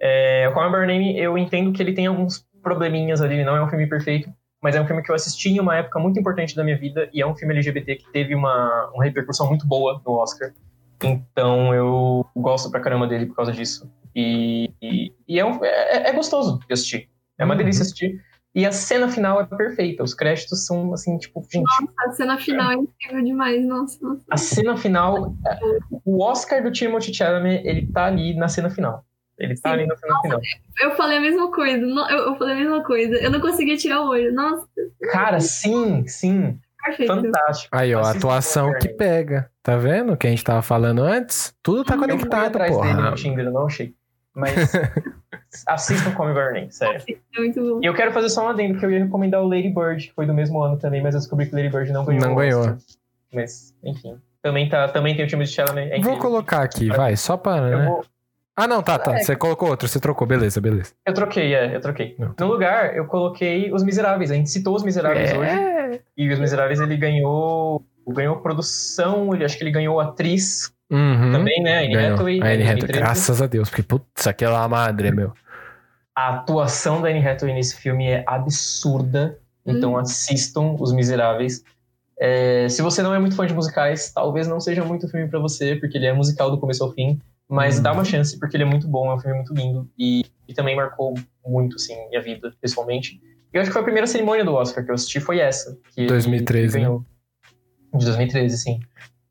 [0.01, 3.43] é, o Call Me By Your Name, eu entendo que ele tem alguns probleminhas ali,
[3.45, 4.29] não é um filme perfeito,
[4.61, 7.09] mas é um filme que eu assisti em uma época muito importante da minha vida,
[7.13, 10.51] e é um filme LGBT que teve uma, uma repercussão muito boa no Oscar.
[11.03, 13.91] Então eu gosto pra caramba dele por causa disso.
[14.15, 17.09] E, e, e é, um- é, é gostoso de assistir.
[17.39, 17.57] É uma Uhum.
[17.57, 18.21] delícia assistir.
[18.53, 20.03] E a cena final é perfeita.
[20.03, 21.65] Os créditos são assim, tipo, gente,
[22.05, 23.65] A cena final é incrível demais.
[23.65, 24.21] Nossa, nossa.
[24.29, 25.33] a cena final.
[26.05, 29.05] O Oscar do Timothée Chalamet, ele tá ali na cena final.
[29.39, 29.75] Ele tá Sim.
[29.75, 30.21] ali no final.
[30.21, 30.39] final.
[30.81, 31.83] Eu falei a mesma coisa.
[31.83, 33.15] Eu, eu falei a mesma coisa.
[33.15, 34.33] Eu não conseguia tirar o olho.
[34.33, 34.67] Nossa,
[35.11, 36.59] Cara, sim, sim.
[36.83, 37.13] perfeito.
[37.15, 37.75] Fantástico.
[37.75, 39.49] Aí, ó, a atuação que pega.
[39.63, 40.15] Tá vendo?
[40.17, 41.55] Que a gente tava falando antes.
[41.63, 43.09] Tudo tá Eu Eu conectado, atrás dele porra.
[43.11, 43.93] no Tinder, eu não achei.
[44.35, 44.53] Mas
[45.67, 47.03] assistam Come Burning, sério.
[47.35, 47.79] É muito bom.
[47.81, 50.13] E eu quero fazer só um adendo, que eu ia recomendar o Lady Bird, que
[50.13, 52.21] foi do mesmo ano também, mas eu descobri que Lady Bird não ganhou.
[52.21, 52.61] Não o ganhou.
[52.61, 52.77] Oscar.
[53.33, 54.17] Mas, enfim.
[54.41, 55.91] Também, tá, também tem o time de Chalamet.
[55.91, 57.85] é Vou colocar aqui, vai, só para, Eu, né?
[57.85, 58.05] vou-
[58.63, 59.15] Ah, não, tá, tá.
[59.17, 59.23] É.
[59.23, 60.91] Você colocou outro, você trocou, beleza, beleza.
[61.05, 62.15] eu troquei, é, eu troquei.
[62.19, 62.33] Não.
[62.39, 64.29] No lugar, eu coloquei Os Miseráveis.
[64.31, 65.49] A gente citou Os Miseráveis hoje.
[65.49, 65.99] É.
[66.17, 67.83] E Os Miseráveis, ele ganhou...
[68.07, 71.31] Ganhou produção, ele, acho que ele ganhou atriz Uhum.
[71.31, 71.85] também, né?
[71.85, 71.95] Anne.
[71.95, 72.41] Hathaway.
[72.41, 72.99] A Anne Hathaway, 2013.
[72.99, 75.31] graças a Deus, porque putz, aquela madre, meu.
[76.15, 79.37] A atuação da Anne Hathaway nesse filme é absurda.
[79.65, 79.97] Então Hum.
[79.97, 81.63] assistam Os Miseráveis.
[82.19, 85.39] É, se você não é muito fã de musicais, talvez não seja muito filme pra
[85.39, 87.19] você, porque ele é musical do começo ao fim.
[87.51, 87.83] Mas Hum.
[87.83, 89.89] dá uma chance, porque ele é muito bom, é um filme muito lindo.
[89.99, 91.13] E, e também marcou
[91.45, 93.19] muito, assim, minha vida, pessoalmente.
[93.53, 95.77] E eu acho que foi a primeira cerimônia do Oscar que eu assisti, foi essa.
[95.93, 97.05] Que ele- 2013, ele ganhou.
[97.93, 98.79] De 2013, sim.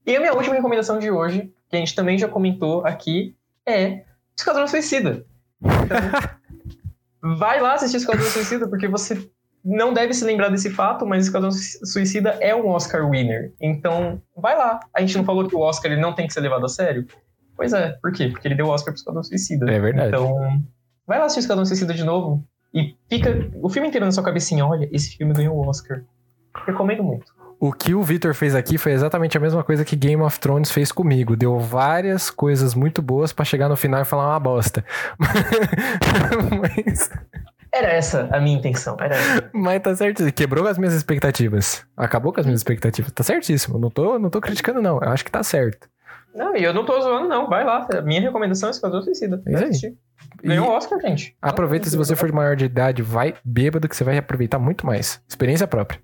[0.06, 3.34] E a minha última recomendação de hoje, que a gente também já comentou aqui,
[3.66, 4.02] é
[4.36, 5.24] Esquadrão Suicida.
[5.62, 5.70] Então,
[7.38, 9.30] vai lá assistir Esquadrão Suicida, porque você
[9.64, 13.52] não deve se lembrar desse fato, mas Esquadrão Suicida é um Oscar winner.
[13.60, 14.80] Então, vai lá.
[14.94, 17.06] A gente não falou que o Oscar ele não tem que ser levado a sério?
[17.60, 18.28] Pois é, por quê?
[18.28, 19.70] Porque ele deu o Oscar pro Esquadrão Suicida.
[19.70, 20.08] É verdade.
[20.08, 20.34] Então,
[21.06, 24.64] vai lá assistir Esquadrão Suicida de novo e fica o filme inteiro na sua cabecinha,
[24.64, 26.02] olha, esse filme ganhou o Oscar.
[26.64, 27.30] Recomendo muito.
[27.60, 30.70] O que o Victor fez aqui foi exatamente a mesma coisa que Game of Thrones
[30.70, 31.36] fez comigo.
[31.36, 34.82] Deu várias coisas muito boas pra chegar no final e falar uma bosta.
[36.58, 37.10] mas,
[37.70, 38.96] Era essa a minha intenção.
[38.98, 39.50] Era essa.
[39.52, 40.32] mas tá certo.
[40.32, 41.84] Quebrou as minhas expectativas.
[41.94, 43.12] Acabou com as minhas expectativas.
[43.12, 43.78] Tá certíssimo.
[43.78, 44.98] Não tô, não tô criticando, não.
[44.98, 45.90] Eu acho que tá certo.
[46.34, 47.48] Não, e eu não tô zoando, não.
[47.48, 47.86] Vai lá.
[48.04, 49.42] Minha recomendação é Esquadrão Suicida.
[49.46, 49.96] É Vai assistir.
[50.42, 51.36] Ganhou o Oscar, gente.
[51.42, 54.86] aproveita se você for de maior de idade, vai bêbado que você vai aproveitar muito
[54.86, 55.20] mais.
[55.28, 56.00] Experiência própria.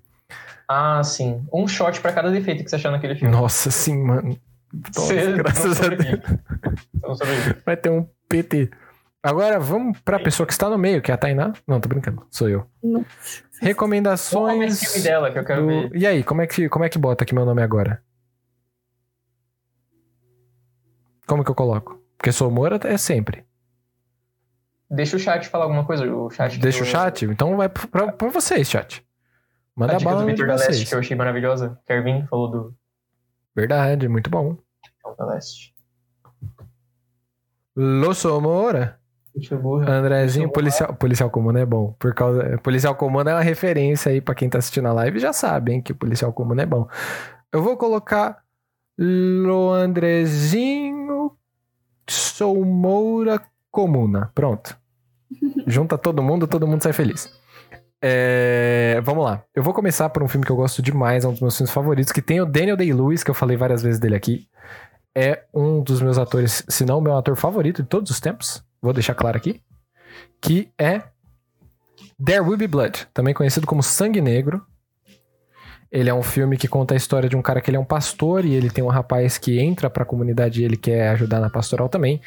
[0.67, 1.45] Ah, sim.
[1.53, 3.33] Um shot pra cada defeito que você achar naquele filme.
[3.33, 4.37] Nossa, sim, mano.
[4.73, 5.89] Nossa, Você graças não a.
[5.95, 6.19] Deus.
[7.01, 7.55] Não sobrevive.
[7.65, 8.69] Vai ter um PT.
[9.23, 11.53] Agora vamos pra pessoa que está no meio, que é a Tainá.
[11.65, 12.25] Não, tô brincando.
[12.29, 12.65] Sou eu.
[12.81, 13.05] Qual é
[13.61, 14.79] Recomendações.
[14.83, 15.89] filme dela que eu quero do- ver?
[15.95, 18.01] E aí, como é, que, como é que bota aqui meu nome agora?
[21.27, 22.01] Como que eu coloco?
[22.17, 23.45] Porque sou Moura é sempre.
[24.89, 26.05] Deixa o chat falar alguma coisa.
[26.11, 27.25] O chat Deixa o chat?
[27.25, 29.05] Então vai pra, pra- vocês, chat.
[29.75, 30.89] Manda A a dica bala do de Vitor da Leste, vocês.
[30.89, 31.77] que eu achei maravilhosa.
[31.85, 32.73] Kervin falou do
[33.55, 34.57] Verdade, muito bom.
[34.85, 35.75] Vitor da Leste.
[37.75, 38.99] Lo sou Moura.
[39.87, 41.93] Andrezinho, policial, policial comum é bom.
[41.99, 45.31] Por causa, policial comum é uma referência aí pra quem tá assistindo a live já
[45.31, 46.87] sabe, hein, que o policial comum é bom.
[47.51, 48.41] Eu vou colocar
[48.97, 51.06] Lo Andrezinho
[52.09, 54.31] Sou Moura Comuna.
[54.33, 54.77] Pronto.
[55.67, 57.29] Junta todo mundo, todo mundo sai feliz.
[58.01, 59.43] É, vamos lá.
[59.55, 61.73] Eu vou começar por um filme que eu gosto demais, é um dos meus filmes
[61.73, 64.47] favoritos, que tem o Daniel Day-Lewis, que eu falei várias vezes dele aqui.
[65.15, 68.63] É um dos meus atores, se não o meu ator favorito de todos os tempos.
[68.81, 69.61] Vou deixar claro aqui.
[70.39, 71.01] Que é
[72.23, 74.63] There Will Be Blood, também conhecido como Sangue Negro.
[75.91, 77.85] Ele é um filme que conta a história de um cara que ele é um
[77.85, 81.49] pastor e ele tem um rapaz que entra pra comunidade e ele quer ajudar na
[81.49, 82.21] pastoral também.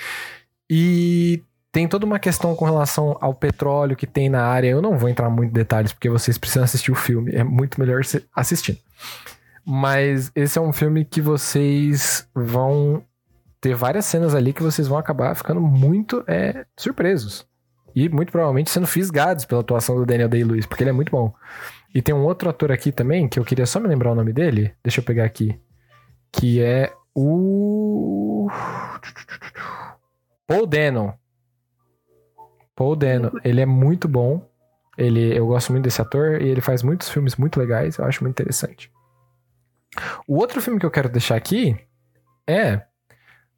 [0.69, 4.69] E tem toda uma questão com relação ao petróleo que tem na área.
[4.69, 7.33] Eu não vou entrar muito em detalhes porque vocês precisam assistir o filme.
[7.35, 8.01] É muito melhor
[8.35, 8.79] assistindo.
[9.65, 13.05] Mas esse é um filme que vocês vão
[13.61, 17.47] ter várias cenas ali que vocês vão acabar ficando muito é, surpresos.
[17.95, 21.35] E muito provavelmente sendo fisgados pela atuação do Daniel Day-Lewis, porque ele é muito bom.
[21.95, 24.33] E tem um outro ator aqui também, que eu queria só me lembrar o nome
[24.33, 24.75] dele.
[24.83, 25.61] Deixa eu pegar aqui.
[26.33, 28.49] Que é o.
[30.47, 31.15] Paul Dano.
[32.77, 33.33] Paul Dano.
[33.45, 34.49] Ele é muito bom.
[34.97, 37.97] Ele, eu gosto muito desse ator e ele faz muitos filmes muito legais.
[37.97, 38.93] Eu acho muito interessante.
[40.27, 41.77] O outro filme que eu quero deixar aqui
[42.47, 42.83] é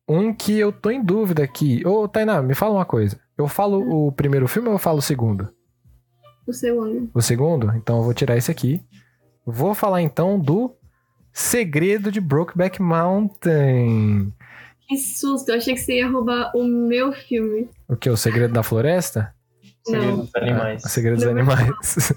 [0.08, 1.86] um que eu tô em dúvida aqui.
[1.86, 3.20] Ô, Tainá, me fala uma coisa.
[3.36, 5.52] Eu falo o primeiro filme ou eu falo o segundo?
[6.46, 7.10] O segundo.
[7.14, 7.72] O segundo?
[7.76, 8.82] Então eu vou tirar esse aqui.
[9.44, 10.74] Vou falar então do
[11.32, 14.32] Segredo de Brokeback Mountain.
[14.88, 17.68] Que susto, eu achei que você ia roubar o meu filme.
[17.88, 18.10] O que?
[18.10, 19.34] O Segredo da Floresta?
[19.84, 20.82] Segredo dos Animais.
[20.84, 21.26] Ah, o Segredo dos.
[21.26, 22.12] Animais.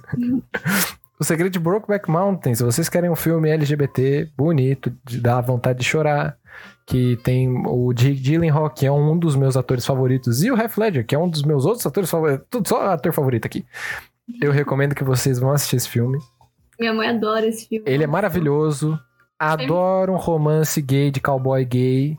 [1.20, 2.56] o Segredo de Brokeback Mountain.
[2.56, 6.38] Se vocês querem um filme LGBT bonito, de dar vontade de chorar,
[6.86, 10.78] que tem o Jake Gyllenhaal, que é um dos meus atores favoritos, e o Heath
[10.78, 13.66] Ledger, que é um dos meus outros atores favoritos, tudo só ator favorito aqui.
[14.42, 16.18] Eu recomendo que vocês vão assistir esse filme.
[16.80, 17.86] Minha mãe adora esse filme.
[17.88, 19.00] Ele é maravilhoso.
[19.38, 22.18] Adoro um romance gay de cowboy gay.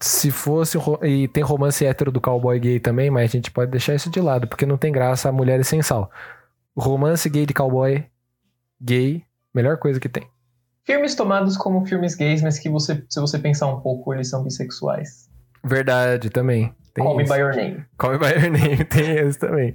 [0.00, 0.78] se fosse.
[1.02, 4.20] E tem romance hétero do cowboy gay também, mas a gente pode deixar isso de
[4.20, 6.10] lado, porque não tem graça a mulher sem sal.
[6.76, 8.04] Romance gay de cowboy,
[8.80, 9.24] gay,
[9.54, 10.26] melhor coisa que tem.
[10.84, 14.42] Filmes tomados como filmes gays, mas que você, se você pensar um pouco, eles são
[14.42, 15.30] bissexuais.
[15.64, 16.74] Verdade, também.
[16.94, 17.24] Tem Call Me.
[17.24, 17.84] By Your Name.
[17.98, 19.74] Call Me By Your Name, tem esse também.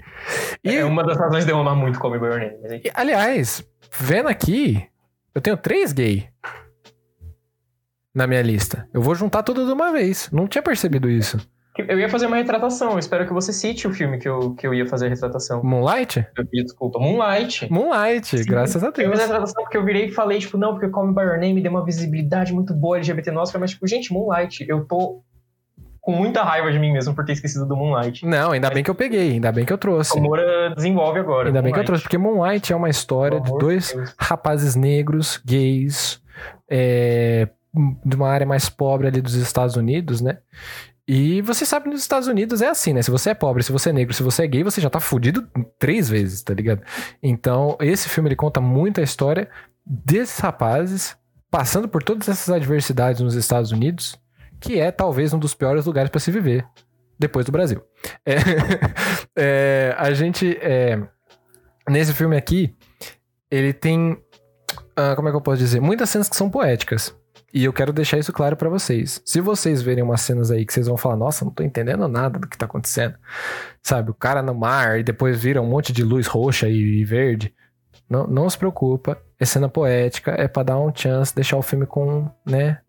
[0.64, 2.58] E, É uma das razões de eu amar muito Call Me By Your Name.
[2.62, 2.88] Mas, enfim.
[2.88, 3.64] e, aliás,
[4.00, 4.86] vendo aqui,
[5.34, 6.28] eu tenho três gay
[8.14, 8.88] na minha lista.
[8.94, 10.30] Eu vou juntar tudo de uma vez.
[10.32, 11.38] Não tinha percebido isso.
[11.88, 12.94] Eu ia fazer uma retratação.
[12.94, 15.62] Eu espero que você cite o filme que eu, que eu ia fazer a retratação.
[15.64, 16.26] Moonlight?
[16.36, 16.98] Eu desculpa.
[16.98, 17.72] Moonlight.
[17.72, 19.20] Moonlight, Sim, graças a Eu fiz a Deus.
[19.20, 21.70] retratação porque eu virei e falei, tipo, não, porque Call Me By Your Name deu
[21.72, 25.22] uma visibilidade muito boa LGBT no Oscar, mas, tipo, gente, Moonlight, eu tô
[26.08, 28.26] com muita raiva de mim mesmo por ter esquecido do Moonlight.
[28.26, 30.18] Não, ainda bem que eu peguei, ainda bem que eu trouxe.
[30.18, 31.50] O Moura desenvolve agora.
[31.50, 31.86] Ainda bem que eu Moonlight.
[31.86, 34.16] trouxe, porque Moonlight é uma história de dois de Deus.
[34.18, 36.22] rapazes negros, gays,
[36.70, 37.50] é,
[38.06, 40.38] de uma área mais pobre ali dos Estados Unidos, né?
[41.06, 43.02] E você sabe que nos Estados Unidos é assim, né?
[43.02, 45.02] Se você é pobre, se você é negro, se você é gay, você já tá
[45.02, 45.46] fudido
[45.78, 46.84] três vezes, tá ligado?
[47.22, 49.50] Então, esse filme ele conta muito a história
[49.86, 51.18] desses rapazes
[51.52, 54.18] passando por todas essas adversidades nos Estados Unidos,
[54.60, 56.66] que é talvez um dos piores lugares para se viver
[57.20, 57.82] depois do Brasil.
[58.26, 58.36] É,
[59.36, 61.02] é, a gente é,
[61.90, 62.76] nesse filme aqui
[63.50, 64.18] ele tem
[64.96, 67.16] ah, como é que eu posso dizer muitas cenas que são poéticas
[67.54, 69.22] e eu quero deixar isso claro pra vocês.
[69.26, 72.40] Se vocês verem umas cenas aí que vocês vão falar, nossa, não tô entendendo nada
[72.40, 73.16] do que tá acontecendo,
[73.82, 74.12] sabe?
[74.12, 77.54] O cara no mar e depois vira um monte de luz roxa e, verde.
[78.10, 81.86] Não, não se preocupa, é cena poética, é pra dar um chance, deixar o filme
[81.86, 82.80] com, né,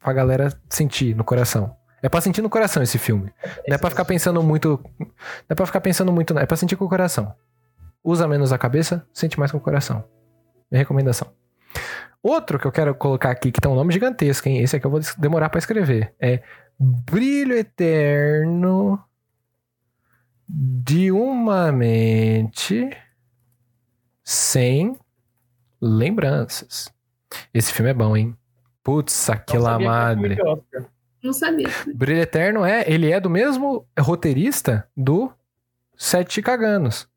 [0.00, 1.76] pra galera sentir no coração.
[2.02, 3.32] É pra sentir no coração esse filme.
[3.66, 4.78] Não é pra ficar pensando muito.
[4.98, 5.08] Não
[5.48, 6.42] é pra ficar pensando muito, não.
[6.42, 7.34] É pra sentir com o coração.
[8.02, 10.04] Usa menos a cabeça, sente mais com o coração.
[10.70, 11.32] Minha recomendação.
[12.22, 14.58] Outro que eu quero colocar aqui, que tem um nome gigantesco, hein?
[14.58, 16.14] Esse aqui eu vou demorar pra escrever.
[16.20, 16.42] É
[16.78, 19.02] Brilho Eterno
[20.48, 22.90] de uma mente
[24.22, 24.98] sem
[25.80, 26.92] lembranças.
[27.52, 28.36] Esse filme é bom, hein?
[28.84, 30.36] Putz, aquela madre.
[31.22, 31.68] Não sabia.
[31.94, 35.32] Brilho Eterno é, ele é do mesmo roteirista do
[35.96, 37.08] Sete Caganos.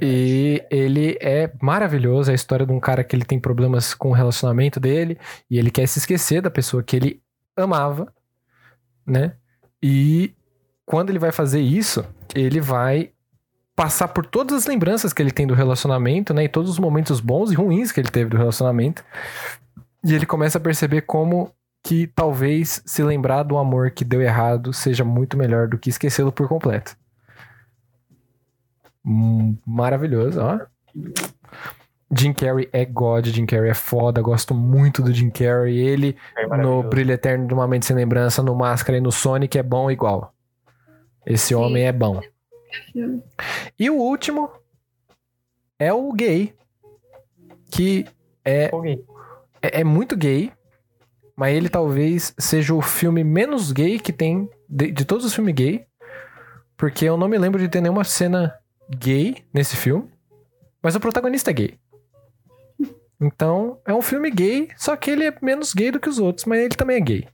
[0.00, 4.08] E ele é maravilhoso, é a história de um cara que ele tem problemas com
[4.08, 5.18] o relacionamento dele
[5.50, 7.22] e ele quer se esquecer da pessoa que ele
[7.54, 8.10] amava,
[9.06, 9.34] né?
[9.82, 10.34] E
[10.86, 12.02] quando ele vai fazer isso,
[12.34, 13.10] ele vai
[13.76, 16.44] passar por todas as lembranças que ele tem do relacionamento, né?
[16.44, 19.04] E todos os momentos bons e ruins que ele teve do relacionamento.
[20.04, 24.72] E ele começa a perceber como que talvez se lembrar do amor que deu errado
[24.72, 26.96] seja muito melhor do que esquecê-lo por completo.
[29.04, 30.60] Hum, Maravilhoso, ó.
[32.14, 35.76] Jim Carrey é God, Jim Carrey é foda, gosto muito do Jim Carrey.
[35.78, 36.82] Ele É no.
[36.82, 40.34] Brilho Eterno de uma Mente Sem Lembrança, no Máscara e no Sonic é bom igual.
[41.24, 41.54] Esse Sim.
[41.54, 42.20] homem é bom.
[43.78, 44.50] E o último
[45.78, 46.54] é o gay,
[47.70, 48.06] que
[48.44, 49.04] é Ok.
[49.62, 50.52] É, é muito gay,
[51.36, 55.54] mas ele talvez seja o filme menos gay que tem de, de todos os filmes
[55.54, 55.86] gay,
[56.76, 58.54] porque eu não me lembro de ter nenhuma cena
[58.98, 60.10] gay nesse filme,
[60.82, 61.78] mas o protagonista é gay.
[63.20, 66.44] Então, é um filme gay, só que ele é menos gay do que os outros,
[66.44, 67.28] mas ele também é gay.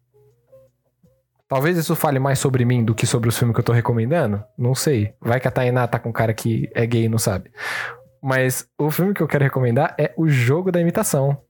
[1.49, 4.45] Talvez isso fale mais sobre mim do que sobre os filmes que eu tô recomendando.
[4.57, 5.15] Não sei.
[5.19, 7.51] Vai que a Tainá tá com um cara que é gay e não sabe.
[8.23, 11.43] Mas o filme que eu quero recomendar é O Jogo da Imitação.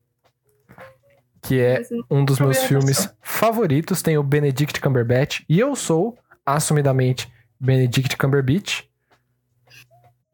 [1.49, 3.17] Que é Assim, um dos meus filmes Imitação.
[3.23, 4.03] favoritos.
[4.03, 5.41] Tem o Benedict Cumberbatch.
[5.49, 8.83] E eu sou, assumidamente, Benedict Cumberbatch.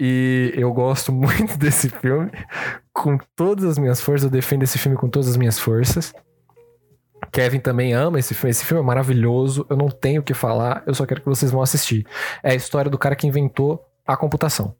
[0.01, 2.31] E eu gosto muito desse filme.
[2.93, 4.25] Com todas as minhas forças.
[4.25, 6.13] Eu defendo esse filme com todas as minhas forças.
[7.31, 8.51] Kevin também ama esse filme.
[8.51, 9.65] Esse filme é maravilhoso.
[9.71, 10.83] Eu não tenho o que falar.
[10.87, 12.05] Eu só quero que vocês vão assistir.
[12.43, 14.75] É a história do cara que inventou a computação.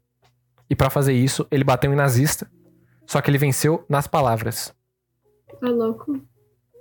[0.69, 2.45] E pra fazer isso, ele bateu em nazista.
[3.07, 4.73] Só que ele venceu nas palavras.
[5.59, 6.21] Tô louco.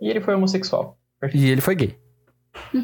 [0.00, 0.98] E ele foi homossexual.
[1.32, 1.98] E ele foi gay.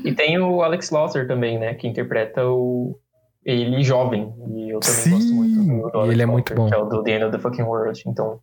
[0.05, 1.75] E tem o Alex Lawther também, né?
[1.75, 2.99] Que interpreta o.
[3.45, 4.35] Ele jovem.
[4.55, 6.69] E eu também Sim, gosto muito do, Alex ele é muito bom.
[6.69, 8.03] Que é o do The End of the Fucking World.
[8.07, 8.41] Então,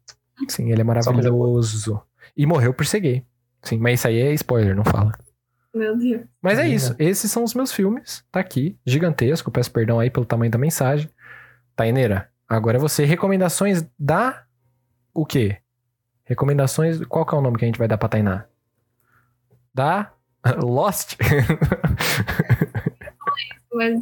[0.47, 2.01] Sim, ele é maravilhoso.
[2.35, 3.25] E morreu por ser gay.
[3.63, 5.11] Sim, mas isso aí é spoiler, não fala.
[5.73, 6.21] Meu Deus.
[6.41, 6.95] Mas é isso.
[6.97, 8.23] Esses são os meus filmes.
[8.31, 8.77] Tá aqui.
[8.85, 9.51] Gigantesco.
[9.51, 11.09] Peço perdão aí pelo tamanho da mensagem.
[11.75, 13.05] Taineira, agora é você.
[13.05, 14.43] Recomendações da.
[15.13, 15.57] O quê?
[16.27, 17.03] Recomendações.
[17.05, 18.45] Qual que é o nome que a gente vai dar pra Tainá?
[19.73, 20.11] Da.
[20.61, 21.15] Lost?
[23.73, 24.01] Mas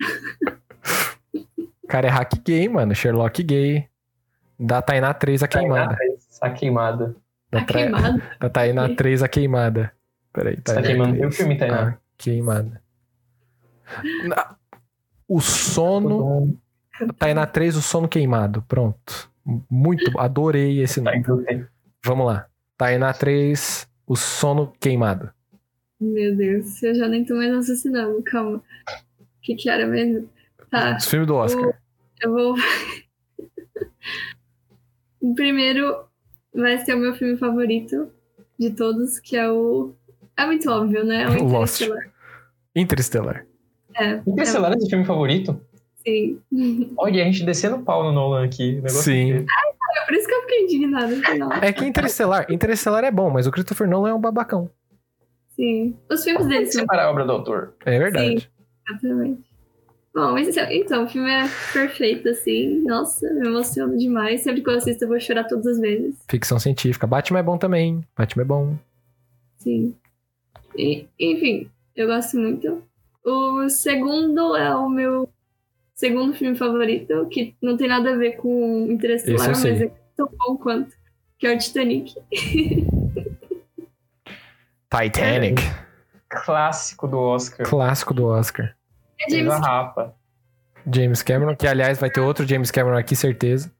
[1.88, 2.94] Cara, é hack gay, mano.
[2.94, 3.86] Sherlock gay.
[4.58, 5.96] Da Tainá 3 a queimada.
[6.40, 7.16] A queimada.
[7.50, 8.22] Da, tá tra- queimado.
[8.40, 9.92] da Tainá 3 a queimada.
[10.32, 11.88] Peraí, Você tá queimando meu filme, Tainá.
[11.90, 12.80] Ah, queimada.
[14.24, 14.56] Na-
[15.28, 16.56] O sono.
[17.18, 18.62] Tá aí na 3, o sono queimado.
[18.62, 19.30] Pronto.
[19.70, 20.18] Muito.
[20.18, 21.18] Adorei esse Tá, nome.
[21.20, 21.66] então
[22.04, 22.46] Vamos lá.
[22.80, 25.30] Aí na 3, o sono queimado.
[26.00, 28.56] Meu Deus, eu já nem tô mais raciocinando, calma.
[28.58, 28.62] O
[29.40, 30.28] que que era mesmo?
[30.68, 31.78] Tá, Os filmes do Oscar.
[32.20, 32.56] eu vou.
[35.20, 36.04] o primeiro
[36.54, 38.10] vai ser o meu filme favorito
[38.58, 39.94] de todos, que é o.
[40.36, 41.22] É muito óbvio, né?
[41.24, 41.82] É o Lost.
[41.82, 42.10] Interestelar.
[42.74, 43.46] Interestelar.
[43.94, 45.60] É, Interestelar é seu filme favorito?
[46.04, 46.40] Sim.
[46.96, 48.80] Olha, a gente descendo o pau no Nolan aqui.
[48.88, 49.32] Sim.
[49.32, 49.44] é-
[50.02, 51.52] É por isso que eu fiquei indignada no final.
[51.62, 52.46] É que Interestelar.
[52.50, 54.70] Interestelar é bom, mas o Christopher Nolan é um babacão.
[55.50, 55.96] Sim.
[56.10, 57.74] Os filmes Tem dele são separar a obra do autor.
[57.84, 58.50] É verdade.
[58.88, 59.42] Exatamente.
[60.14, 62.82] Bom, mas então, então, o filme é perfeito, assim.
[62.84, 64.42] Nossa, me emociono demais.
[64.42, 66.16] Sempre que eu assisto, eu vou chorar todas as vezes.
[66.28, 67.06] Ficção científica.
[67.06, 68.02] Batman é bom também.
[68.16, 68.76] Batman é bom.
[69.58, 69.94] Sim.
[70.76, 72.82] E, enfim, eu gosto muito.
[73.24, 75.28] O segundo é o meu
[75.94, 79.84] segundo filme favorito, que não tem nada a ver com Interestelar, mas sei.
[79.84, 80.94] é tão bom quanto.
[81.38, 82.14] Que é o Titanic.
[84.90, 85.62] Titanic.
[86.28, 87.66] Clássico do Oscar.
[87.66, 88.74] Clássico do Oscar.
[89.20, 90.14] É James rapa.
[90.92, 93.72] James Cameron, que aliás vai ter outro James Cameron aqui, certeza.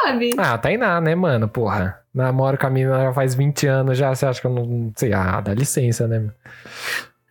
[0.00, 0.30] sabe?
[0.38, 1.48] Ah, Tainá, né, mano?
[1.48, 2.00] Porra.
[2.12, 4.14] Namoro com a menina já faz 20 anos já.
[4.14, 4.64] Você acha que eu não.
[4.64, 5.12] não sei.
[5.12, 6.30] Ah, dá licença, né?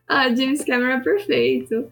[0.08, 1.90] Ah, James Cameron é perfeito.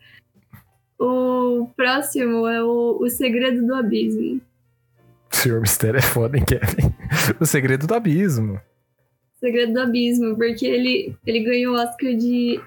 [0.99, 4.41] O próximo é o, o Segredo do Abismo.
[5.31, 6.93] Senhor Mistério é foda, hein, Kevin?
[7.39, 8.59] O segredo do abismo.
[9.39, 12.59] Segredo do Abismo, porque ele, ele ganhou o Oscar de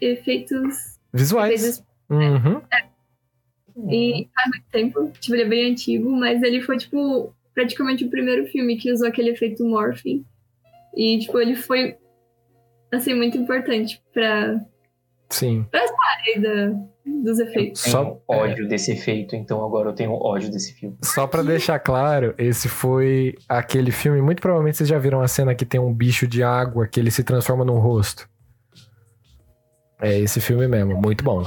[0.00, 0.98] efeitos.
[1.12, 1.62] Visuais.
[1.62, 2.60] efeitos Uhum.
[3.88, 8.10] E faz muito tempo, tipo, ele é bem antigo, mas ele foi, tipo, praticamente o
[8.10, 10.24] primeiro filme que usou aquele efeito morphing.
[10.96, 11.96] E, tipo, ele foi,
[12.92, 14.60] assim, muito importante pra
[15.28, 15.64] Sim.
[15.72, 17.82] área da, dos efeitos.
[17.82, 20.96] Tenho Só- ódio desse efeito, então agora eu tenho ódio desse filme.
[21.02, 24.20] Só pra deixar claro, esse foi aquele filme.
[24.22, 27.10] Muito provavelmente vocês já viram a cena que tem um bicho de água que ele
[27.10, 28.28] se transforma num rosto.
[30.00, 31.42] É esse filme mesmo, muito bom.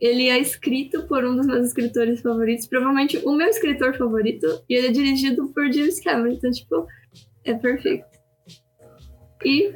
[0.00, 4.74] Ele é escrito por um dos meus escritores favoritos, provavelmente o meu escritor favorito, e
[4.74, 6.86] ele é dirigido por James Cameron, então, tipo,
[7.44, 8.06] é perfeito.
[9.44, 9.74] E,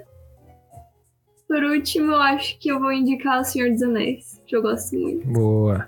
[1.53, 4.97] por último, eu acho que eu vou indicar O Senhor dos Anéis, que eu gosto
[4.97, 5.27] muito.
[5.29, 5.87] Boa.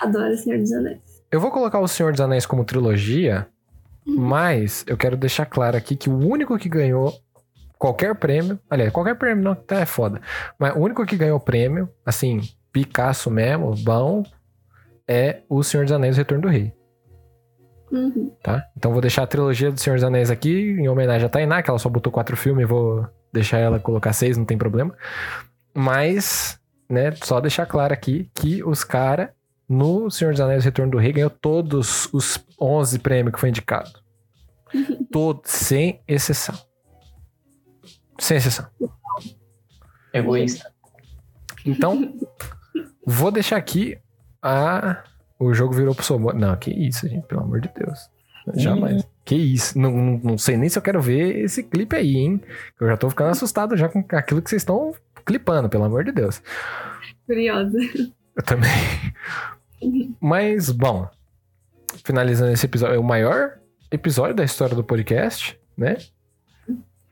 [0.00, 1.22] Adoro O Senhor dos Anéis.
[1.30, 3.46] Eu vou colocar O Senhor dos Anéis como trilogia,
[4.06, 7.12] mas eu quero deixar claro aqui que o único que ganhou
[7.78, 10.18] qualquer prêmio, aliás, qualquer prêmio não, até é foda,
[10.58, 12.40] mas o único que ganhou prêmio, assim,
[12.72, 14.22] Picasso mesmo, bom,
[15.06, 16.72] é O Senhor dos Anéis, O Retorno do Rei.
[17.90, 18.34] Uhum.
[18.42, 18.64] tá?
[18.74, 21.68] Então vou deixar a trilogia do Senhor dos Anéis aqui, em homenagem a Tainá, que
[21.68, 24.94] ela só botou quatro filmes, vou deixar ela colocar seis, não tem problema.
[25.74, 29.30] Mas, né, só deixar claro aqui que os caras,
[29.68, 33.90] no Senhor dos Anéis Retorno do Rei, ganhou todos os 11 prêmios que foi indicado.
[35.10, 36.54] Todos, sem exceção.
[38.18, 38.66] Sem exceção.
[40.12, 40.72] Egoísta.
[41.64, 42.14] Então,
[43.06, 43.98] vou deixar aqui
[44.42, 45.04] a.
[45.38, 46.34] O jogo virou pro Somor.
[46.34, 48.08] Não, que isso, gente, pelo amor de Deus.
[48.54, 49.06] Jamais.
[49.24, 49.78] Que isso.
[49.78, 52.40] Não, não, não sei nem se eu quero ver esse clipe aí, hein?
[52.80, 54.92] Eu já tô ficando assustado já com aquilo que vocês estão
[55.24, 56.42] clipando, pelo amor de Deus.
[57.26, 57.78] Curiosa.
[58.36, 58.70] Eu também.
[60.20, 61.08] Mas, bom.
[62.04, 62.96] Finalizando esse episódio.
[62.96, 63.58] É o maior
[63.90, 65.98] episódio da história do podcast, né?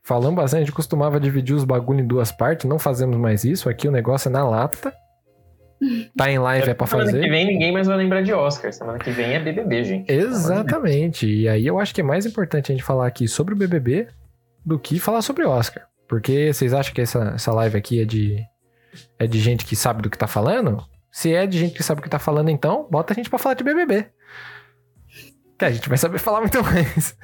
[0.03, 3.69] Falamos bastante, a gente costumava dividir os bagulho em duas partes, não fazemos mais isso.
[3.69, 4.93] Aqui o negócio é na lata.
[6.17, 7.23] Tá em live é pra Semana fazer.
[7.23, 8.73] que vem ninguém mais vai lembrar de Oscar.
[8.73, 10.13] Semana que vem é BBB, gente.
[10.13, 11.27] Exatamente.
[11.27, 14.09] E aí eu acho que é mais importante a gente falar aqui sobre o BBB
[14.65, 15.87] do que falar sobre o Oscar.
[16.07, 18.45] Porque vocês acham que essa, essa live aqui é de,
[19.19, 20.85] é de gente que sabe do que tá falando?
[21.11, 23.39] Se é de gente que sabe o que tá falando, então, bota a gente pra
[23.39, 24.07] falar de BBB.
[25.59, 27.17] Que a gente vai saber falar muito mais.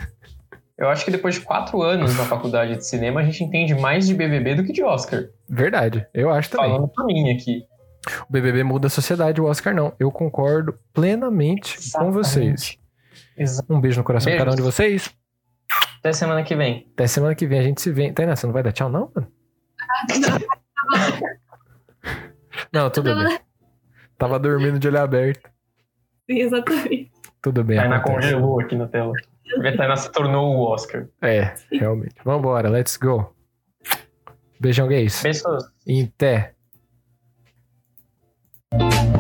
[0.79, 4.07] Eu acho que depois de quatro anos na faculdade de cinema, a gente entende mais
[4.07, 5.25] de BBB do que de Oscar.
[5.49, 6.71] Verdade, eu acho também.
[6.71, 7.65] Falando pra mim aqui.
[8.29, 9.93] O BBB muda a sociedade, o Oscar não.
[9.99, 12.79] Eu concordo plenamente com vocês.
[13.37, 13.73] Exato.
[13.73, 15.15] Um beijo no coração de cada um de vocês.
[15.99, 16.89] Até semana que vem.
[16.95, 18.13] Até semana que vem a gente se vê.
[18.13, 19.29] Tainá, você não vai dar tchau, não, mano?
[22.73, 23.39] Não, tudo bem.
[24.19, 25.49] Tava dormindo de olho aberto.
[26.29, 27.13] Sim, exatamente.
[27.43, 27.77] Tudo bem.
[27.77, 29.13] Tainá congelou aqui na tela.
[29.55, 31.07] Porque a Tainá se tornou o Oscar.
[31.23, 32.15] É, realmente.
[32.25, 33.35] Vambora, let's go.
[34.59, 35.23] Beijão, gays.
[35.23, 35.65] Beijos.
[35.87, 36.56] Em té.
[38.79, 39.16] Thank you.